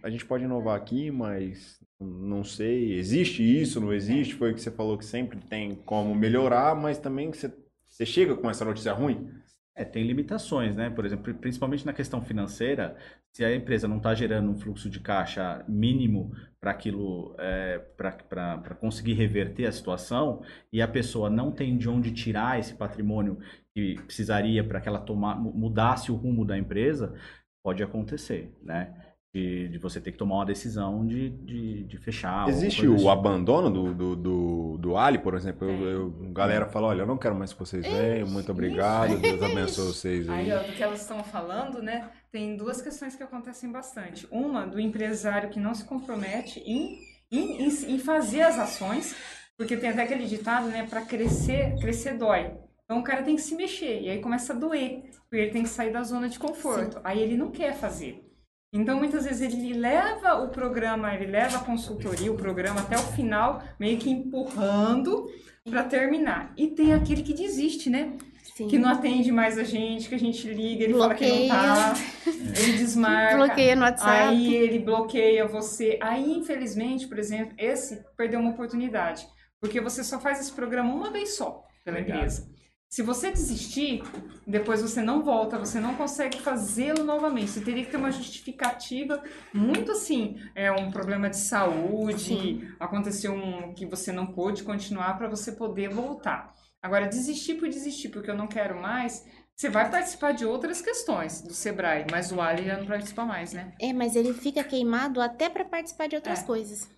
a 0.03 0.11
gente 0.11 0.24
pode 0.26 0.42
inovar 0.42 0.76
aqui, 0.76 1.09
mas 1.12 1.80
não 2.03 2.44
sei, 2.44 2.94
existe 2.94 3.42
isso, 3.42 3.80
não 3.80 3.92
existe? 3.92 4.34
Foi 4.34 4.53
o 4.53 4.55
que 4.55 4.61
você 4.61 4.70
falou 4.70 4.98
que 4.98 5.05
sempre 5.05 5.38
tem 5.40 5.74
como 5.74 6.14
melhorar, 6.14 6.74
mas 6.74 6.98
também 6.98 7.32
você, 7.32 7.53
você 7.88 8.05
chega 8.07 8.36
com 8.36 8.50
essa 8.50 8.64
notícia 8.64 8.92
ruim. 8.92 9.30
É, 9.74 9.84
tem 9.84 10.05
limitações, 10.05 10.76
né? 10.76 10.90
Por 10.90 11.07
exemplo, 11.07 11.32
principalmente 11.34 11.86
na 11.86 11.94
questão 11.94 12.22
financeira, 12.22 12.94
se 13.32 13.42
a 13.42 13.55
empresa 13.55 13.88
não 13.88 13.96
está 13.96 14.14
gerando 14.14 14.50
um 14.50 14.55
fluxo 14.57 14.90
de 14.90 15.00
caixa 15.00 15.64
mínimo 15.66 16.30
para 16.61 16.72
aquilo, 16.72 17.34
é, 17.38 17.78
para 17.78 18.74
conseguir 18.78 19.14
reverter 19.14 19.64
a 19.66 19.72
situação, 19.72 20.42
e 20.70 20.82
a 20.82 20.88
pessoa 20.88 21.30
não 21.30 21.50
tem 21.50 21.78
de 21.78 21.88
onde 21.88 22.12
tirar 22.12 22.61
esse 22.61 22.74
patrimônio 22.74 23.38
que 23.74 23.94
precisaria 24.03 24.62
para 24.62 24.80
que 24.80 24.88
ela 24.88 25.00
toma, 25.00 25.34
mu- 25.34 25.53
mudasse 25.55 26.12
o 26.12 26.16
rumo 26.16 26.44
da 26.44 26.59
empresa, 26.59 27.14
pode 27.62 27.82
acontecer, 27.82 28.55
né? 28.62 29.01
De, 29.35 29.66
de 29.68 29.78
você 29.78 29.99
ter 29.99 30.12
que 30.12 30.18
tomar 30.18 30.35
uma 30.35 30.45
decisão 30.45 31.07
de, 31.07 31.30
de, 31.30 31.85
de 31.85 31.97
fechar. 31.97 32.47
Existe 32.51 32.87
o 32.87 32.97
assim. 32.97 33.09
abandono 33.09 33.70
do, 33.70 33.95
do, 33.95 34.14
do, 34.16 34.76
do 34.78 34.97
Ali, 34.99 35.16
por 35.16 35.33
exemplo? 35.35 35.66
Eu, 35.70 35.78
Tem. 35.78 35.87
eu- 35.87 36.28
a 36.28 36.33
galera 36.35 36.66
fala, 36.66 36.89
olha, 36.89 37.01
eu 37.01 37.07
não 37.07 37.16
quero 37.16 37.35
mais 37.35 37.51
que 37.51 37.59
vocês 37.59 37.83
venham, 37.83 38.28
muito 38.28 38.53
obrigado, 38.53 39.16
Deus 39.22 39.43
abençoe 39.43 39.87
vocês 39.87 40.28
aí. 40.28 40.51
Aí, 40.51 40.53
ó, 40.53 40.62
do 40.62 40.74
que 40.74 40.83
elas 40.83 41.01
estão 41.01 41.24
falando, 41.24 41.80
né? 41.83 42.11
Tem 42.30 42.59
duas 42.59 42.83
questões 42.83 43.16
que 43.16 43.22
acontecem 43.22 43.72
bastante. 43.72 44.28
Uma, 44.30 44.66
do 44.66 44.78
empresário 44.78 45.49
que 45.49 45.59
não 45.59 45.74
se 45.74 45.85
compromete 45.87 46.61
em, 46.66 46.99
em, 47.30 47.62
em, 47.62 47.68
em 47.95 47.99
fazer 47.99 48.43
as 48.43 48.59
ações, 48.59 49.16
porque 49.57 49.78
tem 49.78 49.89
até 49.89 50.03
aquele 50.03 50.26
ditado, 50.26 50.66
né? 50.68 50.87
Para 50.87 51.07
crescer, 51.07 51.74
crescer 51.80 52.18
dói. 52.18 52.53
Então 52.85 52.99
o 53.01 53.03
cara 53.03 53.22
tem 53.22 53.37
que 53.37 53.41
se 53.43 53.55
mexer, 53.55 54.03
e 54.03 54.11
aí 54.11 54.20
começa 54.20 54.53
a 54.53 54.57
doer, 54.57 55.05
porque 55.30 55.37
ele 55.37 55.51
tem 55.53 55.62
que 55.62 55.70
sair 55.70 55.91
da 55.91 56.03
zona 56.03 56.28
de 56.28 56.39
conforto. 56.39 57.01
Aí 57.03 57.18
ele 57.18 57.35
não 57.35 57.51
quer 57.51 57.72
fazer. 57.74 58.28
Então, 58.73 58.99
muitas 58.99 59.25
vezes, 59.25 59.43
ele 59.43 59.75
leva 59.75 60.43
o 60.43 60.49
programa, 60.49 61.14
ele 61.14 61.27
leva 61.27 61.59
a 61.59 61.64
consultoria, 61.64 62.33
o 62.33 62.37
programa 62.37 62.81
até 62.81 62.97
o 62.97 63.03
final, 63.03 63.62
meio 63.79 63.99
que 63.99 64.09
empurrando 64.11 65.27
para 65.68 65.85
terminar. 65.85 66.53
E 66.57 66.68
tem 66.68 66.95
aquele 66.95 67.23
que 67.23 67.35
desiste, 67.35 67.91
né? 67.91 68.16
Sim. 68.57 68.68
que 68.68 68.79
não 68.79 68.91
atende 68.91 69.33
mais 69.33 69.57
a 69.57 69.64
gente, 69.64 70.09
que 70.09 70.14
a 70.14 70.18
gente 70.18 70.47
liga, 70.53 70.85
ele 70.85 70.93
fala 70.93 71.14
que 71.14 71.27
não 71.27 71.49
tá, 71.49 71.95
ele 72.27 72.73
desmarca. 72.77 73.37
Bloqueia 73.37 73.77
no 73.77 73.83
WhatsApp. 73.83 74.11
Aí 74.11 74.55
ele 74.55 74.79
bloqueia 74.79 75.47
você. 75.47 75.99
Aí, 76.03 76.39
infelizmente, 76.39 77.09
por 77.09 77.18
exemplo, 77.18 77.55
esse 77.57 78.05
perdeu 78.16 78.41
uma 78.41 78.51
oportunidade. 78.51 79.27
Porque 79.59 79.81
você 79.81 80.05
só 80.05 80.20
faz 80.20 80.41
esse 80.41 80.53
programa 80.53 80.93
uma 80.93 81.11
vez 81.11 81.35
só 81.35 81.64
pela 81.85 81.97
Legal. 81.99 82.16
empresa. 82.18 82.51
Se 82.93 83.01
você 83.01 83.32
desistir, 83.32 84.03
depois 84.47 84.82
você 84.82 85.01
não 85.01 85.22
volta, 85.22 85.59
você 85.59 85.80
não 85.80 85.95
consegue 85.95 86.38
fazê-lo 86.43 87.03
novamente. 87.05 87.49
Você 87.51 87.62
teria 87.62 87.86
que 87.86 87.90
ter 87.90 87.97
uma 87.97 88.12
justificativa 88.12 89.24
muito 89.55 89.93
assim, 89.93 90.38
é 90.55 90.70
um 90.70 90.90
problema 90.90 91.30
de 91.30 91.38
saúde, 91.38 92.68
aconteceu 92.78 93.32
um 93.32 93.72
que 93.72 93.86
você 93.86 94.12
não 94.12 94.26
pôde 94.26 94.62
continuar 94.62 95.16
para 95.16 95.26
você 95.26 95.53
poder 95.53 95.88
voltar. 95.88 96.55
Agora, 96.82 97.07
desistir 97.09 97.55
por 97.55 97.66
desistir, 97.66 98.11
porque 98.11 98.30
eu 98.30 98.36
não 98.36 98.47
quero 98.47 98.78
mais, 98.78 99.26
você 99.57 99.70
vai 99.70 99.90
participar 99.90 100.32
de 100.32 100.45
outras 100.45 100.82
questões 100.82 101.40
do 101.40 101.55
Sebrae, 101.55 102.05
mas 102.11 102.30
o 102.30 102.43
Ali 102.43 102.66
já 102.66 102.76
não 102.76 102.84
participa 102.84 103.24
mais, 103.24 103.55
né? 103.55 103.72
É, 103.80 103.95
mas 103.95 104.14
ele 104.14 104.34
fica 104.34 104.62
queimado 104.62 105.18
até 105.18 105.49
pra 105.49 105.64
participar 105.64 106.09
de 106.09 106.16
outras 106.16 106.43
É. 106.43 106.45
coisas. 106.45 106.90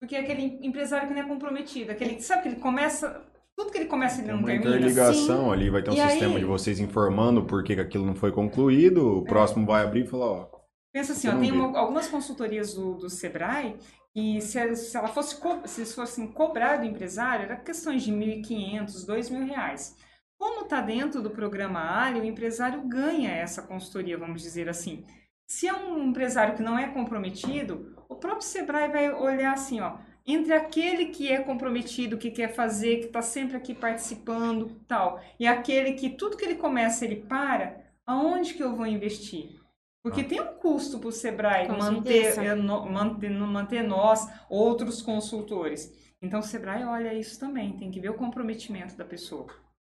Porque 0.00 0.16
é 0.16 0.18
aquele 0.18 0.58
empresário 0.66 1.06
que 1.06 1.14
não 1.14 1.22
é 1.22 1.28
comprometido, 1.28 1.92
aquele 1.92 2.16
que 2.16 2.22
sabe 2.22 2.42
que 2.42 2.48
ele 2.48 2.60
começa, 2.60 3.24
tudo 3.56 3.70
que 3.70 3.78
ele 3.78 3.86
começa 3.86 4.16
ele 4.20 4.24
Tem 4.24 4.32
não 4.32 4.38
uma 4.40 4.46
termina. 4.48 4.70
interligação 4.76 5.52
ali, 5.52 5.70
vai 5.70 5.82
ter 5.82 5.90
um 5.90 5.94
E 5.94 6.00
aí- 6.00 6.10
sistema 6.10 6.38
de 6.38 6.44
vocês 6.44 6.80
informando 6.80 7.44
por 7.44 7.62
que 7.62 7.74
aquilo 7.74 8.04
não 8.04 8.14
foi 8.14 8.32
concluído, 8.32 9.18
o 9.18 9.24
próximo 9.24 9.64
vai 9.66 9.84
abrir 9.84 10.04
e 10.04 10.06
falar, 10.08 10.26
ó, 10.26 10.48
Pensa 10.92 11.12
assim, 11.12 11.28
ó, 11.28 11.36
tem 11.38 11.50
uma- 11.50 11.76
algumas 11.78 12.06
consultorias 12.06 12.72
do, 12.74 12.94
do 12.94 13.10
Sebrae 13.10 13.76
e 14.14 14.40
se, 14.40 14.76
se 14.76 14.96
ela 14.96 15.08
fosse 15.08 15.36
se 15.66 15.80
eles 15.80 15.92
fossem 15.94 16.26
cobrar 16.30 16.76
do 16.76 16.84
empresário, 16.86 17.44
era 17.46 17.56
questões 17.56 18.02
de 18.04 18.12
1.500, 18.12 19.04
2.000 19.04 19.44
reais. 19.44 19.96
Como 20.38 20.62
está 20.62 20.80
dentro 20.80 21.20
do 21.20 21.30
programa 21.30 21.80
Ali, 22.00 22.20
o 22.20 22.24
empresário 22.24 22.80
ganha 22.86 23.30
essa 23.32 23.62
consultoria, 23.62 24.16
vamos 24.18 24.40
dizer 24.42 24.68
assim. 24.68 25.04
Se 25.48 25.66
é 25.66 25.74
um 25.74 25.98
empresário 26.10 26.54
que 26.54 26.62
não 26.62 26.78
é 26.78 26.86
comprometido, 26.88 27.92
o 28.08 28.14
próprio 28.16 28.42
Sebrae 28.42 28.88
vai 28.90 29.12
olhar 29.12 29.52
assim, 29.52 29.80
ó, 29.80 29.96
entre 30.26 30.52
aquele 30.52 31.06
que 31.06 31.30
é 31.30 31.40
comprometido, 31.42 32.16
que 32.16 32.30
quer 32.30 32.54
fazer, 32.54 32.96
que 33.00 33.06
está 33.06 33.20
sempre 33.22 33.56
aqui 33.56 33.74
participando, 33.74 34.80
tal, 34.88 35.20
e 35.38 35.46
aquele 35.46 35.92
que 35.92 36.10
tudo 36.10 36.36
que 36.36 36.44
ele 36.44 36.54
começa 36.56 37.04
ele 37.04 37.16
para, 37.16 37.82
aonde 38.06 38.54
que 38.54 38.62
eu 38.62 38.74
vou 38.74 38.86
investir? 38.86 39.60
Porque 40.02 40.20
Ah. 40.20 40.24
tem 40.24 40.40
um 40.40 40.54
custo 40.54 40.98
para 40.98 41.08
o 41.08 41.12
Sebrae 41.12 41.66
Com 41.66 41.76
manter, 41.78 42.38
eh, 42.38 42.54
no- 42.54 42.90
manter, 42.90 43.30
manter 43.30 43.82
nós, 43.82 44.26
outros 44.50 45.00
consultores. 45.00 45.92
Então 46.20 46.40
o 46.40 46.42
Sebrae 46.42 46.84
olha 46.84 47.12
isso 47.14 47.38
também, 47.40 47.72
tem 47.76 47.90
que 47.90 48.00
ver 48.00 48.10
o 48.10 48.14
comprometimento 48.14 48.96
da 48.96 49.04
pessoa. 49.04 49.46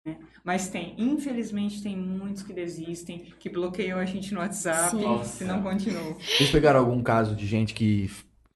né? 0.06 0.18
Mas 0.44 0.68
tem, 0.68 0.94
infelizmente, 0.98 1.82
tem 1.82 1.96
muitos 1.96 2.42
que 2.42 2.52
desistem, 2.52 3.32
que 3.40 3.48
bloqueiam 3.48 3.98
a 3.98 4.04
gente 4.04 4.34
no 4.34 4.40
WhatsApp, 4.40 4.90
Sim. 4.90 5.38
que 5.38 5.44
não 5.44 5.62
continuam. 5.62 6.12
Vocês 6.18 6.50
pegaram 6.50 6.80
algum 6.80 7.02
caso 7.02 7.34
de 7.34 7.46
gente 7.46 7.72
que 7.72 8.10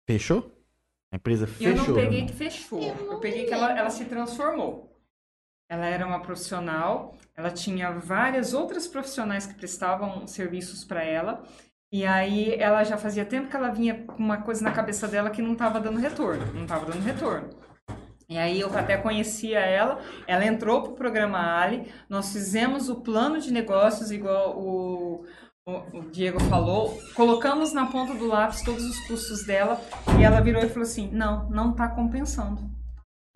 fechou? 0.07 0.53
A 1.13 1.17
empresa 1.17 1.45
Eu 1.45 1.49
fechou? 1.49 1.75
não 1.89 1.95
peguei 1.95 2.21
né? 2.23 2.27
que 2.29 2.35
fechou. 2.35 2.83
Eu 2.83 3.13
Eu, 3.13 3.21
peguei 3.21 3.47
que 3.47 3.53
ela, 3.53 3.79
ela 3.79 3.91
se 3.91 4.05
transformou. 4.05 4.89
Ela 5.71 5.87
era 5.87 6.07
uma 6.07 6.21
profissional, 6.21 7.15
ela 7.37 7.51
tinha 7.51 7.91
várias 7.93 8.55
outras 8.55 8.89
profissionais 8.89 9.47
que 9.47 9.55
prestavam 9.55 10.27
serviços 10.27 10.83
para 10.85 11.03
ela. 11.05 11.43
E 11.93 12.05
aí 12.07 12.55
ela 12.55 12.85
já 12.85 12.97
fazia 12.97 13.25
tempo 13.25 13.49
que 13.49 13.57
ela 13.57 13.71
vinha 13.71 14.05
com 14.05 14.15
uma 14.23 14.43
coisa 14.43 14.63
na 14.63 14.73
cabeça 14.73 15.07
dela 15.09 15.31
que 15.31 15.43
não 15.43 15.53
estava 15.53 15.81
dando 15.81 15.99
retorno, 15.99 16.47
não 16.55 16.63
estava 16.63 16.87
dando 16.87 17.03
retorno. 17.03 17.51
E 18.29 18.37
aí 18.37 18.61
eu 18.61 18.69
até 18.77 18.97
conhecia 18.99 19.59
ela, 19.61 19.99
ela 20.27 20.45
entrou 20.45 20.83
pro 20.83 20.93
programa 20.93 21.39
Ali, 21.59 21.91
nós 22.11 22.31
fizemos 22.31 22.91
o 22.91 23.01
plano 23.01 23.41
de 23.41 23.51
negócios 23.51 24.11
igual 24.11 24.59
o, 24.59 25.25
o, 25.93 26.01
Diego 26.11 26.41
falou, 26.45 26.99
colocamos 27.15 27.73
na 27.73 27.87
ponta 27.87 28.15
do 28.15 28.27
lápis 28.27 28.63
todos 28.63 28.85
os 28.85 28.99
custos 29.07 29.45
dela 29.45 29.81
e 30.19 30.25
ela 30.25 30.41
virou 30.41 30.63
e 30.63 30.69
falou 30.69 30.83
assim, 30.85 31.11
não, 31.13 31.49
não 31.51 31.71
está 31.73 31.89
compensando. 31.89 32.63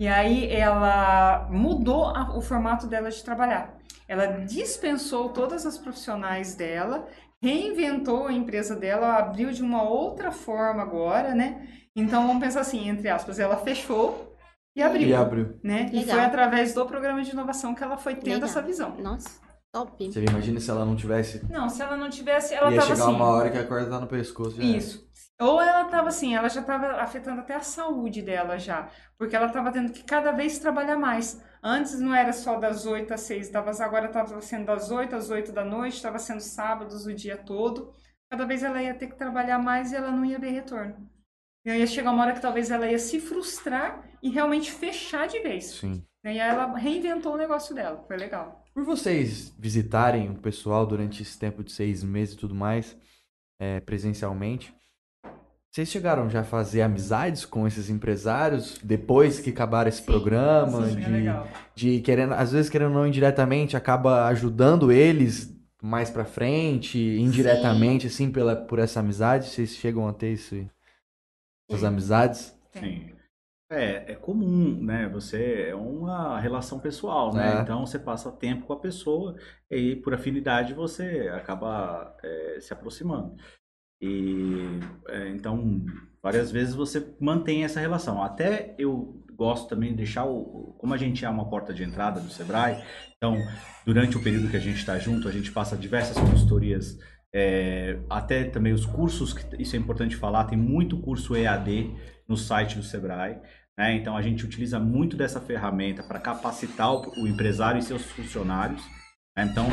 E 0.01 0.09
aí 0.09 0.51
ela 0.51 1.47
mudou 1.51 2.07
a- 2.07 2.37
o 2.37 2.41
formato 2.41 2.87
dela 2.87 3.11
de 3.11 3.23
trabalhar. 3.23 3.75
Ela 4.09 4.27
dispensou 4.45 5.29
todas 5.29 5.65
as 5.67 5.79
profissionais 5.79 6.55
dela, 6.55 7.07
reinventou 7.43 8.27
a 8.27 8.33
empresa 8.33 8.75
dela, 8.75 9.17
abriu 9.17 9.53
de 9.53 9.63
uma 9.63 9.83
outra 9.83 10.31
forma 10.33 10.83
agora, 10.83 11.35
né? 11.35 11.69
Então 11.95 12.27
vamos 12.27 12.43
pensar 12.43 12.61
assim, 12.61 12.89
entre 12.89 13.09
aspas, 13.09 13.39
ela 13.39 13.57
fechou 13.59 14.35
e 14.75 14.83
abriu, 14.83 15.09
E 15.09 15.15
abriu. 15.15 15.59
né? 15.63 15.91
E 15.93 16.05
foi 16.05 16.21
através 16.21 16.73
do 16.75 16.87
programa 16.87 17.23
de 17.23 17.31
inovação 17.31 17.75
que 17.75 17.85
ela 17.85 17.99
foi 17.99 18.15
tendo 18.15 18.35
Legal. 18.35 18.49
essa 18.49 18.63
visão. 18.63 18.97
Nossa, 18.99 19.39
top. 19.73 20.13
Você 20.13 20.23
imagina 20.23 20.61
se 20.61 20.71
ela 20.71 20.85
não 20.85 20.95
tivesse. 20.95 21.45
Não, 21.51 21.69
se 21.69 21.83
ela 21.83 21.97
não 21.97 22.11
tivesse, 22.11 22.55
ela 22.55 22.71
ia 22.71 22.79
tava 22.79 22.95
chegar 22.95 23.05
assim. 23.05 23.15
uma 23.15 23.27
hora 23.27 23.51
que 23.51 23.59
a 23.59 23.67
corda 23.67 23.91
tá 23.91 24.01
no 24.01 24.07
pescoço. 24.07 24.57
Já 24.57 24.63
era. 24.63 24.77
Isso. 24.77 25.11
Ou 25.41 25.61
ela 25.61 25.87
tava 25.87 26.09
assim, 26.09 26.37
ela 26.37 26.49
já 26.49 26.63
tava 26.63 27.03
afetando 27.03 27.41
até 27.41 27.57
a 27.57 27.61
saúde 27.61 28.23
dela 28.23 28.59
já, 28.59 28.89
porque 29.19 29.35
ela 29.35 29.49
tava 29.49 29.73
tendo 29.73 29.91
que 29.91 30.05
cada 30.05 30.31
vez 30.31 30.59
trabalhar 30.59 30.97
mais. 30.97 31.43
Antes 31.61 31.99
não 31.99 32.15
era 32.15 32.33
só 32.33 32.61
das 32.61 32.87
8 32.87 33.13
às 33.13 33.23
6, 33.23 33.49
tava, 33.49 33.71
agora 33.83 34.07
estava 34.07 34.41
sendo 34.41 34.67
das 34.67 34.91
8 34.91 35.17
às 35.17 35.31
8 35.31 35.51
da 35.51 35.65
noite, 35.65 35.97
estava 35.97 36.19
sendo 36.19 36.41
sábados 36.41 37.07
o 37.07 37.15
dia 37.15 37.37
todo. 37.37 37.93
Cada 38.31 38.47
vez 38.47 38.63
ela 38.63 38.81
ia 38.81 38.95
ter 38.95 39.09
que 39.09 39.17
trabalhar 39.17 39.59
mais 39.59 39.91
e 39.91 39.97
ela 39.97 40.13
não 40.13 40.25
ia 40.25 40.39
ver 40.39 40.51
retorno. 40.51 41.11
E 41.65 41.71
aí 41.71 41.81
ia 41.81 41.87
chegar 41.87 42.13
uma 42.13 42.23
hora 42.23 42.35
que 42.35 42.41
talvez 42.41 42.71
ela 42.71 42.87
ia 42.87 42.99
se 42.99 43.21
frustrar 43.21 44.05
e 44.23 44.31
realmente 44.31 44.71
fechar 44.71 45.27
de 45.27 45.41
vez. 45.41 45.65
Sim. 45.65 46.05
E 46.25 46.29
aí 46.29 46.39
ela 46.39 46.77
reinventou 46.77 47.35
o 47.35 47.37
negócio 47.37 47.75
dela, 47.75 48.05
foi 48.07 48.17
legal. 48.17 48.65
Por 48.73 48.85
vocês 48.85 49.53
visitarem 49.59 50.31
o 50.31 50.35
pessoal 50.35 50.87
durante 50.87 51.23
esse 51.23 51.39
tempo 51.39 51.65
de 51.65 51.73
seis 51.73 52.05
meses 52.05 52.35
e 52.35 52.39
tudo 52.39 52.55
mais, 52.55 52.97
é, 53.59 53.81
presencialmente, 53.81 54.73
vocês 55.71 55.89
chegaram 55.89 56.29
já 56.29 56.41
a 56.41 56.45
fazer 56.45 56.83
amizades 56.83 57.45
com 57.45 57.67
esses 57.67 57.89
empresários 57.89 58.79
depois 58.85 59.41
que 59.41 59.51
acabaram 59.51 59.89
esse 59.89 60.01
Sim, 60.01 60.05
programa? 60.05 60.87
Sim, 60.87 60.99
é 60.99 61.01
de, 61.01 61.11
legal. 61.11 61.49
de 61.75 62.01
querendo, 62.03 62.35
às 62.35 62.53
vezes 62.53 62.71
querendo 62.71 62.91
ou 62.91 62.99
não 62.99 63.07
indiretamente, 63.07 63.77
acaba 63.77 64.27
ajudando 64.27 64.93
eles 64.93 65.51
mais 65.83 66.11
pra 66.11 66.25
frente, 66.25 66.99
indiretamente, 66.99 68.07
assim, 68.07 68.31
pela, 68.31 68.55
por 68.55 68.79
essa 68.79 69.01
amizade? 69.01 69.49
Vocês 69.49 69.71
chegam 69.71 70.07
a 70.07 70.13
ter 70.13 70.35
isso, 70.35 70.55
essas 71.69 71.83
amizades? 71.83 72.55
Sim. 72.71 73.11
É, 73.73 74.13
é 74.13 74.15
comum, 74.15 74.83
né? 74.83 75.09
Você 75.09 75.69
é 75.71 75.75
uma 75.75 76.39
relação 76.39 76.79
pessoal, 76.79 77.33
né? 77.33 77.59
É. 77.59 77.63
Então 77.63 77.87
você 77.87 77.99
passa 77.99 78.31
tempo 78.31 78.67
com 78.67 78.75
a 78.75 78.81
pessoa 78.81 79.35
e 79.71 79.97
por 79.97 80.13
afinidade 80.13 80.75
você 80.75 81.31
acaba 81.35 82.15
é, 82.23 82.59
se 82.61 82.73
aproximando. 82.73 83.35
E 84.01 84.79
é, 85.09 85.29
então 85.31 85.85
várias 86.23 86.53
vezes 86.53 86.75
você 86.75 87.15
mantém 87.19 87.65
essa 87.65 87.81
relação. 87.81 88.23
Até 88.23 88.75
eu 88.79 89.25
gosto 89.35 89.69
também 89.69 89.91
de 89.91 89.97
deixar 89.97 90.27
o, 90.27 90.75
como 90.79 90.93
a 90.93 90.99
gente 90.99 91.25
é 91.25 91.29
uma 91.31 91.49
porta 91.49 91.73
de 91.73 91.83
entrada 91.83 92.21
do 92.21 92.31
Sebrae, 92.31 92.85
então 93.17 93.37
durante 93.87 94.17
o 94.17 94.23
período 94.23 94.51
que 94.51 94.57
a 94.57 94.61
gente 94.61 94.77
está 94.77 94.99
junto, 94.99 95.27
a 95.27 95.33
gente 95.33 95.51
passa 95.51 95.77
diversas 95.77 96.17
consultorias 96.19 96.99
é, 97.35 97.99
até 98.11 98.45
também 98.45 98.73
os 98.73 98.85
cursos, 98.85 99.33
que 99.33 99.63
isso 99.63 99.75
é 99.75 99.79
importante 99.79 100.15
falar, 100.15 100.45
tem 100.45 100.59
muito 100.59 101.01
curso 101.01 101.35
EAD 101.35 101.95
no 102.29 102.37
site 102.37 102.77
do 102.77 102.83
Sebrae. 102.83 103.41
Né? 103.83 103.97
Então 103.97 104.17
a 104.17 104.23
gente 104.23 104.45
utiliza 104.45 104.79
muito 104.79 105.17
dessa 105.17 105.41
ferramenta 105.41 106.03
para 106.05 106.21
capacitar 106.21 106.93
o, 106.93 107.23
o 107.23 107.27
empresário 107.27 107.81
e 107.81 107.83
seus 107.83 108.03
funcionários. 108.13 108.81
né? 109.37 109.49
Então, 109.51 109.67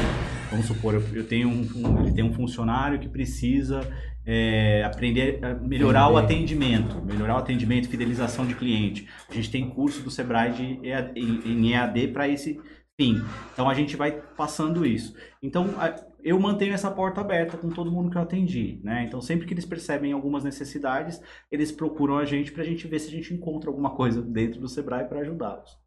vamos 0.49 0.65
supor, 0.65 0.95
eu, 0.95 1.03
eu 1.13 1.27
tenho 1.27 1.47
um, 1.47 1.61
um- 1.75 1.99
ele 2.03 2.13
tem 2.13 2.23
um 2.23 2.33
funcionário 2.33 2.97
que 2.99 3.07
precisa 3.07 3.81
é, 4.25 4.83
aprender 4.83 5.39
a 5.43 5.53
melhorar 5.55 6.09
o 6.09 6.17
atendimento, 6.17 7.01
melhorar 7.03 7.35
o 7.35 7.37
atendimento, 7.39 7.87
fidelização 7.89 8.45
de 8.47 8.55
cliente. 8.55 9.07
A 9.29 9.33
gente 9.33 9.49
tem 9.51 9.69
curso 9.69 10.01
do 10.01 10.09
Sebrae 10.11 10.51
de 10.53 10.87
EAD, 10.87 11.11
em, 11.19 11.41
em 11.51 11.71
EAD 11.73 12.07
para 12.09 12.27
esse 12.27 12.59
fim. 12.99 13.21
Então 13.53 13.69
a 13.69 13.73
gente 13.73 13.95
vai 13.95 14.11
passando 14.35 14.85
isso. 14.85 15.15
Então 15.41 15.75
a- 15.77 15.95
eu 16.23 16.39
mantenho 16.39 16.73
essa 16.73 16.91
porta 16.91 17.21
aberta 17.21 17.57
com 17.57 17.69
todo 17.69 17.91
mundo 17.91 18.09
que 18.09 18.17
eu 18.17 18.21
atendi, 18.21 18.79
né? 18.83 19.03
Então 19.05 19.21
sempre 19.21 19.47
que 19.47 19.53
eles 19.53 19.65
percebem 19.65 20.11
algumas 20.11 20.43
necessidades, 20.43 21.21
eles 21.51 21.71
procuram 21.71 22.17
a 22.17 22.25
gente 22.25 22.51
para 22.51 22.63
a 22.63 22.65
gente 22.65 22.87
ver 22.87 22.99
se 22.99 23.07
a 23.07 23.11
gente 23.11 23.33
encontra 23.33 23.69
alguma 23.69 23.95
coisa 23.95 24.21
dentro 24.21 24.59
do 24.59 24.67
Sebrae 24.67 25.07
para 25.07 25.21
ajudá-los. 25.21 25.77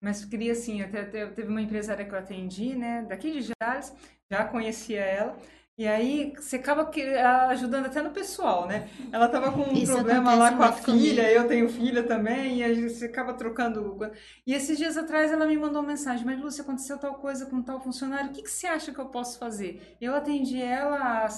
Mas 0.00 0.24
queria 0.24 0.52
assim, 0.52 0.82
até 0.82 1.04
teve 1.04 1.48
uma 1.48 1.62
empresária 1.62 2.04
que 2.04 2.14
eu 2.14 2.18
atendi, 2.18 2.74
né, 2.74 3.04
daqui 3.08 3.32
de 3.32 3.50
Jales, 3.60 3.94
já 4.30 4.44
conhecia 4.44 5.00
ela. 5.00 5.36
E 5.78 5.86
aí 5.86 6.32
você 6.34 6.56
acaba 6.56 6.86
que- 6.86 7.02
ajudando 7.02 7.84
até 7.86 8.00
no 8.00 8.10
pessoal, 8.10 8.66
né? 8.66 8.88
Ela 9.12 9.28
tava 9.28 9.52
com 9.52 9.60
um 9.60 9.72
Isso 9.74 9.92
problema 9.92 10.34
lá 10.34 10.52
com 10.56 10.62
a 10.62 10.70
muito 10.72 10.84
comigo. 10.84 11.04
filha, 11.04 11.30
eu 11.30 11.46
tenho 11.46 11.68
filha 11.68 12.02
também, 12.02 12.58
e 12.60 12.64
a 12.64 12.72
gente 12.72 12.94
você 12.94 13.04
acaba 13.04 13.34
trocando. 13.34 13.98
E 14.46 14.54
esses 14.54 14.78
dias 14.78 14.96
atrás 14.96 15.30
ela 15.30 15.46
me 15.46 15.56
mandou 15.58 15.82
uma 15.82 15.88
mensagem, 15.88 16.24
mas 16.24 16.40
Lúcia, 16.40 16.62
aconteceu 16.62 16.96
tal 16.98 17.14
coisa 17.16 17.44
com 17.44 17.60
tal 17.62 17.78
funcionário, 17.78 18.30
o 18.30 18.32
que, 18.32 18.42
que 18.42 18.50
você 18.50 18.66
acha 18.66 18.90
que 18.90 18.98
eu 18.98 19.06
posso 19.06 19.38
fazer? 19.38 19.96
Eu 20.00 20.14
atendi 20.14 20.62
ela 20.62 20.96
há 21.26 21.28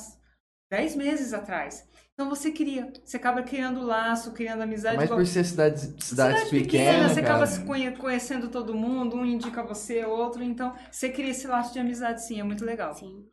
10 0.70 0.95
meses 0.95 1.32
atrás. 1.34 1.84
Então 2.14 2.28
você 2.28 2.53
cria, 2.53 2.93
você 3.05 3.16
acaba 3.16 3.43
criando 3.43 3.80
laço, 3.82 4.32
criando 4.32 4.62
amizade. 4.62 4.97
Mas 4.97 5.07
igual- 5.07 5.18
por 5.20 5.26
ser 5.26 5.45
cidades, 5.45 5.82
cidades 6.01 6.45
Cidade 6.45 6.51
pequenas, 6.51 7.11
você 7.12 7.22
cara. 7.22 7.34
acaba 7.34 7.47
se 7.47 7.64
conhe- 7.64 7.97
conhecendo 7.97 8.49
todo 8.51 8.72
mundo, 8.74 9.16
um 9.16 9.24
indica 9.26 9.62
você, 9.64 10.05
outro, 10.05 10.43
então 10.45 10.72
você 10.91 11.09
cria 11.11 11.30
esse 11.30 11.47
laço 11.49 11.72
de 11.72 11.78
amizade 11.80 12.24
sim, 12.24 12.39
é 12.41 12.45
muito 12.45 12.64
legal. 12.64 12.95
Sim. 12.95 13.24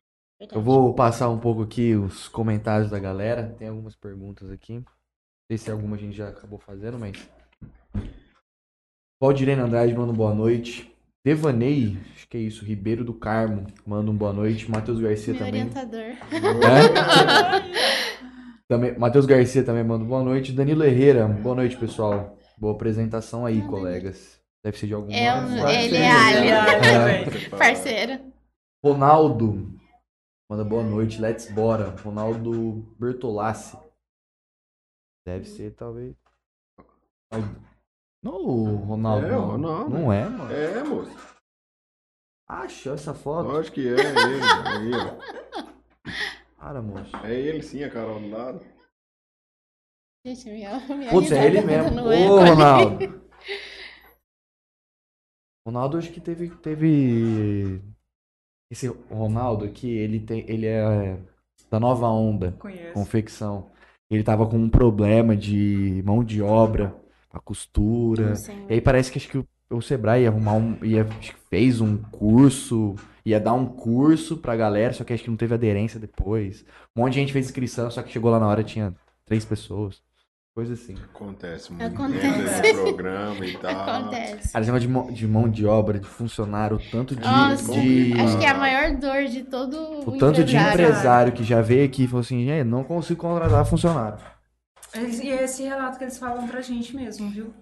Eu 0.54 0.62
Verdade. 0.62 0.66
vou 0.66 0.94
passar 0.94 1.30
um 1.30 1.40
pouco 1.40 1.62
aqui 1.64 1.96
os 1.96 2.28
comentários 2.28 2.90
da 2.90 3.00
galera. 3.00 3.56
Tem 3.58 3.68
algumas 3.68 3.96
perguntas 3.96 4.50
aqui. 4.52 4.76
Não 4.76 4.86
sei 5.50 5.58
se 5.58 5.72
alguma 5.72 5.96
a 5.96 6.00
gente 6.00 6.16
já 6.16 6.30
acabou 6.30 6.60
fazendo, 6.60 6.98
mas. 7.00 7.18
Valdirene 9.22 9.62
Andrade 9.62 9.94
manda 9.94 10.12
um 10.12 10.16
boa 10.16 10.34
noite. 10.34 10.92
Devanei, 11.26 11.98
acho 12.16 12.28
que 12.28 12.38
é 12.38 12.40
isso, 12.40 12.64
Ribeiro 12.64 13.04
do 13.04 13.12
Carmo, 13.14 13.66
manda 13.86 14.12
um 14.12 14.16
boa 14.16 14.32
noite. 14.32 14.70
Matheus 14.70 15.00
Garcia 15.00 15.34
Meu 15.34 15.44
também. 15.44 15.62
orientador. 15.64 16.00
É? 16.02 16.16
também. 18.68 18.98
Matheus 19.00 19.26
Garcia 19.26 19.64
também 19.64 19.84
manda 19.84 20.04
um 20.04 20.08
boa 20.08 20.24
noite. 20.24 20.52
Danilo 20.52 20.84
Herrera, 20.84 21.28
boa 21.28 21.56
noite, 21.56 21.78
pessoal. 21.78 22.38
Boa 22.58 22.74
apresentação 22.74 23.44
aí, 23.46 23.62
colegas. 23.64 24.40
Deve 24.64 24.78
ser 24.78 24.88
de 24.88 24.94
algum 24.94 25.12
É, 25.12 25.34
um- 25.36 25.68
ele 25.68 25.98
é 25.98 26.12
alien. 26.12 26.54
também. 27.26 27.50
Parceiro. 27.50 28.20
Ronaldo. 28.84 29.74
Manda 30.50 30.64
boa 30.64 30.84
noite, 30.84 31.20
let's 31.20 31.52
bora. 31.52 31.90
Ronaldo 31.90 32.84
Bertolassi. 33.00 33.78
Deve 35.26 35.46
ser, 35.46 35.74
talvez. 35.74 36.16
Não, 38.22 38.36
o 38.36 38.76
Ronaldo. 38.76 39.26
É, 39.26 39.32
não. 39.32 39.48
Ronaldo. 39.48 39.90
Não 39.90 40.14
é, 40.14 40.30
mano. 40.30 40.54
É, 40.54 40.84
moço. 40.84 41.36
Achou 42.48 42.94
essa 42.94 43.16
foto? 43.16 43.48
Lógico 43.48 43.76
que 43.76 43.88
é 43.88 43.92
ele. 43.92 44.00
Aí, 44.68 44.92
ó. 44.94 45.18
Para, 46.58 46.82
moço. 46.82 47.16
É 47.24 47.34
ele 47.34 47.64
sim, 47.64 47.84
a 47.84 47.90
Carol 47.90 48.20
do 48.20 48.30
lado. 48.30 48.64
Gente, 50.24 50.46
minha, 50.46 50.80
minha 50.96 51.10
Putz, 51.10 51.32
é 51.32 51.46
ele 51.46 51.62
mesmo. 51.62 52.00
é 52.00 52.04
Ô, 52.04 52.40
ele. 52.40 52.50
Ronaldo. 52.52 53.26
Ronaldo 55.68 55.98
acho 55.98 56.12
que 56.12 56.22
teve, 56.22 56.56
teve... 56.58 57.82
Esse 58.76 58.94
Ronaldo 59.10 59.64
aqui, 59.64 59.90
ele, 59.90 60.20
tem, 60.20 60.44
ele 60.50 60.66
é 60.66 61.18
da 61.72 61.80
nova 61.80 62.10
onda, 62.10 62.54
Conheço. 62.60 62.92
confecção. 62.92 63.72
Ele 64.12 64.22
tava 64.22 64.46
com 64.46 64.58
um 64.58 64.70
problema 64.70 65.34
de 65.34 66.04
mão 66.06 66.22
de 66.22 66.42
obra, 66.42 66.94
pra 67.32 67.40
costura. 67.40 68.34
Não. 68.34 68.70
E 68.70 68.74
aí 68.74 68.82
parece 68.82 69.10
que 69.10 69.18
acho 69.18 69.30
que 69.30 69.38
o, 69.70 69.82
Sebrae 69.82 70.24
ia 70.24 70.30
arrumar 70.30 70.56
um. 70.56 70.78
Ia, 70.84 71.06
fez 71.50 71.80
um 71.80 71.96
curso, 71.96 72.96
ia 73.26 73.40
dar 73.40 73.54
um 73.54 73.66
curso 73.66 74.36
pra 74.36 74.58
galera, 74.58 74.92
só 74.92 75.06
que 75.06 75.14
acho 75.14 75.24
que 75.24 75.30
não 75.30 75.38
teve 75.38 75.54
aderência 75.54 75.98
depois. 75.98 76.66
Um 76.94 77.02
monte 77.02 77.14
de 77.14 77.22
gente 77.22 77.32
fez 77.32 77.46
inscrição, 77.46 77.90
só 77.90 78.04
que 78.04 78.12
chegou 78.12 78.30
lá 78.30 78.42
na 78.42 78.48
hora 78.48 78.62
tinha 78.62 78.94
três 79.26 79.46
pessoas. 79.46 80.04
Coisa 80.56 80.74
assim. 80.74 80.96
Acontece 81.14 81.74
muito. 81.74 81.86
Acontece. 81.86 82.62
Desse 82.62 82.74
programa 82.82 83.46
e 83.46 83.58
tal. 83.58 83.72
Acontece. 83.90 84.54
Cara, 84.54 84.64
esse 84.64 84.72
negócio 84.72 84.80
de 84.80 84.88
mão, 84.88 85.08
de 85.12 85.28
mão 85.28 85.50
de 85.50 85.66
obra, 85.66 86.00
de 86.00 86.08
funcionário, 86.08 86.78
o 86.78 86.80
tanto 86.92 87.14
de. 87.14 87.22
Nossa, 87.22 87.74
de- 87.74 88.14
acho 88.18 88.40
que 88.40 88.46
é 88.46 88.50
a 88.52 88.54
maior 88.58 88.96
dor 88.96 89.26
de 89.26 89.44
todo 89.44 89.76
O 90.08 90.18
tanto 90.18 90.46
de 90.46 90.56
empresário. 90.56 91.34
que 91.34 91.44
já 91.44 91.62
veio 91.62 91.84
aqui 91.84 92.06
e 92.06 92.08
falou 92.08 92.22
assim, 92.22 92.50
é, 92.50 92.64
não 92.64 92.86
consigo 92.86 93.20
contratar 93.20 93.66
funcionário. 93.66 94.18
E 94.96 95.30
é 95.30 95.44
esse 95.44 95.64
relato 95.64 95.98
que 95.98 96.06
eles 96.06 96.18
falam 96.18 96.48
pra 96.48 96.62
gente 96.62 96.96
mesmo, 96.96 97.30
viu? 97.30 97.54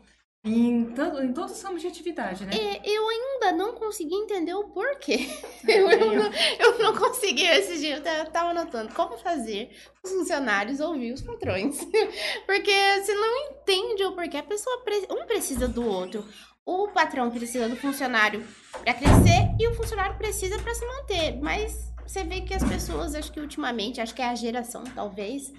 Em, 0.45 0.85
todo, 0.93 1.23
em 1.23 1.31
todos 1.31 1.53
os 1.53 1.61
ramos 1.63 1.81
de 1.81 1.87
atividade, 1.87 2.45
né? 2.45 2.51
É, 2.53 2.81
eu 2.83 3.07
ainda 3.07 3.53
não 3.53 3.75
consegui 3.75 4.13
entender 4.13 4.53
o 4.53 4.65
porquê. 4.65 5.19
Eu, 5.65 5.89
eu 5.89 6.13
não, 6.13 6.31
eu 6.59 6.79
não 6.79 6.93
consegui 6.97 7.45
esse 7.45 7.79
dia, 7.79 7.95
eu 7.95 8.03
ta- 8.03 8.25
tava 8.25 8.49
anotando 8.49 8.93
como 8.93 9.17
fazer 9.17 9.69
os 10.03 10.11
funcionários 10.11 10.81
ouvir 10.81 11.13
os 11.13 11.21
patrões. 11.21 11.77
Porque 12.45 12.73
você 13.01 13.13
não 13.13 13.37
entende 13.51 14.03
o 14.03 14.11
porquê. 14.11 14.35
A 14.35 14.43
pessoa, 14.43 14.83
um 15.11 15.25
precisa 15.25 15.69
do 15.69 15.87
outro. 15.87 16.25
O 16.65 16.89
patrão 16.89 17.31
precisa 17.31 17.69
do 17.69 17.77
funcionário 17.77 18.45
para 18.83 18.93
crescer 18.93 19.55
e 19.57 19.65
o 19.69 19.73
funcionário 19.75 20.17
precisa 20.17 20.59
para 20.59 20.75
se 20.75 20.85
manter. 20.85 21.37
Mas 21.41 21.89
você 22.05 22.25
vê 22.25 22.41
que 22.41 22.53
as 22.53 22.63
pessoas, 22.63 23.15
acho 23.15 23.31
que 23.31 23.39
ultimamente, 23.39 24.01
acho 24.01 24.13
que 24.13 24.21
é 24.21 24.25
a 24.27 24.35
geração, 24.35 24.83
talvez, 24.93 25.53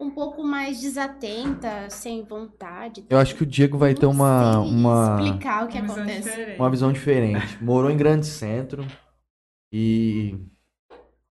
um 0.00 0.10
pouco 0.10 0.42
mais 0.42 0.80
desatenta, 0.80 1.90
sem 1.90 2.24
vontade. 2.24 3.04
Eu 3.08 3.18
acho 3.18 3.36
que 3.36 3.42
o 3.42 3.46
Diego 3.46 3.76
vai 3.76 3.94
ter 3.94 4.06
uma, 4.06 4.58
uma, 4.60 5.18
explicar 5.20 5.64
o 5.64 5.68
que 5.68 5.78
Uma 5.78 5.82
visão 5.82 6.02
acontece. 6.02 6.28
diferente. 6.30 6.58
uma 6.58 6.70
visão 6.70 6.92
diferente. 6.92 7.62
Morou 7.62 7.90
em 7.90 7.96
grande 7.96 8.26
centro 8.26 8.86
e 9.72 10.38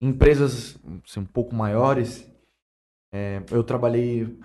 empresas 0.01 0.79
assim, 1.07 1.21
um 1.21 1.25
pouco 1.27 1.55
maiores. 1.55 2.31
é, 3.13 3.43
eu 3.51 3.65
trabalhei 3.65 4.39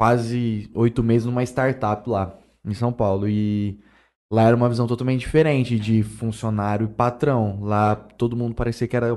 quase 0.00 0.70
oito 0.74 1.02
meses 1.02 1.26
numa 1.26 1.42
startup 1.42 2.08
lá 2.08 2.38
em 2.64 2.72
São 2.72 2.92
Paulo 2.92 3.28
e 3.28 3.80
lá 4.32 4.44
era 4.44 4.56
uma 4.56 4.68
visão 4.68 4.86
totalmente 4.86 5.20
diferente 5.20 5.78
de 5.78 6.02
funcionário 6.02 6.86
e 6.86 6.94
patrão. 6.94 7.60
Lá 7.62 7.96
todo 7.96 8.36
mundo 8.36 8.54
parecia 8.54 8.86
que 8.86 8.96
era 8.96 9.08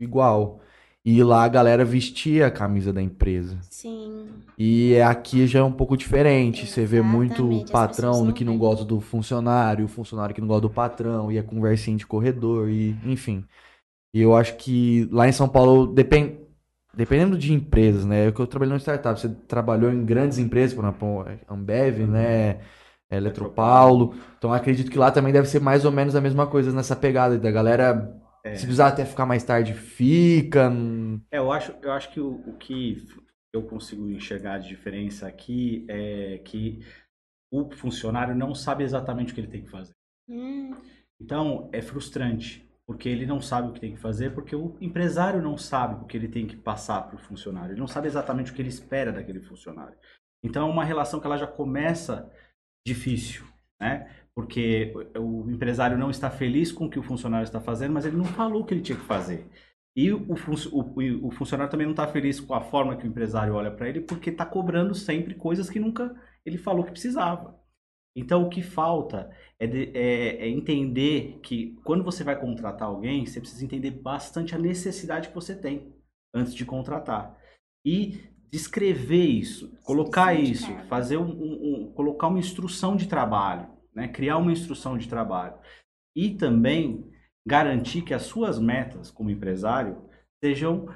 igual. 0.00 0.60
E 1.08 1.22
lá 1.22 1.44
a 1.44 1.48
galera 1.48 1.84
vestia 1.84 2.48
a 2.48 2.50
camisa 2.50 2.92
da 2.92 3.00
empresa. 3.00 3.56
Sim. 3.70 4.26
E 4.58 5.00
aqui 5.00 5.46
já 5.46 5.60
é 5.60 5.62
um 5.62 5.70
pouco 5.70 5.96
diferente. 5.96 6.66
Você 6.66 6.84
vê 6.84 7.00
muito 7.00 7.42
Exatamente, 7.42 7.64
as 7.64 7.70
patrão 7.70 8.24
não 8.24 8.32
que 8.32 8.44
não 8.44 8.58
gosta 8.58 8.84
do 8.84 9.00
funcionário, 9.00 9.84
o 9.84 9.88
funcionário 9.88 10.34
que 10.34 10.40
não 10.40 10.48
gosta 10.48 10.62
do 10.62 10.70
patrão, 10.70 11.30
e 11.30 11.38
a 11.38 11.44
conversinha 11.44 11.96
de 11.96 12.04
corredor, 12.04 12.68
e 12.68 12.96
enfim. 13.04 13.44
E 14.12 14.20
eu 14.20 14.34
acho 14.34 14.56
que 14.56 15.08
lá 15.12 15.28
em 15.28 15.32
São 15.32 15.48
Paulo, 15.48 15.86
depend... 15.86 16.38
dependendo 16.92 17.38
de 17.38 17.52
empresas, 17.52 18.04
né? 18.04 18.26
Eu 18.26 18.32
que 18.32 18.40
eu 18.40 18.46
trabalhei 18.48 18.70
numa 18.70 18.80
startup, 18.80 19.20
você 19.20 19.28
trabalhou 19.46 19.92
em 19.92 20.04
grandes 20.04 20.38
empresas, 20.38 20.74
por 20.74 20.84
exemplo, 20.84 21.24
Ambev, 21.48 22.00
né? 22.08 22.62
Eletropaulo. 23.08 24.12
Então 24.38 24.50
eu 24.50 24.54
acredito 24.54 24.90
que 24.90 24.98
lá 24.98 25.12
também 25.12 25.32
deve 25.32 25.46
ser 25.48 25.60
mais 25.60 25.84
ou 25.84 25.92
menos 25.92 26.16
a 26.16 26.20
mesma 26.20 26.48
coisa 26.48 26.72
nessa 26.72 26.96
pegada 26.96 27.38
da 27.38 27.50
galera. 27.52 28.12
Se 28.54 28.62
precisar 28.62 28.88
até 28.88 29.04
ficar 29.04 29.26
mais 29.26 29.44
tarde, 29.44 29.74
fica. 29.74 30.70
É, 31.30 31.38
eu 31.38 31.50
acho, 31.52 31.72
eu 31.82 31.92
acho 31.92 32.10
que 32.12 32.20
o, 32.20 32.34
o 32.48 32.56
que 32.56 33.06
eu 33.52 33.62
consigo 33.62 34.08
enxergar 34.10 34.58
de 34.58 34.68
diferença 34.68 35.26
aqui 35.26 35.84
é 35.88 36.38
que 36.38 36.80
o 37.50 37.70
funcionário 37.70 38.34
não 38.34 38.54
sabe 38.54 38.84
exatamente 38.84 39.32
o 39.32 39.34
que 39.34 39.40
ele 39.40 39.48
tem 39.50 39.62
que 39.62 39.70
fazer. 39.70 39.92
Hum, 40.28 40.72
Então, 41.20 41.70
é 41.72 41.80
frustrante, 41.80 42.68
porque 42.86 43.08
ele 43.08 43.26
não 43.26 43.40
sabe 43.40 43.68
o 43.68 43.72
que 43.72 43.80
tem 43.80 43.94
que 43.94 44.00
fazer, 44.00 44.34
porque 44.34 44.54
o 44.54 44.76
empresário 44.80 45.40
não 45.42 45.56
sabe 45.56 46.02
o 46.02 46.06
que 46.06 46.16
ele 46.16 46.28
tem 46.28 46.46
que 46.46 46.56
passar 46.56 47.02
para 47.02 47.16
o 47.16 47.18
funcionário, 47.18 47.72
ele 47.72 47.80
não 47.80 47.88
sabe 47.88 48.06
exatamente 48.08 48.52
o 48.52 48.54
que 48.54 48.62
ele 48.62 48.68
espera 48.68 49.12
daquele 49.12 49.40
funcionário. 49.40 49.96
Então, 50.42 50.68
é 50.68 50.70
uma 50.70 50.84
relação 50.84 51.20
que 51.20 51.26
ela 51.26 51.38
já 51.38 51.46
começa 51.46 52.30
difícil, 52.86 53.44
né? 53.80 54.25
Porque 54.36 54.92
o 55.18 55.50
empresário 55.50 55.96
não 55.96 56.10
está 56.10 56.30
feliz 56.30 56.70
com 56.70 56.84
o 56.86 56.90
que 56.90 56.98
o 56.98 57.02
funcionário 57.02 57.44
está 57.44 57.58
fazendo, 57.60 57.94
mas 57.94 58.04
ele 58.04 58.16
não 58.18 58.24
falou 58.26 58.62
o 58.62 58.66
que 58.66 58.74
ele 58.74 58.82
tinha 58.82 58.98
que 58.98 59.04
fazer. 59.04 59.46
E 59.96 60.12
o, 60.12 60.26
o- 60.30 61.26
o 61.26 61.30
funcionário 61.30 61.70
também 61.70 61.86
não 61.86 61.94
está 61.94 62.06
feliz 62.06 62.38
com 62.38 62.52
a 62.52 62.60
forma 62.60 62.96
que 62.96 63.06
o 63.06 63.08
empresário 63.08 63.54
olha 63.54 63.70
para 63.70 63.88
ele, 63.88 64.02
porque 64.02 64.28
está 64.28 64.44
cobrando 64.44 64.94
sempre 64.94 65.34
coisas 65.34 65.70
que 65.70 65.80
nunca 65.80 66.14
ele 66.44 66.58
falou 66.58 66.84
que 66.84 66.90
precisava. 66.90 67.58
Então, 68.14 68.44
o 68.44 68.50
que 68.50 68.62
falta 68.62 69.30
é, 69.58 69.66
de- 69.66 69.90
é- 69.96 70.44
é 70.44 70.48
entender 70.48 71.38
que 71.42 71.74
quando 71.82 72.04
você 72.04 72.22
vai 72.22 72.38
contratar 72.38 72.88
alguém, 72.88 73.24
você 73.24 73.40
precisa 73.40 73.64
entender 73.64 73.90
bastante 73.90 74.54
a 74.54 74.58
necessidade 74.58 75.28
que 75.28 75.34
você 75.34 75.54
tem 75.56 75.94
antes 76.34 76.54
de 76.54 76.64
contratar. 76.66 77.38
E 77.86 78.20
descrever 78.50 79.24
isso, 79.24 79.74
colocar 79.82 80.34
isso, 80.34 80.70
fazer 80.88 81.16
um, 81.16 81.24
um- 81.30 81.84
um- 81.86 81.92
colocar 81.92 82.28
uma 82.28 82.38
instrução 82.38 82.96
de 82.96 83.06
trabalho, 83.08 83.68
né? 83.96 84.06
criar 84.08 84.36
uma 84.36 84.52
instrução 84.52 84.96
de 84.98 85.08
trabalho. 85.08 85.54
E 86.14 86.30
também 86.34 87.10
garantir 87.48 88.02
que 88.02 88.14
as 88.14 88.22
suas 88.22 88.58
metas 88.58 89.10
como 89.10 89.30
empresário 89.30 89.96
sejam 90.44 90.88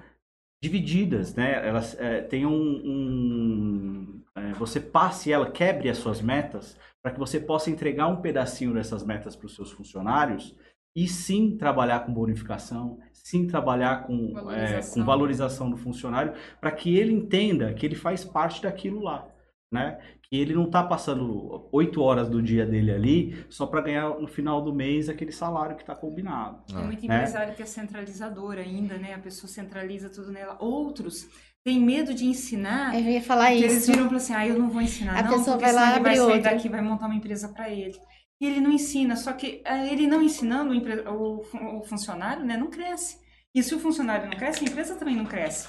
divididas, 0.62 1.34
né? 1.34 1.66
Elas 1.66 1.98
é, 1.98 2.20
tenham 2.20 2.53
um, 2.53 2.82
um- 2.84 4.22
é, 4.36 4.53
você 4.53 4.78
passe 4.80 5.32
ela, 5.32 5.51
quebre 5.51 5.88
as 5.88 5.98
suas 5.98 6.20
metas 6.20 6.78
para 7.03 7.12
que 7.12 7.18
você 7.18 7.40
possa 7.40 7.70
entregar 7.70 8.09
um 8.09 8.20
pedacinho 8.20 8.74
dessas 8.74 9.03
metas 9.05 9.34
para 9.34 9.46
os 9.46 9.55
seus 9.55 9.72
funcionários 9.72 10.55
e 10.94 11.07
sim 11.09 11.57
trabalhar 11.57 12.01
com 12.01 12.12
bonificação, 12.12 12.98
sim 13.12 13.46
trabalhar 13.46 14.07
com 14.07 14.30
é, 14.30 14.32
Valorização. 14.42 14.94
com 15.03 15.07
valorização 15.07 15.70
do 15.70 15.76
funcionário 15.76 16.34
para 16.61 16.72
que 16.72 16.96
ele 16.98 17.12
entenda 17.12 17.72
que 17.72 17.86
ele 17.86 17.94
faz 17.94 18.24
parte 18.24 18.61
daquilo 18.62 19.01
lá, 19.01 19.28
né? 19.73 19.99
Que 20.23 20.37
ele 20.37 20.55
não 20.55 20.64
está 20.66 20.83
passando 20.83 21.68
oito 21.73 22.01
horas 22.03 22.29
do 22.29 22.43
dia 22.43 22.66
dele 22.66 22.91
ali 22.93 23.45
só 23.49 23.66
para 23.66 23.81
ganhar 23.83 24.09
no 24.21 24.27
final 24.29 24.62
do 24.62 24.75
mês 24.75 25.09
aquele 25.09 25.33
salário 25.33 25.77
que 25.77 25.83
está 25.83 25.95
combinado. 25.95 26.62
Tem 26.66 26.85
muito 26.85 27.07
né? 27.07 27.16
empresário 27.16 27.55
que 27.55 27.62
é 27.62 27.66
centralizador 27.66 28.57
ainda, 28.59 28.97
né? 28.99 29.14
A 29.14 29.18
pessoa 29.18 29.49
centraliza 29.51 30.09
tudo 30.11 30.33
nela. 30.33 30.57
Outros 30.61 31.27
têm 31.64 31.81
medo 31.81 32.14
de 32.14 32.25
ensinar. 32.27 32.95
eu 32.95 33.01
ia 33.03 33.23
falar 33.23 33.49
porque 33.51 33.64
eles 33.64 33.83
isso. 33.83 33.87
viram 33.87 34.03
e 34.05 34.09
falam 34.09 34.16
assim, 34.16 34.35
ah, 34.35 34.47
eu 34.47 34.59
não 34.59 34.71
vou 34.71 34.83
ensinar 34.83 35.18
A 35.18 35.23
não, 35.23 35.31
pessoa 35.39 35.57
porque 35.57 35.64
vai 35.64 35.73
lá 35.73 35.91
ele 35.93 36.01
vai 36.01 36.16
sair 36.16 36.25
outra. 36.35 36.41
daqui 36.53 36.66
e 36.68 36.71
vai 36.71 36.81
montar 36.83 37.07
uma 37.07 37.14
empresa 37.14 37.49
para 37.49 37.68
ele. 37.71 37.99
E 38.41 38.47
ele 38.47 38.61
não 38.61 38.73
ensina, 38.73 39.16
só 39.16 39.33
que 39.33 39.62
ah, 39.66 39.87
ele 39.87 40.07
não 40.07 40.23
ensinando, 40.23 40.71
o, 40.71 40.75
empre- 40.75 41.05
o 41.07 41.83
funcionário 41.85 42.45
né, 42.45 42.57
não 42.57 42.71
cresce. 42.71 43.18
E 43.55 43.62
se 43.62 43.75
o 43.75 43.81
funcionário 43.81 44.27
não 44.31 44.37
cresce, 44.37 44.64
a 44.64 44.68
empresa 44.68 44.95
também 44.97 45.16
não 45.16 45.27
cresce. 45.27 45.68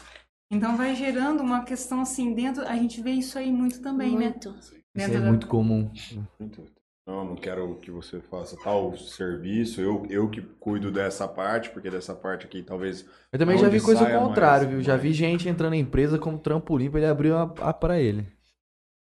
Então 0.52 0.76
vai 0.76 0.94
gerando 0.96 1.42
uma 1.42 1.64
questão 1.64 2.02
assim 2.02 2.34
dentro, 2.34 2.68
a 2.68 2.76
gente 2.76 3.02
vê 3.02 3.12
isso 3.12 3.38
aí 3.40 3.52
muito 3.52 3.82
também, 3.82 4.12
né? 4.18 4.30
Muito. 4.30 4.50
Isso 4.60 4.74
Dentro 4.94 5.18
é 5.18 5.22
da- 5.22 5.28
muito 5.30 5.48
comum. 5.48 5.90
Muito. 6.40 6.66
Não, 7.08 7.26
não 7.26 7.36
quero 7.36 7.76
que 7.82 7.90
você 7.90 8.20
faça 8.20 8.56
tal 8.64 8.96
serviço. 8.98 9.82
Eu, 9.82 10.06
eu 10.10 10.30
que 10.30 10.42
cuido 10.60 10.92
dessa 10.92 11.28
parte, 11.28 11.70
porque 11.72 11.90
dessa 11.90 12.14
parte 12.14 12.46
aqui 12.46 12.62
talvez. 12.62 13.06
Eu 13.32 13.40
também 13.40 13.58
já 13.58 13.70
vi 13.70 13.82
coisa 13.82 14.08
ao 14.16 14.28
contrário, 14.28 14.66
mais- 14.68 14.76
viu? 14.76 14.84
Já 14.84 14.98
vi 14.98 15.14
gente 15.14 15.48
entrando 15.50 15.74
em 15.74 15.80
empresa 15.80 16.20
como 16.20 16.38
trampolim 16.38 16.92
pra 16.92 17.00
ele 17.00 17.10
abrir 17.10 17.32
a, 17.34 17.44
a 17.44 17.74
pra 17.74 18.00
ele. 18.00 18.28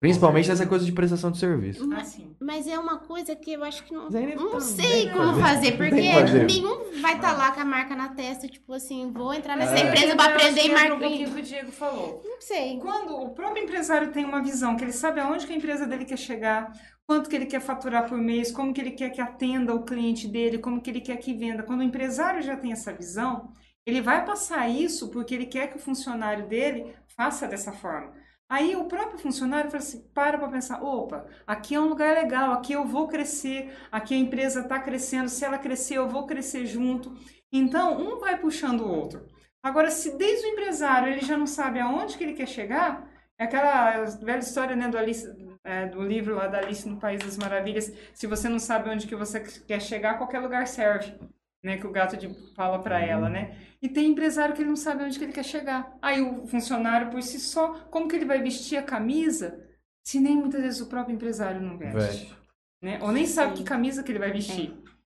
Principalmente 0.01 0.49
nessa 0.49 0.65
coisa 0.65 0.83
de 0.83 0.91
prestação 0.91 1.29
de 1.29 1.37
serviço. 1.37 1.87
Ah, 1.93 2.03
sim. 2.03 2.35
Mas 2.41 2.65
é 2.67 2.77
uma 2.79 2.97
coisa 2.97 3.35
que 3.35 3.53
eu 3.53 3.63
acho 3.63 3.83
que 3.83 3.93
não, 3.93 4.09
Mas 4.09 4.35
não 4.35 4.59
sei 4.59 5.11
como 5.11 5.39
fazer. 5.39 5.77
porque 5.77 6.11
fazer. 6.11 6.45
nenhum 6.47 6.99
vai 6.99 7.17
estar 7.17 7.33
lá 7.37 7.51
com 7.51 7.59
a 7.59 7.65
marca 7.65 7.95
na 7.95 8.09
testa, 8.09 8.47
tipo 8.47 8.73
assim, 8.73 9.11
vou 9.13 9.31
entrar 9.31 9.55
nessa 9.55 9.75
É. 9.77 9.87
empresa 9.87 10.15
pra 10.15 10.25
Eu 10.25 10.35
acho 10.35 10.45
aprender 10.47 10.65
e 10.65 10.69
um 10.69 10.73
marcar. 10.73 10.97
pouquinho 10.99 11.29
o 11.29 11.33
que 11.35 11.39
o 11.39 11.43
Diego 11.43 11.71
falou. 11.71 12.19
Não 12.25 12.41
sei. 12.41 12.79
Quando 12.79 13.15
o 13.15 13.29
próprio 13.29 13.63
empresário 13.63 14.11
tem 14.11 14.25
uma 14.25 14.41
visão, 14.41 14.75
que 14.75 14.83
ele 14.83 14.91
sabe 14.91 15.19
aonde 15.19 15.45
que 15.45 15.53
a 15.53 15.55
empresa 15.55 15.85
dele 15.85 16.03
quer 16.05 16.17
chegar, 16.17 16.73
quanto 17.05 17.29
que 17.29 17.35
ele 17.35 17.45
quer 17.45 17.61
faturar 17.61 18.09
por 18.09 18.17
mês, 18.17 18.51
como 18.51 18.73
que 18.73 18.81
ele 18.81 18.91
quer 18.91 19.11
que 19.11 19.21
atenda 19.21 19.75
o 19.75 19.83
cliente 19.83 20.27
dele, 20.27 20.57
como 20.57 20.81
que 20.81 20.89
ele 20.89 21.01
quer 21.01 21.17
que 21.17 21.31
venda. 21.31 21.61
Quando 21.61 21.81
o 21.81 21.83
empresário 21.83 22.41
já 22.41 22.57
tem 22.57 22.71
essa 22.71 22.91
visão, 22.91 23.51
ele 23.85 24.01
vai 24.01 24.25
passar 24.25 24.67
isso 24.67 25.11
porque 25.11 25.35
ele 25.35 25.45
quer 25.45 25.67
que 25.67 25.77
o 25.77 25.79
funcionário 25.79 26.47
dele 26.47 26.91
faça 27.15 27.47
dessa 27.47 27.71
forma. 27.71 28.19
Aí 28.51 28.75
o 28.75 28.83
próprio 28.83 29.17
funcionário 29.17 29.71
fala 29.71 29.81
assim, 29.81 30.01
para 30.13 30.37
para 30.37 30.49
pensar, 30.49 30.83
opa, 30.83 31.25
aqui 31.47 31.73
é 31.73 31.79
um 31.79 31.87
lugar 31.87 32.13
legal, 32.13 32.51
aqui 32.51 32.73
eu 32.73 32.83
vou 32.83 33.07
crescer, 33.07 33.73
aqui 33.89 34.13
a 34.13 34.17
empresa 34.17 34.59
está 34.59 34.77
crescendo, 34.77 35.29
se 35.29 35.45
ela 35.45 35.57
crescer 35.57 35.97
eu 35.97 36.09
vou 36.09 36.27
crescer 36.27 36.65
junto. 36.65 37.15
Então 37.49 37.97
um 37.97 38.19
vai 38.19 38.37
puxando 38.37 38.81
o 38.81 38.89
outro. 38.93 39.25
Agora, 39.63 39.89
se 39.89 40.17
desde 40.17 40.45
o 40.47 40.49
empresário 40.49 41.07
ele 41.07 41.21
já 41.21 41.37
não 41.37 41.47
sabe 41.47 41.79
aonde 41.79 42.17
que 42.17 42.25
ele 42.25 42.33
quer 42.33 42.45
chegar, 42.45 43.09
é 43.39 43.45
aquela 43.45 44.03
velha 44.21 44.39
história 44.39 44.75
né, 44.75 44.89
do, 44.89 44.97
Alice, 44.97 45.25
é, 45.63 45.85
do 45.85 46.01
livro 46.01 46.35
lá 46.35 46.47
da 46.47 46.57
Alice 46.57 46.87
no 46.89 46.99
País 46.99 47.21
das 47.23 47.37
Maravilhas, 47.37 47.89
se 48.13 48.27
você 48.27 48.49
não 48.49 48.59
sabe 48.59 48.89
onde 48.89 49.07
que 49.07 49.15
você 49.15 49.39
quer 49.65 49.81
chegar, 49.81 50.17
qualquer 50.17 50.39
lugar 50.39 50.67
serve. 50.67 51.17
Né, 51.63 51.77
que 51.77 51.85
o 51.85 51.91
gato 51.91 52.17
de, 52.17 52.27
fala 52.55 52.79
para 52.79 52.97
Uhum. 52.97 53.03
ela, 53.05 53.29
né? 53.29 53.55
E 53.81 53.87
tem 53.87 54.09
empresário 54.09 54.55
que 54.55 54.61
ele 54.61 54.69
não 54.69 54.75
sabe 54.75 55.03
onde 55.03 55.17
que 55.19 55.25
ele 55.25 55.33
quer 55.33 55.45
chegar. 55.45 55.95
Aí 56.01 56.19
o 56.19 56.47
funcionário 56.47 57.11
por 57.11 57.21
si 57.21 57.39
só, 57.39 57.73
como 57.91 58.07
que 58.07 58.15
ele 58.15 58.25
vai 58.25 58.41
vestir 58.41 58.77
a 58.77 58.83
camisa 58.83 59.63
se 60.03 60.19
nem 60.19 60.35
muitas 60.35 60.61
vezes 60.61 60.81
o 60.81 60.87
próprio 60.87 61.13
empresário 61.13 61.61
não 61.61 61.77
veste? 61.77 61.97
Veste. 61.97 62.37
né? 62.81 62.97
Ou 63.03 63.11
nem 63.11 63.27
sabe 63.27 63.53
que 63.53 63.63
camisa 63.63 64.01
que 64.01 64.11
ele 64.11 64.17
vai 64.17 64.31
vestir. 64.31 64.73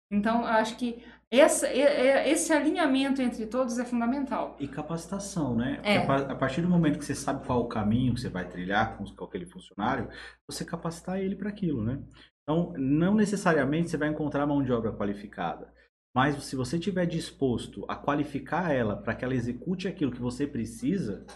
Então, 0.09 0.43
eu 0.43 0.47
acho 0.47 0.77
que 0.77 1.03
essa, 1.29 1.69
e- 1.69 1.81
e- 1.83 2.31
esse 2.31 2.53
alinhamento 2.53 3.21
entre 3.21 3.45
todos 3.47 3.77
é 3.81 3.85
fundamental. 3.85 4.57
E 4.61 4.69
capacitação, 4.69 5.57
né? 5.57 5.81
É. 5.83 5.97
a 5.99 6.07
par- 6.07 6.31
a 6.31 6.35
partir 6.37 6.63
do 6.63 6.69
momento 6.69 6.97
que 7.01 7.05
você 7.05 7.17
sabe 7.17 7.45
qual 7.45 7.61
o 7.63 7.69
caminho 7.69 8.15
que 8.15 8.21
você 8.21 8.29
vai 8.29 8.49
trilhar 8.49 8.97
com, 8.97 9.05
com 9.05 9.25
aquele 9.25 9.47
funcionário, 9.47 10.09
você 10.49 10.65
capacitar 10.65 11.19
ele 11.19 11.35
para 11.35 11.49
aquilo, 11.49 11.83
né? 11.83 11.99
Então, 12.45 12.73
não 12.79 13.17
necessariamente 13.17 13.91
você 13.91 13.97
vai 13.97 14.09
encontrar 14.11 14.47
mão 14.47 14.63
de 14.63 14.71
obra 14.73 14.93
qualificada, 14.93 15.75
mas 16.17 16.45
se 16.45 16.57
você 16.57 16.79
estiver 16.79 17.05
disposto 17.05 17.85
a 17.87 17.95
qualificar 17.95 18.73
ela 18.73 18.97
para 18.97 19.15
que 19.15 19.23
ela 19.23 19.35
execute 19.35 19.87
aquilo 19.87 20.11
que 20.11 20.19
você 20.19 20.47
precisa, 20.47 21.27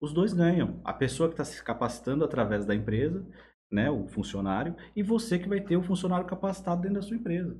os 0.00 0.12
dois 0.12 0.32
ganham. 0.32 0.80
A 0.84 0.92
pessoa 0.92 1.28
que 1.28 1.32
está 1.32 1.44
se 1.44 1.60
capacitando 1.64 2.24
através 2.24 2.64
da 2.64 2.76
empresa, 2.76 3.26
né, 3.68 3.90
o 3.90 4.06
funcionário, 4.06 4.76
e 4.94 5.02
você 5.02 5.36
que 5.36 5.48
vai 5.48 5.60
ter 5.60 5.76
o 5.76 5.82
funcionário 5.82 6.26
capacitado 6.26 6.80
dentro 6.80 7.00
da 7.00 7.02
sua 7.02 7.16
empresa. 7.16 7.58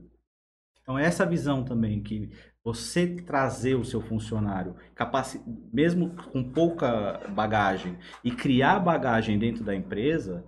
Então, 0.81 0.97
essa 0.97 1.27
visão 1.27 1.65
também 1.65 2.05
que 2.05 2.31
você 2.63 3.17
trazer 3.17 3.75
o 3.75 3.85
seu 3.85 4.01
funcionário, 4.01 4.77
capaci... 4.95 5.43
mesmo 5.73 6.15
com 6.31 6.53
pouca 6.53 7.19
bagagem, 7.31 7.99
e 8.23 8.31
criar 8.31 8.79
bagagem 8.79 9.41
dentro 9.41 9.65
da 9.65 9.75
empresa, 9.75 10.47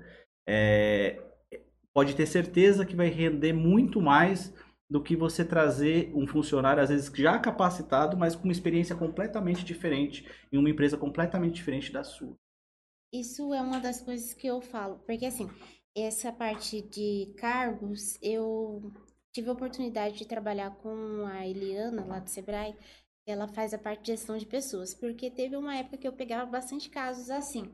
é, 0.49 1.21
pode 1.93 2.15
ter 2.15 2.27
certeza 2.27 2.87
que 2.87 2.95
vai 2.95 3.09
render 3.09 3.53
muito 3.53 4.01
mais 4.01 4.55
do 4.91 5.01
que 5.01 5.15
você 5.15 5.45
trazer 5.45 6.11
um 6.17 6.27
funcionário, 6.27 6.83
às 6.83 6.89
vezes 6.89 7.13
já 7.15 7.39
capacitado, 7.39 8.17
mas 8.17 8.35
com 8.35 8.43
uma 8.43 8.53
experiência 8.53 8.97
completamente 8.97 9.65
diferente, 9.65 10.29
em 10.51 10.59
uma 10.59 10.69
empresa 10.69 10.97
completamente 10.97 11.55
diferente 11.55 11.93
da 11.93 12.03
sua. 12.03 12.35
Isso 13.13 13.55
é 13.55 13.61
uma 13.61 13.79
das 13.79 14.01
coisas 14.01 14.35
que 14.35 14.49
eu 14.49 14.61
falo, 14.61 14.99
porque 15.07 15.27
assim, 15.27 15.49
essa 15.97 16.33
parte 16.33 16.83
de 16.83 17.33
cargos, 17.37 18.19
eu 18.21 18.93
tive 19.33 19.49
a 19.49 19.53
oportunidade 19.53 20.19
de 20.19 20.27
trabalhar 20.27 20.73
com 20.77 21.25
a 21.27 21.47
Eliana 21.47 22.05
lá 22.05 22.19
do 22.19 22.29
Sebrae, 22.29 22.77
ela 23.27 23.47
faz 23.47 23.73
a 23.73 23.79
parte 23.79 24.03
de 24.03 24.13
gestão 24.13 24.37
de 24.37 24.47
pessoas, 24.47 24.93
porque 24.93 25.31
teve 25.31 25.57
uma 25.57 25.77
época 25.77 25.99
que 25.99 26.09
eu 26.09 26.13
pegava 26.13 26.51
bastante 26.51 26.91
casos 26.91 27.31
assim, 27.31 27.73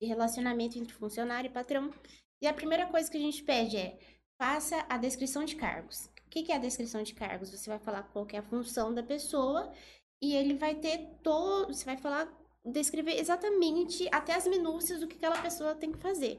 de 0.00 0.06
relacionamento 0.06 0.78
entre 0.78 0.94
funcionário 0.94 1.48
e 1.48 1.52
patrão, 1.52 1.92
e 2.40 2.46
a 2.46 2.54
primeira 2.54 2.86
coisa 2.86 3.10
que 3.10 3.16
a 3.16 3.20
gente 3.20 3.42
pede 3.42 3.76
é, 3.76 3.98
faça 4.40 4.84
a 4.88 4.96
descrição 4.96 5.44
de 5.44 5.56
cargos. 5.56 6.11
O 6.32 6.34
que 6.34 6.44
que 6.44 6.52
é 6.52 6.54
a 6.54 6.58
descrição 6.58 7.02
de 7.02 7.12
cargos? 7.12 7.50
Você 7.50 7.68
vai 7.68 7.78
falar 7.78 8.04
qual 8.04 8.26
é 8.32 8.38
a 8.38 8.42
função 8.42 8.94
da 8.94 9.02
pessoa, 9.02 9.70
e 10.18 10.34
ele 10.34 10.54
vai 10.54 10.74
ter 10.74 11.18
todo, 11.22 11.74
você 11.74 11.84
vai 11.84 11.98
falar 11.98 12.26
descrever 12.64 13.20
exatamente 13.20 14.08
até 14.10 14.34
as 14.34 14.46
minúcias 14.46 15.00
do 15.00 15.06
que 15.06 15.16
aquela 15.16 15.42
pessoa 15.42 15.74
tem 15.74 15.92
que 15.92 15.98
fazer. 15.98 16.38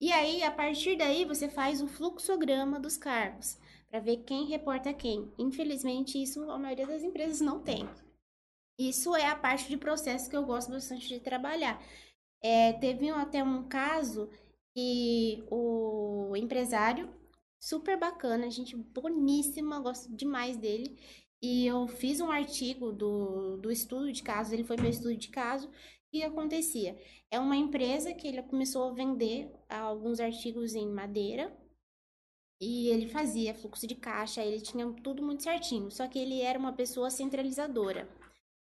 E 0.00 0.10
aí, 0.10 0.42
a 0.42 0.50
partir 0.50 0.96
daí, 0.96 1.26
você 1.26 1.46
faz 1.46 1.82
um 1.82 1.88
fluxograma 1.88 2.80
dos 2.80 2.96
cargos 2.96 3.58
para 3.90 4.00
ver 4.00 4.24
quem 4.24 4.46
reporta 4.46 4.94
quem. 4.94 5.30
Infelizmente, 5.38 6.20
isso 6.20 6.50
a 6.50 6.58
maioria 6.58 6.86
das 6.86 7.02
empresas 7.02 7.42
não 7.42 7.60
tem. 7.60 7.86
Isso 8.78 9.14
é 9.14 9.26
a 9.26 9.36
parte 9.36 9.68
de 9.68 9.76
processo 9.76 10.30
que 10.30 10.36
eu 10.36 10.46
gosto 10.46 10.72
bastante 10.72 11.06
de 11.06 11.20
trabalhar. 11.20 11.84
É, 12.42 12.72
teve 12.72 13.10
até 13.10 13.44
um 13.44 13.68
caso 13.68 14.30
que 14.74 15.44
o 15.50 16.34
empresário, 16.34 17.20
super 17.62 17.96
bacana, 17.96 18.50
gente 18.50 18.76
boníssima, 18.76 19.78
gosto 19.78 20.12
demais 20.14 20.56
dele. 20.56 20.98
E 21.40 21.66
eu 21.66 21.86
fiz 21.86 22.20
um 22.20 22.30
artigo 22.30 22.92
do, 22.92 23.56
do 23.58 23.70
estudo 23.70 24.12
de 24.12 24.22
caso, 24.22 24.52
ele 24.52 24.64
foi 24.64 24.76
meu 24.76 24.90
estudo 24.90 25.16
de 25.16 25.28
caso. 25.28 25.68
O 25.68 25.72
que 26.10 26.22
acontecia? 26.24 27.00
É 27.30 27.38
uma 27.38 27.56
empresa 27.56 28.12
que 28.12 28.26
ele 28.26 28.42
começou 28.42 28.88
a 28.88 28.92
vender 28.92 29.50
alguns 29.68 30.20
artigos 30.20 30.74
em 30.74 30.88
madeira. 30.88 31.56
E 32.60 32.88
ele 32.88 33.08
fazia 33.08 33.54
fluxo 33.54 33.86
de 33.86 33.94
caixa, 33.94 34.44
ele 34.44 34.60
tinha 34.60 34.86
tudo 35.02 35.22
muito 35.22 35.42
certinho. 35.42 35.90
Só 35.90 36.06
que 36.08 36.18
ele 36.18 36.40
era 36.40 36.58
uma 36.58 36.72
pessoa 36.72 37.10
centralizadora. 37.10 38.08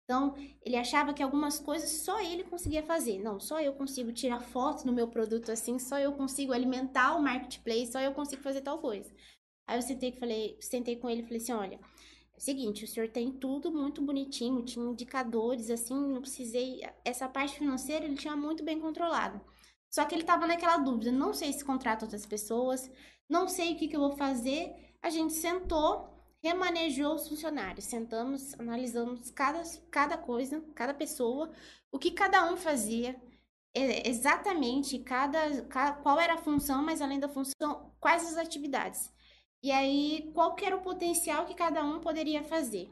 Então, 0.07 0.35
ele 0.61 0.77
achava 0.77 1.13
que 1.13 1.21
algumas 1.21 1.59
coisas 1.59 1.89
só 1.89 2.21
ele 2.21 2.45
conseguia 2.45 2.81
fazer. 2.81 3.19
Não, 3.19 3.41
só 3.41 3.59
eu 3.59 3.73
consigo 3.73 4.13
tirar 4.13 4.39
foto 4.39 4.87
no 4.87 4.93
meu 4.93 5.09
produto 5.09 5.51
assim, 5.51 5.77
só 5.77 5.99
eu 5.99 6.13
consigo 6.13 6.53
alimentar 6.53 7.15
o 7.17 7.21
marketplace, 7.21 7.91
só 7.91 7.99
eu 7.99 8.13
consigo 8.13 8.41
fazer 8.41 8.61
tal 8.61 8.79
coisa. 8.79 9.13
Aí 9.67 9.77
eu 9.77 9.81
sentei, 9.81 10.13
falei, 10.13 10.57
sentei 10.61 10.95
com 10.95 11.09
ele 11.09 11.21
e 11.21 11.23
falei 11.25 11.39
assim: 11.39 11.51
olha, 11.51 11.75
é 11.75 12.37
o 12.37 12.39
seguinte, 12.39 12.85
o 12.85 12.87
senhor 12.87 13.09
tem 13.09 13.33
tudo 13.33 13.69
muito 13.69 14.01
bonitinho, 14.01 14.63
tinha 14.63 14.85
indicadores, 14.85 15.69
assim, 15.69 15.93
não 15.93 16.21
precisei. 16.21 16.79
Essa 17.03 17.27
parte 17.27 17.57
financeira 17.57 18.05
ele 18.05 18.15
tinha 18.15 18.35
muito 18.37 18.63
bem 18.63 18.79
controlado. 18.79 19.41
Só 19.89 20.05
que 20.05 20.15
ele 20.15 20.23
tava 20.23 20.47
naquela 20.47 20.77
dúvida: 20.77 21.11
não 21.11 21.33
sei 21.33 21.51
se 21.51 21.65
contrato 21.65 22.03
outras 22.03 22.25
pessoas, 22.25 22.89
não 23.29 23.47
sei 23.49 23.73
o 23.73 23.77
que, 23.77 23.89
que 23.89 23.95
eu 23.97 23.99
vou 23.99 24.15
fazer. 24.15 24.73
A 25.01 25.09
gente 25.09 25.33
sentou, 25.33 26.16
remanejou 26.47 27.15
os 27.15 27.27
funcionários, 27.27 27.85
sentamos, 27.85 28.57
analisamos 28.59 29.29
cada, 29.31 29.61
cada 29.91 30.17
coisa, 30.17 30.63
cada 30.73 30.93
pessoa, 30.93 31.51
o 31.91 31.99
que 31.99 32.11
cada 32.11 32.51
um 32.51 32.55
fazia, 32.55 33.15
é, 33.73 34.07
exatamente 34.09 34.99
cada, 34.99 35.63
ca- 35.63 35.93
qual 35.93 36.19
era 36.19 36.35
a 36.35 36.37
função, 36.37 36.81
mas 36.83 37.01
além 37.01 37.19
da 37.19 37.27
função, 37.29 37.91
quais 37.99 38.25
as 38.25 38.37
atividades. 38.37 39.11
E 39.61 39.71
aí, 39.71 40.31
qual 40.33 40.55
era 40.61 40.77
o 40.77 40.81
potencial 40.81 41.45
que 41.45 41.53
cada 41.53 41.83
um 41.83 41.99
poderia 41.99 42.43
fazer. 42.43 42.89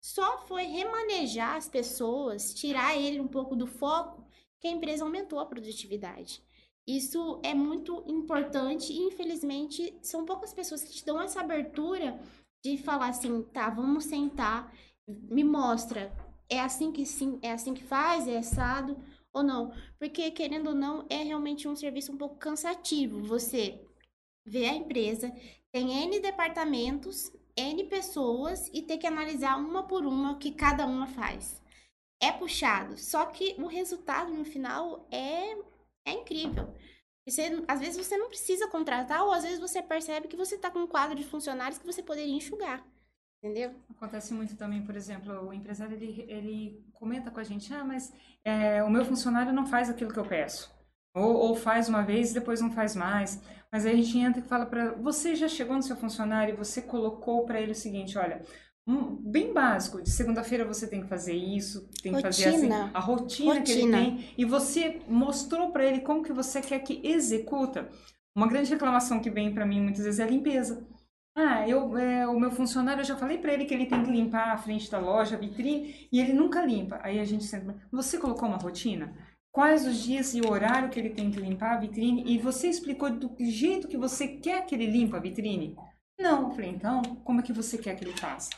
Só 0.00 0.38
foi 0.46 0.62
remanejar 0.64 1.56
as 1.56 1.68
pessoas, 1.68 2.54
tirar 2.54 2.96
ele 2.96 3.20
um 3.20 3.28
pouco 3.28 3.56
do 3.56 3.66
foco, 3.66 4.24
que 4.60 4.68
a 4.68 4.70
empresa 4.70 5.04
aumentou 5.04 5.38
a 5.38 5.46
produtividade. 5.46 6.42
Isso 6.86 7.40
é 7.42 7.52
muito 7.52 8.04
importante 8.06 8.92
e, 8.92 8.98
infelizmente, 8.98 9.98
são 10.02 10.24
poucas 10.24 10.54
pessoas 10.54 10.84
que 10.84 10.92
te 10.92 11.04
dão 11.04 11.20
essa 11.20 11.40
abertura 11.40 12.18
de 12.70 12.82
falar 12.82 13.08
assim, 13.08 13.42
tá, 13.42 13.70
vamos 13.70 14.04
sentar, 14.04 14.72
me 15.06 15.44
mostra, 15.44 16.12
é 16.48 16.58
assim 16.58 16.90
que 16.90 17.06
sim, 17.06 17.38
é 17.42 17.52
assim 17.52 17.74
que 17.74 17.84
faz, 17.84 18.26
é 18.26 18.38
assado 18.38 18.96
ou 19.32 19.42
não. 19.42 19.72
Porque, 19.98 20.30
querendo 20.30 20.68
ou 20.68 20.74
não, 20.74 21.06
é 21.08 21.22
realmente 21.22 21.68
um 21.68 21.76
serviço 21.76 22.12
um 22.12 22.16
pouco 22.16 22.36
cansativo. 22.36 23.22
Você 23.22 23.80
vê 24.44 24.66
a 24.66 24.74
empresa, 24.74 25.32
tem 25.72 25.92
N 25.92 26.20
departamentos, 26.20 27.32
N 27.56 27.84
pessoas 27.84 28.68
e 28.72 28.82
ter 28.82 28.98
que 28.98 29.06
analisar 29.06 29.56
uma 29.58 29.86
por 29.86 30.04
uma 30.04 30.32
o 30.32 30.38
que 30.38 30.50
cada 30.50 30.86
uma 30.86 31.06
faz. 31.06 31.62
É 32.20 32.32
puxado, 32.32 32.96
só 32.96 33.26
que 33.26 33.54
o 33.58 33.66
resultado 33.66 34.32
no 34.32 34.44
final 34.44 35.06
é, 35.10 35.52
é 36.06 36.12
incrível. 36.12 36.72
Você, 37.26 37.64
às 37.66 37.80
vezes 37.80 37.96
você 37.96 38.16
não 38.16 38.28
precisa 38.28 38.68
contratar, 38.68 39.24
ou 39.24 39.32
às 39.32 39.42
vezes 39.42 39.58
você 39.58 39.82
percebe 39.82 40.28
que 40.28 40.36
você 40.36 40.54
está 40.54 40.70
com 40.70 40.80
um 40.80 40.86
quadro 40.86 41.16
de 41.16 41.24
funcionários 41.24 41.78
que 41.78 41.86
você 41.86 42.02
poderia 42.02 42.32
enxugar. 42.32 42.86
Entendeu? 43.42 43.74
Acontece 43.90 44.32
muito 44.32 44.56
também, 44.56 44.82
por 44.82 44.96
exemplo, 44.96 45.48
o 45.48 45.52
empresário 45.52 45.94
ele, 45.94 46.24
ele 46.28 46.84
comenta 46.92 47.30
com 47.30 47.40
a 47.40 47.44
gente, 47.44 47.72
ah, 47.74 47.84
mas 47.84 48.12
é, 48.44 48.82
o 48.82 48.90
meu 48.90 49.04
funcionário 49.04 49.52
não 49.52 49.66
faz 49.66 49.90
aquilo 49.90 50.12
que 50.12 50.18
eu 50.18 50.26
peço. 50.26 50.74
Ou, 51.14 51.34
ou 51.34 51.56
faz 51.56 51.88
uma 51.88 52.02
vez 52.02 52.30
e 52.30 52.34
depois 52.34 52.60
não 52.60 52.70
faz 52.70 52.94
mais. 52.94 53.40
Mas 53.70 53.84
aí 53.84 53.92
a 53.92 53.96
gente 53.96 54.18
entra 54.18 54.40
e 54.40 54.44
fala 54.44 54.66
para 54.66 54.92
você 54.94 55.34
já 55.34 55.48
chegou 55.48 55.76
no 55.76 55.82
seu 55.82 55.96
funcionário 55.96 56.54
e 56.54 56.56
você 56.56 56.80
colocou 56.80 57.44
para 57.44 57.60
ele 57.60 57.72
o 57.72 57.74
seguinte, 57.74 58.16
olha, 58.16 58.42
um, 58.86 59.16
bem 59.16 59.52
básico, 59.52 60.00
de 60.00 60.10
segunda-feira 60.10 60.64
você 60.64 60.86
tem 60.86 61.02
que 61.02 61.08
fazer 61.08 61.34
isso, 61.34 61.88
tem 62.02 62.14
que 62.14 62.22
fazer 62.22 62.48
assim, 62.48 62.68
Rotina. 62.68 62.90
a 62.94 63.00
rotina, 63.00 63.62
que 63.62 63.72
ele 63.72 63.80
Rotina. 63.82 63.98
tem, 63.98 64.34
e 64.38 64.44
você 64.44 65.02
mostrou 65.08 65.72
para 65.72 65.84
ele 65.84 66.00
como 66.00 66.22
que 66.22 66.32
você 66.32 66.60
quer 66.60 66.78
que 66.78 67.00
executa. 67.04 67.88
Uma 68.34 68.46
grande 68.46 68.70
reclamação 68.70 69.18
que 69.18 69.30
vem 69.30 69.52
para 69.52 69.66
mim 69.66 69.80
muitas 69.80 70.04
vezes 70.04 70.20
é 70.20 70.22
a 70.22 70.28
limpeza. 70.28 70.86
Ah, 71.34 71.68
eu, 71.68 71.98
é, 71.98 72.26
o 72.28 72.38
meu 72.38 72.50
funcionário, 72.50 73.00
eu 73.00 73.04
já 73.04 73.16
falei 73.16 73.38
para 73.38 73.52
ele 73.52 73.64
que 73.64 73.74
ele 73.74 73.86
tem 73.86 74.02
que 74.04 74.10
limpar 74.10 74.52
a 74.52 74.56
frente 74.56 74.90
da 74.90 74.98
loja, 74.98 75.36
a 75.36 75.38
vitrine, 75.38 76.08
e 76.12 76.20
ele 76.20 76.32
nunca 76.32 76.64
limpa. 76.64 77.00
Aí 77.02 77.18
a 77.18 77.24
gente 77.24 77.44
senta, 77.44 77.76
você 77.90 78.18
colocou 78.18 78.48
uma 78.48 78.56
rotina? 78.56 79.12
Quais 79.52 79.86
os 79.86 80.02
dias 80.02 80.34
e 80.34 80.40
o 80.40 80.50
horário 80.50 80.90
que 80.90 80.98
ele 81.00 81.10
tem 81.10 81.30
que 81.30 81.40
limpar 81.40 81.74
a 81.74 81.80
vitrine? 81.80 82.22
E 82.26 82.38
você 82.38 82.68
explicou 82.68 83.10
do 83.10 83.34
jeito 83.40 83.88
que 83.88 83.96
você 83.96 84.28
quer 84.28 84.64
que 84.64 84.74
ele 84.74 84.86
limpa 84.86 85.16
a 85.16 85.20
vitrine? 85.20 85.74
Não, 86.18 86.44
eu 86.44 86.50
falei, 86.50 86.70
então, 86.70 87.02
como 87.24 87.40
é 87.40 87.42
que 87.42 87.52
você 87.52 87.76
quer 87.76 87.94
que 87.94 88.02
ele 88.02 88.16
faça? 88.16 88.48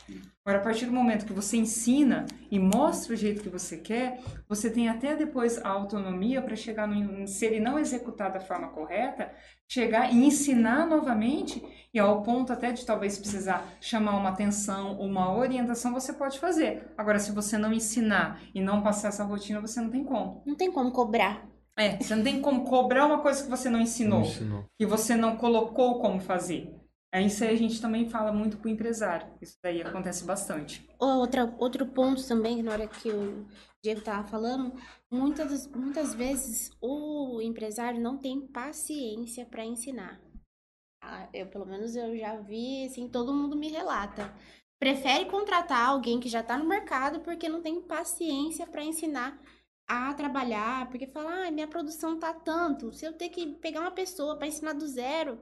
Agora, 0.45 0.59
a 0.59 0.63
partir 0.63 0.85
do 0.85 0.93
momento 0.93 1.25
que 1.25 1.33
você 1.33 1.57
ensina 1.57 2.25
e 2.49 2.57
mostra 2.57 3.13
o 3.13 3.17
jeito 3.17 3.43
que 3.43 3.49
você 3.49 3.77
quer, 3.77 4.21
você 4.47 4.69
tem 4.71 4.87
até 4.87 5.13
depois 5.15 5.57
a 5.57 5.67
autonomia 5.67 6.41
para 6.41 6.55
chegar 6.55 6.87
no. 6.87 7.27
Se 7.27 7.45
ele 7.45 7.59
não 7.59 7.77
executar 7.77 8.31
da 8.31 8.39
forma 8.39 8.69
correta, 8.69 9.29
chegar 9.67 10.11
e 10.11 10.25
ensinar 10.25 10.87
novamente, 10.87 11.61
e 11.93 11.99
ao 11.99 12.23
ponto 12.23 12.53
até 12.53 12.71
de 12.71 12.85
talvez 12.85 13.17
precisar 13.17 13.67
chamar 13.81 14.15
uma 14.17 14.29
atenção, 14.29 14.97
uma 14.97 15.35
orientação, 15.35 15.93
você 15.93 16.13
pode 16.13 16.39
fazer. 16.39 16.87
Agora, 16.97 17.19
se 17.19 17.33
você 17.33 17.57
não 17.57 17.73
ensinar 17.73 18.41
e 18.55 18.61
não 18.61 18.81
passar 18.81 19.09
essa 19.09 19.25
rotina, 19.25 19.59
você 19.59 19.81
não 19.81 19.89
tem 19.89 20.05
como. 20.05 20.41
Não 20.45 20.55
tem 20.55 20.71
como 20.71 20.91
cobrar. 20.91 21.45
É, 21.77 21.97
você 21.97 22.15
não 22.15 22.23
tem 22.23 22.41
como 22.41 22.63
cobrar 22.63 23.05
uma 23.05 23.19
coisa 23.19 23.43
que 23.43 23.49
você 23.49 23.69
não 23.69 23.79
ensinou, 23.81 24.19
Não 24.21 24.25
ensinou. 24.27 24.65
que 24.77 24.85
você 24.85 25.15
não 25.15 25.35
colocou 25.37 25.99
como 25.99 26.19
fazer. 26.19 26.73
É 27.11 27.21
isso 27.21 27.43
aí 27.43 27.49
a 27.49 27.55
gente 27.55 27.81
também 27.81 28.09
fala 28.09 28.31
muito 28.31 28.57
com 28.57 28.67
o 28.67 28.71
empresário. 28.71 29.27
Isso 29.41 29.57
daí 29.63 29.81
acontece 29.81 30.23
bastante. 30.23 30.87
Outra, 30.99 31.55
outro 31.57 31.85
ponto 31.87 32.25
também, 32.27 32.61
na 32.61 32.71
hora 32.71 32.87
que 32.87 33.09
o 33.09 33.47
Diego 33.83 33.99
estava 33.99 34.27
falando, 34.27 34.73
muitas, 35.11 35.65
muitas 35.67 36.13
vezes 36.13 36.71
o 36.81 37.41
empresário 37.41 37.99
não 37.99 38.17
tem 38.17 38.45
paciência 38.47 39.45
para 39.45 39.65
ensinar. 39.65 40.21
Ah, 41.01 41.27
Eu, 41.33 41.47
pelo 41.47 41.65
menos, 41.65 41.95
eu 41.95 42.15
já 42.17 42.35
vi, 42.37 42.85
assim, 42.85 43.07
todo 43.09 43.33
mundo 43.33 43.55
me 43.55 43.69
relata. 43.69 44.33
Prefere 44.79 45.25
contratar 45.25 45.89
alguém 45.89 46.19
que 46.19 46.29
já 46.29 46.41
está 46.41 46.57
no 46.57 46.65
mercado 46.67 47.19
porque 47.21 47.49
não 47.49 47.61
tem 47.61 47.81
paciência 47.81 48.65
para 48.67 48.83
ensinar 48.83 49.39
a 49.87 50.13
trabalhar, 50.13 50.87
porque 50.89 51.07
fala, 51.07 51.47
ah, 51.47 51.51
minha 51.51 51.67
produção 51.67 52.19
tá 52.19 52.31
tanto, 52.33 52.93
se 52.93 53.05
eu 53.05 53.13
ter 53.13 53.29
que 53.29 53.55
pegar 53.55 53.81
uma 53.81 53.91
pessoa 53.91 54.35
para 54.37 54.45
ensinar 54.47 54.73
do 54.73 54.87
zero, 54.87 55.39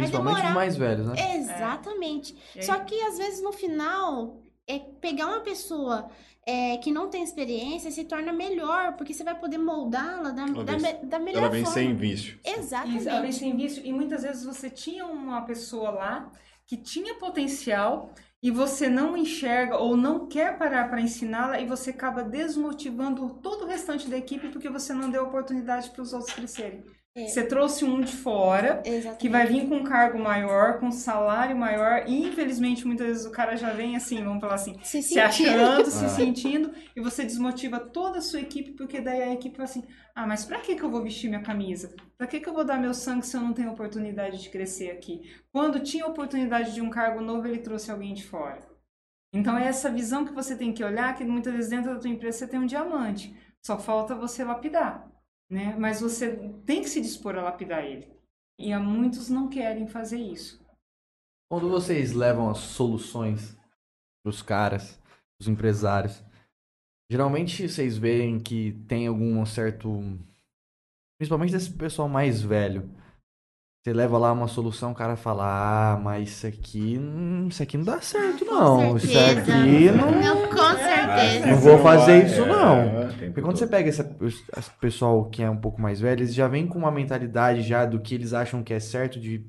Principalmente 0.00 0.46
os 0.46 0.54
mais 0.54 0.76
velhos, 0.76 1.06
né? 1.06 1.14
Exatamente. 1.36 2.36
Aí- 2.56 2.62
Só 2.62 2.78
que 2.80 3.00
às 3.02 3.18
vezes 3.18 3.42
no 3.42 3.52
final, 3.52 4.40
é 4.66 4.78
pegar 5.00 5.26
uma 5.26 5.40
pessoa 5.40 6.08
é, 6.46 6.78
que 6.78 6.90
não 6.90 7.08
tem 7.08 7.22
experiência 7.22 7.90
se 7.90 8.04
torna 8.04 8.32
melhor, 8.32 8.96
porque 8.96 9.12
você 9.12 9.22
vai 9.22 9.38
poder 9.38 9.58
moldá-la 9.58 10.30
da, 10.30 10.46
da, 10.46 10.92
da 11.04 11.18
melhor 11.18 11.42
Ela 11.42 11.48
vem 11.50 11.64
forma. 11.64 11.78
sem 11.78 11.94
vício. 11.94 12.40
Exatamente. 12.44 12.98
Isso, 12.98 13.08
ela 13.08 13.20
vem 13.20 13.32
sem 13.32 13.56
vício. 13.56 13.82
E 13.84 13.92
muitas 13.92 14.22
vezes 14.22 14.44
você 14.44 14.70
tinha 14.70 15.06
uma 15.06 15.42
pessoa 15.42 15.90
lá 15.90 16.32
que 16.66 16.76
tinha 16.76 17.14
potencial 17.16 18.10
e 18.42 18.50
você 18.50 18.88
não 18.88 19.16
enxerga 19.16 19.76
ou 19.76 19.96
não 19.96 20.26
quer 20.26 20.56
parar 20.56 20.88
para 20.88 21.00
ensiná-la 21.00 21.60
e 21.60 21.66
você 21.66 21.90
acaba 21.90 22.22
desmotivando 22.24 23.28
todo 23.42 23.64
o 23.64 23.66
restante 23.66 24.08
da 24.08 24.16
equipe 24.16 24.48
porque 24.48 24.68
você 24.70 24.92
não 24.94 25.10
deu 25.10 25.24
oportunidade 25.24 25.90
para 25.90 26.02
os 26.02 26.12
outros 26.12 26.32
crescerem. 26.32 26.82
É. 27.16 27.26
Você 27.26 27.44
trouxe 27.44 27.84
um 27.84 28.00
de 28.00 28.12
fora 28.12 28.80
Exatamente. 28.84 29.18
que 29.20 29.28
vai 29.28 29.44
vir 29.44 29.68
com 29.68 29.78
um 29.78 29.82
cargo 29.84 30.16
maior, 30.16 30.78
com 30.78 30.86
um 30.86 30.92
salário 30.92 31.56
maior 31.56 32.04
e 32.06 32.28
infelizmente 32.28 32.86
muitas 32.86 33.06
vezes 33.08 33.26
o 33.26 33.32
cara 33.32 33.56
já 33.56 33.72
vem 33.72 33.96
assim, 33.96 34.22
vamos 34.22 34.40
falar 34.40 34.54
assim, 34.54 34.78
se, 34.84 35.02
se 35.02 35.18
achando, 35.18 35.90
se 35.90 36.04
Ah. 36.04 36.08
sentindo, 36.08 36.72
e 36.94 37.00
você 37.00 37.24
desmotiva 37.24 37.80
toda 37.80 38.18
a 38.18 38.22
sua 38.22 38.40
equipe, 38.40 38.70
porque 38.72 39.00
daí 39.00 39.22
a 39.22 39.32
equipe 39.34 39.56
fala 39.56 39.68
assim, 39.68 39.82
ah, 40.14 40.24
mas 40.24 40.44
pra 40.44 40.60
que 40.60 40.76
que 40.76 40.82
eu 40.84 40.90
vou 40.90 41.02
vestir 41.02 41.28
minha 41.28 41.42
camisa? 41.42 41.92
Pra 42.16 42.28
que 42.28 42.38
que 42.38 42.48
eu 42.48 42.54
vou 42.54 42.64
dar 42.64 42.78
meu 42.78 42.94
sangue 42.94 43.26
se 43.26 43.36
eu 43.36 43.40
não 43.40 43.52
tenho 43.52 43.72
oportunidade 43.72 44.40
de 44.40 44.48
crescer 44.48 44.92
aqui? 44.92 45.22
Quando 45.52 45.80
tinha 45.80 46.06
oportunidade 46.06 46.72
de 46.72 46.80
um 46.80 46.90
cargo 46.90 47.20
novo, 47.20 47.48
ele 47.48 47.58
trouxe 47.58 47.90
alguém 47.90 48.14
de 48.14 48.22
fora. 48.22 48.60
Então 49.34 49.58
é 49.58 49.66
essa 49.66 49.90
visão 49.90 50.24
que 50.24 50.32
você 50.32 50.54
tem 50.54 50.72
que 50.72 50.84
olhar, 50.84 51.16
que 51.16 51.24
muitas 51.24 51.52
vezes 51.54 51.70
dentro 51.70 51.92
da 51.92 51.98
tua 52.00 52.10
empresa 52.10 52.38
você 52.38 52.46
tem 52.46 52.60
um 52.60 52.66
diamante, 52.66 53.36
só 53.66 53.76
falta 53.78 54.14
você 54.14 54.44
lapidar, 54.44 55.10
né? 55.50 55.74
Mas 55.76 56.00
você 56.00 56.36
tem 56.64 56.80
que 56.80 56.88
se 56.88 57.00
dispor 57.00 57.36
a 57.36 57.42
lapidar 57.42 57.84
ele. 57.84 58.08
E 58.58 58.72
há 58.72 58.78
muitos 58.78 59.28
não 59.28 59.48
querem 59.48 59.88
fazer 59.88 60.18
isso. 60.18 60.64
Quando 61.50 61.68
vocês 61.68 62.12
levam 62.12 62.48
as 62.48 62.58
soluções 62.58 63.58
pros 64.22 64.40
caras, 64.40 65.00
os 65.40 65.48
empresários, 65.48 66.22
geralmente 67.10 67.68
vocês 67.68 67.98
veem 67.98 68.38
que 68.38 68.72
tem 68.86 69.06
algum 69.08 69.44
certo. 69.44 69.88
Principalmente 71.18 71.52
desse 71.52 71.72
pessoal 71.72 72.08
mais 72.08 72.40
velho. 72.40 72.88
Você 73.90 73.94
leva 73.94 74.18
lá 74.18 74.30
uma 74.30 74.46
solução, 74.46 74.92
o 74.92 74.94
cara 74.94 75.16
fala, 75.16 75.94
ah, 75.94 75.98
mas 75.98 76.28
isso 76.28 76.46
aqui. 76.46 76.96
hum, 76.96 77.48
Isso 77.50 77.60
aqui 77.60 77.76
não 77.76 77.84
dá 77.84 78.00
certo, 78.00 78.44
não. 78.44 78.96
Isso 78.96 79.18
aqui 79.18 79.90
não. 79.90 80.12
Não, 80.12 80.48
com 80.48 80.76
certeza. 80.78 81.46
Não 81.48 81.56
vou 81.56 81.76
fazer 81.78 82.20
vai, 82.20 82.24
isso, 82.24 82.40
é, 82.40 82.46
não. 82.46 82.76
é, 82.78 83.06
Porque 83.26 83.42
quando 83.42 83.56
você 83.56 83.66
pega 83.66 83.88
esse 83.88 84.00
esse 84.56 84.70
pessoal 84.80 85.24
que 85.24 85.42
é 85.42 85.50
um 85.50 85.56
pouco 85.56 85.82
mais 85.82 86.00
velho, 86.00 86.20
eles 86.20 86.32
já 86.32 86.46
vêm 86.46 86.68
com 86.68 86.78
uma 86.78 86.92
mentalidade 86.92 87.62
já 87.62 87.84
do 87.84 87.98
que 87.98 88.14
eles 88.14 88.32
acham 88.32 88.62
que 88.62 88.72
é 88.72 88.78
certo, 88.78 89.18
de 89.18 89.44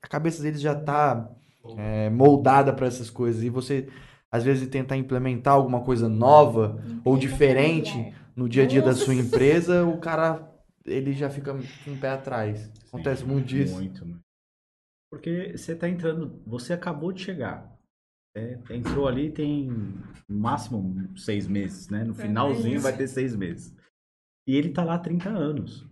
a 0.00 0.06
cabeça 0.06 0.40
deles 0.40 0.60
já 0.60 0.76
tá 0.76 1.28
é, 1.76 2.08
moldada 2.08 2.72
para 2.72 2.86
essas 2.86 3.10
coisas. 3.10 3.42
E 3.42 3.48
você, 3.50 3.88
às 4.30 4.44
vezes, 4.44 4.68
tentar 4.68 4.96
implementar 4.96 5.54
alguma 5.54 5.80
coisa 5.80 6.08
nova 6.08 6.80
ou 7.04 7.16
diferente 7.16 8.14
no 8.36 8.48
dia 8.48 8.62
a 8.62 8.66
dia 8.66 8.80
da 8.80 8.94
sua 8.94 9.14
empresa, 9.16 9.84
o 9.84 9.98
cara 9.98 10.51
ele 10.84 11.12
já 11.12 11.30
fica 11.30 11.52
com 11.52 11.92
o 11.92 11.98
pé 11.98 12.10
atrás. 12.10 12.70
Acontece 12.88 13.24
muito 13.24 13.46
disso. 13.46 13.74
Muito, 13.74 14.06
muito. 14.06 14.22
Porque 15.10 15.56
você 15.56 15.76
tá 15.76 15.88
entrando, 15.88 16.42
você 16.46 16.72
acabou 16.72 17.12
de 17.12 17.22
chegar. 17.22 17.70
É, 18.34 18.58
entrou 18.70 19.06
ali 19.06 19.30
tem 19.30 19.68
no 20.26 20.38
máximo 20.38 21.14
seis 21.18 21.46
meses, 21.46 21.90
né? 21.90 22.02
No 22.02 22.14
finalzinho 22.14 22.80
vai 22.80 22.96
ter 22.96 23.06
seis 23.06 23.36
meses. 23.36 23.76
E 24.48 24.56
ele 24.56 24.72
tá 24.72 24.82
lá 24.82 24.94
há 24.94 24.98
30 24.98 25.28
anos. 25.28 25.86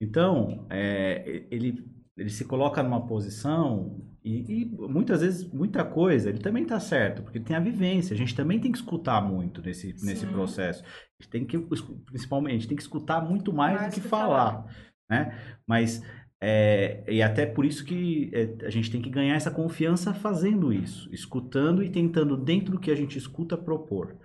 Então, 0.00 0.66
é, 0.70 1.46
ele, 1.50 1.86
ele 2.16 2.30
se 2.30 2.44
coloca 2.44 2.82
numa 2.82 3.06
posição 3.06 4.00
e, 4.28 4.62
e 4.62 4.64
muitas 4.66 5.22
vezes, 5.22 5.50
muita 5.50 5.84
coisa, 5.84 6.28
ele 6.28 6.38
também 6.38 6.64
tá 6.64 6.78
certo, 6.78 7.22
porque 7.22 7.40
tem 7.40 7.56
a 7.56 7.60
vivência. 7.60 8.12
A 8.12 8.16
gente 8.16 8.34
também 8.34 8.60
tem 8.60 8.70
que 8.70 8.78
escutar 8.78 9.22
muito 9.22 9.62
nesse, 9.62 9.94
nesse 10.04 10.26
processo. 10.26 10.84
A 10.84 11.22
gente 11.22 11.30
tem 11.30 11.46
que, 11.46 11.58
principalmente, 12.04 12.68
tem 12.68 12.76
que 12.76 12.82
escutar 12.82 13.22
muito 13.22 13.52
mais, 13.52 13.80
Mais 13.80 13.88
do 13.88 13.94
que 13.94 14.00
que 14.02 14.08
falar, 14.08 14.66
né? 15.08 15.58
Mas 15.66 16.02
é, 16.40 17.02
e 17.08 17.22
até 17.22 17.46
por 17.46 17.64
isso 17.64 17.84
que 17.84 18.30
é, 18.32 18.66
a 18.66 18.70
gente 18.70 18.90
tem 18.90 19.00
que 19.00 19.10
ganhar 19.10 19.34
essa 19.34 19.50
confiança 19.50 20.12
fazendo 20.12 20.72
isso, 20.72 21.08
escutando 21.12 21.82
e 21.82 21.90
tentando, 21.90 22.36
dentro 22.36 22.72
do 22.72 22.78
que 22.78 22.90
a 22.90 22.94
gente 22.94 23.16
escuta, 23.16 23.56
propor. 23.56 24.16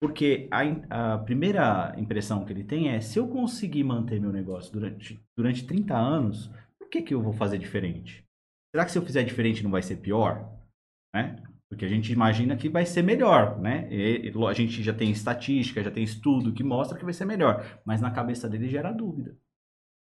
Porque 0.00 0.48
a, 0.50 1.14
a 1.14 1.18
primeira 1.18 1.94
impressão 1.98 2.44
que 2.44 2.52
ele 2.52 2.64
tem 2.64 2.88
é: 2.88 3.00
se 3.00 3.18
eu 3.18 3.28
conseguir 3.28 3.84
manter 3.84 4.20
meu 4.20 4.32
negócio 4.32 4.72
durante, 4.72 5.22
durante 5.36 5.66
30 5.66 5.96
anos, 5.96 6.50
por 6.78 6.88
que, 6.88 7.02
que 7.02 7.14
eu 7.14 7.22
vou 7.22 7.32
fazer 7.32 7.58
diferente? 7.58 8.23
Será 8.74 8.84
que 8.84 8.90
se 8.90 8.98
eu 8.98 9.06
fizer 9.06 9.22
diferente 9.22 9.62
não 9.62 9.70
vai 9.70 9.82
ser 9.82 9.98
pior? 9.98 10.52
Né? 11.14 11.40
Porque 11.68 11.84
a 11.84 11.88
gente 11.88 12.12
imagina 12.12 12.56
que 12.56 12.68
vai 12.68 12.84
ser 12.84 13.02
melhor, 13.02 13.60
né? 13.60 13.88
E- 13.88 14.32
a 14.48 14.52
gente 14.52 14.82
já 14.82 14.92
tem 14.92 15.12
estatística, 15.12 15.80
já 15.80 15.92
tem 15.92 16.02
estudo 16.02 16.52
que 16.52 16.64
mostra 16.64 16.98
que 16.98 17.04
vai 17.04 17.14
ser 17.14 17.24
melhor, 17.24 17.80
mas 17.84 18.00
na 18.00 18.10
cabeça 18.10 18.48
dele 18.48 18.68
gera 18.68 18.90
dúvida. 18.90 19.38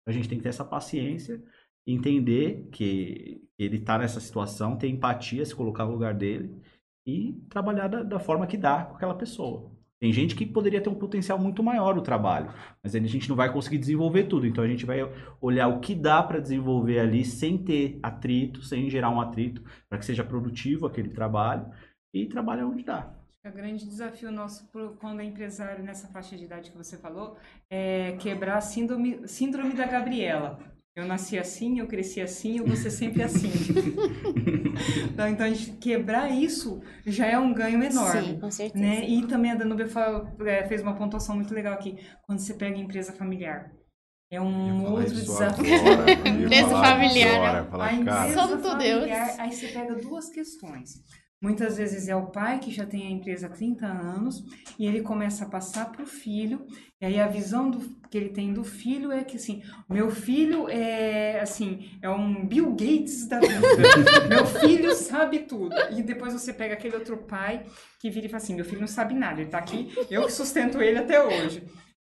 A 0.08 0.10
gente 0.10 0.26
tem 0.26 0.38
que 0.38 0.42
ter 0.44 0.48
essa 0.48 0.64
paciência, 0.64 1.42
entender 1.86 2.66
que 2.72 3.46
ele 3.58 3.76
está 3.76 3.98
nessa 3.98 4.20
situação, 4.20 4.78
ter 4.78 4.88
empatia, 4.88 5.44
se 5.44 5.54
colocar 5.54 5.84
no 5.84 5.92
lugar 5.92 6.14
dele 6.14 6.58
e 7.06 7.34
trabalhar 7.50 7.88
da, 7.88 8.02
da 8.02 8.18
forma 8.18 8.46
que 8.46 8.56
dá 8.56 8.86
com 8.86 8.96
aquela 8.96 9.14
pessoa. 9.14 9.70
Tem 10.02 10.12
gente 10.12 10.34
que 10.34 10.44
poderia 10.44 10.80
ter 10.80 10.88
um 10.88 10.96
potencial 10.96 11.38
muito 11.38 11.62
maior 11.62 11.94
no 11.94 12.02
trabalho, 12.02 12.52
mas 12.82 12.92
a 12.92 12.98
gente 12.98 13.28
não 13.28 13.36
vai 13.36 13.52
conseguir 13.52 13.78
desenvolver 13.78 14.24
tudo. 14.24 14.44
Então 14.44 14.64
a 14.64 14.66
gente 14.66 14.84
vai 14.84 14.98
olhar 15.40 15.68
o 15.68 15.78
que 15.78 15.94
dá 15.94 16.20
para 16.20 16.40
desenvolver 16.40 16.98
ali 16.98 17.24
sem 17.24 17.56
ter 17.56 18.00
atrito, 18.02 18.64
sem 18.64 18.90
gerar 18.90 19.10
um 19.10 19.20
atrito, 19.20 19.62
para 19.88 19.96
que 19.98 20.04
seja 20.04 20.24
produtivo 20.24 20.86
aquele 20.86 21.10
trabalho 21.10 21.70
e 22.12 22.26
trabalhar 22.26 22.66
onde 22.66 22.82
dá. 22.82 23.14
O 23.46 23.52
grande 23.52 23.84
desafio 23.86 24.32
nosso 24.32 24.68
quando 24.98 25.20
é 25.20 25.24
empresário 25.24 25.84
nessa 25.84 26.08
faixa 26.08 26.36
de 26.36 26.46
idade 26.46 26.72
que 26.72 26.76
você 26.76 26.96
falou 26.96 27.36
é 27.70 28.16
quebrar 28.18 28.56
a 28.56 28.60
síndrome, 28.60 29.28
síndrome 29.28 29.72
da 29.72 29.86
Gabriela. 29.86 30.58
Eu 30.94 31.06
nasci 31.06 31.38
assim, 31.38 31.78
eu 31.78 31.86
cresci 31.86 32.20
assim, 32.20 32.58
eu 32.58 32.66
vou 32.66 32.76
ser 32.76 32.90
sempre 32.90 33.22
assim. 33.22 33.48
então, 35.10 35.26
então, 35.26 35.46
a 35.46 35.48
gente 35.48 35.72
quebrar 35.78 36.30
isso 36.30 36.82
já 37.06 37.26
é 37.26 37.38
um 37.38 37.54
ganho 37.54 37.82
enorme. 37.82 38.22
Sim, 38.22 38.38
com 38.38 38.50
certeza. 38.50 38.84
né? 38.84 39.08
E 39.08 39.26
também 39.26 39.52
a 39.52 39.54
Danube 39.54 39.84
é, 40.46 40.68
fez 40.68 40.82
uma 40.82 40.94
pontuação 40.94 41.34
muito 41.34 41.54
legal 41.54 41.72
aqui. 41.72 41.96
Quando 42.26 42.40
você 42.40 42.52
pega 42.52 42.76
empresa 42.76 43.12
familiar. 43.12 43.72
É 44.30 44.40
um 44.40 44.90
outro 44.90 45.14
desafio. 45.14 45.66
Empresa 46.24 46.68
familiar, 46.68 47.56
Agora, 47.56 47.84
A 47.84 47.92
empresa 47.92 48.32
Santo 48.32 48.62
familiar, 48.62 49.26
Deus. 49.26 49.38
aí 49.38 49.52
você 49.52 49.68
pega 49.68 49.94
duas 49.94 50.30
questões. 50.30 51.02
Muitas 51.42 51.76
vezes 51.76 52.08
é 52.08 52.14
o 52.14 52.26
pai 52.26 52.60
que 52.60 52.70
já 52.70 52.86
tem 52.86 53.06
a 53.06 53.10
empresa 53.10 53.48
há 53.48 53.50
30 53.50 53.84
anos 53.84 54.44
e 54.78 54.86
ele 54.86 55.00
começa 55.02 55.44
a 55.44 55.48
passar 55.48 55.90
para 55.90 56.04
o 56.04 56.06
filho. 56.06 56.64
E 57.00 57.04
aí 57.04 57.18
a 57.18 57.26
visão 57.26 57.68
do- 57.68 58.00
que 58.08 58.16
ele 58.16 58.28
tem 58.28 58.52
do 58.52 58.62
filho 58.62 59.10
é 59.10 59.24
que 59.24 59.36
assim, 59.36 59.60
meu 59.90 60.08
filho 60.08 60.68
é 60.68 61.40
assim, 61.40 61.98
é 62.00 62.08
um 62.08 62.46
Bill 62.46 62.70
Gates 62.70 63.26
da 63.26 63.40
vida. 63.40 63.58
meu 64.28 64.46
filho 64.46 64.94
sabe 64.94 65.40
tudo. 65.40 65.74
E 65.90 66.00
depois 66.02 66.32
você 66.32 66.52
pega 66.52 66.74
aquele 66.74 66.94
outro 66.94 67.16
pai 67.16 67.66
que 67.98 68.08
vira 68.08 68.26
e 68.26 68.28
fala 68.28 68.42
assim, 68.42 68.54
meu 68.54 68.64
filho 68.64 68.80
não 68.80 68.86
sabe 68.86 69.12
nada, 69.14 69.40
ele 69.40 69.50
tá 69.50 69.58
aqui, 69.58 69.92
eu 70.10 70.22
que 70.26 70.32
sustento 70.32 70.80
ele 70.80 70.98
até 70.98 71.20
hoje. 71.22 71.64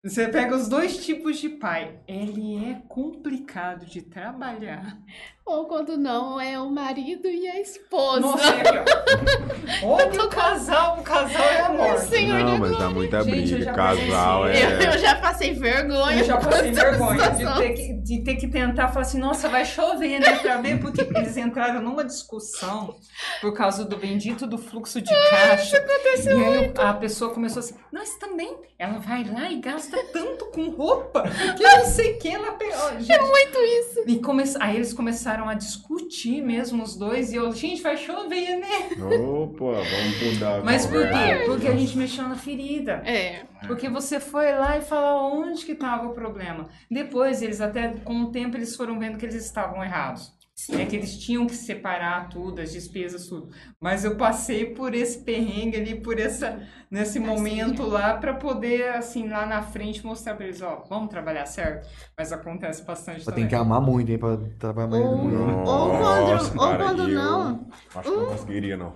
Você 0.03 0.27
pega 0.29 0.55
os 0.55 0.67
dois 0.67 0.97
tipos 1.05 1.37
de 1.37 1.47
pai. 1.47 1.99
Ele 2.07 2.57
é 2.71 2.81
complicado 2.89 3.85
de 3.85 4.01
trabalhar. 4.01 4.97
Ou 5.45 5.65
quando 5.65 5.97
não, 5.97 6.39
é 6.39 6.59
o 6.59 6.71
marido 6.71 7.27
e 7.27 7.47
a 7.47 7.59
esposa. 7.59 8.19
Nossa, 8.19 8.47
é. 8.47 9.85
Olha 9.85 10.23
o 10.23 10.29
casal, 10.29 10.99
o 10.99 11.03
casal 11.03 11.43
é 11.43 11.61
a 11.61 11.69
morte. 11.73 12.05
Senhor 12.05 12.39
Não, 12.39 12.57
mas 12.57 12.77
dá 12.77 12.89
muita 12.89 13.23
Gente, 13.23 13.55
briga. 13.55 13.65
já 13.65 13.73
Casal 13.73 14.47
é. 14.47 14.63
Eu, 14.63 14.91
eu 14.91 14.97
já 14.97 15.15
passei 15.15 15.53
vergonha. 15.53 16.19
Eu 16.19 16.25
já 16.25 16.37
passei 16.37 16.71
vergonha 16.71 17.31
de 17.31 17.57
ter, 17.57 17.73
que, 17.73 17.93
de 17.93 18.23
ter 18.23 18.35
que 18.35 18.47
tentar 18.47 18.87
falar 18.87 19.01
assim, 19.01 19.19
nossa, 19.19 19.49
vai 19.49 19.65
chover, 19.65 20.19
né, 20.19 20.39
pra 20.39 20.57
ver, 20.57 20.79
porque 20.79 21.01
eles 21.01 21.35
entraram 21.37 21.81
numa 21.81 22.03
discussão 22.03 22.95
por 23.41 23.53
causa 23.53 23.83
do 23.83 23.97
bendito 23.97 24.47
do 24.47 24.57
fluxo 24.57 25.01
de 25.01 25.13
caixa. 25.29 25.77
e 26.25 26.43
aí 26.43 26.73
a 26.77 26.93
pessoa 26.93 27.33
começou 27.33 27.59
assim, 27.59 27.75
nós 27.91 28.15
também, 28.17 28.55
ela 28.79 28.99
vai 28.99 29.23
lá 29.25 29.51
e 29.51 29.59
gasta 29.59 29.90
tanto 30.11 30.45
com 30.45 30.69
roupa, 30.69 31.23
que 31.55 31.63
eu 31.63 31.77
não 31.79 31.85
sei 31.85 32.13
o 32.13 32.19
que 32.19 32.27
ela 32.29 32.53
pegou. 32.53 32.89
É 32.89 33.21
Muito 33.21 33.57
isso. 33.59 34.03
E 34.07 34.19
come... 34.19 34.43
Aí 34.59 34.75
eles 34.75 34.93
começaram 34.93 35.47
a 35.47 35.53
discutir 35.53 36.41
mesmo 36.41 36.83
os 36.83 36.95
dois, 36.95 37.31
e 37.31 37.35
eu, 37.35 37.51
gente, 37.51 37.81
vai 37.81 37.97
chover, 37.97 38.57
né? 38.57 38.89
Opa, 38.99 39.65
vamos 39.65 40.33
mudar. 40.33 40.63
Mas 40.63 40.85
por 40.85 41.01
quê? 41.01 41.45
Porque 41.45 41.67
a 41.67 41.75
gente 41.75 41.97
mexeu 41.97 42.27
na 42.27 42.35
ferida. 42.35 43.01
É. 43.05 43.43
Porque 43.67 43.89
você 43.89 44.19
foi 44.19 44.51
lá 44.53 44.77
e 44.77 44.81
falou 44.81 45.41
onde 45.41 45.65
que 45.65 45.73
estava 45.73 46.07
o 46.07 46.13
problema. 46.13 46.69
Depois, 46.89 47.41
eles 47.41 47.61
até, 47.61 47.89
com 48.03 48.23
o 48.23 48.31
tempo, 48.31 48.57
eles 48.57 48.75
foram 48.75 48.99
vendo 48.99 49.17
que 49.17 49.25
eles 49.25 49.35
estavam 49.35 49.83
errados. 49.83 50.33
É 50.69 50.85
que 50.85 50.95
eles 50.95 51.17
tinham 51.17 51.47
que 51.47 51.55
separar 51.55 52.29
tudo, 52.29 52.61
as 52.61 52.71
despesas, 52.71 53.25
tudo. 53.27 53.49
Mas 53.79 54.05
eu 54.05 54.15
passei 54.15 54.73
por 54.73 54.93
esse 54.93 55.19
perrengue 55.19 55.75
ali, 55.77 55.99
por 55.99 56.19
essa, 56.19 56.61
nesse 56.89 57.19
momento 57.19 57.83
lá, 57.83 58.17
para 58.17 58.35
poder, 58.35 58.89
assim, 58.93 59.27
lá 59.27 59.45
na 59.45 59.63
frente 59.63 60.05
mostrar 60.05 60.35
para 60.35 60.45
eles, 60.45 60.61
ó, 60.61 60.83
vamos 60.87 61.09
trabalhar 61.09 61.45
certo? 61.47 61.89
Mas 62.15 62.31
acontece 62.31 62.83
bastante 62.83 63.23
Só 63.23 63.31
também. 63.31 63.45
tem 63.45 63.49
que 63.49 63.55
amar 63.55 63.81
muito, 63.81 64.11
hein, 64.11 64.19
pra 64.19 64.37
trabalhar 64.59 64.95
Ou, 64.97 65.17
muito. 65.17 65.37
ou 65.67 65.93
Nossa, 65.93 66.51
quando, 66.51 66.61
ou 66.61 66.69
cara, 66.69 66.83
quando 66.83 66.99
eu 67.03 67.07
não, 67.09 67.67
Acho 67.95 68.11
que 68.11 68.17
não 68.17 68.25
conseguiria, 68.27 68.77
não. 68.77 68.95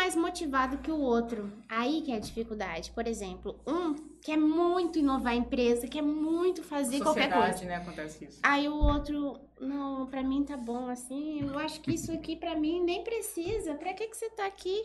É 0.00 0.04
mais 0.04 0.16
motivado 0.16 0.78
que 0.78 0.90
o 0.90 0.98
outro. 0.98 1.52
Aí 1.68 2.00
que 2.02 2.10
é 2.10 2.16
a 2.16 2.18
dificuldade. 2.20 2.90
Por 2.92 3.06
exemplo, 3.06 3.60
um 3.66 3.94
quer 4.22 4.36
muito 4.38 4.98
inovar 4.98 5.32
a 5.32 5.36
empresa, 5.36 5.86
quer 5.86 6.02
muito 6.02 6.62
fazer 6.62 7.00
qualquer 7.00 7.24
Sociedade, 7.24 7.50
coisa. 7.52 7.64
né, 7.66 7.76
acontece 7.76 8.24
isso. 8.24 8.40
Aí 8.42 8.68
o 8.68 8.74
outro, 8.74 9.38
não, 9.60 10.06
pra 10.06 10.22
mim 10.22 10.42
tá 10.44 10.56
bom 10.56 10.88
assim. 10.88 11.40
Eu 11.46 11.58
acho 11.58 11.80
que 11.80 11.92
isso 11.92 12.10
aqui 12.12 12.34
pra 12.34 12.54
mim 12.54 12.82
nem 12.82 13.04
precisa. 13.04 13.74
Pra 13.74 13.92
que 13.92 14.06
que 14.08 14.16
você 14.16 14.30
tá 14.30 14.46
aqui? 14.46 14.82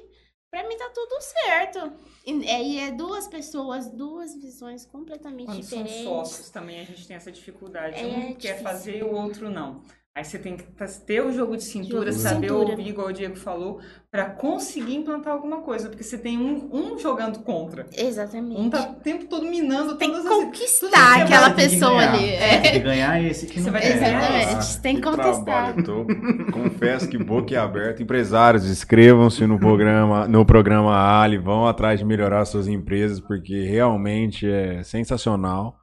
Pra 0.52 0.68
mim 0.68 0.78
tá 0.78 0.90
tudo 0.94 1.16
certo. 1.22 1.94
E 2.26 2.50
aí 2.50 2.80
é 2.80 2.92
duas 2.92 3.28
pessoas, 3.28 3.90
duas 3.90 4.36
visões 4.36 4.86
completamente 4.86 5.48
Quando 5.48 5.64
são 5.64 5.84
diferentes. 5.84 6.04
sócios 6.04 6.50
também 6.50 6.80
a 6.80 6.84
gente 6.84 7.08
tem 7.08 7.16
essa 7.16 7.32
dificuldade. 7.32 8.00
É 8.00 8.06
um 8.06 8.36
quer 8.36 8.62
fazer 8.62 9.00
e 9.00 9.04
o 9.04 9.14
outro 9.14 9.50
não. 9.50 9.82
Aí 10.18 10.24
você 10.24 10.40
tem 10.40 10.56
que 10.56 10.64
ter 11.06 11.20
o 11.22 11.30
jogo 11.34 11.58
de 11.58 11.64
cintura, 11.66 12.06
Jogo 12.10 12.12
de 12.12 12.16
saber 12.22 12.48
cintura. 12.48 12.70
ouvir, 12.72 12.88
igual 12.88 13.08
o 13.10 13.12
Diego 13.12 13.36
falou, 13.36 13.82
pra 14.10 14.24
conseguir 14.30 14.96
implantar 14.96 15.34
alguma 15.34 15.58
coisa. 15.60 15.90
Porque 15.90 16.06
você 16.06 16.18
tem 16.18 16.38
um, 16.38 16.70
um 16.72 16.98
jogando 16.98 17.40
contra. 17.40 17.86
Exatamente. 17.94 18.62
Um 18.62 18.70
tá 18.70 18.92
o 18.92 18.94
tempo 19.02 19.26
todo 19.26 19.46
minando 19.46 19.96
Tem 19.98 20.10
que 20.10 20.16
todas 20.16 20.32
as... 20.32 20.38
conquistar 20.46 21.20
é 21.20 21.24
aquela 21.24 21.50
tem 21.50 21.70
pessoa 21.70 21.96
ganhar. 22.06 22.14
ali. 22.14 22.28
Tem 22.28 22.38
É. 22.38 22.72
que 22.72 22.80
ganhar 22.80 23.22
esse 23.22 23.46
que 23.46 23.60
Você 23.60 23.66
não 23.66 23.72
vai 23.74 23.82
quer. 23.82 23.98
Exatamente. 23.98 24.82
Tem 24.82 24.96
que 24.96 25.02
trabalho, 25.02 25.84
tô- 25.84 26.06
confesso 26.54 27.10
que 27.10 27.18
boca 27.18 27.62
aberta. 27.62 28.02
Empresários, 28.02 28.66
inscrevam-se 28.72 29.46
no 29.46 29.60
programa, 29.60 30.30
no 30.30 30.46
programa 30.46 30.96
Ali, 31.22 31.38
vão 31.38 31.68
atrás 31.68 32.00
de 32.00 32.06
melhorar 32.06 32.46
suas 32.46 32.70
empresas, 32.70 33.20
porque 33.20 33.64
realmente 33.66 34.50
é 34.50 34.82
sensacional. 34.82 35.78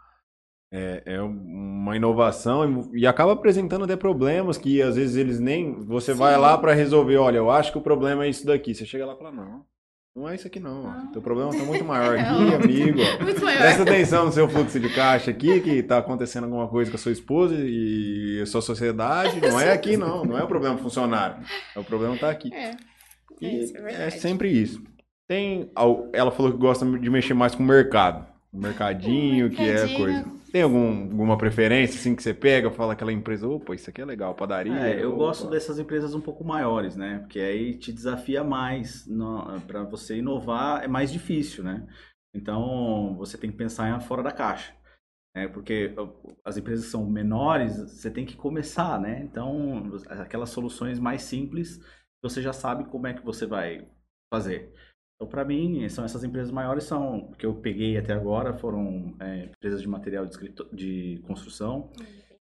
É, 0.75 1.03
é 1.05 1.21
uma 1.21 1.95
inovação 1.95 2.89
e, 2.95 3.07
acaba 3.07 3.33
apresentando 3.33 3.85
até 3.85 3.95
problemas 3.95 4.57
que 4.57 4.81
às 4.81 4.97
vezes 4.97 5.17
eles 5.17 5.39
nem. 5.39 5.75
Você 5.81 6.15
vai 6.15 6.35
Sim. 6.35 6.41
lá 6.41 6.57
para 6.57 6.73
resolver. 6.73 7.19
Olha, 7.19 7.37
eu 7.37 7.51
acho 7.51 7.71
que 7.71 7.77
o 7.77 7.83
problema 7.83 8.25
é 8.25 8.31
isso 8.31 8.47
daqui. 8.47 8.75
Você 8.75 8.87
chega 8.87 9.05
lá 9.05 9.13
e 9.13 9.19
fala: 9.19 9.33
Não, 9.33 9.67
não 10.17 10.29
é 10.29 10.35
isso 10.35 10.47
aqui 10.47 10.59
não. 10.59 10.83
Não. 10.83 11.13
Teu 11.13 11.21
problema 11.21 11.51
tá 11.51 11.63
muito 11.65 11.85
maior 11.87 12.19
aqui, 12.19 12.31
Não. 12.31 12.55
amigo. 12.57 12.99
Muito 13.23 13.45
maior. 13.45 13.59
Presta 13.59 13.83
atenção 13.83 14.25
no 14.25 14.33
seu 14.33 14.49
fluxo 14.49 14.81
de 14.81 14.89
caixa 14.89 15.31
aqui, 15.31 15.61
que 15.61 15.83
tá 15.83 15.99
acontecendo 15.99 16.45
alguma 16.45 16.67
coisa 16.69 16.91
com 16.91 16.97
a 16.97 17.01
sua 17.01 17.13
esposa 17.13 17.55
e 17.59 18.41
a 18.43 18.47
sua 18.47 18.63
sociedade. 18.63 19.43
Não 19.43 19.61
é 19.61 19.73
aqui, 19.73 19.99
não. 19.99 20.25
Não 20.25 20.39
é 20.39 20.43
o 20.43 20.49
problema 20.49 20.79
funcionário. 20.79 21.37
É 21.77 21.79
o 21.79 21.85
problema 21.85 22.17
tá 22.17 22.31
aqui. 22.31 22.51
É. 22.55 22.71
É, 23.43 23.55
isso 23.57 23.77
é 23.77 24.07
é 24.07 24.11
sempre 24.11 24.49
isso. 24.49 24.83
Tem, 25.29 25.71
ela 26.13 26.31
falou 26.31 26.53
que 26.53 26.59
gosta 26.59 26.87
de 26.87 27.11
mexer 27.11 27.35
mais 27.35 27.55
com 27.55 27.63
o 27.63 27.67
mercado. 27.67 28.27
O 28.53 28.59
mercadinho, 28.59 29.51
que 29.51 29.63
é 29.63 29.73
mercadinho. 29.75 29.99
coisa. 29.99 30.42
Tem 30.53 30.63
algum, 30.63 31.05
alguma 31.05 31.39
preferência, 31.39 31.99
assim, 31.99 32.15
que 32.15 32.23
você 32.23 32.35
pega, 32.35 32.71
fala 32.71 32.93
aquela 32.93 33.11
empresa, 33.11 33.49
opa, 33.49 33.75
isso 33.75 33.89
aqui 33.89 34.03
é 34.03 34.05
legal, 34.05 34.35
padaria. 34.35 34.75
É, 34.75 35.03
eu 35.03 35.09
opa. 35.09 35.19
gosto 35.19 35.49
dessas 35.49 35.79
empresas 35.79 36.15
um 36.15 36.21
pouco 36.21 36.45
maiores, 36.45 36.95
né? 36.95 37.21
Porque 37.21 37.41
aí 37.41 37.75
te 37.75 37.91
desafia 37.91 38.45
mais. 38.45 39.09
Para 39.67 39.83
você 39.85 40.19
inovar 40.19 40.85
é 40.85 40.89
mais 40.89 41.11
difícil, 41.11 41.65
né? 41.65 41.87
Então 42.37 43.17
você 43.17 43.39
tem 43.39 43.51
que 43.51 43.57
pensar 43.57 43.89
em 43.89 44.01
fora 44.03 44.23
da 44.23 44.31
caixa. 44.31 44.75
Né? 45.35 45.49
Porque 45.49 45.95
as 46.45 46.59
empresas 46.59 46.87
são 46.87 47.09
menores, 47.09 47.79
você 47.79 48.11
tem 48.11 48.27
que 48.27 48.37
começar, 48.37 49.01
né? 49.01 49.23
Então, 49.23 49.91
aquelas 50.11 50.51
soluções 50.51 50.99
mais 50.99 51.23
simples, 51.23 51.81
você 52.23 52.43
já 52.43 52.53
sabe 52.53 52.85
como 52.85 53.07
é 53.07 53.15
que 53.15 53.25
você 53.25 53.47
vai 53.47 53.89
fazer. 54.33 54.71
Então, 55.23 55.31
para 55.31 55.45
mim, 55.45 55.89
são 55.89 56.05
essas 56.05 56.25
empresas 56.25 56.51
maiores 56.51 56.83
são 56.83 57.31
que 57.39 57.47
eu 57.47 57.55
peguei 57.55 57.97
até 57.97 58.13
agora 58.13 58.55
foram 58.55 59.15
é, 59.21 59.45
empresas 59.45 59.81
de 59.81 59.87
material 59.89 60.27
de, 60.27 60.33
escrito- 60.33 60.69
de 60.73 61.23
construção 61.25 61.91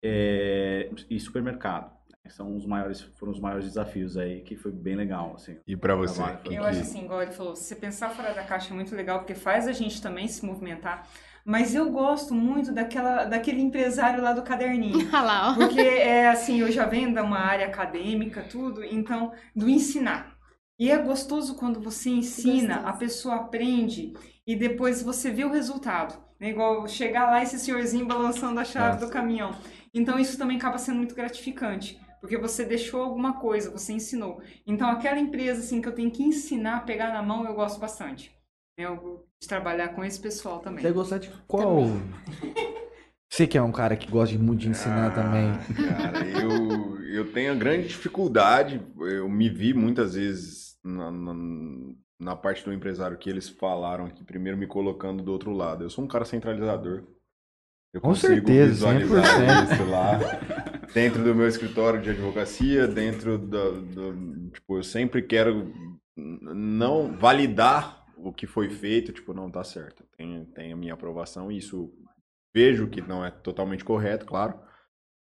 é, 0.03 0.89
e 1.09 1.17
supermercado. 1.17 1.95
São 2.27 2.57
os 2.57 2.65
maiores, 2.65 2.99
foram 3.15 3.31
os 3.31 3.39
maiores 3.39 3.63
desafios 3.67 4.17
aí 4.17 4.41
que 4.41 4.57
foi 4.57 4.69
bem 4.73 4.97
legal, 4.97 5.31
assim. 5.35 5.55
E 5.65 5.77
pra 5.77 5.95
você? 5.95 6.15
Trabalho, 6.21 6.39
Eu 6.43 6.49
que- 6.49 6.57
acho 6.57 6.81
assim, 6.81 7.05
igual 7.05 7.21
ele 7.21 7.31
falou, 7.31 7.55
se 7.55 7.63
você 7.63 7.75
pensar 7.77 8.09
fora 8.09 8.33
da 8.33 8.43
caixa 8.43 8.73
é 8.73 8.75
muito 8.75 8.93
legal, 8.93 9.19
porque 9.19 9.33
faz 9.33 9.65
a 9.65 9.71
gente 9.71 10.01
também 10.01 10.27
se 10.27 10.45
movimentar. 10.45 11.07
Mas 11.45 11.73
eu 11.73 11.89
gosto 11.89 12.33
muito 12.35 12.73
daquela, 12.73 13.23
daquele 13.23 13.61
empresário 13.61 14.21
lá 14.21 14.33
do 14.33 14.41
caderninho. 14.43 15.07
Ó. 15.15 15.55
Porque 15.55 15.79
é 15.79 16.27
assim, 16.27 16.59
eu 16.59 16.69
já 16.69 16.85
venho 16.85 17.13
de 17.13 17.21
uma 17.21 17.39
área 17.39 17.65
acadêmica, 17.67 18.41
tudo, 18.43 18.83
então, 18.83 19.31
do 19.55 19.69
ensinar. 19.69 20.36
E 20.79 20.91
é 20.91 20.97
gostoso 20.97 21.55
quando 21.55 21.79
você 21.81 22.09
ensina, 22.09 22.81
a 22.81 22.93
pessoa 22.93 23.35
aprende 23.35 24.13
e 24.45 24.55
depois 24.55 25.01
você 25.01 25.31
vê 25.31 25.43
o 25.43 25.51
resultado. 25.51 26.15
Né? 26.39 26.49
Igual 26.51 26.87
chegar 26.87 27.31
lá 27.31 27.41
esse 27.41 27.57
senhorzinho 27.59 28.05
balançando 28.05 28.59
a 28.59 28.63
chave 28.63 28.95
Nossa. 28.95 29.05
do 29.07 29.11
caminhão. 29.11 29.55
Então 29.93 30.19
isso 30.19 30.37
também 30.37 30.57
acaba 30.57 30.77
sendo 30.77 30.97
muito 30.97 31.15
gratificante. 31.15 31.99
Porque 32.21 32.37
você 32.37 32.65
deixou 32.65 33.01
alguma 33.01 33.33
coisa, 33.33 33.69
você 33.69 33.93
ensinou. 33.93 34.41
Então 34.65 34.89
aquela 34.89 35.19
empresa 35.19 35.61
assim 35.61 35.81
que 35.81 35.87
eu 35.87 35.93
tenho 35.95 36.11
que 36.11 36.23
ensinar, 36.23 36.85
pegar 36.85 37.11
na 37.13 37.21
mão, 37.21 37.45
eu 37.45 37.53
gosto 37.53 37.79
bastante. 37.79 38.31
Eu 38.77 38.95
gosto 38.95 39.25
de 39.41 39.47
trabalhar 39.47 39.89
com 39.89 40.03
esse 40.03 40.19
pessoal 40.19 40.59
também. 40.59 40.83
Você 40.83 40.91
gostar 40.91 41.17
de 41.17 41.31
qual? 41.47 41.85
Você 43.29 43.45
que 43.45 43.57
é 43.57 43.61
um 43.61 43.71
cara 43.71 43.95
que 43.95 44.09
gosta 44.09 44.35
de 44.35 44.41
muito 44.41 44.61
de 44.61 44.69
ensinar 44.69 45.07
Ah, 45.07 45.11
também. 45.11 45.51
Cara, 45.89 46.25
eu, 46.25 46.97
eu 47.07 47.31
tenho 47.33 47.51
a 47.51 47.55
grande 47.55 47.87
dificuldade. 47.87 48.81
Eu 48.99 49.27
me 49.29 49.49
vi 49.49 49.73
muitas 49.73 50.13
vezes 50.15 50.66
na, 50.83 51.11
na, 51.11 51.33
na 52.19 52.35
parte 52.35 52.63
do 52.63 52.73
empresário 52.73 53.17
que 53.17 53.29
eles 53.29 53.49
falaram 53.49 54.05
aqui, 54.05 54.23
primeiro 54.23 54.57
me 54.57 54.67
colocando 54.67 55.23
do 55.23 55.31
outro 55.31 55.51
lado. 55.51 55.83
Eu 55.83 55.89
sou 55.89 56.03
um 56.03 56.07
cara 56.07 56.25
centralizador. 56.25 57.03
Eu 57.93 58.01
Com 58.01 58.09
consigo 58.09 58.33
certeza, 58.33 58.69
visualizar 58.69 59.71
isso 59.71 59.85
lá. 59.89 60.19
Dentro 60.93 61.23
do 61.23 61.35
meu 61.35 61.47
escritório 61.47 62.01
de 62.01 62.09
advocacia, 62.09 62.87
dentro 62.87 63.37
do, 63.37 64.49
Tipo, 64.51 64.77
eu 64.77 64.83
sempre 64.83 65.21
quero 65.21 65.73
não 66.15 67.15
validar 67.15 68.05
o 68.17 68.33
que 68.33 68.47
foi 68.47 68.69
feito, 68.69 69.13
tipo, 69.13 69.33
não 69.33 69.49
tá 69.49 69.63
certo. 69.63 70.03
Tem, 70.17 70.45
tem 70.45 70.73
a 70.73 70.75
minha 70.75 70.93
aprovação 70.93 71.51
e 71.51 71.57
isso 71.57 71.93
vejo 72.53 72.87
que 72.87 73.01
não 73.01 73.23
é 73.23 73.29
totalmente 73.29 73.85
correto, 73.85 74.25
claro. 74.25 74.59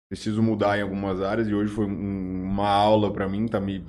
Preciso 0.09 0.43
mudar 0.43 0.79
em 0.79 0.83
algumas 0.83 1.21
áreas 1.21 1.49
e 1.49 1.55
hoje 1.55 1.73
foi 1.73 1.85
um- 1.87 2.43
uma 2.45 2.69
aula 2.69 3.13
pra 3.13 3.29
mim, 3.29 3.47
tá 3.47 3.61
me 3.61 3.85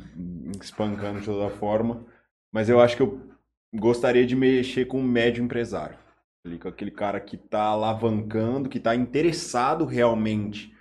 espancando 0.62 1.20
de 1.20 1.26
toda 1.26 1.50
forma. 1.56 2.06
Mas 2.52 2.70
eu 2.70 2.80
acho 2.82 2.96
que 2.96 3.04
eu 3.04 3.22
gostaria 3.74 4.26
de 4.26 4.36
mexer 4.36 4.86
com 4.86 5.00
o 5.00 5.04
médio 5.04 5.44
empresário. 5.44 5.98
Com 6.62 6.70
aquele 6.70 6.92
cara 6.92 7.20
que 7.20 7.36
tá 7.38 7.64
alavancando, 7.64 8.70
que 8.70 8.80
tá 8.80 8.96
interessado 8.96 9.86
realmente 9.86 10.74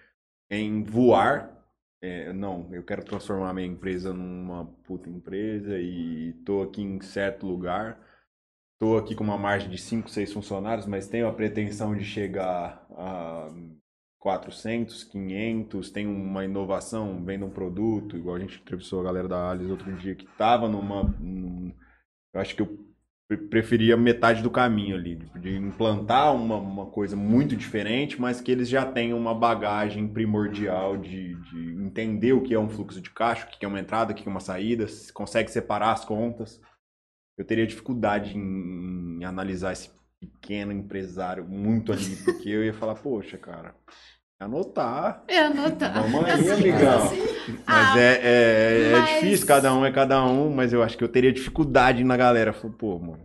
em 0.51 0.83
voar. 0.85 1.53
É, 2.01 2.33
não, 2.33 2.69
eu 2.73 2.85
quero 2.85 3.05
transformar 3.05 3.53
minha 3.53 3.67
empresa 3.67 4.13
numa 4.13 4.67
puta 4.85 5.11
empresa 5.11 5.79
e 5.79 6.35
tô 6.45 6.63
aqui 6.63 6.83
em 6.83 7.01
certo 7.01 7.47
lugar. 7.47 7.99
Tô 8.79 8.97
aqui 8.97 9.15
com 9.15 9.25
uma 9.25 9.39
margem 9.39 9.71
de 9.71 9.79
5, 9.79 10.09
6 10.11 10.33
funcionários, 10.33 10.87
mas 10.87 11.09
tenho 11.09 11.27
a 11.29 11.33
pretensão 11.33 11.97
de 11.97 12.05
chegar 12.05 12.87
a 12.93 13.51
400, 14.27 15.05
500, 15.05 15.89
tem 15.89 16.05
uma 16.05 16.45
inovação, 16.45 17.25
vendo 17.25 17.47
um 17.47 17.51
produto, 17.51 18.17
igual 18.17 18.35
a 18.35 18.41
gente 18.41 18.61
entrevistou 18.61 18.99
a 19.01 19.05
galera 19.05 19.29
da 19.29 19.53
Alice 19.53 19.71
outro 19.71 19.93
dia 19.99 20.17
que 20.17 20.27
tava 20.37 20.69
numa 20.69 21.05
num- 21.21 21.73
eu 22.35 22.41
acho 22.41 22.57
que 22.57 22.63
eu 22.63 22.77
pre- 23.29 23.37
preferia 23.37 23.97
metade 23.97 24.43
do 24.43 24.51
caminho 24.51 24.97
ali, 24.97 25.15
de 25.41 25.55
implantar 25.57 26.35
uma, 26.35 26.57
uma 26.57 26.87
coisa 26.87 27.15
muito 27.15 27.55
diferente, 27.55 28.21
mas 28.21 28.41
que 28.41 28.51
eles 28.51 28.69
já 28.69 28.85
tenham 28.85 29.17
uma 29.17 29.33
bagagem 29.33 30.09
primordial 30.09 30.97
de, 30.97 31.37
de 31.37 31.75
entender 31.85 32.33
o 32.33 32.43
que 32.43 32.53
é 32.53 32.59
um 32.59 32.69
fluxo 32.69 33.01
de 33.01 33.11
caixa, 33.11 33.47
o 33.47 33.51
que 33.51 33.65
é 33.65 33.69
uma 33.69 33.79
entrada, 33.81 34.13
o 34.13 34.17
que 34.17 34.27
é 34.27 34.31
uma 34.31 34.41
saída, 34.41 34.89
se 34.89 35.13
consegue 35.13 35.53
separar 35.53 35.93
as 35.93 36.05
contas. 36.05 36.61
Eu 37.39 37.45
teria 37.45 37.67
dificuldade 37.67 38.37
em, 38.37 39.21
em 39.21 39.25
analisar 39.25 39.73
esse 39.73 39.91
pequeno 40.21 40.73
empresário 40.73 41.45
muito 41.47 41.93
ali, 41.93 42.17
porque 42.25 42.49
eu 42.49 42.65
ia 42.65 42.73
falar, 42.75 42.95
poxa, 42.97 43.37
cara, 43.39 43.75
anotar. 44.47 45.23
É 45.29 45.39
anotar. 45.39 46.03
Vamos 46.03 46.25
aí, 46.25 46.33
Assim, 46.33 46.51
amigão. 46.71 47.03
assim. 47.05 47.21
Mas 47.67 47.67
Ah, 47.67 47.99
é, 47.99 48.21
é, 48.23 48.89
é 48.89 48.93
mas- 48.93 49.11
difícil, 49.15 49.47
cada 49.47 49.75
um 49.75 49.85
é 49.85 49.93
cada 49.93 50.25
um, 50.25 50.51
mas 50.55 50.73
eu 50.73 50.83
acho 50.83 50.97
que 50.97 51.05
eu 51.05 51.09
teria 51.09 51.33
dificuldade 51.33 52.05
na 52.05 52.17
galera. 52.17 52.53
Falei, 52.53 52.77
pô, 52.77 52.99
mano, 52.99 53.25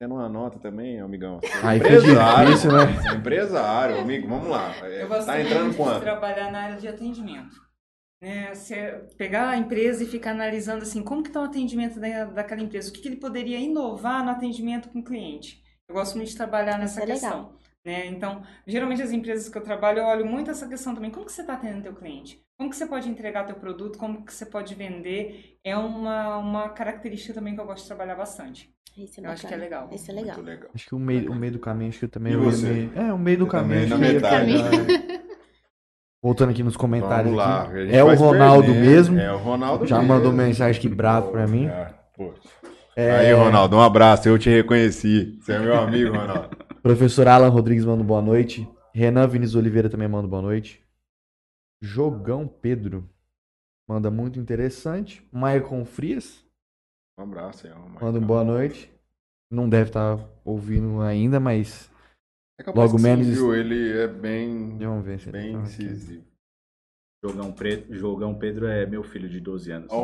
você 0.00 0.08
não 0.08 0.18
anota 0.20 0.58
também, 0.58 1.00
amigão? 1.00 1.40
Você 1.40 1.46
é 1.46 1.60
Aí 1.62 1.78
fica 1.80 2.00
difícil, 2.00 2.72
né? 2.72 2.86
Você 2.86 3.08
é 3.08 3.14
empresário, 3.14 4.00
amigo, 4.00 4.28
vamos 4.28 4.48
lá. 4.48 4.74
É, 4.82 5.02
Eu 5.02 5.08
gosto 5.08 5.26
tá 5.26 5.34
muito 5.34 5.46
entrando 5.46 5.70
de 5.70 5.76
quanto? 5.76 6.00
trabalhar 6.00 6.50
na 6.50 6.60
área 6.62 6.76
de 6.76 6.88
atendimento. 6.88 7.68
Né, 8.20 8.52
você 8.52 9.00
pegar 9.16 9.48
a 9.50 9.56
empresa 9.56 10.02
e 10.02 10.06
ficar 10.06 10.32
analisando 10.32 10.82
assim, 10.82 11.04
como 11.04 11.22
que 11.22 11.28
está 11.28 11.40
o 11.40 11.44
atendimento 11.44 12.00
da, 12.00 12.24
daquela 12.24 12.60
empresa, 12.60 12.90
o 12.90 12.92
que, 12.92 13.00
que 13.00 13.06
ele 13.06 13.16
poderia 13.16 13.58
inovar 13.58 14.24
no 14.24 14.30
atendimento 14.32 14.88
com 14.88 14.98
o 14.98 15.04
cliente. 15.04 15.62
Eu 15.88 15.94
gosto 15.94 16.16
muito 16.16 16.28
de 16.28 16.36
trabalhar 16.36 16.78
nessa 16.80 17.00
é 17.04 17.06
questão. 17.06 17.30
legal. 17.30 17.52
Né? 17.88 18.06
Então, 18.06 18.42
geralmente 18.66 19.00
as 19.00 19.12
empresas 19.12 19.48
que 19.48 19.56
eu 19.56 19.62
trabalho, 19.62 20.00
eu 20.00 20.04
olho 20.04 20.26
muito 20.26 20.50
essa 20.50 20.68
questão 20.68 20.94
também. 20.94 21.10
Como 21.10 21.24
que 21.24 21.32
você 21.32 21.40
está 21.40 21.54
atendendo 21.54 21.84
teu 21.84 21.94
cliente? 21.94 22.38
Como 22.58 22.68
que 22.68 22.76
você 22.76 22.84
pode 22.84 23.08
entregar 23.08 23.44
teu 23.44 23.56
produto? 23.56 23.98
Como 23.98 24.26
que 24.26 24.34
você 24.34 24.44
pode 24.44 24.74
vender? 24.74 25.56
É 25.64 25.74
uma, 25.74 26.36
uma 26.36 26.68
característica 26.68 27.32
também 27.32 27.54
que 27.54 27.60
eu 27.62 27.64
gosto 27.64 27.84
de 27.84 27.88
trabalhar 27.88 28.14
bastante. 28.14 28.68
Isso 28.94 29.20
é 29.20 29.24
Eu 29.26 29.30
acho 29.30 29.46
que 29.46 29.54
é 29.54 29.56
legal. 29.56 29.88
Isso 29.90 30.10
é 30.10 30.14
legal. 30.14 30.36
Muito 30.36 30.46
legal. 30.46 30.70
Acho 30.74 30.86
que 30.86 30.94
o 30.94 30.98
meio, 30.98 31.32
o 31.32 31.34
meio 31.34 31.52
do 31.54 31.58
caminho, 31.60 31.88
acho 31.88 31.98
que 32.00 32.04
eu 32.04 32.08
também 32.10 32.34
E 32.34 32.36
você? 32.36 32.66
meio- 32.66 32.92
É, 32.94 33.10
o 33.10 33.18
meio 33.18 33.38
do 33.38 33.44
Eu 33.46 33.48
caminho. 33.48 33.88
também, 33.88 34.00
na 34.00 34.06
que 34.08 34.14
metade. 34.14 34.52
pegar- 34.52 35.18
Voltando 36.22 36.50
aqui 36.50 36.62
nos 36.62 36.76
comentários. 36.76 37.32
Vamos 37.32 37.38
lá. 37.38 37.62
aqui. 37.62 37.94
É 37.96 38.04
o 38.04 38.14
Ronaldo 38.14 38.66
perdendo. 38.66 38.86
mesmo. 38.86 39.18
É 39.18 39.32
o 39.32 39.38
Ronaldo 39.38 39.86
Já 39.86 39.96
mesmo. 39.98 40.12
mandou 40.14 40.30
mensagem 40.32 40.78
aqui 40.78 40.88
bravo 40.94 41.30
pra 41.30 41.46
mim. 41.46 41.70
Pô. 42.14 42.34
É, 42.94 43.12
Aí, 43.12 43.32
Ronaldo, 43.32 43.76
um 43.76 43.80
abraço. 43.80 44.28
Eu 44.28 44.36
te 44.38 44.50
reconheci. 44.50 45.38
Você 45.40 45.52
é 45.52 45.58
meu 45.60 45.78
amigo, 45.78 46.10
Ronaldo. 46.14 46.50
Professor 46.88 47.28
Alan 47.28 47.50
Rodrigues 47.50 47.84
manda 47.84 48.02
boa 48.02 48.22
noite. 48.22 48.66
Renan 48.94 49.28
Vinícius 49.28 49.56
Oliveira 49.56 49.90
também 49.90 50.08
manda 50.08 50.26
boa 50.26 50.40
noite. 50.40 50.82
Jogão 51.82 52.48
Pedro 52.48 53.06
manda 53.86 54.10
muito 54.10 54.40
interessante. 54.40 55.22
Maicon 55.30 55.84
Frias 55.84 56.42
Um 57.18 57.24
abraço 57.24 57.66
aí, 57.66 57.74
ó, 57.74 57.78
Marcão. 57.78 58.08
manda 58.08 58.18
um 58.18 58.26
boa 58.26 58.42
noite. 58.42 58.90
Não 59.50 59.68
deve 59.68 59.90
estar 59.90 60.18
ouvindo 60.42 61.02
ainda, 61.02 61.38
mas 61.38 61.90
É 62.58 62.70
logo 62.70 62.98
menos- 62.98 63.26
viu? 63.26 63.54
Ele 63.54 63.98
é 63.98 64.08
bem, 64.08 64.78
vamos 64.78 65.04
ver 65.04 65.20
se 65.20 65.30
bem 65.30 65.52
tá 65.52 65.58
aqui. 65.58 65.68
incisivo. 65.84 66.24
Jogão, 67.22 67.52
Pre... 67.52 67.84
Jogão 67.90 68.34
Pedro 68.34 68.66
é 68.66 68.86
meu 68.86 69.02
filho 69.04 69.28
de 69.28 69.40
12 69.40 69.72
anos. 69.72 69.90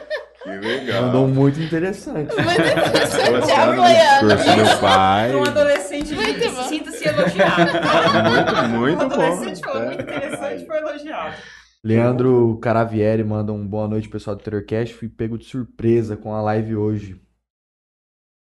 Que 0.42 0.48
legal. 0.50 1.02
Mandou 1.06 1.28
muito 1.28 1.60
interessante. 1.60 2.28
Gostando 2.34 3.76
do 3.76 3.82
apoiando. 3.82 4.36
discurso 4.36 4.74
do 4.74 4.80
pai. 4.80 5.34
Um 5.34 5.42
adolescente, 5.42 6.14
Muito 6.14 6.50
bom. 6.54 6.62
sinta-se 6.62 7.08
elogiado. 7.08 7.72
Muito, 8.70 8.78
muito 8.78 9.04
um 9.04 9.08
bom. 9.08 9.14
adolescente 9.14 9.60
falou 9.60 9.82
É. 9.82 9.86
muito 9.86 10.02
interessante, 10.02 10.66
foi 10.66 10.76
elogiado. 10.78 11.36
Leandro 11.84 12.58
Caravieri 12.58 13.24
manda 13.24 13.52
um 13.52 13.66
boa 13.66 13.86
noite, 13.88 14.08
pessoal 14.08 14.34
do 14.36 14.42
Terrorcast. 14.42 14.94
Fui 14.94 15.08
pego 15.08 15.36
de 15.38 15.44
surpresa 15.44 16.16
com 16.16 16.34
a 16.34 16.40
live 16.42 16.76
hoje. 16.76 17.20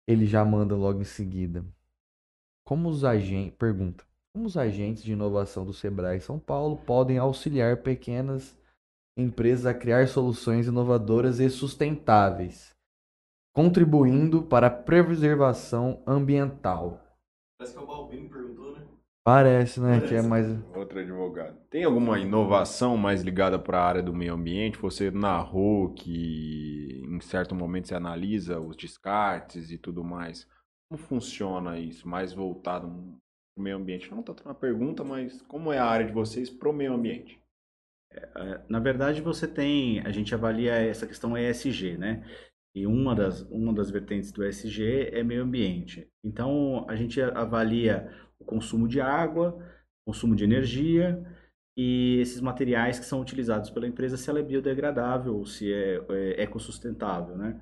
Ele 0.08 0.26
já 0.26 0.44
manda 0.44 0.74
logo 0.74 1.00
em 1.00 1.04
seguida. 1.04 1.64
Como 2.64 2.88
os 2.88 3.04
agentes. 3.04 3.56
Pergunta. 3.58 4.04
Como 4.34 4.46
os 4.46 4.56
agentes 4.56 5.02
de 5.02 5.12
inovação 5.12 5.64
do 5.64 5.72
Sebrae 5.72 6.20
São 6.20 6.38
Paulo 6.38 6.76
podem 6.76 7.18
auxiliar 7.18 7.76
pequenas 7.78 8.56
empresas 9.16 9.66
a 9.66 9.74
criar 9.74 10.08
soluções 10.08 10.66
inovadoras 10.66 11.40
e 11.40 11.48
sustentáveis, 11.50 12.70
contribuindo 13.54 14.42
para 14.42 14.68
a 14.68 14.70
preservação 14.70 16.02
ambiental? 16.06 17.00
Parece 17.58 17.74
que 17.74 17.80
é 17.80 17.82
o 17.82 17.86
Balbino 17.86 18.28
perguntou, 18.28 18.72
né? 18.72 18.86
Parece, 19.24 19.80
né? 19.80 20.00
Que 20.00 20.06
é 20.06 20.08
Parece. 20.22 20.28
mais. 20.28 20.46
Outro 20.74 20.98
advogado. 20.98 21.56
Tem 21.70 21.84
alguma 21.84 22.18
inovação 22.18 22.96
mais 22.96 23.22
ligada 23.22 23.58
para 23.58 23.78
a 23.78 23.86
área 23.86 24.02
do 24.02 24.12
meio 24.12 24.34
ambiente? 24.34 24.78
Você 24.78 25.10
narrou 25.10 25.92
que 25.94 27.00
em 27.08 27.20
certo 27.20 27.54
momento 27.54 27.88
você 27.88 27.94
analisa 27.94 28.58
os 28.58 28.76
descartes 28.76 29.70
e 29.70 29.78
tudo 29.78 30.02
mais. 30.02 30.48
Como 30.88 31.00
funciona 31.00 31.78
isso? 31.78 32.08
Mais 32.08 32.32
voltado 32.32 32.88
para 32.88 33.60
o 33.60 33.62
meio 33.62 33.76
ambiente? 33.76 34.10
Não 34.10 34.22
tanto 34.22 34.42
uma 34.44 34.54
pergunta, 34.54 35.04
mas 35.04 35.40
como 35.42 35.72
é 35.72 35.78
a 35.78 35.86
área 35.86 36.06
de 36.06 36.12
vocês 36.12 36.50
para 36.50 36.68
o 36.68 36.72
meio 36.72 36.92
ambiente? 36.92 37.41
Na 38.68 38.78
verdade, 38.78 39.20
você 39.20 39.46
tem, 39.46 40.00
a 40.00 40.10
gente 40.10 40.34
avalia 40.34 40.72
essa 40.74 41.06
questão 41.06 41.36
ESG, 41.36 41.96
né? 41.96 42.24
E 42.74 42.86
uma 42.86 43.14
das, 43.14 43.42
uma 43.50 43.72
das 43.72 43.90
vertentes 43.90 44.32
do 44.32 44.44
ESG 44.44 45.10
é 45.12 45.22
meio 45.22 45.42
ambiente. 45.42 46.08
Então, 46.24 46.86
a 46.88 46.96
gente 46.96 47.20
avalia 47.20 48.10
o 48.38 48.44
consumo 48.44 48.88
de 48.88 49.00
água, 49.00 49.58
consumo 50.06 50.34
de 50.34 50.44
energia 50.44 51.22
e 51.76 52.18
esses 52.20 52.40
materiais 52.40 52.98
que 52.98 53.04
são 53.04 53.20
utilizados 53.20 53.70
pela 53.70 53.86
empresa, 53.86 54.16
se 54.16 54.28
ela 54.28 54.40
é 54.40 54.42
biodegradável 54.42 55.36
ou 55.36 55.46
se 55.46 55.72
é, 55.72 56.04
é 56.10 56.42
ecossustentável, 56.42 57.36
né? 57.36 57.60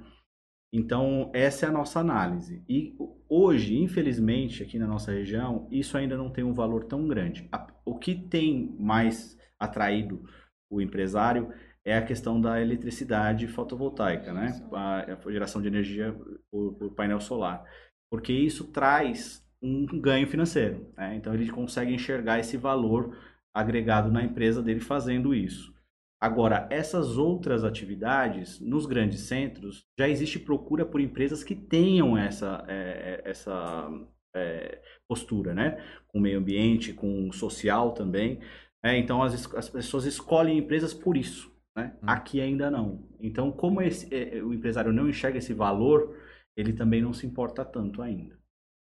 Então, 0.72 1.31
essa 1.35 1.66
é 1.66 1.68
a 1.68 1.72
nossa 1.72 1.98
análise. 1.98 2.64
E 2.68 2.97
hoje, 3.28 3.77
infelizmente, 3.77 4.62
aqui 4.62 4.78
na 4.78 4.86
nossa 4.86 5.10
região, 5.10 5.66
isso 5.70 5.97
ainda 5.97 6.16
não 6.16 6.31
tem 6.31 6.44
um 6.44 6.52
valor 6.52 6.85
tão 6.85 7.09
grande. 7.09 7.48
O 7.85 7.98
que 7.98 8.14
tem 8.14 8.77
mais 8.78 9.36
atraído 9.59 10.24
o 10.70 10.80
empresário 10.80 11.52
é 11.84 11.97
a 11.97 12.05
questão 12.05 12.40
da 12.40 12.60
eletricidade 12.60 13.47
fotovoltaica, 13.48 14.32
né? 14.32 14.66
A, 14.72 15.12
a 15.12 15.32
geração 15.32 15.60
de 15.60 15.68
energia 15.68 16.14
por, 16.51 16.74
por 16.74 16.90
painel 16.92 17.20
solar. 17.20 17.64
Porque 18.10 18.32
isso 18.32 18.64
traz 18.70 19.44
um 19.62 19.86
ganho 20.01 20.26
financeiro. 20.26 20.92
né? 20.97 21.14
Então, 21.16 21.34
ele 21.34 21.51
consegue 21.51 21.92
enxergar 21.92 22.38
esse 22.38 22.56
valor 22.56 23.16
agregado 23.55 24.10
na 24.10 24.22
empresa 24.22 24.62
dele 24.62 24.80
fazendo 24.80 25.34
isso. 25.34 25.74
Agora, 26.22 26.68
essas 26.70 27.16
outras 27.16 27.64
atividades, 27.64 28.60
nos 28.60 28.84
grandes 28.84 29.20
centros, 29.20 29.86
já 29.98 30.06
existe 30.06 30.38
procura 30.38 30.84
por 30.84 31.01
empresas 31.01 31.42
que 31.42 31.55
tenham 31.55 32.16
essa, 32.16 32.62
é, 32.68 33.22
é, 33.24 33.30
essa 33.30 33.88
é, 34.36 34.82
postura, 35.09 35.55
né? 35.55 35.82
Com 36.09 36.18
o 36.18 36.20
meio 36.20 36.38
ambiente, 36.38 36.92
com 36.92 37.28
o 37.28 37.32
social 37.32 37.92
também. 37.92 38.38
É, 38.82 38.97
então, 38.97 39.23
as, 39.23 39.52
as 39.55 39.69
pessoas 39.69 40.05
escolhem 40.05 40.59
empresas 40.59 40.94
por 40.94 41.16
isso. 41.16 41.51
Né? 41.77 41.93
Hum. 42.02 42.07
Aqui 42.07 42.40
ainda 42.40 42.70
não. 42.70 43.09
Então, 43.20 43.52
como 43.52 43.81
esse, 43.82 44.12
é, 44.15 44.43
o 44.43 44.52
empresário 44.55 44.93
não 44.93 45.09
enxerga 45.09 45.39
esse 45.39 45.52
valor, 45.52 46.16
ele 46.57 46.73
também 46.73 47.01
não 47.02 47.12
se 47.12 47.27
importa 47.27 47.65
tanto 47.65 48.02
ainda. 48.02 48.39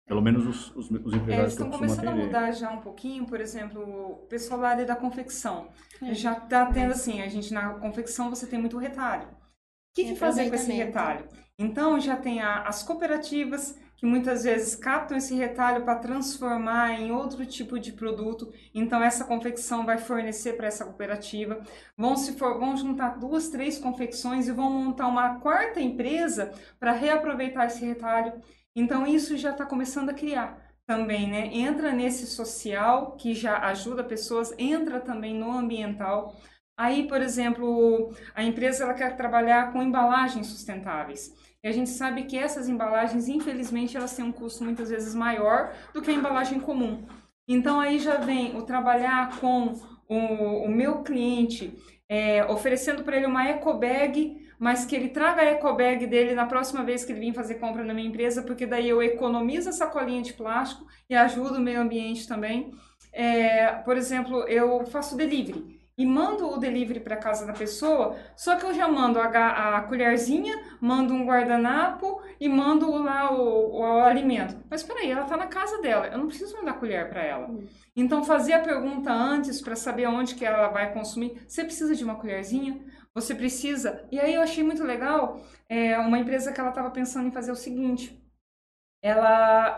Pelo 0.06 0.20
menos 0.20 0.47
os, 0.47 0.77
os, 0.77 0.90
os 0.90 1.15
É, 1.15 1.16
empresários 1.16 1.55
eles 1.55 1.56
que 1.56 1.62
eu 1.62 1.66
estão 1.66 1.70
começando 1.70 2.09
a 2.09 2.11
atender. 2.11 2.27
mudar 2.27 2.52
já 2.52 2.70
um 2.70 2.81
pouquinho, 2.81 3.27
por 3.27 3.40
exemplo, 3.40 3.81
o 3.82 4.27
pessoal 4.27 4.61
da 4.61 4.69
área 4.69 4.85
da 4.85 4.97
confecção. 4.97 5.69
É. 6.02 6.12
Já 6.15 6.32
está 6.36 6.66
tendo 6.66 6.93
assim, 6.93 7.23
a 7.23 7.28
gente 7.28 7.52
na 7.55 7.74
confecção 7.74 8.28
você 8.28 8.47
tem 8.47 8.59
muito 8.59 8.77
retalho. 8.78 9.28
O 9.28 9.36
que, 9.94 10.05
que 10.05 10.16
fazer 10.16 10.48
com 10.48 10.56
esse 10.56 10.73
retalho? 10.73 11.27
Então 11.59 12.01
já 12.01 12.16
tem 12.16 12.40
a- 12.40 12.62
as 12.62 12.82
cooperativas 12.82 13.78
que 13.96 14.06
muitas 14.06 14.44
vezes 14.44 14.74
captam 14.74 15.16
esse 15.16 15.34
retalho 15.34 15.84
para 15.84 15.96
transformar 15.96 16.92
em 17.00 17.12
outro 17.12 17.46
tipo 17.46 17.78
de 17.78 17.92
produto. 17.92 18.52
Então 18.74 19.02
essa 19.02 19.24
confecção 19.24 19.84
vai 19.84 19.98
fornecer 19.98 20.54
para 20.54 20.66
essa 20.66 20.84
cooperativa. 20.84 21.62
Vão 21.96 22.16
se 22.16 22.36
for, 22.36 22.58
vão 22.58 22.76
juntar 22.76 23.18
duas, 23.18 23.48
três 23.48 23.78
confecções 23.78 24.48
e 24.48 24.52
vão 24.52 24.70
montar 24.70 25.06
uma 25.06 25.40
quarta 25.40 25.80
empresa 25.80 26.52
para 26.78 26.92
reaproveitar 26.92 27.66
esse 27.66 27.84
retalho. 27.84 28.32
Então 28.74 29.06
isso 29.06 29.36
já 29.36 29.50
está 29.50 29.64
começando 29.64 30.10
a 30.10 30.14
criar 30.14 30.64
também, 30.86 31.28
né? 31.28 31.46
Entra 31.52 31.92
nesse 31.92 32.26
social 32.26 33.16
que 33.16 33.34
já 33.34 33.58
ajuda 33.68 34.04
pessoas, 34.04 34.52
entra 34.58 35.00
também 35.00 35.34
no 35.34 35.50
ambiental. 35.50 36.36
Aí, 36.76 37.06
por 37.06 37.20
exemplo, 37.22 38.12
a 38.34 38.42
empresa 38.42 38.84
ela 38.84 38.94
quer 38.94 39.16
trabalhar 39.16 39.72
com 39.72 39.82
embalagens 39.82 40.48
sustentáveis. 40.48 41.32
E 41.64 41.68
a 41.68 41.72
gente 41.72 41.88
sabe 41.88 42.24
que 42.24 42.36
essas 42.36 42.68
embalagens, 42.68 43.26
infelizmente, 43.26 43.96
elas 43.96 44.14
têm 44.14 44.22
um 44.22 44.30
custo 44.30 44.62
muitas 44.62 44.90
vezes 44.90 45.14
maior 45.14 45.72
do 45.94 46.02
que 46.02 46.10
a 46.10 46.14
embalagem 46.14 46.60
comum. 46.60 47.06
Então 47.48 47.80
aí 47.80 47.98
já 47.98 48.16
vem 48.16 48.54
o 48.54 48.62
trabalhar 48.62 49.40
com 49.40 49.72
o, 50.06 50.66
o 50.66 50.68
meu 50.68 51.02
cliente, 51.02 51.72
é, 52.06 52.44
oferecendo 52.44 53.02
para 53.02 53.16
ele 53.16 53.24
uma 53.24 53.48
eco 53.48 53.72
bag, 53.78 54.36
mas 54.58 54.84
que 54.84 54.94
ele 54.94 55.08
traga 55.08 55.40
a 55.40 55.44
eco 55.46 55.72
bag 55.72 56.06
dele 56.06 56.34
na 56.34 56.44
próxima 56.44 56.84
vez 56.84 57.02
que 57.02 57.12
ele 57.12 57.20
vir 57.20 57.34
fazer 57.34 57.54
compra 57.54 57.82
na 57.82 57.94
minha 57.94 58.08
empresa, 58.08 58.42
porque 58.42 58.66
daí 58.66 58.86
eu 58.86 59.02
economizo 59.02 59.70
essa 59.70 59.86
colinha 59.86 60.20
de 60.20 60.34
plástico 60.34 60.86
e 61.08 61.14
ajudo 61.14 61.56
o 61.56 61.60
meio 61.60 61.80
ambiente 61.80 62.28
também. 62.28 62.72
É, 63.10 63.72
por 63.76 63.96
exemplo, 63.96 64.46
eu 64.48 64.84
faço 64.84 65.16
delivery. 65.16 65.84
E 65.96 66.04
mando 66.04 66.48
o 66.48 66.58
delivery 66.58 66.98
para 67.00 67.16
casa 67.16 67.46
da 67.46 67.52
pessoa, 67.52 68.16
só 68.36 68.56
que 68.56 68.66
eu 68.66 68.74
já 68.74 68.88
mando 68.88 69.20
a, 69.20 69.76
a 69.78 69.82
colherzinha, 69.82 70.60
mando 70.80 71.14
um 71.14 71.24
guardanapo 71.24 72.20
e 72.40 72.48
mando 72.48 72.90
lá 73.02 73.32
o, 73.32 73.78
o 73.80 73.84
alimento. 74.02 74.56
Mas 74.68 74.82
peraí, 74.82 75.10
ela 75.10 75.24
tá 75.24 75.36
na 75.36 75.46
casa 75.46 75.80
dela, 75.80 76.08
eu 76.08 76.18
não 76.18 76.26
preciso 76.26 76.56
mandar 76.56 76.74
colher 76.80 77.08
para 77.08 77.22
ela. 77.22 77.48
Então 77.94 78.24
fazer 78.24 78.54
a 78.54 78.60
pergunta 78.62 79.12
antes 79.12 79.60
para 79.60 79.76
saber 79.76 80.06
onde 80.08 80.34
que 80.34 80.44
ela 80.44 80.68
vai 80.68 80.92
consumir. 80.92 81.40
Você 81.46 81.64
precisa 81.64 81.94
de 81.94 82.04
uma 82.04 82.16
colherzinha? 82.16 82.80
Você 83.14 83.34
precisa? 83.34 84.04
E 84.10 84.18
aí 84.18 84.34
eu 84.34 84.42
achei 84.42 84.64
muito 84.64 84.82
legal 84.82 85.40
é, 85.68 85.96
uma 85.98 86.18
empresa 86.18 86.52
que 86.52 86.60
ela 86.60 86.70
estava 86.70 86.90
pensando 86.90 87.28
em 87.28 87.32
fazer 87.32 87.52
o 87.52 87.56
seguinte. 87.56 88.20
Ela, 89.02 89.68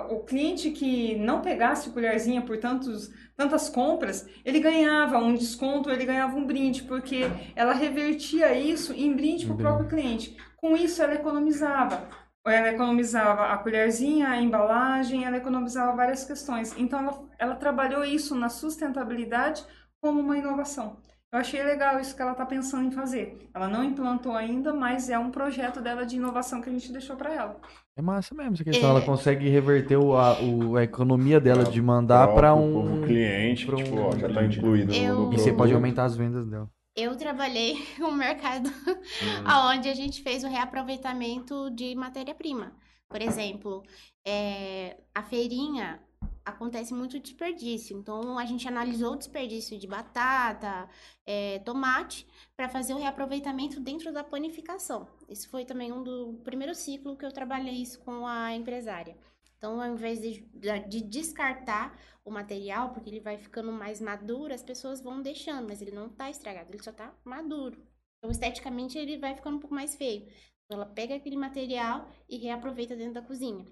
a- 0.00 0.08
o 0.12 0.24
cliente 0.24 0.70
que 0.72 1.14
não 1.16 1.40
pegasse 1.40 1.90
colherzinha 1.90 2.42
por 2.42 2.58
tantos, 2.58 3.10
tantas 3.42 3.68
compras, 3.68 4.28
ele 4.44 4.60
ganhava 4.60 5.18
um 5.18 5.34
desconto, 5.34 5.90
ele 5.90 6.04
ganhava 6.04 6.36
um 6.36 6.46
brinde, 6.46 6.84
porque 6.84 7.22
ela 7.56 7.72
revertia 7.72 8.56
isso 8.56 8.92
em 8.92 9.12
brinde 9.12 9.46
para 9.46 9.54
o 9.54 9.58
Em 9.58 9.62
próprio 9.62 9.88
cliente. 9.88 10.36
Com 10.56 10.76
isso, 10.76 11.02
ela 11.02 11.14
economizava. 11.14 12.08
Ela 12.46 12.70
economizava 12.70 13.46
a 13.46 13.58
colherzinha, 13.58 14.28
a 14.28 14.40
embalagem, 14.40 15.24
ela 15.24 15.36
economizava 15.36 15.96
várias 15.96 16.24
questões. 16.24 16.74
Então, 16.76 17.00
ela, 17.00 17.24
ela 17.38 17.54
trabalhou 17.56 18.04
isso 18.04 18.34
na 18.34 18.48
sustentabilidade 18.48 19.64
como 20.00 20.20
uma 20.20 20.38
inovação. 20.38 20.96
Eu 21.32 21.38
achei 21.38 21.62
legal 21.62 21.98
isso 21.98 22.14
que 22.14 22.20
ela 22.20 22.32
está 22.32 22.44
pensando 22.44 22.88
em 22.88 22.90
fazer. 22.90 23.48
Ela 23.54 23.66
não 23.66 23.82
implantou 23.82 24.32
ainda, 24.32 24.74
mas 24.74 25.08
é 25.08 25.18
um 25.18 25.30
projeto 25.30 25.80
dela 25.80 26.04
de 26.04 26.16
inovação 26.16 26.60
que 26.60 26.68
a 26.68 26.72
gente 26.72 26.92
deixou 26.92 27.16
para 27.16 27.32
ela. 27.32 27.58
É 27.96 28.02
massa 28.02 28.34
mesmo 28.34 28.52
essa 28.52 28.62
questão. 28.64 28.88
É. 28.88 28.92
Ela 28.92 29.00
consegue 29.00 29.48
reverter 29.48 29.96
o, 29.96 30.14
a, 30.14 30.38
o- 30.42 30.76
a 30.76 30.84
economia 30.84 31.40
dela 31.40 31.64
de 31.64 31.80
mandar 31.80 32.28
povo 32.28 32.80
um. 32.80 33.00
cliente, 33.02 33.64
pra 33.64 33.76
um 33.76 33.82
tipo, 33.82 33.96
ó, 33.98 34.12
já 34.12 34.28
tá 34.28 34.34
brinde. 34.34 34.58
incluído 34.58 34.92
Eu- 34.92 35.20
no 35.20 35.32
E 35.32 35.38
você 35.38 35.52
pode 35.54 35.72
aumentar 35.72 36.04
as 36.04 36.14
vendas 36.14 36.46
dela. 36.46 36.68
Eu 36.94 37.16
trabalhei 37.16 37.78
no 37.98 38.12
mercado 38.12 38.68
Hum. 38.68 39.70
onde 39.74 39.88
a 39.88 39.94
gente 39.94 40.22
fez 40.22 40.44
o 40.44 40.48
reaproveitamento 40.48 41.70
de 41.70 41.94
matéria-prima. 41.94 42.74
Por 43.08 43.22
exemplo, 43.22 43.82
é, 44.26 44.98
a 45.14 45.22
feirinha 45.22 45.98
acontece 46.44 46.92
muito 46.94 47.18
desperdício. 47.18 47.96
Então, 47.96 48.38
a 48.38 48.44
gente 48.44 48.66
analisou 48.68 49.12
o 49.12 49.16
desperdício 49.16 49.78
de 49.78 49.86
batata, 49.86 50.88
é, 51.26 51.58
tomate, 51.60 52.26
para 52.56 52.68
fazer 52.68 52.94
o 52.94 52.98
reaproveitamento 52.98 53.80
dentro 53.80 54.12
da 54.12 54.24
panificação. 54.24 55.08
Isso 55.28 55.48
foi 55.48 55.64
também 55.64 55.92
um 55.92 56.02
do 56.02 56.40
primeiro 56.44 56.74
ciclo 56.74 57.16
que 57.16 57.24
eu 57.24 57.32
trabalhei 57.32 57.74
isso 57.74 58.00
com 58.00 58.26
a 58.26 58.54
empresária. 58.54 59.16
Então, 59.56 59.80
ao 59.80 59.92
invés 59.92 60.20
de, 60.20 60.40
de 60.88 61.00
descartar 61.00 61.96
o 62.24 62.30
material, 62.30 62.92
porque 62.92 63.08
ele 63.08 63.20
vai 63.20 63.38
ficando 63.38 63.70
mais 63.70 64.00
maduro, 64.00 64.52
as 64.52 64.62
pessoas 64.62 65.00
vão 65.00 65.22
deixando, 65.22 65.68
mas 65.68 65.80
ele 65.80 65.92
não 65.92 66.08
tá 66.08 66.28
estragado, 66.28 66.70
ele 66.70 66.82
só 66.82 66.92
tá 66.92 67.14
maduro. 67.24 67.80
Então, 68.18 68.30
esteticamente, 68.30 68.98
ele 68.98 69.18
vai 69.18 69.34
ficando 69.34 69.56
um 69.56 69.60
pouco 69.60 69.74
mais 69.74 69.94
feio. 69.94 70.26
Então, 70.64 70.80
ela 70.80 70.86
pega 70.86 71.14
aquele 71.14 71.36
material 71.36 72.08
e 72.28 72.38
reaproveita 72.38 72.96
dentro 72.96 73.14
da 73.14 73.22
cozinha. 73.22 73.64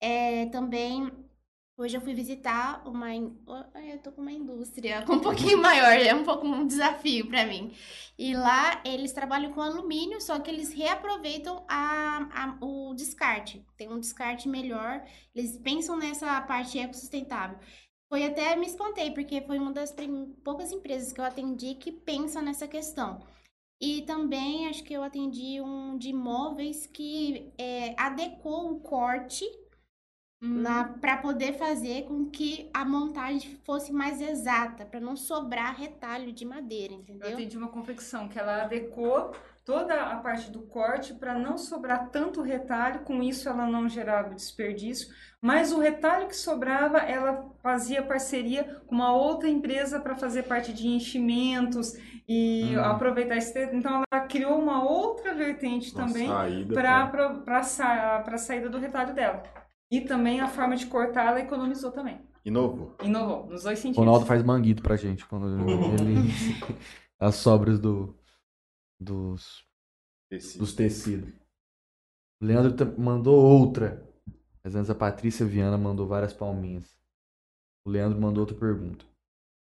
É, 0.00 0.46
também, 0.46 1.10
hoje 1.76 1.96
eu 1.96 2.00
fui 2.00 2.14
visitar 2.14 2.86
uma... 2.88 3.12
in- 3.14 3.36
Eu 3.90 3.98
tô 4.02 4.12
com 4.12 4.22
uma 4.22 4.32
indústria 4.32 5.04
um 5.10 5.18
pouquinho 5.20 5.58
maior, 5.58 5.92
é 5.92 6.14
um 6.14 6.24
pouco 6.24 6.46
um 6.46 6.66
desafio 6.66 7.28
para 7.28 7.46
mim. 7.46 7.72
E 8.18 8.34
lá, 8.34 8.80
eles 8.84 9.12
trabalham 9.12 9.52
com 9.52 9.60
alumínio, 9.60 10.20
só 10.20 10.38
que 10.38 10.50
eles 10.50 10.72
reaproveitam 10.72 11.64
a, 11.68 12.18
a- 12.32 12.58
o 12.60 12.94
descarte. 12.94 13.64
Tem 13.76 13.88
um 13.88 14.00
descarte 14.00 14.48
melhor, 14.48 15.04
eles 15.34 15.56
pensam 15.58 15.96
nessa 15.96 16.40
parte 16.42 16.78
ecossustentável. 16.78 17.58
Foi 18.08 18.24
até 18.24 18.54
me 18.56 18.66
espantei, 18.66 19.10
porque 19.10 19.40
foi 19.42 19.58
uma 19.58 19.72
das 19.72 19.92
prim- 19.92 20.32
poucas 20.44 20.70
empresas 20.72 21.12
que 21.12 21.20
eu 21.20 21.24
atendi 21.24 21.74
que 21.74 21.90
pensa 21.92 22.40
nessa 22.40 22.68
questão. 22.68 23.20
E 23.80 24.02
também 24.02 24.68
acho 24.68 24.84
que 24.84 24.94
eu 24.94 25.02
atendi 25.02 25.60
um 25.60 25.98
de 25.98 26.10
imóveis 26.10 26.86
que 26.86 27.52
é, 27.58 27.94
adequou 28.00 28.72
o 28.72 28.80
corte 28.80 29.44
para 31.00 31.16
poder 31.18 31.54
fazer 31.54 32.02
com 32.04 32.26
que 32.30 32.68
a 32.72 32.84
montagem 32.84 33.58
fosse 33.64 33.92
mais 33.92 34.20
exata, 34.20 34.84
para 34.84 35.00
não 35.00 35.16
sobrar 35.16 35.74
retalho 35.78 36.32
de 36.32 36.44
madeira, 36.44 36.92
Eu 36.94 36.98
entendeu? 37.00 37.32
atendi 37.32 37.56
uma 37.56 37.68
confecção 37.68 38.28
que 38.28 38.38
ela 38.38 38.62
adequou 38.64 39.32
toda 39.64 39.94
a 40.00 40.16
parte 40.18 40.50
do 40.50 40.60
corte 40.60 41.14
para 41.14 41.36
não 41.38 41.58
sobrar 41.58 42.10
tanto 42.10 42.40
retalho, 42.42 43.00
com 43.00 43.22
isso 43.22 43.48
ela 43.48 43.66
não 43.66 43.88
gerava 43.88 44.34
desperdício, 44.34 45.08
mas 45.40 45.72
o 45.72 45.80
retalho 45.80 46.28
que 46.28 46.36
sobrava, 46.36 46.98
ela 46.98 47.50
fazia 47.62 48.02
parceria 48.02 48.80
com 48.86 48.94
uma 48.94 49.12
outra 49.12 49.48
empresa 49.48 49.98
para 49.98 50.14
fazer 50.14 50.44
parte 50.44 50.72
de 50.72 50.86
enchimentos 50.86 51.94
e 52.28 52.74
Hum. 52.76 52.80
aproveitar 52.84 53.36
esse. 53.36 53.58
Então 53.72 54.02
ela 54.12 54.26
criou 54.26 54.58
uma 54.60 54.84
outra 54.84 55.34
vertente 55.34 55.92
Uma 55.94 56.06
também 56.06 56.28
para 56.68 57.06
pra- 57.44 57.58
a 57.58 58.38
saída 58.38 58.68
do 58.68 58.78
retalho 58.78 59.14
dela. 59.14 59.42
E 59.90 60.00
também 60.00 60.40
a 60.40 60.48
forma 60.48 60.76
de 60.76 60.86
cortar 60.86 61.26
ela 61.26 61.40
economizou 61.40 61.92
também. 61.92 62.20
Inovou. 62.44 62.94
Inovou, 63.02 63.46
nos 63.46 63.62
dois 63.64 63.78
O 63.78 63.82
sentidos. 63.82 63.98
Ronaldo 63.98 64.26
faz 64.26 64.42
manguito 64.42 64.82
pra 64.82 64.96
gente 64.96 65.24
quando 65.26 65.46
ele. 65.48 66.28
as 67.18 67.36
sobras 67.36 67.78
do, 67.78 68.14
dos, 69.00 69.64
Esse- 70.30 70.58
dos 70.58 70.74
tecidos. 70.74 71.32
O 72.42 72.46
Leandro 72.46 73.00
mandou 73.00 73.36
outra. 73.42 74.04
Mas 74.62 74.74
antes 74.74 74.90
a 74.90 74.94
Patrícia 74.94 75.46
Viana 75.46 75.78
mandou 75.78 76.06
várias 76.06 76.32
palminhas. 76.32 76.96
O 77.86 77.90
Leandro 77.90 78.20
mandou 78.20 78.40
outra 78.42 78.56
pergunta. 78.58 79.04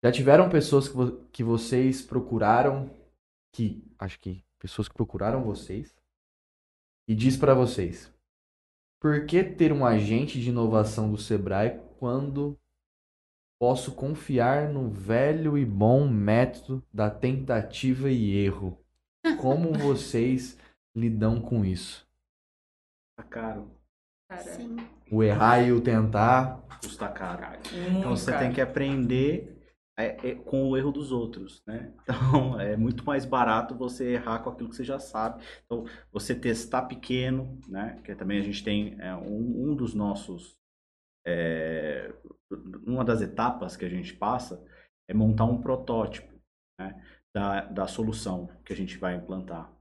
Já 0.03 0.11
tiveram 0.11 0.49
pessoas 0.49 0.87
que, 0.89 0.95
vo- 0.95 1.25
que 1.31 1.43
vocês 1.43 2.01
procuraram, 2.01 2.89
que 3.55 3.83
acho 3.97 4.19
que 4.19 4.43
pessoas 4.59 4.87
que 4.89 4.93
procuraram 4.93 5.43
vocês 5.43 5.95
e 7.07 7.15
diz 7.15 7.37
pra 7.37 7.53
vocês: 7.53 8.10
Por 9.01 9.25
que 9.25 9.43
ter 9.43 9.73
um 9.73 9.83
agente 9.83 10.39
de 10.39 10.49
inovação 10.49 11.09
do 11.11 11.17
Sebrae 11.17 11.81
quando 11.97 12.55
posso 13.59 13.95
confiar 13.95 14.69
no 14.69 14.89
velho 14.89 15.57
e 15.57 15.65
bom 15.65 16.07
método 16.07 16.83
da 16.93 17.09
tentativa 17.09 18.11
e 18.11 18.37
erro? 18.37 18.77
Como 19.39 19.73
vocês 19.73 20.55
lidam 20.95 21.41
com 21.41 21.65
isso? 21.65 22.07
Tá 23.17 23.23
caro. 23.23 23.71
Cara, 24.29 24.43
Sim. 24.43 24.77
O 25.11 25.23
errar 25.23 25.61
e 25.61 25.71
o 25.71 25.81
tentar. 25.81 26.61
Custa 26.79 27.07
caro. 27.07 27.57
Então 27.73 28.15
você 28.15 28.31
caro. 28.31 28.43
tem 28.43 28.53
que 28.53 28.61
aprender 28.61 29.60
é, 29.97 30.29
é, 30.29 30.35
com 30.35 30.69
o 30.69 30.77
erro 30.77 30.91
dos 30.91 31.11
outros, 31.11 31.63
né? 31.65 31.93
Então 32.03 32.59
é 32.59 32.75
muito 32.77 33.05
mais 33.05 33.25
barato 33.25 33.75
você 33.75 34.13
errar 34.13 34.39
com 34.39 34.49
aquilo 34.49 34.69
que 34.69 34.75
você 34.75 34.83
já 34.83 34.99
sabe. 34.99 35.43
Então 35.65 35.85
você 36.11 36.33
testar 36.33 36.83
pequeno, 36.83 37.59
né? 37.67 37.99
Que 38.03 38.15
também 38.15 38.39
a 38.39 38.43
gente 38.43 38.63
tem 38.63 38.95
é, 38.99 39.15
um, 39.15 39.71
um 39.71 39.75
dos 39.75 39.93
nossos 39.93 40.57
é, 41.25 42.13
uma 42.85 43.05
das 43.05 43.21
etapas 43.21 43.75
que 43.77 43.85
a 43.85 43.89
gente 43.89 44.13
passa 44.13 44.63
é 45.07 45.13
montar 45.13 45.45
um 45.45 45.61
protótipo 45.61 46.33
né, 46.79 47.01
da, 47.33 47.65
da 47.65 47.87
solução 47.87 48.49
que 48.65 48.73
a 48.73 48.75
gente 48.75 48.97
vai 48.97 49.15
implantar. 49.15 49.71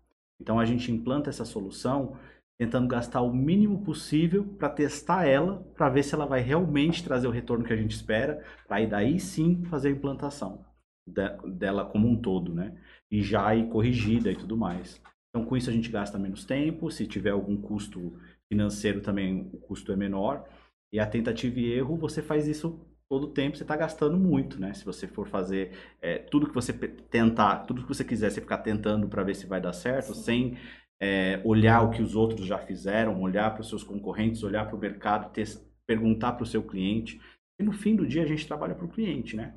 Então 0.40 0.58
a 0.58 0.64
gente 0.64 0.90
implanta 0.90 1.30
essa 1.30 1.44
solução 1.44 2.18
tentando 2.60 2.86
gastar 2.88 3.22
o 3.22 3.32
mínimo 3.32 3.82
possível 3.82 4.44
para 4.58 4.68
testar 4.68 5.26
ela, 5.26 5.64
para 5.74 5.88
ver 5.88 6.02
se 6.02 6.14
ela 6.14 6.26
vai 6.26 6.42
realmente 6.42 7.02
trazer 7.02 7.26
o 7.26 7.30
retorno 7.30 7.64
que 7.64 7.72
a 7.72 7.76
gente 7.76 7.92
espera, 7.92 8.44
para 8.68 8.76
aí 8.76 8.86
daí 8.86 9.18
sim 9.18 9.64
fazer 9.64 9.88
a 9.88 9.92
implantação 9.92 10.62
de- 11.06 11.54
dela 11.54 11.86
como 11.86 12.06
um 12.06 12.14
todo, 12.20 12.54
né? 12.54 12.76
E 13.10 13.22
já 13.22 13.54
ir 13.54 13.70
corrigida 13.70 14.30
e 14.30 14.36
tudo 14.36 14.58
mais. 14.58 15.00
Então 15.30 15.42
com 15.42 15.56
isso 15.56 15.70
a 15.70 15.72
gente 15.72 15.88
gasta 15.88 16.18
menos 16.18 16.44
tempo, 16.44 16.90
se 16.90 17.06
tiver 17.06 17.30
algum 17.30 17.56
custo 17.56 18.12
financeiro 18.46 19.00
também 19.00 19.48
o 19.54 19.56
custo 19.56 19.90
é 19.90 19.96
menor. 19.96 20.44
E 20.92 21.00
a 21.00 21.06
tentativa 21.06 21.58
e 21.58 21.72
erro, 21.72 21.96
você 21.96 22.20
faz 22.20 22.46
isso 22.46 22.78
todo 23.08 23.24
o 23.24 23.32
tempo, 23.32 23.56
você 23.56 23.64
está 23.64 23.74
gastando 23.74 24.18
muito, 24.18 24.60
né? 24.60 24.74
Se 24.74 24.84
você 24.84 25.08
for 25.08 25.26
fazer 25.26 25.72
é, 26.02 26.18
tudo 26.18 26.46
que 26.46 26.54
você 26.54 26.74
tentar, 26.74 27.60
tudo 27.60 27.80
que 27.80 27.88
você 27.88 28.04
quiser, 28.04 28.30
você 28.30 28.42
ficar 28.42 28.58
tentando 28.58 29.08
para 29.08 29.22
ver 29.22 29.34
se 29.34 29.46
vai 29.46 29.62
dar 29.62 29.72
certo, 29.72 30.14
sem 30.14 30.58
é, 31.00 31.40
olhar 31.44 31.82
o 31.82 31.90
que 31.90 32.02
os 32.02 32.14
outros 32.14 32.46
já 32.46 32.58
fizeram, 32.58 33.20
olhar 33.20 33.50
para 33.52 33.62
os 33.62 33.68
seus 33.68 33.82
concorrentes, 33.82 34.42
olhar 34.42 34.66
para 34.66 34.76
o 34.76 34.78
mercado, 34.78 35.32
tes- 35.32 35.64
perguntar 35.86 36.32
para 36.32 36.42
o 36.44 36.46
seu 36.46 36.62
cliente. 36.62 37.20
E 37.58 37.62
no 37.64 37.72
fim 37.72 37.96
do 37.96 38.06
dia 38.06 38.22
a 38.22 38.26
gente 38.26 38.46
trabalha 38.46 38.74
para 38.74 38.84
o 38.84 38.88
cliente, 38.90 39.36
né? 39.36 39.54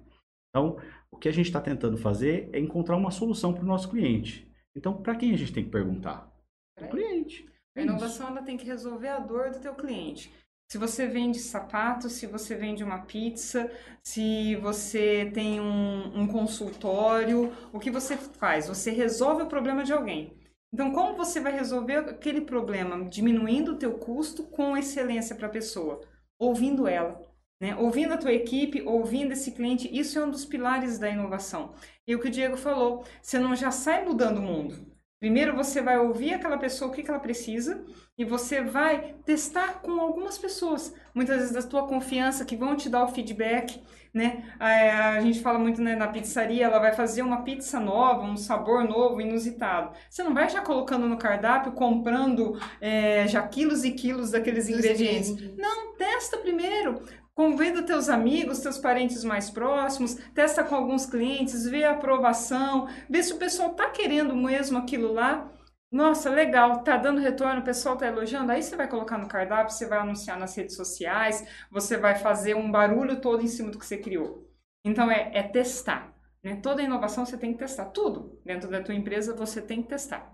Então, 0.50 0.78
o 1.12 1.18
que 1.18 1.28
a 1.28 1.32
gente 1.32 1.48
está 1.48 1.60
tentando 1.60 1.98
fazer 1.98 2.50
é 2.54 2.60
encontrar 2.60 2.96
uma 2.96 3.12
solução 3.12 3.54
para 3.54 3.64
o 3.64 3.68
nosso 3.68 3.90
cliente. 3.90 4.48
Então, 4.76 5.02
para 5.02 5.16
quem 5.16 5.34
a 5.34 5.38
gente 5.38 5.54
tem 5.54 5.64
que 5.64 5.70
perguntar? 5.72 6.32
Para 6.76 6.88
o 6.88 6.90
cliente. 6.92 7.46
A 7.76 7.80
É 7.80 7.84
isso. 7.84 7.92
inovação 7.92 8.28
ela 8.28 8.42
tem 8.42 8.58
que 8.58 8.66
resolver 8.66 9.08
a 9.10 9.20
dor 9.20 9.52
do 9.52 9.60
teu 9.60 9.74
cliente. 9.74 10.32
Se 10.72 10.78
você 10.78 11.08
vende 11.08 11.38
sapato, 11.40 12.10
se 12.10 12.26
você 12.26 12.56
vende 12.56 12.84
uma 12.84 13.00
pizza, 13.00 13.70
se 14.04 14.56
você 14.56 15.30
tem 15.34 15.60
um, 15.60 16.22
um 16.22 16.28
consultório, 16.28 17.52
o 17.72 17.80
que 17.80 17.92
você 17.92 18.18
faz? 18.18 18.68
Você 18.68 18.92
resolve 18.92 19.44
o 19.44 19.48
problema 19.48 19.84
de 19.84 19.94
alguém. 19.94 20.34
Então, 20.74 20.92
como 20.92 21.16
você 21.16 21.40
vai 21.40 21.54
resolver 21.54 21.98
aquele 21.98 22.42
problema 22.42 23.08
diminuindo 23.10 23.74
o 23.74 23.78
teu 23.78 23.98
custo 24.00 24.44
com 24.46 24.76
excelência 24.78 25.36
para 25.36 25.48
a 25.48 25.52
pessoa? 25.52 26.02
Ouvindo 26.40 26.88
ela, 26.88 27.22
Né? 27.62 27.76
Ouvindo 27.78 28.14
a 28.14 28.18
tua 28.18 28.34
equipe, 28.34 28.84
ouvindo 28.84 29.34
esse 29.34 29.52
cliente, 29.54 29.90
isso 29.98 30.20
é 30.20 30.26
um 30.26 30.32
dos 30.32 30.46
pilares 30.46 31.00
da 31.00 31.10
inovação. 31.10 31.76
E 32.08 32.16
o 32.16 32.22
que 32.22 32.28
o 32.30 32.32
Diego 32.32 32.58
falou, 32.58 33.06
você 33.22 33.40
não 33.40 33.56
já 33.56 33.72
sai 33.72 34.06
mudando 34.06 34.40
o 34.40 34.42
mundo. 34.44 34.93
Primeiro 35.24 35.56
você 35.56 35.82
vai 35.82 35.98
ouvir 35.98 36.34
aquela 36.34 36.58
pessoa 36.58 36.92
o 36.92 36.94
que, 36.94 37.02
que 37.02 37.10
ela 37.10 37.18
precisa 37.18 37.82
e 38.18 38.26
você 38.26 38.62
vai 38.62 39.16
testar 39.26 39.80
com 39.82 39.98
algumas 40.02 40.38
pessoas, 40.38 40.94
muitas 41.16 41.38
vezes 41.38 41.54
da 41.54 41.62
tua 41.62 41.88
confiança, 41.88 42.44
que 42.44 42.58
vão 42.58 42.76
te 42.76 42.90
dar 42.90 43.06
o 43.06 43.08
feedback, 43.08 43.82
né? 44.14 44.54
A, 44.60 45.12
a 45.12 45.22
gente 45.22 45.40
fala 45.40 45.58
muito 45.58 45.82
né, 45.82 45.96
na 45.96 46.10
pizzaria, 46.10 46.66
ela 46.66 46.78
vai 46.78 46.92
fazer 46.92 47.22
uma 47.22 47.42
pizza 47.44 47.80
nova, 47.80 48.26
um 48.26 48.36
sabor 48.36 48.84
novo, 48.84 49.22
inusitado. 49.22 49.96
Você 50.10 50.22
não 50.24 50.34
vai 50.34 50.50
já 50.50 50.60
colocando 50.60 51.08
no 51.08 51.18
cardápio, 51.18 51.72
comprando 51.72 52.60
é, 52.82 53.26
já 53.26 53.48
quilos 53.48 53.86
e 53.86 53.92
quilos 53.92 54.32
daqueles 54.32 54.68
ingredientes. 54.68 55.56
Não, 55.58 55.96
testa 55.96 56.36
primeiro. 56.36 57.02
Convida 57.36 57.82
teus 57.82 58.10
amigos, 58.10 58.60
teus 58.60 58.78
parentes 58.78 59.24
mais 59.24 59.50
próximos, 59.50 60.14
testa 60.36 60.64
com 60.64 60.76
alguns 60.76 61.08
clientes, 61.08 61.66
vê 61.66 61.84
a 61.84 61.92
aprovação, 61.92 62.88
vê 63.10 63.24
se 63.24 63.34
o 63.34 63.40
pessoal 63.40 63.72
está 63.72 63.90
querendo 63.90 64.36
mesmo 64.36 64.78
aquilo 64.78 65.12
lá. 65.12 65.52
Nossa, 65.92 66.30
legal, 66.30 66.84
tá 66.84 66.96
dando 66.96 67.22
retorno, 67.22 67.62
o 67.62 67.64
pessoal 67.64 67.98
tá 67.98 68.08
elogiando. 68.08 68.52
Aí 68.52 68.62
você 68.62 68.76
vai 68.76 68.88
colocar 68.88 69.18
no 69.18 69.28
cardápio, 69.28 69.74
você 69.74 69.88
vai 69.88 70.00
anunciar 70.00 70.38
nas 70.40 70.56
redes 70.56 70.76
sociais, 70.76 71.44
você 71.72 71.98
vai 71.98 72.16
fazer 72.16 72.56
um 72.56 72.72
barulho 72.72 73.20
todo 73.20 73.42
em 73.44 73.48
cima 73.48 73.72
do 73.72 73.80
que 73.80 73.86
você 73.86 73.98
criou. 73.98 74.48
Então 74.86 75.10
é, 75.10 75.32
é 75.34 75.44
testar. 75.44 76.14
Né? 76.44 76.58
Toda 76.58 76.82
inovação 76.84 77.26
você 77.26 77.38
tem 77.38 77.54
que 77.54 77.60
testar. 77.60 77.86
Tudo 77.86 78.40
dentro 78.46 78.70
da 78.70 78.82
tua 78.82 78.94
empresa 78.94 79.36
você 79.36 79.62
tem 79.62 79.82
que 79.82 79.90
testar. 79.90 80.33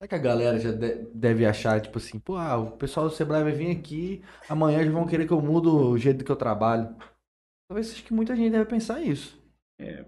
Será 0.00 0.08
que 0.08 0.14
a 0.14 0.18
galera 0.18 0.58
já 0.58 0.72
de- 0.72 1.06
deve 1.14 1.44
achar, 1.44 1.78
tipo 1.78 1.98
assim, 1.98 2.18
pô, 2.18 2.34
ah, 2.36 2.56
o 2.56 2.70
pessoal 2.70 3.06
do 3.06 3.14
Sebrae 3.14 3.42
vai 3.42 3.52
vir 3.52 3.70
aqui, 3.70 4.22
amanhã 4.48 4.82
já 4.82 4.90
vão 4.90 5.06
querer 5.06 5.26
que 5.26 5.32
eu 5.32 5.42
mude 5.42 5.68
o 5.68 5.98
jeito 5.98 6.24
que 6.24 6.32
eu 6.32 6.36
trabalho. 6.36 6.88
Talvez 7.68 7.90
acho 7.92 8.02
que 8.04 8.14
muita 8.14 8.34
gente 8.34 8.52
deve 8.52 8.64
pensar 8.64 9.00
isso. 9.02 9.38
É. 9.78 10.02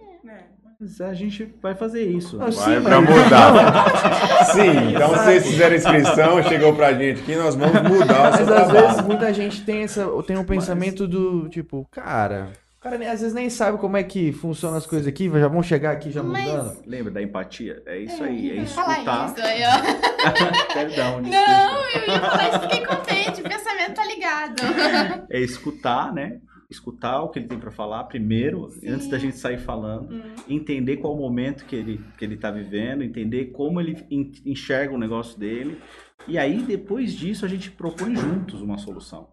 Mas 0.80 1.00
a 1.00 1.12
gente 1.12 1.44
vai 1.60 1.74
fazer 1.74 2.04
isso. 2.04 2.42
Ah, 2.42 2.50
sim, 2.50 2.58
Vai 2.58 2.80
mas- 2.80 2.84
pra 2.84 3.00
mudar. 3.02 4.44
Sim, 4.52 4.94
então 4.94 5.08
vocês 5.10 5.46
fizeram 5.46 5.76
inscrição, 5.76 6.42
chegou 6.42 6.74
pra 6.74 6.92
gente 6.94 7.20
aqui, 7.20 7.36
nós 7.36 7.54
vamos 7.54 7.82
mudar 7.82 8.32
o 8.32 8.36
seu 8.36 8.46
Mas 8.46 8.50
às 8.50 8.66
trabalho. 8.66 8.88
vezes 8.88 9.02
muita 9.02 9.32
gente 9.32 9.64
tem, 9.64 9.82
essa, 9.84 10.04
tem 10.26 10.36
um 10.36 10.44
pensamento 10.44 11.06
do 11.06 11.48
tipo, 11.48 11.86
cara, 11.90 12.50
cara 12.82 12.96
às 12.96 13.20
vezes 13.20 13.32
nem 13.34 13.48
sabe 13.48 13.78
como 13.78 13.96
é 13.96 14.02
que 14.02 14.32
funcionam 14.32 14.76
as 14.76 14.86
coisas 14.86 15.06
aqui, 15.06 15.28
já 15.30 15.48
vão 15.48 15.62
chegar 15.62 15.92
aqui 15.92 16.10
já 16.10 16.22
Mas- 16.22 16.44
mudando. 16.44 16.82
Lembra 16.86 17.12
da 17.12 17.22
empatia? 17.22 17.82
É 17.86 17.98
isso 17.98 18.22
aí, 18.22 18.58
é 18.58 18.66
Falar 18.66 18.92
escutar. 18.94 19.26
isso 19.30 19.40
aí, 19.46 19.60
ó. 19.62 20.72
Perdão, 20.74 21.22
desculpa. 21.22 21.50
Não, 21.50 21.78
eu 21.90 22.06
ia 22.08 22.20
falar 22.20 22.48
isso, 22.48 22.60
fiquei 22.60 22.86
contente, 22.86 23.40
o 23.40 23.44
pensamento 23.44 23.94
tá 23.94 24.04
ligado. 24.06 24.62
É 25.30 25.40
escutar, 25.40 26.12
né? 26.12 26.40
Escutar 26.70 27.20
o 27.22 27.28
que 27.28 27.38
ele 27.38 27.48
tem 27.48 27.58
pra 27.58 27.70
falar 27.70 28.04
primeiro, 28.04 28.70
Sim. 28.70 28.88
antes 28.88 29.06
da 29.08 29.18
gente 29.18 29.36
sair 29.36 29.58
falando. 29.58 30.10
Hum. 30.12 30.22
Entender 30.48 30.96
qual 30.98 31.14
o 31.14 31.18
momento 31.18 31.64
que 31.66 31.76
ele, 31.76 32.00
que 32.16 32.24
ele 32.24 32.36
tá 32.36 32.50
vivendo, 32.50 33.02
entender 33.02 33.46
como 33.46 33.78
ele 33.80 34.04
en- 34.10 34.32
enxerga 34.46 34.94
o 34.94 34.98
negócio 34.98 35.38
dele. 35.38 35.78
E 36.26 36.38
aí, 36.38 36.62
depois 36.62 37.12
disso, 37.14 37.44
a 37.44 37.48
gente 37.48 37.70
propõe 37.70 38.14
juntos 38.16 38.62
uma 38.62 38.78
solução. 38.78 39.28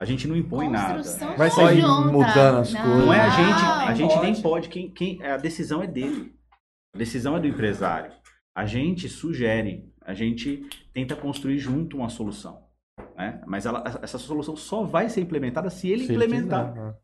A 0.00 0.04
gente 0.04 0.26
não 0.28 0.36
impõe 0.36 0.68
nada. 0.68 0.94
Construção 0.94 1.36
Vai 1.36 1.50
sair 1.50 1.82
mudando 1.82 2.58
as 2.58 2.72
Não. 2.72 2.82
coisas. 2.82 3.04
Não 3.06 3.12
é 3.14 3.20
a 3.20 3.30
gente, 3.30 3.62
Não, 3.62 3.80
a 3.88 3.94
gente 3.94 4.14
nem 4.20 4.32
pode. 4.32 4.42
pode, 4.42 4.68
quem, 4.68 4.90
quem, 4.90 5.22
a 5.24 5.36
decisão 5.36 5.82
é 5.82 5.86
dele. 5.86 6.34
A 6.94 6.98
decisão 6.98 7.36
é 7.36 7.40
do 7.40 7.46
empresário. 7.46 8.12
A 8.56 8.64
gente 8.66 9.08
sugere, 9.08 9.88
a 10.00 10.14
gente 10.14 10.68
tenta 10.92 11.16
construir 11.16 11.58
junto 11.58 11.96
uma 11.96 12.08
solução. 12.08 12.62
Né? 13.16 13.40
Mas 13.46 13.66
ela- 13.66 13.82
essa 14.02 14.18
solução 14.18 14.56
só 14.56 14.82
vai 14.84 15.08
ser 15.08 15.20
implementada 15.20 15.70
se 15.70 15.88
ele 15.88 16.04
Se 16.06 16.12
implementar. 16.12 16.68
quiser, 16.72 16.84
né? 16.84 16.94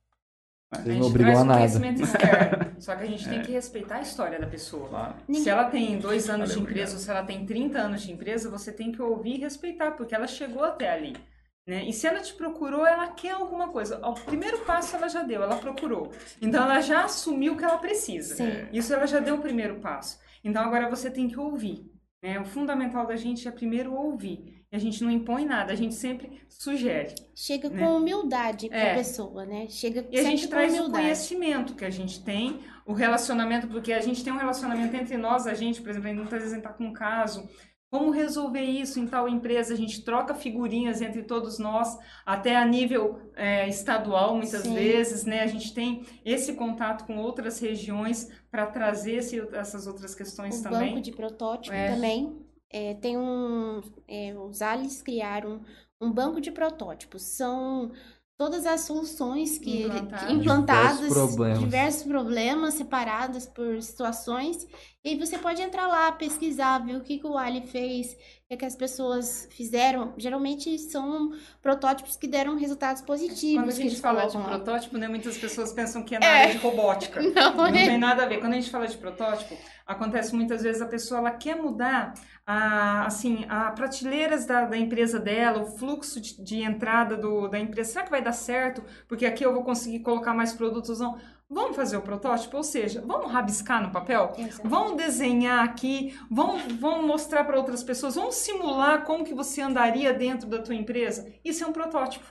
A 0.72 0.76
Vocês 0.76 0.86
gente 0.94 1.00
não 1.00 1.06
obrigam 1.08 1.32
traz 1.32 1.38
a 1.38 1.42
o 1.42 1.46
nada. 1.46 1.58
conhecimento 1.58 2.02
externo. 2.02 2.70
Só 2.80 2.94
que 2.94 3.02
a 3.02 3.06
gente 3.06 3.28
tem 3.28 3.42
que 3.42 3.50
respeitar 3.50 3.96
a 3.96 4.00
história 4.02 4.38
da 4.38 4.46
pessoa. 4.46 4.88
Claro. 4.88 5.14
Se 5.32 5.48
ela 5.50 5.64
tem 5.64 5.98
dois 5.98 6.30
anos 6.30 6.50
Valeu, 6.50 6.56
de 6.56 6.62
empresa 6.70 6.92
obrigado. 6.92 6.92
ou 6.94 6.98
se 7.04 7.10
ela 7.10 7.22
tem 7.24 7.44
30 7.44 7.78
anos 7.80 8.02
de 8.02 8.12
empresa, 8.12 8.48
você 8.48 8.72
tem 8.72 8.92
que 8.92 9.02
ouvir 9.02 9.34
e 9.34 9.40
respeitar, 9.40 9.90
porque 9.92 10.14
ela 10.14 10.28
chegou 10.28 10.62
até 10.62 10.88
ali. 10.92 11.16
Né? 11.66 11.84
E 11.84 11.92
se 11.92 12.06
ela 12.06 12.20
te 12.20 12.32
procurou, 12.34 12.86
ela 12.86 13.08
quer 13.08 13.30
alguma 13.32 13.68
coisa. 13.68 13.98
O 14.06 14.14
primeiro 14.14 14.58
passo 14.60 14.96
ela 14.96 15.08
já 15.08 15.22
deu, 15.22 15.42
ela 15.42 15.56
procurou. 15.56 16.10
Então 16.40 16.64
ela 16.64 16.80
já 16.80 17.04
assumiu 17.04 17.52
o 17.52 17.56
que 17.56 17.64
ela 17.64 17.78
precisa. 17.78 18.34
Sim. 18.34 18.66
Isso 18.72 18.92
ela 18.92 19.06
já 19.06 19.20
deu 19.20 19.36
o 19.36 19.40
primeiro 19.42 19.78
passo. 19.80 20.18
Então 20.42 20.62
agora 20.62 20.88
você 20.88 21.10
tem 21.10 21.28
que 21.28 21.38
ouvir. 21.38 21.84
Né? 22.22 22.38
O 22.40 22.44
fundamental 22.44 23.06
da 23.06 23.16
gente 23.16 23.46
é 23.46 23.50
primeiro 23.50 23.94
ouvir. 23.94 24.58
E 24.72 24.76
a 24.76 24.78
gente 24.78 25.02
não 25.02 25.10
impõe 25.10 25.44
nada, 25.44 25.72
a 25.72 25.76
gente 25.76 25.94
sempre 25.96 26.40
sugere. 26.48 27.14
Chega 27.34 27.68
Né? 27.68 27.78
com 27.84 27.96
humildade 27.96 28.68
pra 28.68 28.78
É. 28.78 28.94
pessoa, 28.94 29.44
né? 29.44 29.66
Chega 29.68 30.06
E 30.12 30.18
a 30.18 30.22
gente 30.22 30.46
traz 30.46 30.72
o 30.72 30.76
humildade. 30.76 31.02
conhecimento 31.02 31.74
que 31.74 31.84
a 31.84 31.90
gente 31.90 32.22
tem, 32.22 32.60
o 32.86 32.92
relacionamento, 32.92 33.66
porque 33.66 33.92
a 33.92 34.00
gente 34.00 34.22
tem 34.22 34.32
um 34.32 34.36
relacionamento 34.36 34.94
entre 34.94 35.16
nós, 35.16 35.46
a 35.48 35.54
gente, 35.54 35.80
por 35.82 35.90
exemplo, 35.90 36.06
a 36.06 36.10
gente 36.10 36.20
muitas 36.20 36.40
vezes 36.42 36.56
está 36.56 36.72
com 36.72 36.84
um 36.84 36.92
caso, 36.92 37.48
como 37.90 38.10
resolver 38.12 38.62
isso 38.62 39.00
em 39.00 39.06
tal 39.06 39.28
empresa, 39.28 39.74
a 39.74 39.76
gente 39.76 40.02
troca 40.04 40.32
figurinhas 40.34 41.02
entre 41.02 41.24
todos 41.24 41.58
nós, 41.58 41.98
até 42.24 42.56
a 42.56 42.64
nível 42.64 43.18
é, 43.34 43.68
estadual, 43.68 44.36
muitas 44.36 44.62
Sim. 44.62 44.74
vezes, 44.74 45.24
né? 45.24 45.42
A 45.42 45.46
gente 45.48 45.74
tem 45.74 46.04
esse 46.24 46.52
contato 46.54 47.04
com 47.04 47.16
outras 47.18 47.58
regiões 47.58 48.30
para 48.50 48.66
trazer 48.66 49.16
esse- 49.16 49.40
essas 49.52 49.86
outras 49.88 50.14
questões 50.14 50.60
O 50.60 50.62
também. 50.62 50.90
banco 50.90 51.00
de 51.00 51.10
protótipo 51.12 51.74
É. 51.74 51.94
também. 51.94 52.38
É, 52.72 52.94
tem 52.94 53.18
um. 53.18 53.80
é, 54.06 54.32
os 54.38 54.62
Alice 54.62 55.02
criaram 55.02 55.60
um 56.00 56.12
banco 56.12 56.40
de 56.40 56.52
protótipos. 56.52 57.22
São 57.22 57.90
todas 58.38 58.64
as 58.64 58.82
soluções 58.82 59.58
que 59.58 59.82
Implantadas. 59.82 60.26
que- 60.28 60.32
implantadas, 60.32 60.96
Diversos 61.00 61.14
problemas. 61.34 61.58
diversos 61.58 62.02
problemas 62.04 62.74
separadas 62.74 63.46
por 63.46 63.82
situações. 63.82 64.66
E 65.02 65.16
você 65.16 65.38
pode 65.38 65.62
entrar 65.62 65.86
lá, 65.86 66.12
pesquisar, 66.12 66.78
ver 66.84 66.94
o 66.96 67.00
que, 67.00 67.18
que 67.18 67.26
o 67.26 67.38
Ali 67.38 67.62
fez, 67.66 68.12
o 68.12 68.48
que, 68.50 68.56
que 68.58 68.64
as 68.66 68.76
pessoas 68.76 69.48
fizeram. 69.50 70.12
Geralmente 70.18 70.78
são 70.78 71.32
protótipos 71.62 72.16
que 72.18 72.28
deram 72.28 72.54
resultados 72.58 73.00
positivos. 73.00 73.62
Quando 73.64 73.70
a 73.70 73.74
gente 73.74 73.96
fala 73.98 74.26
de 74.26 74.36
lá. 74.36 74.44
protótipo, 74.44 74.98
né, 74.98 75.08
muitas 75.08 75.38
pessoas 75.38 75.72
pensam 75.72 76.02
que 76.02 76.14
é 76.14 76.18
na 76.18 76.26
É. 76.26 76.42
área 76.42 76.52
de 76.52 76.58
robótica. 76.58 77.22
Não, 77.32 77.54
Não 77.56 77.66
é? 77.68 77.86
tem 77.86 77.96
nada 77.98 78.24
a 78.24 78.26
ver. 78.26 78.40
Quando 78.40 78.52
a 78.52 78.56
gente 78.56 78.68
fala 78.70 78.86
de 78.86 78.98
protótipo, 78.98 79.56
acontece 79.86 80.34
muitas 80.36 80.62
vezes 80.62 80.82
a 80.82 80.86
pessoa 80.86 81.20
ela 81.20 81.30
quer 81.30 81.56
mudar 81.56 82.12
a, 82.46 83.06
assim, 83.06 83.46
a 83.48 83.70
prateleiras 83.70 84.44
da, 84.44 84.66
da 84.66 84.76
empresa 84.76 85.18
dela, 85.18 85.62
o 85.62 85.66
fluxo 85.78 86.20
de, 86.20 86.42
de 86.44 86.62
entrada 86.62 87.16
do, 87.16 87.48
da 87.48 87.58
empresa. 87.58 87.90
Será 87.92 88.04
que 88.04 88.10
vai 88.10 88.20
dar 88.20 88.32
certo? 88.32 88.84
Porque 89.08 89.24
aqui 89.24 89.46
eu 89.46 89.54
vou 89.54 89.64
conseguir 89.64 90.00
colocar 90.00 90.34
mais 90.34 90.52
produtos? 90.52 91.00
Não. 91.00 91.18
Vamos 91.52 91.74
fazer 91.74 91.96
o 91.96 92.02
protótipo? 92.02 92.56
Ou 92.56 92.62
seja, 92.62 93.02
vamos 93.04 93.32
rabiscar 93.32 93.82
no 93.82 93.90
papel? 93.90 94.32
Exato. 94.38 94.68
Vamos 94.68 94.96
desenhar 94.96 95.64
aqui, 95.64 96.16
vamos, 96.30 96.62
vamos 96.74 97.04
mostrar 97.04 97.42
para 97.42 97.58
outras 97.58 97.82
pessoas, 97.82 98.14
vamos 98.14 98.36
simular 98.36 99.04
como 99.04 99.24
que 99.24 99.34
você 99.34 99.60
andaria 99.60 100.14
dentro 100.14 100.48
da 100.48 100.62
tua 100.62 100.76
empresa. 100.76 101.28
Isso 101.44 101.64
é 101.64 101.66
um 101.66 101.72
protótipo. 101.72 102.24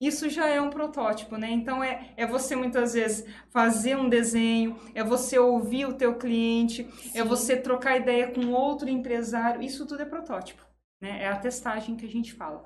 Isso 0.00 0.28
já 0.28 0.46
é 0.46 0.60
um 0.60 0.70
protótipo, 0.70 1.36
né? 1.36 1.50
Então 1.50 1.82
é, 1.82 2.12
é 2.16 2.26
você 2.26 2.54
muitas 2.54 2.94
vezes 2.94 3.26
fazer 3.50 3.96
um 3.96 4.08
desenho, 4.08 4.78
é 4.94 5.02
você 5.02 5.36
ouvir 5.36 5.86
o 5.86 5.94
teu 5.94 6.16
cliente, 6.16 6.82
é 7.12 7.22
Sim. 7.22 7.24
você 7.24 7.56
trocar 7.56 7.96
ideia 7.96 8.30
com 8.30 8.52
outro 8.52 8.88
empresário. 8.88 9.62
Isso 9.62 9.84
tudo 9.84 10.02
é 10.02 10.04
protótipo, 10.04 10.62
né? 11.02 11.24
É 11.24 11.28
a 11.28 11.36
testagem 11.36 11.96
que 11.96 12.06
a 12.06 12.08
gente 12.08 12.32
fala. 12.32 12.64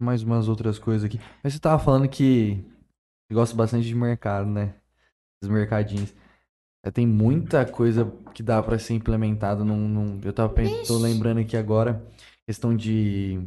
Mais 0.00 0.24
umas 0.24 0.48
outras 0.48 0.78
coisas 0.78 1.04
aqui. 1.04 1.20
Mas 1.44 1.52
você 1.52 1.60
tava 1.60 1.82
falando 1.82 2.08
que 2.08 2.64
gosta 3.32 3.54
bastante 3.56 3.86
de 3.86 3.94
mercado, 3.94 4.46
né? 4.48 4.74
Os 5.42 5.48
mercadinhos. 5.48 6.12
É, 6.84 6.90
Tem 6.90 7.06
muita 7.06 7.64
coisa 7.64 8.10
que 8.34 8.42
dá 8.42 8.62
pra 8.62 8.78
ser 8.78 8.94
implementada 8.94 9.64
num, 9.64 9.88
num- 9.88 10.20
Eu 10.24 10.32
tava 10.32 10.52
tô 10.86 10.98
lembrando 10.98 11.38
aqui 11.40 11.56
agora, 11.56 12.02
questão 12.46 12.76
de 12.76 13.40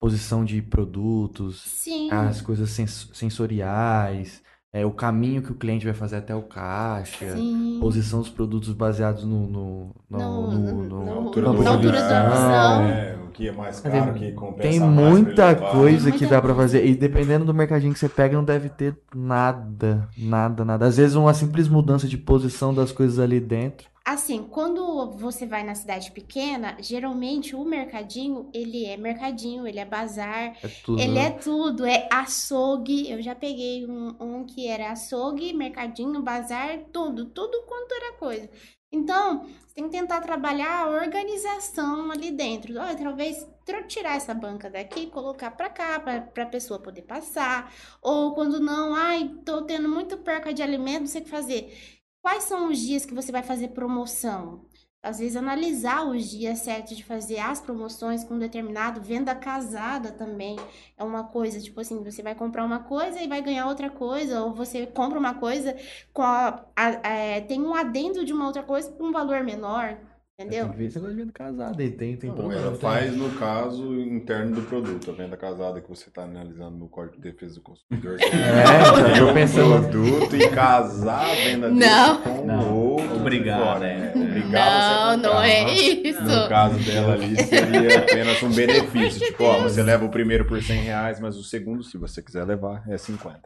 posição 0.00 0.44
de 0.44 0.60
produtos, 0.62 1.60
Sim. 1.62 2.10
as 2.10 2.40
coisas 2.42 2.70
sens- 2.70 3.10
sensoriais, 3.14 4.42
é, 4.72 4.84
o 4.84 4.90
caminho 4.92 5.42
que 5.42 5.50
o 5.50 5.54
cliente 5.54 5.84
vai 5.86 5.94
fazer 5.94 6.16
até 6.16 6.34
o 6.34 6.42
caixa, 6.42 7.34
Sim. 7.34 7.78
posição 7.80 8.20
dos 8.20 8.28
produtos 8.28 8.72
baseados 8.72 9.24
no, 9.24 9.46
no, 9.48 9.94
no, 10.08 10.18
No- 10.18 10.50
no- 10.50 10.58
no- 10.58 10.84
no- 10.84 11.04
na 11.06 11.12
altura 11.12 11.46
campo 11.46 11.56
do 11.58 11.62
de 11.62 11.68
altura 11.68 11.92
da 11.92 12.28
visão. 12.28 12.30
visão. 12.30 12.82
É, 12.90 13.15
o 13.15 13.15
que 13.36 13.48
é 13.48 13.52
mais 13.52 13.80
Tem- 13.80 13.92
caro, 13.92 14.14
que 14.14 14.32
compensa 14.32 14.68
Tem 14.70 14.80
muita 14.80 15.54
coisa 15.54 16.10
que 16.10 16.24
dá 16.26 16.40
pra 16.40 16.54
coisa. 16.54 16.72
fazer. 16.72 16.86
E 16.86 16.94
dependendo 16.94 17.44
do 17.44 17.52
mercadinho 17.52 17.92
que 17.92 17.98
você 17.98 18.08
pega, 18.08 18.34
não 18.36 18.44
deve 18.44 18.68
ter 18.70 18.96
nada, 19.14 20.08
nada, 20.16 20.64
nada. 20.64 20.86
Às 20.86 20.96
vezes 20.96 21.14
uma 21.16 21.34
simples 21.34 21.68
mudança 21.68 22.08
de 22.08 22.16
posição 22.16 22.72
das 22.72 22.90
coisas 22.92 23.18
ali 23.18 23.38
dentro. 23.38 23.88
Assim, 24.08 24.44
quando 24.48 25.10
você 25.16 25.46
vai 25.46 25.64
na 25.64 25.74
cidade 25.74 26.12
pequena, 26.12 26.76
geralmente 26.80 27.56
o 27.56 27.64
mercadinho, 27.64 28.48
ele 28.54 28.86
é 28.86 28.96
mercadinho, 28.96 29.66
ele 29.66 29.80
é 29.80 29.84
bazar, 29.84 30.54
É 30.62 30.68
tudo. 30.84 31.02
ele 31.02 31.18
é 31.18 31.30
tudo, 31.30 31.84
é 31.84 32.06
açougue. 32.12 33.10
Eu 33.10 33.20
já 33.20 33.34
peguei 33.34 33.84
um, 33.84 34.14
um 34.20 34.44
que 34.44 34.68
era 34.68 34.92
açougue, 34.92 35.52
mercadinho, 35.52 36.22
bazar, 36.22 36.78
tudo, 36.92 37.24
tudo 37.26 37.62
quanto 37.66 37.92
era 37.94 38.12
coisa. 38.12 38.48
Então, 38.92 39.44
você 39.44 39.74
tem 39.74 39.84
que 39.84 39.90
tentar 39.90 40.20
trabalhar 40.20 40.84
a 40.84 40.88
organização 40.88 42.10
ali 42.10 42.30
dentro. 42.30 42.78
Olha, 42.78 42.96
talvez 42.96 43.46
tirar 43.88 44.16
essa 44.16 44.32
banca 44.34 44.70
daqui, 44.70 45.06
colocar 45.08 45.50
pra 45.50 45.68
cá, 45.70 46.00
pra, 46.00 46.20
pra 46.20 46.46
pessoa 46.46 46.80
poder 46.80 47.02
passar. 47.02 47.72
Ou 48.02 48.34
quando 48.34 48.60
não, 48.60 48.94
ai, 48.94 49.28
tô 49.44 49.62
tendo 49.62 49.88
muito 49.88 50.18
perca 50.18 50.52
de 50.54 50.62
alimento, 50.62 51.00
não 51.00 51.06
sei 51.06 51.20
o 51.22 51.24
que 51.24 51.30
fazer. 51.30 51.76
Quais 52.22 52.44
são 52.44 52.70
os 52.70 52.78
dias 52.78 53.04
que 53.06 53.14
você 53.14 53.30
vai 53.32 53.42
fazer 53.42 53.68
promoção? 53.68 54.66
Às 55.08 55.18
vezes, 55.18 55.36
analisar 55.36 56.04
os 56.06 56.28
dias 56.30 56.58
certos 56.60 56.96
de 56.96 57.04
fazer 57.04 57.38
as 57.38 57.60
promoções 57.60 58.24
com 58.24 58.38
determinado, 58.38 59.00
venda 59.00 59.34
casada 59.34 60.10
também. 60.12 60.56
É 60.96 61.04
uma 61.04 61.24
coisa, 61.24 61.60
tipo 61.60 61.80
assim, 61.80 62.02
você 62.02 62.22
vai 62.22 62.34
comprar 62.34 62.64
uma 62.64 62.80
coisa 62.80 63.20
e 63.22 63.28
vai 63.28 63.40
ganhar 63.42 63.66
outra 63.66 63.90
coisa, 63.90 64.42
ou 64.42 64.52
você 64.54 64.86
compra 64.86 65.18
uma 65.18 65.34
coisa 65.34 65.76
com 66.12 66.22
a, 66.22 66.64
a- 66.76 67.08
é, 67.08 67.40
tem 67.40 67.60
um 67.62 67.74
adendo 67.74 68.24
de 68.24 68.32
uma 68.32 68.46
outra 68.46 68.62
coisa 68.62 68.90
por 68.90 69.06
um 69.06 69.12
valor 69.12 69.42
menor, 69.44 69.98
Tem 70.38 70.46
entendeu? 70.48 70.68
que 70.68 70.76
ver 70.76 70.84
esse 70.84 70.96
negócio 70.96 71.16
de 71.16 71.22
venda 71.22 71.32
casada 71.32 71.82
aí. 71.82 71.90
Tem, 71.90 72.14
tem 72.14 72.28
Não, 72.28 72.36
problema, 72.36 72.60
ela 72.60 72.70
tem. 72.72 72.80
faz 72.80 73.16
no 73.16 73.30
caso 73.38 73.94
interno 73.98 74.56
do 74.56 74.62
produto, 74.68 75.10
a 75.10 75.14
venda 75.14 75.34
casada 75.34 75.80
que 75.80 75.88
você 75.88 76.10
está 76.10 76.24
analisando 76.24 76.76
no 76.76 76.90
Código 76.90 77.16
de 77.16 77.22
Defesa 77.22 77.54
do 77.54 77.62
Consumidor. 77.62 78.18
É, 79.16 79.22
o 79.22 79.32
pensando. 79.32 79.88
produto 79.88 80.36
e 80.36 80.50
casar 80.50 81.24
a 81.30 81.34
venda 81.34 81.70
Não. 81.70 82.20
com 82.22 82.44
Não. 82.44 82.70
o 82.74 82.84
outro. 82.90 83.16
Obrigado, 83.16 83.62
fora, 83.62 83.80
né? 83.80 84.12
né? 84.14 84.24
Obrigado 84.28 85.22
Não, 85.22 85.32
não 85.32 85.42
é 85.42 85.72
isso. 85.72 86.22
No 86.22 86.48
caso 86.50 86.78
dela 86.84 87.14
ali, 87.14 87.42
seria 87.42 87.98
apenas 88.04 88.42
um 88.42 88.52
benefício. 88.54 89.26
tipo, 89.26 89.42
ó, 89.42 89.62
você 89.62 89.82
leva 89.82 90.04
o 90.04 90.10
primeiro 90.10 90.44
por 90.46 90.62
100 90.62 90.82
reais, 90.82 91.18
mas 91.18 91.38
o 91.38 91.42
segundo, 91.42 91.82
se 91.82 91.96
você 91.96 92.22
quiser 92.22 92.44
levar, 92.44 92.86
é 92.90 92.98
50. 92.98 93.40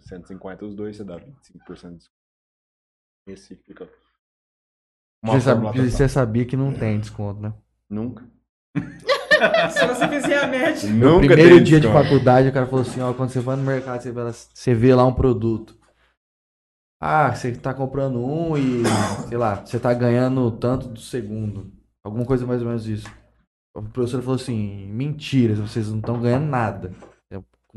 150 0.00 0.64
os 0.64 0.76
dois, 0.76 0.96
você 0.96 1.02
dá 1.02 1.16
25% 1.18 1.24
de 1.24 1.96
desconto. 1.98 2.04
Esse 3.26 3.56
fica. 3.56 3.88
Uma 5.26 5.40
Você, 5.40 5.40
sabe- 5.40 5.90
você 5.90 6.08
sabia 6.08 6.44
que 6.44 6.56
não 6.56 6.72
tem 6.72 7.00
desconto, 7.00 7.40
né? 7.40 7.52
Nunca. 7.90 8.24
Se 9.70 9.86
você 9.86 10.08
fizer 10.08 10.38
a 10.42 10.46
média. 10.46 10.88
Nunca 10.90 11.26
Primeiro 11.26 11.60
dia 11.62 11.78
de 11.80 11.86
desconto. 11.86 12.04
faculdade, 12.04 12.48
o 12.48 12.52
cara 12.52 12.66
falou 12.66 12.82
assim, 12.82 13.00
ó, 13.00 13.12
quando 13.12 13.30
você 13.30 13.40
vai 13.40 13.56
no 13.56 13.62
mercado, 13.62 14.00
você 14.02 14.12
vê, 14.12 14.22
lá- 14.22 14.32
você 14.32 14.74
vê 14.74 14.94
lá 14.94 15.04
um 15.04 15.12
produto. 15.12 15.76
Ah, 17.00 17.34
você 17.34 17.52
tá 17.54 17.74
comprando 17.74 18.18
um 18.24 18.56
e, 18.56 18.82
sei 19.28 19.36
lá, 19.36 19.56
você 19.64 19.78
tá 19.78 19.92
ganhando 19.92 20.50
tanto 20.52 20.88
do 20.88 20.98
segundo. 21.00 21.70
Alguma 22.04 22.24
coisa 22.24 22.46
mais 22.46 22.62
ou 22.62 22.68
menos 22.68 22.86
isso. 22.88 23.08
O 23.76 23.82
professor 23.82 24.22
falou 24.22 24.36
assim, 24.36 24.86
mentira, 24.90 25.54
vocês 25.56 25.88
não 25.90 25.98
estão 25.98 26.18
ganhando 26.20 26.46
nada. 26.46 26.92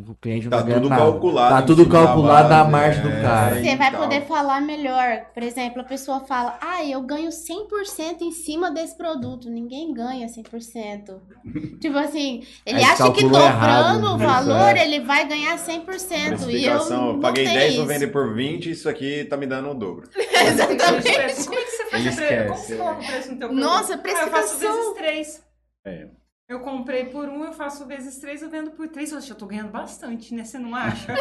O 0.07 0.15
cliente 0.15 0.45
não 0.45 0.51
Tá 0.51 0.57
tá, 0.59 0.63
ganhando 0.63 0.83
tudo 0.83 0.89
nada. 0.91 1.01
calculado. 1.03 1.55
Tá 1.55 1.61
tudo 1.61 1.89
calculado 1.89 2.47
da 2.49 2.59
base, 2.63 2.71
margem 2.71 3.01
do 3.01 3.09
é, 3.09 3.21
cara. 3.21 3.55
Você 3.61 3.75
vai 3.75 3.87
então. 3.89 3.99
poder 4.01 4.21
falar 4.21 4.61
melhor. 4.61 5.25
Por 5.33 5.43
exemplo, 5.43 5.81
a 5.81 5.83
pessoa 5.83 6.21
fala: 6.21 6.57
Ah, 6.61 6.85
eu 6.85 7.01
ganho 7.01 7.29
100% 7.29 8.21
em 8.21 8.31
cima 8.31 8.71
desse 8.71 8.95
produto. 8.95 9.49
Ninguém 9.49 9.93
ganha 9.93 10.27
100%. 10.27 11.19
tipo 11.81 11.97
assim, 11.97 12.43
ele 12.65 12.77
Aí 12.77 12.83
acha 12.85 12.95
que 13.11 13.21
calculou 13.21 13.41
errado, 13.41 13.99
dobrando 14.01 14.13
o 14.13 14.17
né? 14.17 14.25
valor, 14.25 14.77
É. 14.77 14.85
ele 14.85 15.01
vai 15.01 15.27
ganhar 15.27 15.57
100%. 15.57 15.69
E 15.73 16.29
eu 16.29 16.37
Precificação, 16.37 17.01
não 17.07 17.13
eu 17.15 17.19
paguei 17.19 17.43
tenho 17.43 17.59
10, 17.59 17.75
vou 17.75 17.85
vender 17.85 18.07
por 18.07 18.33
20, 18.33 18.71
isso 18.71 18.87
aqui 18.87 19.25
tá 19.25 19.35
me 19.35 19.47
dando 19.47 19.69
o 19.69 19.73
dobro. 19.73 20.07
Exatamente. 20.15 21.45
Como 21.45 21.59
é 21.59 21.63
que 21.63 21.71
você 21.71 21.85
faz 21.89 21.89
preço? 21.89 21.89
Como 21.89 22.07
esquece, 22.09 22.67
você 22.67 22.75
coloca 22.77 23.01
o 23.01 23.05
preço 23.05 23.31
no 23.33 23.37
teu 23.37 23.47
produto? 23.49 23.65
Nossa, 23.65 23.93
Ah, 23.93 23.97
eu 23.97 24.29
faço 24.29 24.57
precificação. 24.57 24.75
vezes 24.77 24.93
três. 24.93 25.43
É. 25.85 26.07
Eu 26.49 26.59
comprei 26.61 27.05
por 27.05 27.29
um, 27.29 27.45
eu 27.45 27.53
faço 27.53 27.85
vezes 27.85 28.17
três, 28.17 28.41
eu 28.41 28.49
vendo 28.49 28.71
por 28.71 28.87
três. 28.87 29.13
Oxe, 29.13 29.29
eu 29.29 29.35
tô 29.37 29.45
ganhando 29.45 29.69
bastante, 29.69 30.33
né? 30.33 30.43
Você 30.43 30.57
não 30.57 30.73
acha? 30.73 31.13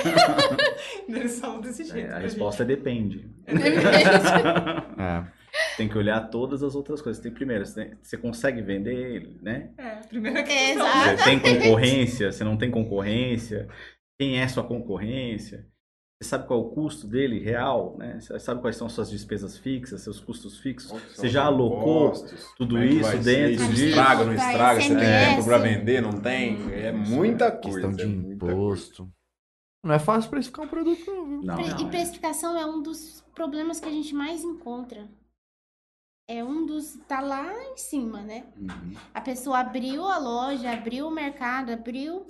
Eles 1.07 1.39
falam 1.39 1.61
desse 1.61 1.85
jeito. 1.85 2.11
É, 2.11 2.15
a 2.15 2.19
resposta 2.19 2.63
é 2.63 2.67
depende. 2.67 3.29
É. 4.99 5.25
Tem 5.77 5.89
que 5.89 5.97
olhar 5.97 6.21
todas 6.29 6.63
as 6.63 6.75
outras 6.75 7.01
coisas. 7.03 7.23
Tem 7.23 7.31
primeiro, 7.33 7.65
você, 7.65 7.85
tem- 7.85 7.99
você 8.03 8.17
consegue 8.17 8.61
vender 8.63 8.95
ele, 8.95 9.39
né? 9.43 9.71
gente. 9.79 9.81
É, 9.81 9.97
primeira 10.09 10.43
questão. 10.43 10.87
Exato. 10.87 11.19
Você 11.19 11.25
tem 11.25 11.41
concorrência, 11.61 12.33
você 12.33 12.45
não 12.45 12.57
tem 12.57 12.71
concorrência, 12.71 13.69
quem 14.19 14.41
é 14.41 14.49
sua 14.49 14.65
concorrência, 14.65 15.67
você 16.21 16.31
sabe 16.31 16.49
qual 16.49 16.61
é 16.61 16.63
o 16.65 16.69
custo 16.71 17.07
dele 17.07 17.39
real, 17.39 17.97
né? 17.97 18.19
Você 18.19 18.37
sabe 18.41 18.61
quais 18.61 18.77
são 18.77 18.89
suas 18.89 19.09
despesas 19.09 19.57
fixas, 19.57 20.01
seus 20.01 20.19
custos 20.19 20.59
fixos. 20.59 20.91
Você 21.15 21.29
já 21.29 21.45
alocou 21.45 22.13
tudo 22.57 22.77
é 22.79 22.87
isso 22.87 23.19
dentro 23.19 23.63
Isso 23.63 23.73
disso? 23.73 23.85
Estraga, 23.85 24.25
não 24.25 24.35
estraga? 24.35 24.81
Você 24.81 24.89
tem 24.89 24.99
tempo 24.99 25.45
pra 25.45 25.59
vender? 25.59 26.03
Não 26.03 26.21
tem? 26.21 26.73
É 26.73 26.91
muita 26.91 27.53
coisa. 27.53 27.89
Questão 27.89 27.93
de 27.93 28.03
é 28.03 28.37
coisa. 28.37 28.53
imposto. 28.53 29.09
Não 29.85 29.95
é 29.95 29.99
fácil 30.01 30.29
precificar 30.29 30.65
um 30.65 30.69
produto, 30.69 31.07
não, 31.07 31.25
viu? 31.29 31.43
Não, 31.43 31.55
Pre- 31.55 31.69
não, 31.69 31.81
e 31.81 31.85
é. 31.85 31.89
precificação 31.89 32.59
é 32.59 32.67
um 32.67 32.83
dos 32.83 33.25
problemas 33.33 33.79
que 33.79 33.87
a 33.89 33.93
gente 33.93 34.13
mais 34.13 34.43
encontra. 34.43 35.09
É 36.29 36.43
um 36.43 36.67
dos. 36.67 36.97
tá 37.07 37.21
lá 37.21 37.49
em 37.71 37.77
cima, 37.77 38.23
né? 38.23 38.45
Uhum. 38.57 38.93
A 39.15 39.21
pessoa 39.21 39.61
abriu 39.61 40.05
a 40.05 40.19
loja, 40.19 40.73
abriu 40.73 41.07
o 41.07 41.13
mercado, 41.13 41.71
abriu. 41.71 42.27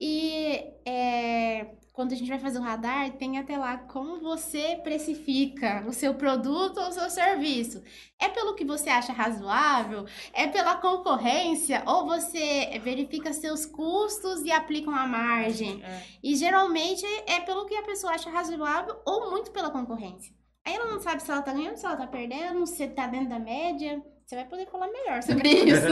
E 0.00 0.72
é, 0.86 1.74
quando 1.94 2.12
a 2.12 2.16
gente 2.16 2.28
vai 2.28 2.40
fazer 2.40 2.58
o 2.58 2.62
radar, 2.62 3.12
tem 3.12 3.38
até 3.38 3.56
lá 3.56 3.78
como 3.78 4.20
você 4.20 4.80
precifica 4.82 5.84
o 5.86 5.92
seu 5.92 6.12
produto 6.14 6.78
ou 6.80 6.88
o 6.88 6.92
seu 6.92 7.08
serviço. 7.08 7.84
É 8.18 8.28
pelo 8.28 8.56
que 8.56 8.64
você 8.64 8.90
acha 8.90 9.12
razoável? 9.12 10.04
É 10.32 10.48
pela 10.48 10.74
concorrência? 10.74 11.84
Ou 11.86 12.04
você 12.04 12.80
verifica 12.82 13.32
seus 13.32 13.64
custos 13.64 14.42
e 14.42 14.50
aplica 14.50 14.90
uma 14.90 15.06
margem? 15.06 15.84
É. 15.84 16.02
E 16.20 16.34
geralmente 16.34 17.06
é 17.28 17.38
pelo 17.38 17.64
que 17.64 17.76
a 17.76 17.84
pessoa 17.84 18.12
acha 18.12 18.28
razoável 18.28 19.00
ou 19.06 19.30
muito 19.30 19.52
pela 19.52 19.70
concorrência. 19.70 20.34
Aí 20.66 20.74
ela 20.74 20.90
não 20.90 20.98
sabe 20.98 21.22
se 21.22 21.30
ela 21.30 21.42
tá 21.42 21.52
ganhando, 21.52 21.76
se 21.76 21.86
ela 21.86 21.96
tá 21.96 22.08
perdendo, 22.08 22.66
se 22.66 22.88
tá 22.88 23.06
dentro 23.06 23.28
da 23.28 23.38
média. 23.38 24.02
Você 24.24 24.36
vai 24.36 24.44
poder 24.46 24.66
falar 24.66 24.88
melhor 24.88 25.22
sobre 25.22 25.48
isso. 25.48 25.86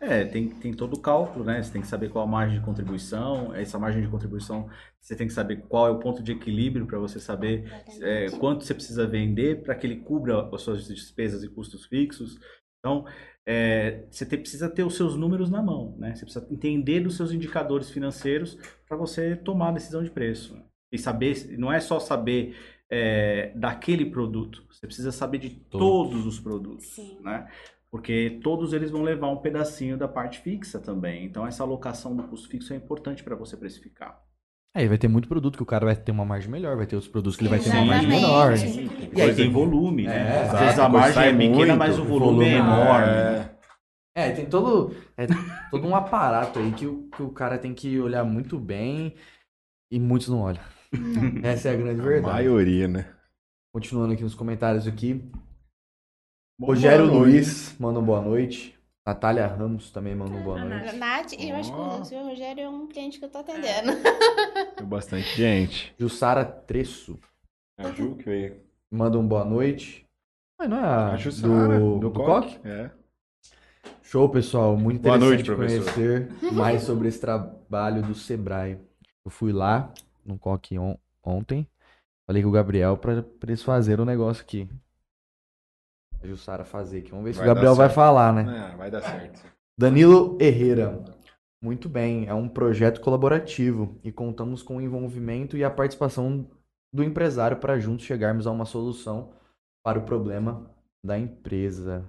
É, 0.00 0.24
tem, 0.24 0.50
tem 0.50 0.74
todo 0.74 0.94
o 0.94 1.00
cálculo, 1.00 1.44
né? 1.44 1.62
Você 1.62 1.72
tem 1.72 1.80
que 1.80 1.86
saber 1.88 2.10
qual 2.10 2.24
a 2.24 2.30
margem 2.30 2.58
de 2.58 2.64
contribuição. 2.64 3.54
Essa 3.54 3.78
margem 3.78 4.02
de 4.02 4.08
contribuição, 4.08 4.68
você 5.00 5.16
tem 5.16 5.26
que 5.26 5.32
saber 5.32 5.62
qual 5.68 5.86
é 5.86 5.90
o 5.90 5.98
ponto 5.98 6.22
de 6.22 6.32
equilíbrio 6.32 6.86
para 6.86 6.98
você 6.98 7.18
saber 7.18 7.64
é, 8.02 8.30
quanto 8.38 8.64
você 8.64 8.74
precisa 8.74 9.06
vender 9.06 9.62
para 9.62 9.74
que 9.74 9.86
ele 9.86 9.96
cubra 9.96 10.48
as 10.52 10.62
suas 10.62 10.86
despesas 10.86 11.42
e 11.42 11.48
custos 11.48 11.86
fixos. 11.86 12.38
Então, 12.80 13.06
é, 13.46 14.04
você 14.10 14.26
tem- 14.26 14.38
precisa 14.40 14.68
ter 14.68 14.82
os 14.84 14.94
seus 14.94 15.16
números 15.16 15.50
na 15.50 15.62
mão, 15.62 15.94
né? 15.98 16.14
Você 16.14 16.24
precisa 16.26 16.46
entender 16.50 17.00
dos 17.00 17.16
seus 17.16 17.32
indicadores 17.32 17.90
financeiros 17.90 18.58
para 18.86 18.96
você 18.96 19.36
tomar 19.36 19.70
a 19.70 19.72
decisão 19.72 20.02
de 20.02 20.10
preço. 20.10 20.54
E 20.92 20.98
saber, 20.98 21.56
não 21.58 21.72
é 21.72 21.80
só 21.80 21.98
saber 21.98 22.54
é, 22.90 23.52
daquele 23.56 24.06
produto, 24.06 24.64
você 24.70 24.86
precisa 24.86 25.10
saber 25.12 25.38
de 25.38 25.50
Todos. 25.50 25.78
todos 26.12 26.26
os 26.26 26.38
produtos, 26.40 26.86
Sim. 26.86 27.18
né? 27.22 27.48
Porque 27.90 28.40
todos 28.42 28.72
eles 28.72 28.90
vão 28.90 29.02
levar 29.02 29.28
um 29.30 29.36
pedacinho 29.36 29.96
da 29.96 30.08
parte 30.08 30.40
fixa 30.40 30.80
também. 30.80 31.24
Então, 31.24 31.46
essa 31.46 31.62
alocação 31.62 32.14
do 32.16 32.24
custo 32.24 32.48
fixo 32.48 32.72
é 32.72 32.76
importante 32.76 33.22
para 33.22 33.36
você 33.36 33.56
precificar. 33.56 34.20
Aí 34.76 34.88
vai 34.88 34.98
ter 34.98 35.06
muito 35.06 35.28
produto 35.28 35.56
que 35.56 35.62
o 35.62 35.66
cara 35.66 35.86
vai 35.86 35.94
ter 35.94 36.10
uma 36.10 36.24
margem 36.24 36.50
melhor, 36.50 36.76
vai 36.76 36.84
ter 36.86 36.96
outros 36.96 37.10
produtos 37.10 37.36
que 37.36 37.44
ele 37.44 37.50
vai 37.50 37.60
ter 37.60 37.70
uma 37.70 37.84
margem 37.84 38.08
menor. 38.08 38.54
Tem 38.58 39.10
E 39.16 39.20
aí 39.22 39.32
tem- 39.36 39.46
em 39.46 39.52
volume, 39.52 40.02
né? 40.02 40.38
É, 40.38 40.42
Às 40.50 40.58
vezes 40.60 40.78
a 40.80 40.88
margem 40.88 41.22
é 41.22 41.32
pequena, 41.32 41.54
muito, 41.54 41.76
mas 41.76 41.96
o 41.96 42.02
o 42.02 42.04
volume, 42.04 42.44
é 42.46 42.60
volume 42.60 42.74
enorme. 42.80 43.06
É, 43.06 43.54
É, 44.16 44.30
tem 44.32 44.46
todo, 44.46 44.96
é, 45.16 45.26
todo 45.70 45.86
um 45.86 45.94
aparato 45.94 46.58
aí 46.58 46.72
que 46.72 46.86
o, 46.88 47.08
que 47.10 47.22
o 47.22 47.30
cara 47.30 47.56
tem 47.58 47.72
que 47.72 48.00
olhar 48.00 48.24
muito 48.24 48.58
bem 48.58 49.14
e 49.92 50.00
muitos 50.00 50.28
não 50.28 50.40
olham. 50.40 50.62
Essa 51.42 51.68
é 51.68 51.72
a 51.72 51.76
grande 51.76 52.00
a 52.00 52.04
verdade. 52.04 52.32
maioria, 52.34 52.88
né? 52.88 53.06
Continuando 53.72 54.12
aqui 54.14 54.22
nos 54.22 54.34
comentários 54.34 54.86
aqui. 54.86 55.14
Bom, 56.58 56.66
Rogério 56.68 57.06
boa 57.08 57.18
noite. 57.20 57.32
Luiz 57.32 57.76
manda 57.78 57.98
um 57.98 58.04
boa 58.04 58.20
noite. 58.22 58.78
Natália 59.06 59.46
Ramos 59.46 59.90
também 59.90 60.14
manda 60.14 60.32
um 60.32 60.42
boa 60.42 60.60
A 60.60 60.64
noite. 60.64 60.96
Nath. 60.96 61.24
Nath, 61.30 61.32
eu 61.38 61.56
acho 61.56 61.72
que 61.72 61.78
o 61.78 62.04
seu 62.04 62.22
Rogério 62.24 62.62
é 62.62 62.68
um 62.68 62.86
cliente 62.86 63.18
que 63.18 63.24
eu 63.24 63.28
tô 63.28 63.38
atendendo. 63.38 63.92
Tem 64.76 64.86
bastante 64.86 65.36
gente. 65.36 65.94
Jussara 65.98 66.44
Tresso 66.44 67.18
A 67.76 67.90
Ju 67.92 68.16
que 68.16 68.24
veio. 68.24 68.56
manda 68.90 69.18
um 69.18 69.26
boa 69.26 69.44
noite. 69.44 70.06
Mas 70.58 70.70
não 70.70 70.78
é 70.78 70.80
a 70.84 71.08
A 71.12 71.16
Jussara, 71.16 71.78
do, 71.80 71.98
do 71.98 72.10
Coque? 72.12 72.58
É. 72.66 72.90
Show, 74.02 74.28
pessoal. 74.28 74.76
Muito 74.76 75.02
Boa 75.02 75.16
interessante 75.16 75.48
noite, 75.48 75.82
professor. 75.82 75.92
conhecer 75.94 76.28
mais 76.54 76.82
sobre 76.82 77.08
esse 77.08 77.20
trabalho 77.20 78.00
do 78.02 78.14
Sebrae. 78.14 78.78
Eu 79.24 79.30
fui 79.30 79.52
lá 79.52 79.92
no 80.24 80.38
Coque 80.38 80.78
on- 80.78 80.98
ontem. 81.22 81.66
Falei 82.26 82.42
com 82.42 82.48
o 82.48 82.52
Gabriel 82.52 82.96
para 82.96 83.24
eles 83.42 83.62
fazerem 83.62 84.02
o 84.02 84.06
negócio 84.06 84.42
aqui. 84.42 84.68
A 86.22 86.26
Jussara 86.26 86.64
fazer 86.64 86.98
aqui. 87.00 87.10
Vamos 87.10 87.24
ver 87.26 87.32
se 87.34 87.38
Vai 87.38 87.48
o 87.48 87.54
Gabriel 87.54 87.74
vai 87.74 87.88
falar, 87.90 88.32
né? 88.32 88.70
É, 88.72 88.76
vai 88.76 88.90
dar 88.90 89.02
certo. 89.02 89.42
Danilo 89.78 90.38
Herrera. 90.40 91.04
Muito 91.62 91.88
bem, 91.88 92.26
é 92.26 92.34
um 92.34 92.46
projeto 92.48 93.00
colaborativo 93.00 93.98
e 94.04 94.12
contamos 94.12 94.62
com 94.62 94.76
o 94.76 94.80
envolvimento 94.82 95.56
e 95.56 95.64
a 95.64 95.70
participação 95.70 96.46
do 96.92 97.02
empresário 97.02 97.56
para 97.56 97.78
juntos 97.78 98.04
chegarmos 98.04 98.46
a 98.46 98.50
uma 98.50 98.66
solução 98.66 99.32
para 99.82 99.98
o 99.98 100.02
problema 100.04 100.70
da 101.04 101.18
empresa. 101.18 102.04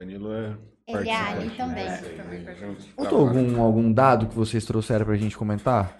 Danilo 0.00 0.32
é. 0.32 0.56
Ele 0.88 1.10
é 1.10 1.14
participante, 1.14 1.32
alien 1.36 1.56
também. 1.56 1.84
né? 1.84 1.94
É, 1.94 2.22
também 2.22 2.44
com 2.44 2.50
a 2.50 2.54
Junto, 2.54 2.82
Faltou 2.94 3.18
trabalha. 3.26 3.48
algum, 3.48 3.62
algum 3.62 3.92
dado 3.92 4.28
que 4.28 4.34
vocês 4.34 4.64
trouxeram 4.64 5.04
pra 5.04 5.16
gente 5.16 5.36
comentar? 5.36 5.98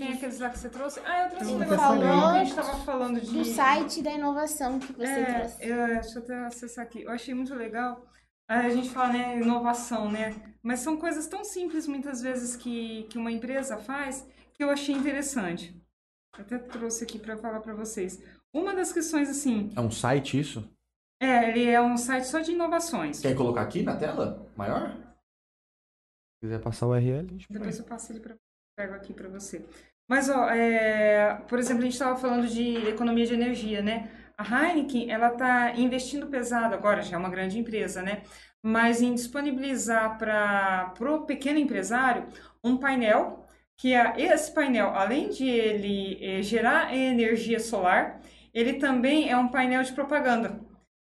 Tem 0.00 0.12
aqueles 0.14 0.38
lá 0.38 0.50
que 0.50 0.58
você 0.58 0.68
trouxe? 0.70 1.00
Ah, 1.04 1.24
eu 1.24 1.30
trouxe 1.30 1.52
um 1.52 1.58
negócio 1.58 1.84
falou 1.84 2.00
que 2.00 2.06
a 2.38 2.44
gente 2.44 2.54
tava 2.54 2.84
falando 2.84 3.20
de... 3.20 3.30
Do 3.32 3.44
site 3.44 4.02
da 4.02 4.10
inovação 4.12 4.78
que 4.78 4.92
você 4.92 5.04
É, 5.04 5.24
trouxe. 5.34 5.66
eu, 5.68 5.86
deixa 5.86 6.18
eu 6.18 6.22
até 6.22 6.44
acessar 6.46 6.84
aqui. 6.86 7.02
Eu 7.02 7.10
achei 7.12 7.34
muito 7.34 7.54
legal. 7.54 8.06
Aí 8.48 8.66
A 8.66 8.70
gente 8.70 8.88
fala, 8.90 9.12
né, 9.12 9.38
inovação, 9.38 10.10
né? 10.10 10.34
Mas 10.62 10.80
são 10.80 10.96
coisas 10.96 11.26
tão 11.26 11.44
simples, 11.44 11.86
muitas 11.86 12.20
vezes, 12.22 12.56
que, 12.56 13.04
que 13.10 13.18
uma 13.18 13.30
empresa 13.30 13.76
faz, 13.76 14.26
que 14.54 14.64
eu 14.64 14.70
achei 14.70 14.94
interessante. 14.94 15.74
Eu 16.36 16.44
até 16.44 16.58
trouxe 16.58 17.04
aqui 17.04 17.18
para 17.18 17.36
falar 17.36 17.60
para 17.60 17.74
vocês. 17.74 18.22
Uma 18.52 18.74
das 18.74 18.92
questões, 18.92 19.28
assim, 19.28 19.70
É 19.76 19.80
um 19.80 19.90
site 19.90 20.40
isso? 20.40 20.68
é, 21.20 21.50
ele 21.50 21.68
é 21.68 21.80
um 21.80 21.96
site 21.98 22.24
só 22.26 22.40
de 22.40 22.52
inovações. 22.52 23.20
Quer 23.20 23.36
colocar 23.36 23.60
aqui 23.60 23.82
na 23.82 23.96
tela? 23.96 24.50
Maior? 24.56 24.96
Se 24.96 26.46
quiser 26.46 26.60
passar 26.60 26.86
o 26.86 26.90
URL, 26.90 27.18
a 27.18 27.32
gente. 27.32 27.46
Depois 27.52 27.78
eu 27.78 27.84
passo 27.84 28.10
ele 28.12 28.20
para 28.20 28.34
pego 28.80 28.94
aqui 28.94 29.12
para 29.12 29.28
você. 29.28 29.64
Mas, 30.08 30.28
ó, 30.28 30.48
é, 30.50 31.40
por 31.48 31.58
exemplo, 31.58 31.82
a 31.82 31.84
gente 31.84 31.92
estava 31.92 32.16
falando 32.16 32.46
de 32.48 32.88
economia 32.88 33.26
de 33.26 33.34
energia, 33.34 33.82
né? 33.82 34.10
A 34.36 34.42
Heineken, 34.42 35.10
ela 35.10 35.28
está 35.28 35.72
investindo 35.76 36.26
pesado 36.26 36.74
agora, 36.74 37.02
já 37.02 37.16
é 37.16 37.18
uma 37.18 37.28
grande 37.28 37.58
empresa, 37.58 38.02
né? 38.02 38.22
Mas 38.62 39.02
em 39.02 39.14
disponibilizar 39.14 40.18
para 40.18 40.94
o 41.00 41.26
pequeno 41.26 41.58
empresário 41.58 42.26
um 42.64 42.76
painel, 42.76 43.46
que 43.76 43.94
é, 43.94 44.14
esse 44.18 44.52
painel, 44.52 44.88
além 44.94 45.28
de 45.30 45.48
ele 45.48 46.18
eh, 46.20 46.42
gerar 46.42 46.94
energia 46.94 47.60
solar, 47.60 48.20
ele 48.52 48.74
também 48.74 49.30
é 49.30 49.36
um 49.36 49.48
painel 49.48 49.82
de 49.82 49.92
propaganda. 49.92 50.60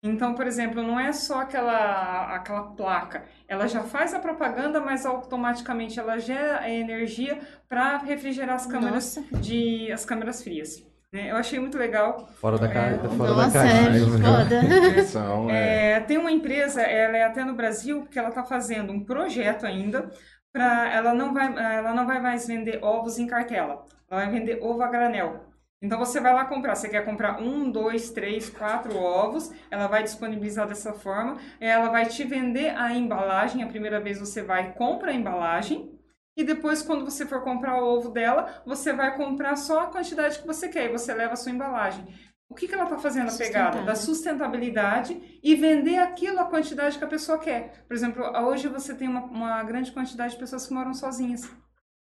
Então, 0.07 0.35
por 0.35 0.45
exemplo, 0.45 0.83
não 0.83 0.99
é 0.99 1.11
só 1.11 1.41
aquela, 1.41 2.35
aquela 2.35 2.63
placa, 2.63 3.25
ela 3.47 3.67
já 3.67 3.81
faz 3.83 4.13
a 4.13 4.19
propaganda, 4.19 4.79
mas 4.79 5.05
automaticamente 5.05 5.99
ela 5.99 6.17
gera 6.19 6.69
energia 6.69 7.39
para 7.67 7.97
refrigerar 7.97 8.55
as 8.55 8.65
câmeras 8.65 9.15
Nossa. 9.17 9.37
de 9.39 9.91
as 9.91 10.05
câmeras 10.05 10.43
frias. 10.43 10.83
né? 11.11 11.31
Eu 11.31 11.37
achei 11.37 11.59
muito 11.59 11.77
legal. 11.77 12.27
Fora 12.39 12.57
da, 12.57 12.67
fora 12.69 12.97
da 13.35 13.35
Nossa, 13.35 13.59
caixa. 13.59 13.77
é 13.77 13.99
foda. 13.99 14.59
Atenção, 14.91 15.49
é. 15.49 15.91
É, 15.93 15.99
tem 16.01 16.17
uma 16.17 16.31
empresa, 16.31 16.81
ela 16.81 17.17
é 17.17 17.23
até 17.23 17.43
no 17.43 17.53
Brasil, 17.55 18.05
que 18.05 18.19
ela 18.19 18.29
está 18.29 18.43
fazendo 18.43 18.91
um 18.91 19.03
projeto 19.03 19.65
ainda 19.65 20.09
para 20.51 20.93
ela 20.93 21.13
não 21.13 21.33
vai 21.33 21.47
ela 21.75 21.93
não 21.93 22.05
vai 22.07 22.21
mais 22.21 22.47
vender 22.47 22.79
ovos 22.81 23.19
em 23.19 23.27
cartela, 23.27 23.85
ela 24.09 24.21
vai 24.21 24.29
vender 24.29 24.59
ovo 24.61 24.81
a 24.81 24.87
granel. 24.87 25.44
Então 25.81 25.99
você 25.99 26.19
vai 26.19 26.33
lá 26.33 26.45
comprar, 26.45 26.75
você 26.75 26.89
quer 26.89 27.03
comprar 27.05 27.41
um, 27.41 27.69
dois, 27.69 28.09
três, 28.09 28.49
quatro 28.49 28.97
ovos, 28.97 29.51
ela 29.69 29.87
vai 29.87 30.03
disponibilizar 30.03 30.67
dessa 30.67 30.93
forma, 30.93 31.37
ela 31.59 31.89
vai 31.89 32.05
te 32.05 32.23
vender 32.23 32.69
a 32.75 32.93
embalagem, 32.93 33.61
a 33.61 33.67
primeira 33.67 33.99
vez 33.99 34.19
você 34.19 34.41
vai 34.41 34.73
compra 34.73 35.11
a 35.11 35.13
embalagem 35.13 35.91
e 36.37 36.43
depois 36.43 36.81
quando 36.81 37.05
você 37.05 37.25
for 37.25 37.43
comprar 37.43 37.81
o 37.81 37.85
ovo 37.85 38.09
dela, 38.09 38.61
você 38.65 38.91
vai 38.93 39.15
comprar 39.15 39.55
só 39.55 39.81
a 39.81 39.87
quantidade 39.87 40.39
que 40.39 40.47
você 40.47 40.69
quer 40.69 40.85
e 40.85 40.91
você 40.91 41.13
leva 41.13 41.33
a 41.33 41.37
sua 41.37 41.51
embalagem. 41.51 42.05
O 42.49 42.53
que, 42.53 42.67
que 42.67 42.73
ela 42.73 42.83
está 42.83 42.97
fazendo 42.97 43.29
a 43.29 43.37
pegada? 43.37 43.81
Da 43.81 43.95
sustentabilidade 43.95 45.39
e 45.41 45.55
vender 45.55 45.97
aquilo 45.97 46.39
a 46.39 46.45
quantidade 46.45 46.97
que 46.97 47.03
a 47.03 47.07
pessoa 47.07 47.39
quer. 47.39 47.83
Por 47.87 47.93
exemplo, 47.93 48.23
hoje 48.45 48.67
você 48.67 48.93
tem 48.93 49.07
uma, 49.07 49.23
uma 49.23 49.63
grande 49.63 49.91
quantidade 49.91 50.33
de 50.33 50.39
pessoas 50.39 50.67
que 50.67 50.73
moram 50.73 50.93
sozinhas. 50.93 51.49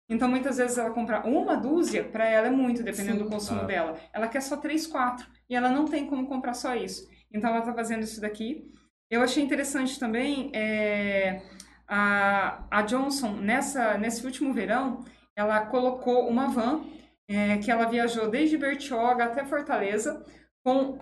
Então, 0.09 0.29
muitas 0.29 0.57
vezes 0.57 0.79
ela 0.79 0.91
compra 0.91 1.27
uma 1.27 1.55
dúzia, 1.57 2.03
para 2.05 2.27
ela 2.27 2.47
é 2.47 2.51
muito, 2.51 2.83
dependendo 2.83 3.19
Sim. 3.19 3.25
do 3.25 3.31
consumo 3.31 3.61
Ah. 3.61 3.65
dela. 3.65 3.99
Ela 4.13 4.27
quer 4.29 4.41
só 4.41 4.57
três, 4.57 4.87
quatro. 4.87 5.27
E 5.51 5.55
ela 5.55 5.69
não 5.69 5.85
tem 5.85 6.07
como 6.07 6.27
comprar 6.27 6.55
só 6.55 6.75
isso. 6.75 7.07
Então, 7.33 7.51
ela 7.51 7.59
está 7.61 7.75
fazendo 7.75 8.03
isso 8.03 8.21
daqui. 8.21 8.73
Eu 9.11 9.23
achei 9.23 9.43
interessante 9.43 9.99
também 9.99 10.51
é, 10.55 11.43
a, 11.87 12.65
a 12.71 12.83
Johnson, 12.83 13.33
nessa, 13.37 13.97
nesse 13.99 14.25
último 14.25 14.53
verão, 14.53 15.05
ela 15.37 15.61
colocou 15.67 16.29
uma 16.29 16.49
van 16.49 16.85
é, 17.29 17.59
que 17.59 17.71
ela 17.71 17.87
viajou 17.87 18.31
desde 18.31 18.57
Bertioga 18.59 19.25
até 19.25 19.45
Fortaleza. 19.45 20.25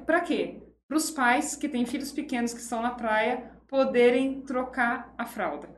Para 0.05 0.21
quê? 0.21 0.63
Para 0.87 0.97
os 0.97 1.11
pais 1.11 1.57
que 1.57 1.69
têm 1.69 1.85
filhos 1.87 2.13
pequenos 2.13 2.53
que 2.55 2.61
estão 2.61 2.81
na 2.83 2.91
praia 2.91 3.51
poderem 3.67 4.43
trocar 4.43 5.13
a 5.19 5.27
fralda. 5.27 5.69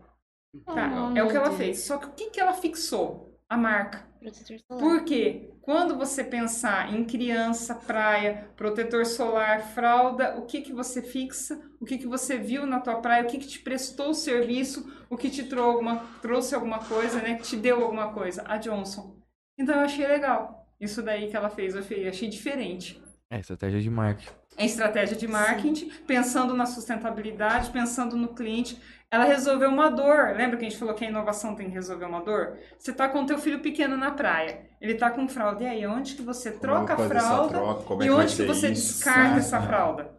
Tá? 0.64 1.10
Oh, 1.12 1.16
é 1.16 1.22
o 1.22 1.28
que 1.28 1.36
ela 1.36 1.48
Deus. 1.48 1.58
fez. 1.58 1.80
Só 1.84 1.98
que 1.98 2.06
o 2.06 2.12
que, 2.12 2.30
que 2.30 2.40
ela 2.40 2.52
fixou? 2.52 3.28
A 3.48 3.56
marca. 3.56 4.06
Protetor 4.20 4.58
solar. 4.60 4.82
Porque 4.82 5.50
quando 5.62 5.96
você 5.96 6.22
pensar 6.24 6.92
em 6.92 7.04
criança, 7.04 7.74
praia, 7.74 8.50
protetor 8.56 9.06
solar, 9.06 9.60
fralda, 9.72 10.36
o 10.38 10.44
que 10.46 10.60
que 10.60 10.72
você 10.72 11.00
fixa? 11.00 11.58
O 11.80 11.84
que 11.84 11.96
que 11.98 12.06
você 12.06 12.36
viu 12.36 12.66
na 12.66 12.80
tua 12.80 12.96
praia? 13.00 13.22
O 13.22 13.26
que 13.26 13.38
que 13.38 13.46
te 13.46 13.60
prestou 13.60 14.10
o 14.10 14.14
serviço? 14.14 14.90
O 15.08 15.16
que 15.16 15.30
te 15.30 15.44
trou- 15.44 15.70
alguma- 15.70 16.04
trouxe 16.20 16.54
alguma 16.54 16.80
coisa, 16.80 17.20
né? 17.22 17.36
Que 17.36 17.42
te 17.42 17.56
deu 17.56 17.82
alguma 17.82 18.12
coisa? 18.12 18.42
A 18.46 18.56
Johnson. 18.58 19.16
Então 19.58 19.74
eu 19.76 19.82
achei 19.82 20.06
legal. 20.06 20.66
Isso 20.80 21.02
daí 21.02 21.28
que 21.30 21.36
ela 21.36 21.48
fez, 21.50 21.74
eu 21.74 21.80
achei, 21.80 22.08
achei 22.08 22.28
diferente. 22.28 23.00
É, 23.30 23.40
estratégia 23.40 23.80
de 23.80 23.90
marketing. 23.90 24.30
É 24.56 24.64
estratégia 24.64 25.16
de 25.16 25.28
marketing, 25.28 25.90
pensando 26.06 26.54
na 26.54 26.66
sustentabilidade, 26.66 27.70
pensando 27.70 28.16
no 28.16 28.28
cliente. 28.28 28.80
Ela 29.10 29.24
resolveu 29.24 29.68
uma 29.68 29.90
dor. 29.90 30.34
Lembra 30.36 30.56
que 30.56 30.64
a 30.64 30.68
gente 30.68 30.78
falou 30.78 30.94
que 30.94 31.04
a 31.04 31.08
inovação 31.08 31.54
tem 31.54 31.68
que 31.68 31.74
resolver 31.74 32.06
uma 32.06 32.22
dor? 32.22 32.58
Você 32.78 32.92
tá 32.92 33.08
com 33.08 33.22
o 33.22 33.26
teu 33.26 33.38
filho 33.38 33.60
pequeno 33.60 33.96
na 33.96 34.10
praia. 34.10 34.66
Ele 34.80 34.94
tá 34.94 35.10
com 35.10 35.28
fralda. 35.28 35.62
E 35.64 35.66
aí, 35.66 35.86
onde 35.86 36.14
que 36.14 36.22
você 36.22 36.50
troca 36.50 36.94
a 36.94 36.96
fralda? 36.96 37.48
troca, 37.54 37.82
como 37.84 38.02
é 38.02 38.06
e 38.06 38.10
onde 38.10 38.34
que 38.34 38.44
você 38.44 38.70
isso? 38.70 38.94
descarta 38.94 39.34
Ah, 39.34 39.38
essa 39.38 39.62
fralda? 39.62 40.10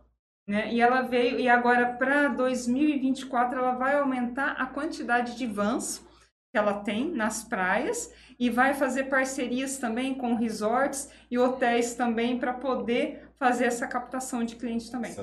Né? 0.48 0.74
E 0.74 0.82
ela 0.82 1.02
veio, 1.02 1.40
e 1.40 1.48
agora 1.48 1.94
para 1.94 2.30
2024 2.30 3.60
ela 3.60 3.74
vai 3.74 3.96
aumentar 3.96 4.54
a 4.54 4.66
quantidade 4.66 5.36
de 5.38 5.46
vans 5.46 6.04
que 6.52 6.58
ela 6.58 6.82
tem 6.82 7.12
nas 7.12 7.44
praias 7.44 8.14
e 8.40 8.50
vai 8.50 8.74
fazer 8.74 9.06
parcerias 9.06 9.78
também 9.78 10.16
com 10.16 10.34
resorts 10.34 11.12
e 11.30 11.38
hotéis 11.38 11.96
também 11.96 12.40
para 12.40 12.54
poder 12.54 13.30
fazer 13.38 13.66
essa 13.66 13.88
captação 13.88 14.44
de 14.44 14.56
clientes 14.56 14.90
também. 14.90 15.14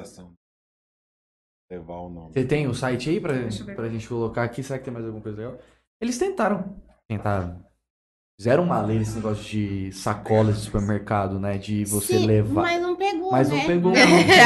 Levar 1.70 1.96
o 1.96 2.08
nome. 2.08 2.32
Você 2.32 2.44
tem 2.44 2.68
o 2.68 2.74
site 2.74 3.10
aí 3.10 3.18
ver. 3.18 3.74
pra 3.74 3.88
gente 3.88 4.08
colocar 4.08 4.44
aqui? 4.44 4.62
Será 4.62 4.78
que 4.78 4.84
tem 4.84 4.94
mais 4.94 5.04
alguma 5.04 5.22
coisa 5.22 5.36
legal? 5.36 5.58
Eles 6.00 6.16
tentaram. 6.16 6.80
Tentaram. 7.08 7.64
Fizeram 8.38 8.64
uma 8.64 8.82
lei 8.82 8.98
nesse 8.98 9.16
negócio 9.16 9.42
de 9.44 9.90
sacolas 9.92 10.56
de 10.58 10.64
supermercado, 10.64 11.40
né? 11.40 11.56
De 11.56 11.86
você 11.86 12.18
Sim, 12.18 12.26
levar. 12.26 12.62
Mas 12.62 12.82
não 12.82 12.94
pegou, 12.94 13.32
Mas 13.32 13.48
né? 13.48 13.56
não 13.56 13.66
pegou, 13.66 13.92
não. 13.96 13.98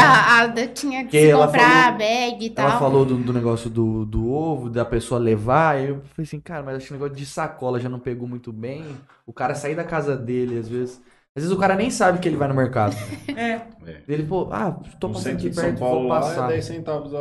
a, 0.04 0.42
a, 0.42 0.66
tinha 0.68 1.04
que 1.06 1.32
comprar 1.32 1.84
falou- 1.86 1.98
bag 1.98 2.44
e 2.46 2.50
tal. 2.50 2.68
Ela 2.70 2.78
falou 2.78 3.04
do, 3.04 3.16
do 3.18 3.32
negócio 3.32 3.68
do, 3.68 4.04
do 4.06 4.30
ovo, 4.30 4.70
da 4.70 4.84
pessoa 4.84 5.18
levar. 5.20 5.74
aí 5.74 5.88
eu 5.88 5.96
falei 6.14 6.24
assim, 6.26 6.38
cara, 6.40 6.62
mas 6.62 6.76
acho 6.76 6.86
que 6.86 6.92
o 6.92 6.94
negócio 6.96 7.16
de 7.16 7.26
sacola 7.26 7.80
já 7.80 7.88
não 7.88 7.98
pegou 7.98 8.28
muito 8.28 8.52
bem. 8.52 8.84
O 9.26 9.32
cara 9.32 9.56
sair 9.56 9.74
da 9.74 9.82
casa 9.84 10.16
dele, 10.16 10.58
às 10.58 10.68
vezes. 10.68 11.02
Às 11.34 11.42
vezes 11.44 11.50
o 11.56 11.58
cara 11.60 11.74
nem 11.76 11.90
sabe 11.90 12.18
que 12.20 12.28
ele 12.28 12.36
vai 12.36 12.46
no 12.48 12.54
mercado. 12.54 12.94
É, 13.36 13.54
É. 13.86 14.02
Ele, 14.06 14.24
pô, 14.24 14.48
ah, 14.52 14.72
tô 15.00 15.08
No 15.08 15.14
passando 15.14 15.34
aqui 15.36 15.48
de 15.48 15.54
São 15.54 15.64
perto, 15.64 15.78
Paulo 15.80 16.00
vou 16.02 16.08
lá 16.08 16.20
passar. 16.20 16.44
é 16.44 16.52
10 16.54 16.64
centavos 16.64 17.12
a... 17.14 17.20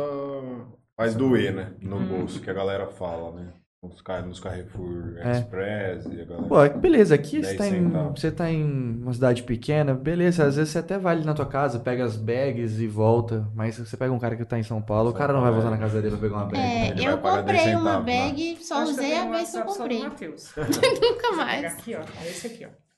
Faz 0.96 1.14
doer, 1.14 1.52
né? 1.54 1.74
No 1.82 1.96
Hum. 1.96 2.06
bolso, 2.08 2.40
que 2.40 2.50
a 2.50 2.52
galera 2.52 2.86
fala, 2.88 3.32
né? 3.40 3.52
Nos, 3.82 4.02
car... 4.02 4.26
nos 4.26 4.38
Carrefour 4.38 5.16
É. 5.16 5.32
Express 5.32 6.04
e 6.04 6.20
a 6.20 6.24
galera... 6.26 6.46
Pô, 6.46 6.78
beleza, 6.78 7.14
aqui 7.14 7.40
10 7.40 7.46
você 7.46 7.56
tá, 7.56 7.68
em, 7.68 7.88
você 7.88 8.30
tá 8.30 8.50
em 8.50 9.00
uma 9.00 9.14
cidade 9.14 9.42
pequena, 9.42 9.94
beleza, 9.94 10.44
às 10.44 10.56
vezes 10.56 10.72
você 10.72 10.80
até 10.80 10.98
vai 10.98 11.16
ali 11.16 11.24
na 11.24 11.32
tua 11.32 11.46
casa, 11.46 11.78
pega 11.78 12.04
as 12.04 12.14
bags 12.14 12.78
e 12.78 12.86
volta, 12.86 13.48
mas 13.54 13.78
você 13.78 13.96
pega 13.96 14.12
um 14.12 14.18
cara 14.18 14.36
que 14.36 14.44
tá 14.44 14.58
em 14.58 14.62
São 14.62 14.82
Paulo, 14.82 15.08
o 15.08 15.14
cara 15.14 15.32
não 15.32 15.40
vai 15.40 15.50
voltar 15.50 15.68
é. 15.68 15.70
na 15.70 15.78
casa 15.78 16.02
dele 16.02 16.14
pra 16.14 16.28
pegar 16.28 16.36
uma 16.36 16.44
bag. 16.44 16.58
É, 16.58 16.88
Ele 16.90 17.06
eu 17.06 17.12
vai 17.12 17.22
pagar 17.22 17.42
10 17.42 17.58
comprei 17.58 17.74
uma 17.74 18.00
né? 18.00 18.04
bag, 18.04 18.58
só 18.62 18.82
usei 18.82 19.16
a 19.16 19.30
vez 19.30 19.50
que 19.50 19.56
eu 19.56 19.62
comprei. 19.62 20.02
Nunca 20.04 20.20
pegar 20.20 21.36
mais. 21.36 21.64
aqui, 21.64 21.94
ó. 21.94 22.00
É 22.22 22.28
esse 22.28 22.46
aqui, 22.48 22.66
ó. 22.66 22.89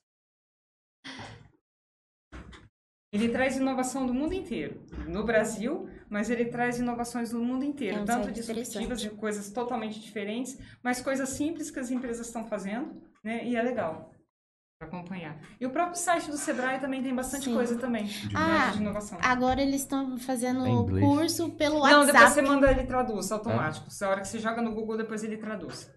Ele 3.13 3.29
traz 3.29 3.57
inovação 3.59 4.07
do 4.07 4.15
mundo 4.15 4.33
inteiro. 4.33 4.81
No 5.07 5.23
Brasil, 5.23 5.87
mas 6.09 6.31
ele 6.31 6.47
traz 6.47 6.79
inovações 6.79 7.31
do 7.31 7.39
mundo 7.39 7.63
inteiro. 7.65 7.99
É 7.99 8.01
um 8.01 8.05
tanto 8.07 8.33
disruptivas, 8.33 9.01
de 9.01 9.11
coisas 9.11 9.51
totalmente 9.51 10.01
diferentes, 10.01 10.59
mas 10.83 11.03
coisas 11.03 11.29
simples 11.29 11.71
que 11.71 11.79
as 11.79 11.91
empresas 11.91 12.27
estão 12.27 12.47
fazendo, 12.47 13.03
né? 13.23 13.45
E 13.45 13.55
é 13.55 13.63
legal 13.63 14.11
para 14.79 14.89
acompanhar. 14.89 15.39
E 15.61 15.67
o 15.67 15.71
próprio 15.71 15.97
site 15.97 16.29
do 16.31 16.37
Sebrae 16.39 16.81
também 16.81 17.03
tem 17.03 17.15
bastante 17.15 17.45
Sim. 17.45 17.55
coisa 17.55 17.77
também 17.79 18.09
Ah, 18.35 18.71
de 18.73 18.79
inovação. 18.81 19.19
Agora 19.23 19.61
eles 19.61 19.83
estão 19.83 20.19
fazendo 20.19 20.67
É 20.67 20.71
em 20.71 20.75
inglês. 20.75 21.07
curso 21.07 21.51
pelo 21.51 21.81
Não, 21.81 22.05
depois 22.05 22.15
WhatsApp. 22.15 22.33
você 22.33 22.43
manda 22.43 22.71
ele 22.71 22.85
traduz, 22.85 23.31
automático. 23.31 23.87
A 24.03 24.09
hora 24.09 24.21
que 24.23 24.29
você 24.29 24.39
joga 24.39 24.61
no 24.63 24.75
Google, 24.75 24.97
depois 24.97 25.23
ele 25.23 25.37
traduz. 25.37 25.89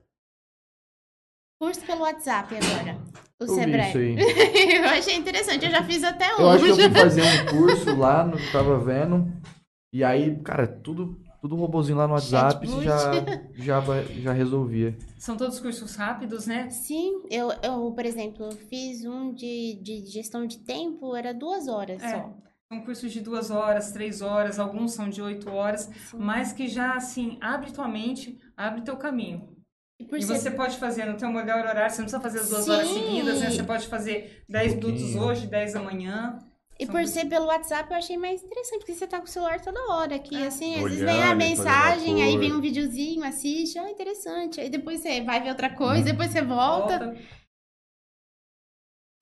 Curso 1.65 1.81
pelo 1.85 2.01
WhatsApp 2.01 2.55
agora. 2.55 2.97
O 3.39 3.43
Eu 3.43 3.47
Sebrae. 3.47 4.15
eu 4.77 4.85
achei 4.85 5.15
interessante, 5.15 5.65
eu 5.65 5.71
já 5.71 5.83
fiz 5.83 6.03
até 6.03 6.29
Eu 6.31 6.49
acho 6.49 6.63
que 6.63 6.69
eu 6.69 6.73
hoje. 6.75 6.81
fui 6.83 6.91
fazer 6.91 7.21
um 7.23 7.45
curso 7.57 7.95
lá, 7.97 8.23
no, 8.23 8.37
tava 8.51 8.77
vendo, 8.79 9.31
e 9.93 10.03
aí, 10.03 10.35
cara, 10.41 10.67
tudo, 10.67 11.17
tudo 11.41 11.55
robozinho 11.55 11.97
lá 11.97 12.07
no 12.07 12.13
WhatsApp 12.13 12.65
Chatbot. 12.67 12.83
já, 12.83 13.81
já, 13.81 13.81
já 14.21 14.31
resolvia. 14.31 14.95
São 15.17 15.35
todos 15.35 15.59
cursos 15.59 15.95
rápidos, 15.95 16.45
né? 16.47 16.69
Sim, 16.69 17.23
eu, 17.29 17.51
eu, 17.63 17.91
por 17.91 18.05
exemplo, 18.05 18.45
eu 18.45 18.51
fiz 18.51 19.03
um 19.03 19.33
de, 19.33 19.79
de 19.81 20.05
gestão 20.05 20.45
de 20.45 20.59
tempo, 20.59 21.15
era 21.15 21.33
duas 21.33 21.67
horas 21.67 22.01
É. 22.03 22.11
só. 22.11 22.33
São 22.71 22.81
cursos 22.83 23.11
de 23.11 23.19
duas 23.21 23.51
horas, 23.51 23.91
três 23.91 24.21
horas, 24.21 24.59
alguns 24.59 24.93
são 24.93 25.07
de 25.09 25.21
oito 25.21 25.49
horas, 25.51 25.89
Sim. 26.09 26.17
mas 26.19 26.51
que 26.53 26.67
já, 26.67 26.93
assim, 26.95 27.37
abre 27.41 27.71
tua 27.71 27.87
mente, 27.87 28.39
abre 28.57 28.81
teu 28.81 28.95
caminho. 28.97 29.54
E 29.99 30.05
por 30.05 30.17
E 30.19 30.21
ser 30.23 30.37
você 30.37 30.51
pode 30.51 30.77
fazer 30.77 31.05
no 31.05 31.17
teu 31.17 31.29
melhor 31.29 31.59
horário, 31.59 31.89
você 31.89 32.01
não 32.01 32.05
precisa 32.09 32.21
fazer 32.21 32.39
as 32.39 32.49
duas 32.49 32.67
horas 32.67 32.87
Sim. 32.87 32.93
seguidas, 32.95 33.39
né? 33.39 33.49
Você 33.51 33.63
pode 33.63 33.87
fazer 33.87 34.43
10 34.49 34.73
minutos 34.75 35.01
pouquinho. 35.01 35.23
hoje, 35.23 35.47
10 35.47 35.75
amanhã. 35.75 36.39
E 36.77 36.85
São 36.85 36.93
por 36.93 37.05
ser 37.07 37.25
pelo 37.29 37.45
WhatsApp, 37.45 37.89
eu 37.89 37.95
achei 37.97 38.17
mais 38.17 38.43
interessante, 38.43 38.79
porque 38.79 38.93
você 38.93 39.07
tá 39.07 39.19
com 39.19 39.23
o 39.23 39.29
celular 39.29 39.61
toda 39.61 39.79
hora 39.93 40.15
aqui, 40.15 40.35
É. 40.35 40.47
assim, 40.47 40.75
às 40.75 40.83
vezes 40.83 40.99
Olhando, 41.01 41.13
vem 41.13 41.23
a 41.23 41.27
fazendo 41.27 41.37
mensagem, 41.37 42.23
aí 42.23 42.37
vem 42.37 42.51
um 42.51 42.59
videozinho, 42.59 43.23
assiste, 43.23 43.79
ah, 43.79 43.89
interessante. 43.89 44.59
Aí 44.59 44.69
depois 44.69 44.99
você 44.99 45.21
vai 45.21 45.41
ver 45.41 45.49
outra 45.51 45.73
coisa, 45.73 46.03
depois 46.03 46.31
você 46.31 46.41
volta. 46.41 46.99
Volta. 46.99 47.15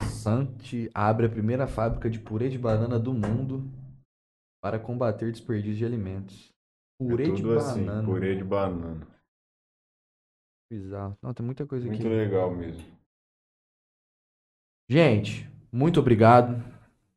Sante 0.10 0.90
abre 0.96 1.28
a 1.28 1.30
primeira 1.30 1.68
fábrica 1.68 2.10
de 2.10 2.20
purê 2.20 2.50
de 2.50 2.58
banana 2.58 2.98
do 2.98 3.14
mundo 3.14 3.70
para 4.64 4.80
combater 4.80 5.32
desperdício 5.32 5.78
de 5.78 5.86
alimentos. 5.86 6.52
Purê 7.00 7.30
É 7.30 7.32
de 7.34 7.56
assim, 7.56 7.86
banana. 7.86 8.08
purê 8.08 8.36
de 8.36 8.44
banana. 8.44 9.08
Bizarro. 10.74 11.16
Não, 11.22 11.34
tem 11.34 11.46
muita 11.46 11.66
coisa 11.68 11.86
Muito 11.86 12.00
aqui. 12.00 12.10
legal 12.10 12.56
mesmo. 12.56 12.84
Gente, 14.90 15.50
muito 15.72 16.00
obrigado. 16.00 16.56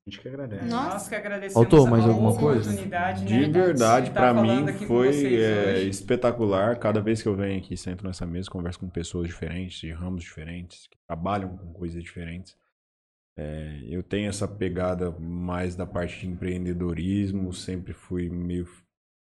A 0.07 0.11
gente 0.11 0.21
que 0.21 0.29
agradece. 0.29 0.67
Nossa. 0.67 0.89
Nós 0.91 1.09
que 1.09 1.15
agradecemos 1.15 1.55
Faltou 1.55 1.87
a 1.87 1.91
mais 1.91 2.05
alguma 2.05 2.31
oportunidade, 2.31 3.21
coisa? 3.25 3.35
né, 3.41 3.47
De 3.47 3.51
verdade, 3.53 4.09
estar 4.09 4.21
pra 4.21 4.35
falando 4.35 4.65
mim 4.67 4.71
aqui 4.71 4.79
com 4.81 4.87
foi 4.87 5.13
vocês 5.13 5.41
é, 5.43 5.73
hoje. 5.75 5.89
espetacular. 5.89 6.79
Cada 6.79 7.01
vez 7.01 7.23
que 7.23 7.29
eu 7.29 7.35
venho 7.35 7.59
aqui, 7.59 7.77
sento 7.77 8.07
nessa 8.07 8.25
mesa, 8.25 8.49
converso 8.51 8.79
com 8.79 8.89
pessoas 8.89 9.27
diferentes, 9.27 9.81
de 9.81 9.91
ramos 9.91 10.23
diferentes, 10.23 10.87
que 10.87 10.97
trabalham 11.09 11.57
com 11.57 11.73
coisas 11.73 12.01
diferentes. 12.03 12.57
É, 13.39 13.81
eu 13.89 14.03
tenho 14.03 14.29
essa 14.29 14.47
pegada 14.47 15.11
mais 15.11 15.75
da 15.75 15.87
parte 15.87 16.21
de 16.21 16.29
empreendedorismo, 16.29 17.53
sempre 17.53 17.93
fui 17.93 18.31
meio 18.31 18.67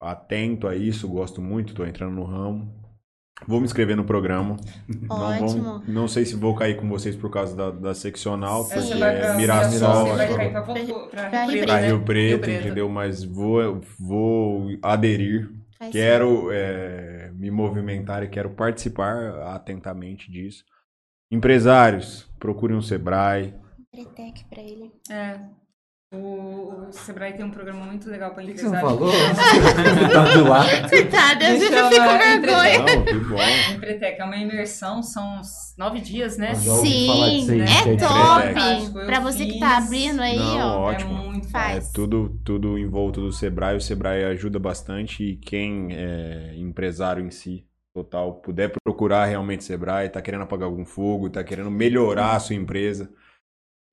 atento 0.02 0.68
a 0.68 0.76
isso, 0.76 1.07
gosto 1.07 1.41
muito, 1.41 1.69
estou 1.69 1.88
entrando 1.88 2.15
no 2.15 2.23
ramo. 2.26 2.84
Vou 3.47 3.59
me 3.59 3.65
inscrever 3.65 3.95
no 3.97 4.05
programa. 4.05 4.55
Não, 4.87 5.15
Ótimo. 5.15 5.61
vão- 5.63 5.83
não 5.87 6.07
sei 6.07 6.25
se 6.25 6.35
vou 6.35 6.55
cair 6.55 6.77
com 6.77 6.87
vocês 6.87 7.15
por 7.15 7.29
causa 7.29 7.55
da, 7.55 7.69
da 7.69 7.93
seccional, 7.93 8.63
Sim. 8.63 8.75
porque 8.75 8.95
vai 8.95 9.15
é 9.21 9.35
Mirassol, 9.35 10.05
você 10.07 10.15
vai 10.15 10.35
cair 10.35 10.51
pra, 10.51 10.61
Voto- 10.61 11.09
pra 11.09 11.29
Pra 11.29 11.45
Rio 11.45 11.51
Rio 11.51 11.59
Preto, 11.61 11.65
pra 11.65 11.81
né? 11.81 11.87
Rio 11.87 12.01
Preto, 12.03 12.41
Preto. 12.41 12.61
entendeu? 12.65 12.89
Mas 12.89 13.23
vou, 13.23 13.81
vou 13.99 14.67
aderir 14.81 15.49
Faz 15.77 15.91
Quero 15.91 16.49
é, 16.53 17.29
me 17.35 17.51
movimentar 17.51 18.23
e 18.23 18.29
quero 18.29 18.49
participar 18.51 19.41
atentamente 19.53 20.31
disso. 20.31 20.63
Empresários, 21.29 22.29
procurem 22.39 22.77
um 22.77 22.81
Sebrae. 22.81 23.53
Pretec 23.91 24.45
pra 24.49 24.61
ele. 24.61 24.89
É. 25.11 25.37
O, 26.15 26.87
o 26.87 26.91
Sebrae 26.91 27.33
tem 27.33 27.45
um 27.45 27.51
programa 27.51 27.85
muito 27.85 28.09
legal 28.09 28.31
para 28.31 28.43
Por 28.43 28.47
que, 28.47 28.53
que 28.53 28.59
você 28.59 28.69
não 28.69 28.75
empresários. 28.75 29.11
falou? 29.11 30.11
tá 30.13 30.33
do 30.37 30.47
lado. 30.49 30.89
Coitada, 30.89 31.49
eu 31.49 31.59
Deixa 31.59 31.89
fico 31.89 32.05
com 32.05 32.17
vergonha. 32.17 32.79
Não, 32.95 33.03
que 33.05 33.13
bom. 33.13 33.37
Empretec 33.75 34.21
é 34.21 34.23
uma 34.23 34.37
imersão, 34.37 35.03
são 35.03 35.39
uns 35.39 35.75
nove 35.77 35.99
dias, 35.99 36.37
né? 36.37 36.53
Eu 36.65 36.75
aí, 36.81 37.41
Sim, 37.41 37.61
é 37.61 37.95
de 37.95 37.97
top. 37.97 38.99
Eu 38.99 39.05
Pra 39.05 39.19
você 39.19 39.45
que 39.45 39.59
tá 39.59 39.77
abrindo 39.77 40.21
aí, 40.21 40.37
Não, 40.37 40.79
ó. 40.79 40.81
ótimo. 40.89 41.17
É 41.17 41.25
muito 41.25 41.49
Faz. 41.49 41.89
É 41.89 41.93
tudo, 41.93 42.39
tudo 42.43 42.77
em 42.77 42.87
volta 42.87 43.19
do 43.21 43.31
Sebrae. 43.31 43.75
O 43.77 43.81
Sebrae 43.81 44.23
ajuda 44.25 44.57
bastante 44.59 45.23
e 45.23 45.35
quem 45.37 45.89
é 45.91 46.53
empresário 46.57 47.25
em 47.25 47.29
si, 47.29 47.65
total, 47.93 48.35
puder 48.35 48.73
procurar 48.83 49.25
realmente 49.25 49.63
Sebrae, 49.63 50.09
tá 50.09 50.21
querendo 50.21 50.41
apagar 50.43 50.67
algum 50.67 50.83
fogo, 50.85 51.29
tá 51.29 51.43
querendo 51.43 51.71
melhorar 51.71 52.35
a 52.35 52.39
sua 52.39 52.55
empresa, 52.55 53.09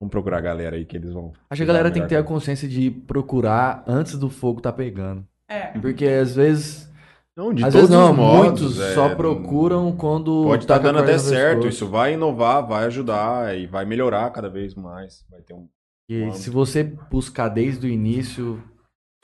vamos 0.03 0.11
procurar 0.11 0.37
a 0.37 0.41
galera 0.41 0.75
aí 0.75 0.85
que 0.85 0.97
eles 0.97 1.11
vão. 1.11 1.31
Acho 1.49 1.59
que 1.59 1.63
a 1.63 1.65
galera 1.65 1.89
tem 1.89 2.01
que 2.01 2.09
ter 2.09 2.15
a 2.15 2.19
melhor 2.19 2.27
consciência 2.27 2.67
de 2.67 2.91
procurar 2.91 3.83
antes 3.87 4.17
do 4.17 4.29
fogo 4.29 4.61
tá 4.61 4.71
pegando. 4.71 5.25
É. 5.47 5.67
Porque 5.79 6.05
às 6.05 6.35
vezes. 6.35 6.91
Não, 7.35 7.51
de 7.51 7.63
às 7.63 7.73
todos 7.73 7.89
vezes 7.89 8.03
não, 8.03 8.11
os 8.11 8.17
modos. 8.17 8.61
muitos 8.61 8.79
é, 8.79 8.93
só 8.93 9.15
procuram 9.15 9.91
quando. 9.95 10.43
Pode 10.43 10.63
estar 10.65 10.75
tá 10.75 10.79
a 10.81 10.83
dando 10.83 10.99
até 10.99 11.17
certo. 11.17 11.67
Isso 11.67 11.87
vai 11.87 12.13
inovar, 12.13 12.65
vai 12.65 12.85
ajudar 12.85 13.57
e 13.57 13.65
vai 13.65 13.85
melhorar 13.85 14.29
cada 14.31 14.49
vez 14.49 14.75
mais. 14.75 15.25
Vai 15.29 15.41
ter 15.41 15.53
um. 15.53 15.67
E 16.09 16.21
Quando? 16.21 16.33
se 16.33 16.49
você 16.49 16.83
buscar 16.83 17.47
desde 17.47 17.87
o 17.87 17.89
início, 17.89 18.61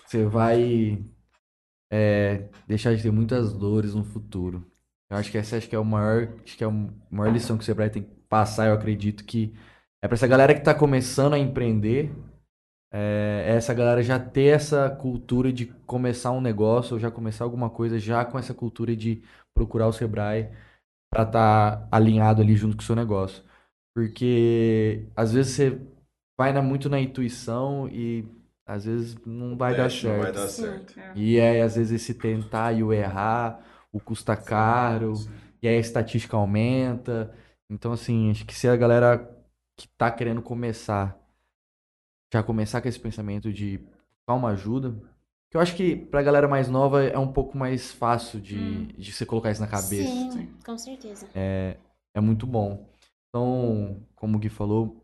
você 0.06 0.26
vai 0.26 1.04
é, 1.92 2.46
deixar 2.68 2.96
de 2.96 3.04
ter 3.04 3.12
muitas 3.12 3.54
dores 3.54 3.94
no 3.94 4.04
futuro. 4.04 4.66
Eu 5.10 5.18
acho 5.18 5.30
que 5.30 5.38
essa 5.38 5.58
acho 5.58 5.68
que 5.68 5.76
é 5.76 5.80
o 5.80 5.86
maior, 5.86 6.30
acho 6.44 6.58
que 6.58 6.64
é 6.64 6.68
a 6.68 6.88
maior 7.12 7.32
lição 7.32 7.58
que 7.58 7.64
o 7.64 7.66
Sebrae 7.66 7.90
tem 7.90 8.04
que 8.04 8.10
passar. 8.30 8.68
Eu 8.68 8.74
acredito 8.74 9.24
que 9.24 9.54
é 10.02 10.08
para 10.08 10.16
essa 10.16 10.28
galera 10.28 10.54
que 10.54 10.60
está 10.62 10.74
começando 10.74 11.34
a 11.34 11.40
empreender, 11.40 12.12
é, 12.92 13.46
essa 13.48 13.74
galera 13.74 14.02
já 14.04 14.20
ter 14.20 14.56
essa 14.56 14.90
cultura 14.90 15.52
de 15.54 15.68
começar 15.86 16.32
um 16.32 16.42
negócio 16.42 16.94
ou 16.96 17.00
já 17.00 17.12
começar 17.12 17.44
alguma 17.44 17.70
coisa 17.70 18.00
já 18.00 18.26
com 18.26 18.38
essa 18.40 18.54
cultura 18.54 18.96
de 18.96 19.24
procurar 19.54 19.88
o 19.88 19.94
Sebrae 19.94 20.50
para 21.12 21.24
estar 21.24 21.88
alinhado 21.92 22.42
ali 22.42 22.56
junto 22.56 22.78
com 22.78 22.84
o 22.84 22.86
seu 22.86 22.96
negócio. 22.96 23.44
Porque 23.96 25.08
às 25.16 25.34
vezes 25.34 25.54
você 25.56 25.82
vai 26.38 26.54
na- 26.54 26.62
muito 26.62 26.90
na 26.90 27.00
intuição 27.00 27.88
e 27.90 28.26
às 28.66 28.86
vezes 28.86 29.16
não 29.26 29.58
vai 29.58 29.76
dar 29.76 29.84
Teste 29.86 30.06
não 30.08 30.14
certo. 30.14 30.24
vai 30.24 30.34
dar 30.34 30.48
Sim. 30.48 30.64
certo. 30.64 31.00
é. 31.00 31.14
E 31.16 31.38
é 31.38 31.62
às 31.62 31.76
vezes 31.76 31.92
esse 32.02 32.14
tentar 32.14 32.74
e 32.74 32.84
o 32.84 32.94
errar, 32.94 33.60
o 33.92 34.00
custa 34.00 34.36
caro, 34.36 35.14
e 35.62 35.68
aí 35.68 35.76
a 35.78 35.80
estatística 35.80 36.38
aumenta. 36.38 37.34
Então, 37.70 37.92
assim, 37.92 38.32
acho 38.32 38.46
que 38.46 38.54
se 38.54 38.68
a 38.68 38.76
galera 38.76 39.18
que 39.80 39.88
tá 39.98 40.12
querendo 40.12 40.42
começar, 40.42 41.18
já 42.34 42.44
começar 42.44 42.82
com 42.82 42.90
esse 42.90 43.00
pensamento 43.00 43.52
de 43.54 43.78
buscar 43.78 44.36
uma 44.36 44.50
ajuda, 44.50 44.92
que 45.50 45.56
eu 45.58 45.62
acho 45.62 45.76
que 45.76 45.96
pra 45.96 46.22
galera 46.22 46.48
mais 46.48 46.68
nova 46.70 47.04
é 47.04 47.18
um 47.18 47.32
pouco 47.32 47.58
mais 47.58 47.92
fácil 47.94 48.40
de, 48.42 48.58
Hum. 48.58 48.88
de 48.98 49.12
você 49.14 49.26
colocar 49.26 49.52
isso 49.52 49.62
na 49.62 49.68
cabeça. 49.68 50.10
Sim, 50.10 50.54
com 50.66 50.78
certeza. 50.78 51.28
É 51.34 52.20
muito 52.22 52.46
bom. 52.46 52.88
Então, 53.30 54.06
como 54.16 54.36
o 54.38 54.40
Gui 54.40 54.50
falou, 54.50 55.04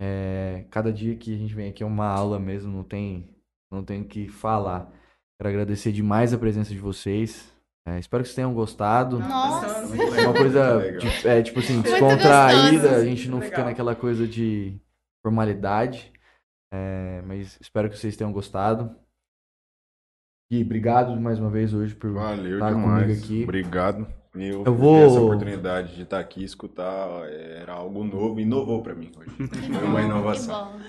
é, 0.00 0.64
cada 0.70 0.92
dia 0.92 1.16
que 1.16 1.34
a 1.34 1.38
gente 1.38 1.54
vem 1.54 1.68
aqui 1.68 1.82
é 1.82 1.86
uma 1.86 2.06
aula 2.06 2.38
mesmo, 2.38 2.72
não 2.72 2.84
tem, 2.84 3.28
não 3.70 3.84
tem 3.84 4.02
o 4.02 4.04
que 4.08 4.28
falar. 4.28 4.90
Quero 5.38 5.48
agradecer 5.50 5.92
demais 5.92 6.32
a 6.32 6.38
presença 6.38 6.70
de 6.70 6.78
vocês. 6.78 7.51
É, 7.86 7.98
espero 7.98 8.22
que 8.22 8.28
vocês 8.28 8.36
tenham 8.36 8.54
gostado. 8.54 9.18
Nossa. 9.18 9.66
É 9.96 10.26
uma 10.28 10.32
coisa, 10.32 10.92
de- 10.98 11.26
é, 11.28 11.42
tipo 11.42 11.58
assim, 11.58 11.80
descontraída, 11.82 12.96
a 12.96 13.04
gente 13.04 13.28
não 13.28 13.40
fica 13.40 13.56
Legal. 13.56 13.70
naquela 13.70 13.96
coisa 13.96 14.26
de 14.26 14.80
formalidade. 15.24 16.12
É, 16.72 17.20
mas 17.26 17.58
espero 17.60 17.90
que 17.90 17.98
vocês 17.98 18.16
tenham 18.16 18.32
gostado. 18.32 18.94
Gui, 20.50 20.62
obrigado 20.62 21.18
mais 21.20 21.38
uma 21.38 21.50
vez 21.50 21.74
hoje 21.74 21.94
por 21.94 22.12
Valeu 22.12 22.54
estar 22.54 22.70
demais. 22.72 23.02
comigo 23.04 23.20
aqui. 23.24 23.42
Obrigado. 23.42 24.06
Eu, 24.34 24.64
Eu 24.64 24.74
vou- 24.74 24.96
essa 25.04 25.20
oportunidade 25.20 25.94
de 25.96 26.02
estar 26.02 26.18
aqui, 26.20 26.42
escutar, 26.44 27.08
era 27.30 27.72
algo 27.74 28.02
novo, 28.04 28.38
inovou 28.40 28.82
pra 28.82 28.94
mim 28.94 29.10
hoje. 29.18 29.30
Foi 29.48 29.84
uma 29.84 30.00
Que 30.00 30.06
inovação. 30.06 30.72
bom. 30.72 30.80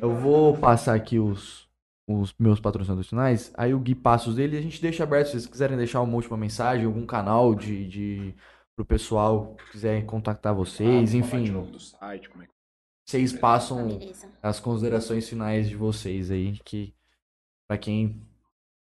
Eu 0.00 0.14
vou 0.16 0.56
passar 0.58 0.94
aqui 0.94 1.18
os, 1.18 1.66
os 2.18 2.34
meus 2.38 2.58
patrocinadores 2.58 3.08
finais, 3.08 3.52
aí 3.56 3.72
o 3.74 3.78
Gui 3.78 3.94
passa 3.94 4.30
os 4.30 4.36
dele 4.36 4.56
e 4.56 4.58
a 4.58 4.62
gente 4.62 4.80
deixa 4.80 5.04
aberto. 5.04 5.26
Se 5.26 5.32
vocês 5.32 5.46
quiserem 5.46 5.76
deixar 5.76 6.00
uma 6.00 6.14
última 6.14 6.36
mensagem, 6.36 6.86
algum 6.86 7.04
canal 7.06 7.54
de, 7.54 7.86
de 7.88 8.34
pro 8.74 8.84
pessoal 8.84 9.54
que 9.56 9.72
quiser 9.72 10.04
contactar 10.06 10.54
vocês, 10.54 11.14
Ah, 11.14 11.16
enfim, 11.18 11.50
novo 11.50 11.70
do 11.70 11.78
site, 11.80 12.28
como 12.30 12.42
é 12.42 12.46
que 12.46 12.52
vocês 13.06 13.34
Ah, 13.34 13.38
passam 13.38 13.86
beleza. 13.88 14.28
as 14.42 14.58
considerações 14.58 15.28
finais 15.28 15.68
de 15.68 15.76
vocês 15.76 16.30
aí, 16.30 16.58
que 16.64 16.94
pra 17.68 17.76
quem 17.78 18.20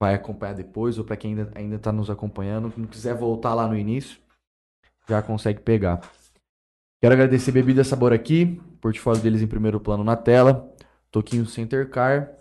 vai 0.02 0.16
acompanhar 0.16 0.54
depois 0.54 0.98
ou 0.98 1.04
pra 1.06 1.16
quem 1.16 1.32
ainda, 1.32 1.52
ainda 1.56 1.80
tá 1.80 1.92
nos 1.92 2.10
acompanhando, 2.10 2.74
não 2.76 2.88
quiser 2.88 3.16
voltar 3.16 3.54
lá 3.54 3.68
no 3.68 3.78
início, 3.78 4.20
já 5.08 5.22
consegue 5.22 5.60
pegar. 5.62 6.02
Quero 7.02 7.14
agradecer 7.14 7.52
Bebida 7.52 7.84
Sabor 7.84 8.14
aqui, 8.14 8.62
portfólio 8.82 9.22
deles 9.22 9.42
em 9.42 9.48
primeiro 9.48 9.80
plano 9.80 10.04
na 10.04 10.16
tela, 10.16 10.74
Toquinho 11.12 11.46
Center 11.46 11.90
Car 11.90 12.32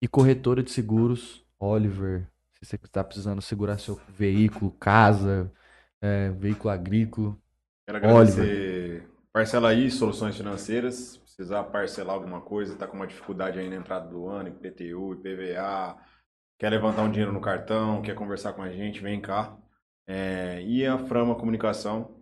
e 0.00 0.08
corretora 0.08 0.62
de 0.62 0.70
seguros 0.70 1.44
Oliver. 1.58 2.28
Se 2.52 2.64
você 2.64 2.76
está 2.76 3.04
precisando 3.04 3.40
segurar 3.40 3.78
seu 3.78 4.00
veículo, 4.08 4.70
casa, 4.72 5.52
é, 6.00 6.30
veículo 6.30 6.70
agrícolo, 6.70 7.40
Quero 7.88 7.96
agradecer. 7.96 9.08
Parcela 9.32 9.70
aí, 9.70 9.90
soluções 9.90 10.36
financeiras. 10.36 10.94
Se 10.94 11.18
precisar 11.20 11.64
parcelar 11.64 12.14
alguma 12.14 12.42
coisa, 12.42 12.76
tá 12.76 12.86
com 12.86 12.94
uma 12.94 13.06
dificuldade 13.06 13.58
aí 13.58 13.66
na 13.66 13.76
entrada 13.76 14.06
do 14.06 14.28
ano, 14.28 14.50
IPTU, 14.50 15.14
IPVA, 15.14 15.96
quer 16.58 16.68
levantar 16.68 17.02
um 17.02 17.10
dinheiro 17.10 17.32
no 17.32 17.40
cartão, 17.40 18.02
quer 18.02 18.14
conversar 18.14 18.52
com 18.52 18.60
a 18.60 18.68
gente, 18.68 19.00
vem 19.00 19.22
cá. 19.22 19.56
É, 20.06 20.60
e 20.62 20.84
a 20.84 20.98
Frama 20.98 21.34
Comunicação, 21.34 22.14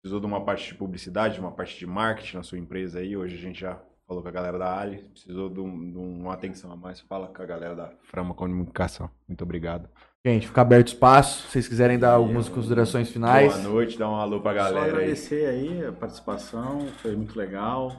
precisou 0.00 0.18
de 0.18 0.24
uma 0.24 0.42
parte 0.46 0.68
de 0.68 0.76
publicidade, 0.76 1.34
de 1.34 1.40
uma 1.40 1.52
parte 1.52 1.78
de 1.78 1.86
marketing 1.86 2.38
na 2.38 2.42
sua 2.42 2.58
empresa 2.58 3.00
aí. 3.00 3.14
Hoje 3.14 3.36
a 3.36 3.40
gente 3.40 3.60
já 3.60 3.82
falou 4.12 4.22
com 4.22 4.28
a 4.28 4.32
galera 4.32 4.58
da 4.58 4.78
Ali, 4.78 4.98
precisou 5.12 5.48
de, 5.48 5.58
um- 5.60 5.90
de 5.90 5.96
uma 5.98 6.34
atenção 6.34 6.70
a 6.70 6.76
mais, 6.76 7.00
fala 7.00 7.28
com 7.28 7.42
a 7.42 7.46
galera 7.46 7.74
da 7.74 7.92
Frama 8.02 8.34
Comunicação. 8.34 9.10
Muito 9.26 9.42
obrigado. 9.42 9.88
Gente, 10.24 10.46
fica 10.46 10.60
aberto 10.60 10.88
o 10.88 10.92
espaço. 10.92 11.42
Se 11.42 11.48
vocês 11.52 11.68
quiserem 11.68 11.98
dar 11.98 12.12
algumas 12.12 12.48
considerações 12.48 13.10
finais. 13.10 13.52
Boa 13.54 13.68
noite, 13.68 13.98
dá 13.98 14.08
um 14.08 14.14
alô 14.14 14.40
pra 14.40 14.52
Só 14.52 14.56
galera 14.58 14.84
aí. 14.84 14.90
agradecer 14.92 15.46
aí 15.46 15.86
a 15.86 15.92
participação, 15.92 16.86
foi 17.00 17.16
muito 17.16 17.36
legal. 17.36 17.90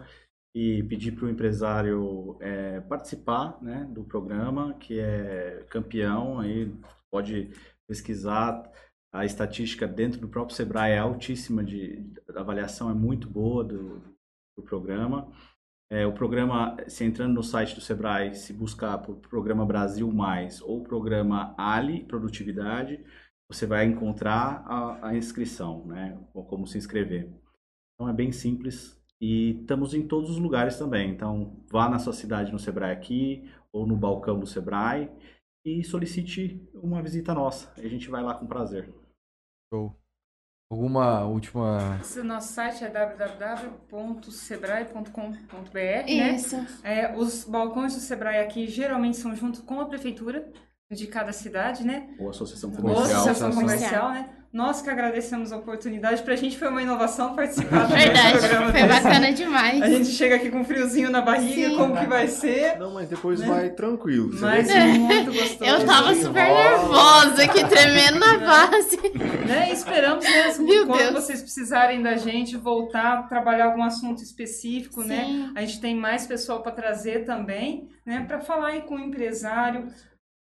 e 0.55 0.83
pedir 0.83 1.13
para 1.13 1.25
o 1.25 1.29
empresário 1.29 2.37
é, 2.39 2.79
participar 2.81 3.57
né, 3.59 3.87
do 3.89 4.03
programa, 4.03 4.75
que 4.75 4.99
é 4.99 5.65
campeão, 5.67 6.39
aí 6.39 6.71
pode 7.11 7.49
pesquisar 7.89 8.63
a 9.11 9.25
estatística 9.25 9.87
dentro 9.87 10.19
do 10.21 10.27
próprio 10.27 10.55
Sebrae 10.55 10.91
é 10.91 10.99
altíssima, 10.99 11.63
de, 11.63 12.05
a 12.35 12.39
avaliação 12.39 12.87
é 12.89 12.93
muito 12.93 13.27
boa 13.27 13.63
do, 13.63 13.99
do 14.55 14.63
programa. 14.63 15.27
É, 15.93 16.07
o 16.07 16.11
programa, 16.11 16.75
se 16.87 17.03
entrando 17.03 17.35
no 17.35 17.43
site 17.43 17.75
do 17.75 17.81
Sebrae, 17.81 18.33
se 18.33 18.51
buscar 18.51 18.97
por 18.97 19.17
Programa 19.17 19.63
Brasil 19.63 20.11
Mais 20.11 20.59
ou 20.59 20.81
Programa 20.81 21.53
Ali 21.55 22.03
Produtividade, 22.03 23.05
você 23.47 23.67
vai 23.67 23.85
encontrar 23.85 24.65
a, 24.65 25.09
a 25.09 25.15
inscrição, 25.15 25.85
né? 25.85 26.19
Ou 26.33 26.43
como 26.43 26.65
se 26.65 26.79
inscrever. 26.79 27.31
Então 27.93 28.09
é 28.09 28.13
bem 28.13 28.31
simples 28.31 28.99
e 29.21 29.59
estamos 29.61 29.93
em 29.93 30.07
todos 30.07 30.31
os 30.31 30.39
lugares 30.39 30.79
também. 30.79 31.11
Então 31.11 31.63
vá 31.71 31.87
na 31.87 31.99
sua 31.99 32.13
cidade 32.13 32.51
no 32.51 32.57
Sebrae 32.57 32.91
aqui 32.91 33.47
ou 33.71 33.85
no 33.85 33.95
balcão 33.95 34.39
do 34.39 34.47
Sebrae 34.47 35.11
e 35.63 35.83
solicite 35.83 36.59
uma 36.73 37.03
visita 37.03 37.35
nossa. 37.35 37.71
A 37.79 37.87
gente 37.87 38.09
vai 38.09 38.23
lá 38.23 38.33
com 38.33 38.47
prazer. 38.47 38.91
Show. 39.71 39.95
Alguma 40.73 41.23
última. 41.23 41.99
Nosso 42.23 42.51
site 42.51 42.83
é 42.83 42.89
www.sebrae.com.br, 42.89 45.77
né? 45.77 46.35
Isso. 46.35 46.65
É, 46.83 47.15
os 47.15 47.43
balcões 47.43 47.93
do 47.93 48.01
Sebrae 48.01 48.39
aqui 48.39 48.67
geralmente 48.67 49.17
são 49.17 49.35
junto 49.35 49.61
com 49.61 49.79
a 49.79 49.85
prefeitura 49.85 50.51
de 50.91 51.05
cada 51.05 51.31
cidade, 51.31 51.85
né? 51.85 52.09
Ou 52.17 52.31
associação 52.31 52.71
Ou 52.71 52.75
comercial. 52.75 53.05
associação 53.05 53.51
Comercial. 53.51 54.01
comercial, 54.01 54.13
né? 54.13 54.29
Nós 54.53 54.83
que 54.83 54.89
agradecemos 54.89 55.51
a 55.51 55.57
oportunidade. 55.57 56.21
Pra 56.21 56.35
gente 56.35 56.59
foi 56.59 56.67
uma 56.67 56.79
inovação 56.83 57.35
participar 57.35 57.87
do 57.87 57.95
Verdade. 57.95 58.37
programa 58.37 58.71
Foi 58.71 58.83
desse. 58.83 59.01
bacana 59.01 59.31
demais. 59.33 59.81
A 59.81 59.87
gente 59.89 60.09
chega 60.09 60.35
aqui 60.35 60.51
com 60.51 60.59
um 60.59 60.63
friozinho 60.63 61.09
na 61.09 61.21
barriga, 61.21 61.69
Sim. 61.71 61.75
como 61.75 61.97
que 61.97 62.05
vai 62.05 62.27
ser. 62.27 62.77
Não, 62.77 62.93
mas 62.93 63.09
depois 63.09 63.39
Né? 63.39 63.47
vai 63.47 63.69
tranquilo. 63.71 64.29
Mas 64.39 64.67
vai 64.71 64.87
muito 64.99 65.33
gostoso. 65.33 65.63
Eu 65.65 65.83
tava 65.87 66.13
super 66.13 66.43
rola. 66.47 66.63
nervosa 66.69 67.43
aqui, 67.45 67.65
tremendo 67.67 68.19
na 68.19 68.37
base. 68.45 68.99
né? 69.47 69.71
Esperamos 69.73 70.23
mesmo 70.23 70.65
Meu 70.67 70.85
quando 70.85 70.99
Deus. 70.99 71.13
vocês 71.25 71.41
precisarem 71.41 72.03
da 72.03 72.15
gente 72.15 72.55
voltar 72.55 73.13
a 73.19 73.23
trabalhar 73.23 73.65
algum 73.65 73.81
assunto 73.81 74.21
específico, 74.21 75.01
né? 75.03 75.25
Sim. 75.25 75.51
A 75.55 75.61
gente 75.61 75.81
tem 75.81 75.95
mais 75.95 76.27
pessoal 76.27 76.61
para 76.61 76.71
trazer 76.73 77.25
também, 77.25 77.89
né? 78.05 78.23
Para 78.27 78.39
falar 78.39 78.67
aí 78.67 78.81
com 78.83 78.97
o 78.97 78.99
empresário. 78.99 79.87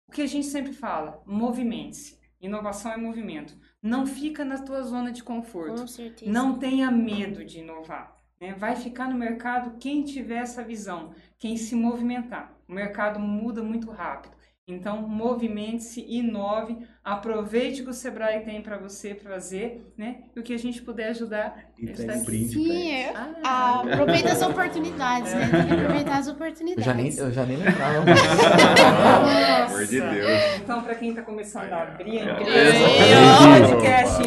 O 0.08 0.12
que 0.12 0.22
a 0.22 0.26
gente 0.26 0.46
sempre 0.46 0.72
fala, 0.72 1.20
movimente-se. 1.26 2.16
Inovação 2.40 2.90
é 2.90 2.96
movimento. 2.96 3.52
Não 3.82 4.06
fica 4.06 4.44
na 4.44 4.58
tua 4.58 4.82
zona 4.82 5.12
de 5.12 5.22
conforto. 5.22 5.80
Com 5.80 5.86
certeza. 5.86 6.30
Não 6.30 6.58
tenha 6.58 6.90
medo 6.90 7.44
de 7.44 7.60
inovar. 7.60 8.16
Né? 8.40 8.54
Vai 8.54 8.76
ficar 8.76 9.08
no 9.08 9.16
mercado 9.16 9.78
quem 9.78 10.02
tiver 10.02 10.38
essa 10.38 10.62
visão, 10.62 11.12
quem 11.38 11.56
se 11.56 11.74
movimentar. 11.74 12.54
O 12.68 12.72
mercado 12.72 13.18
muda 13.18 13.62
muito 13.62 13.90
rápido. 13.90 14.36
Então, 14.70 15.00
movimente-se, 15.08 16.04
inove, 16.06 16.76
aproveite 17.02 17.80
o 17.80 17.84
que 17.84 17.90
o 17.90 17.94
Sebrae 17.94 18.40
tem 18.40 18.60
para 18.60 18.76
você 18.76 19.14
fazer, 19.14 19.90
né? 19.96 20.16
E 20.36 20.40
o 20.40 20.42
que 20.42 20.52
a 20.52 20.58
gente 20.58 20.82
puder. 20.82 21.10
Entrega 21.10 22.02
está 22.02 22.12
um 22.14 22.24
brinde 22.24 22.52
Sim, 22.52 22.92
é. 22.92 23.12
Ah, 23.14 23.28
Ah, 23.42 23.80
aproveita 23.80 24.32
as 24.32 24.42
oportunidades, 24.42 25.32
né? 25.32 25.48
Tem 25.50 25.66
que 25.66 25.72
aproveitar 25.72 26.18
as 26.18 26.26
Eu 26.26 26.34
oportunidades. 26.34 26.84
já 26.84 26.92
nem, 26.92 27.14
eu 27.16 27.32
já 27.32 27.46
nem 27.46 27.56
lembrava. 27.56 28.04
Pelo 28.04 29.64
amor 29.64 29.86
de. 29.86 30.00
Deus. 30.00 30.56
Então, 30.62 30.82
para 30.82 30.94
quem 30.96 31.10
está 31.10 31.22
começando 31.22 31.72
a 31.72 31.82
abrir 31.84 32.18
a 32.18 32.32
empresa, 32.32 32.78
podcast, 33.70 34.22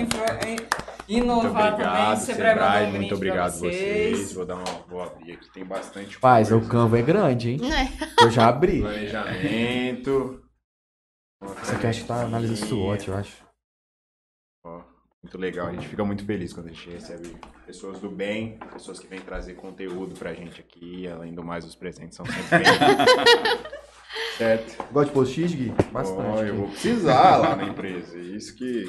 inovar 1.18 1.72
também, 1.72 1.88
obrigado, 1.88 2.18
o 2.18 2.22
Sebrae 2.22 2.86
um 2.88 2.92
Muito 2.92 3.16
obrigado 3.16 3.52
vocês. 3.54 4.18
vocês. 4.18 4.34
Vou 4.34 4.46
dar 4.46 4.56
uma. 4.56 4.66
Vou 4.88 5.02
abrir 5.02 5.34
aqui. 5.34 5.52
Tem 5.52 5.66
bastante 5.66 6.20
Paz, 6.20 6.50
o 6.52 6.56
coisa. 6.56 6.70
Canva 6.70 7.00
é 7.00 7.02
grande, 7.02 7.52
hein? 7.52 7.60
É. 7.72 8.24
Eu 8.24 8.32
já 8.32 8.48
abri. 8.48 8.82
Planejamento. 8.82 10.42
Isso 11.64 11.76
aqui 11.76 11.88
acho 11.88 12.02
que 12.02 12.08
tá 12.08 12.22
análise 12.22 12.56
SWOT, 12.56 13.08
eu 13.08 13.16
acho. 13.16 13.44
Ó, 14.64 14.82
muito 15.24 15.38
legal, 15.38 15.68
a 15.68 15.72
gente 15.72 15.88
fica 15.88 16.06
muito 16.06 16.24
feliz 16.24 16.54
quando 16.54 16.68
a 16.68 16.70
gente 16.70 16.90
recebe 16.90 17.36
pessoas 17.66 18.00
do 18.00 18.10
bem, 18.10 18.60
pessoas 18.72 19.00
que 19.00 19.08
vêm 19.08 19.20
trazer 19.22 19.56
conteúdo 19.56 20.16
pra 20.16 20.34
gente 20.34 20.62
aqui, 20.62 21.08
além 21.08 21.34
do 21.34 21.44
mais, 21.44 21.66
os 21.66 21.76
presentes 21.76 22.16
são 22.16 22.26
sempre 22.26 22.60
bem. 22.60 22.66
certo? 24.38 24.78
Gosta 24.92 25.10
de 25.10 25.14
post-it, 25.14 25.56
Gui? 25.56 25.74
Bastante. 25.92 26.48
eu 26.48 26.56
vou 26.56 26.68
precisar 26.70 27.38
lá 27.38 27.56
na 27.56 27.66
empresa. 27.66 28.18
Isso 28.18 28.56
que 28.56 28.86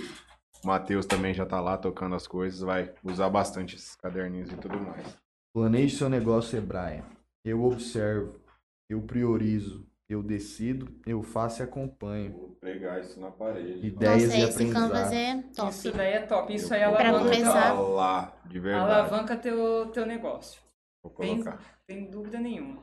o 0.65 0.67
Matheus 0.67 1.07
também 1.07 1.35
já 1.35 1.45
tá 1.47 1.61
lá 1.61 1.77
tocando 1.77 2.15
as 2.15 2.27
coisas, 2.27 2.61
vai 2.61 2.93
usar 3.03 3.29
bastante 3.29 3.77
esses 3.77 3.95
caderninhos 3.97 4.51
e 4.53 4.57
tudo 4.57 4.79
mais. 4.81 5.17
Planeje 5.55 5.97
seu 5.97 6.09
negócio, 6.09 6.51
Sebrae. 6.51 7.03
Eu 7.45 7.65
observo, 7.65 8.41
eu 8.89 9.03
priorizo, 9.03 9.87
eu 10.09 10.23
decido, 10.23 10.89
eu 11.07 11.23
faço 11.23 11.63
e 11.63 11.65
acompanho. 11.65 12.33
Vou 12.33 12.57
pregar 12.61 13.01
isso 13.01 13.19
na 13.21 13.31
parede. 13.31 13.87
Ideias 13.87 14.25
Nossa, 14.25 14.37
e 14.37 14.43
esse 14.43 14.67
Canvas 14.73 15.01
aprendizado. 15.07 15.15
é 15.15 15.43
top. 15.55 15.71
Isso 15.71 15.93
daí 15.93 16.13
é 16.13 16.21
top. 16.21 16.55
Isso 16.55 16.75
Eu 16.75 16.77
aí 16.77 16.83
alavanca, 17.07 17.25
começar. 17.37 17.73
lá, 17.73 18.33
de 18.47 18.61
verdade. 18.61 18.91
alavanca 18.93 19.37
teu, 19.37 19.87
teu 19.93 20.07
negócio. 20.07 20.61
Vou 21.03 21.13
colocar. 21.13 21.59
Tem 21.87 22.05
dúvida 22.09 22.39
nenhuma. 22.39 22.83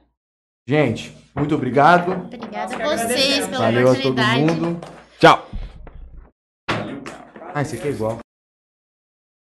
Gente, 0.67 1.15
muito 1.33 1.55
obrigado. 1.55 2.11
Obrigada 2.11 2.77
Nós 2.77 3.01
a 3.01 3.07
vocês 3.07 3.47
pela 3.47 3.57
Valeu 3.57 3.89
a 3.89 3.95
todo 3.95 4.11
oportunidade. 4.11 4.61
mundo. 4.61 4.81
Tchau! 5.19 5.48
Ah, 7.53 7.61
esse 7.61 7.75
aqui 7.75 7.87
é 7.87 7.91
igual. 7.91 8.19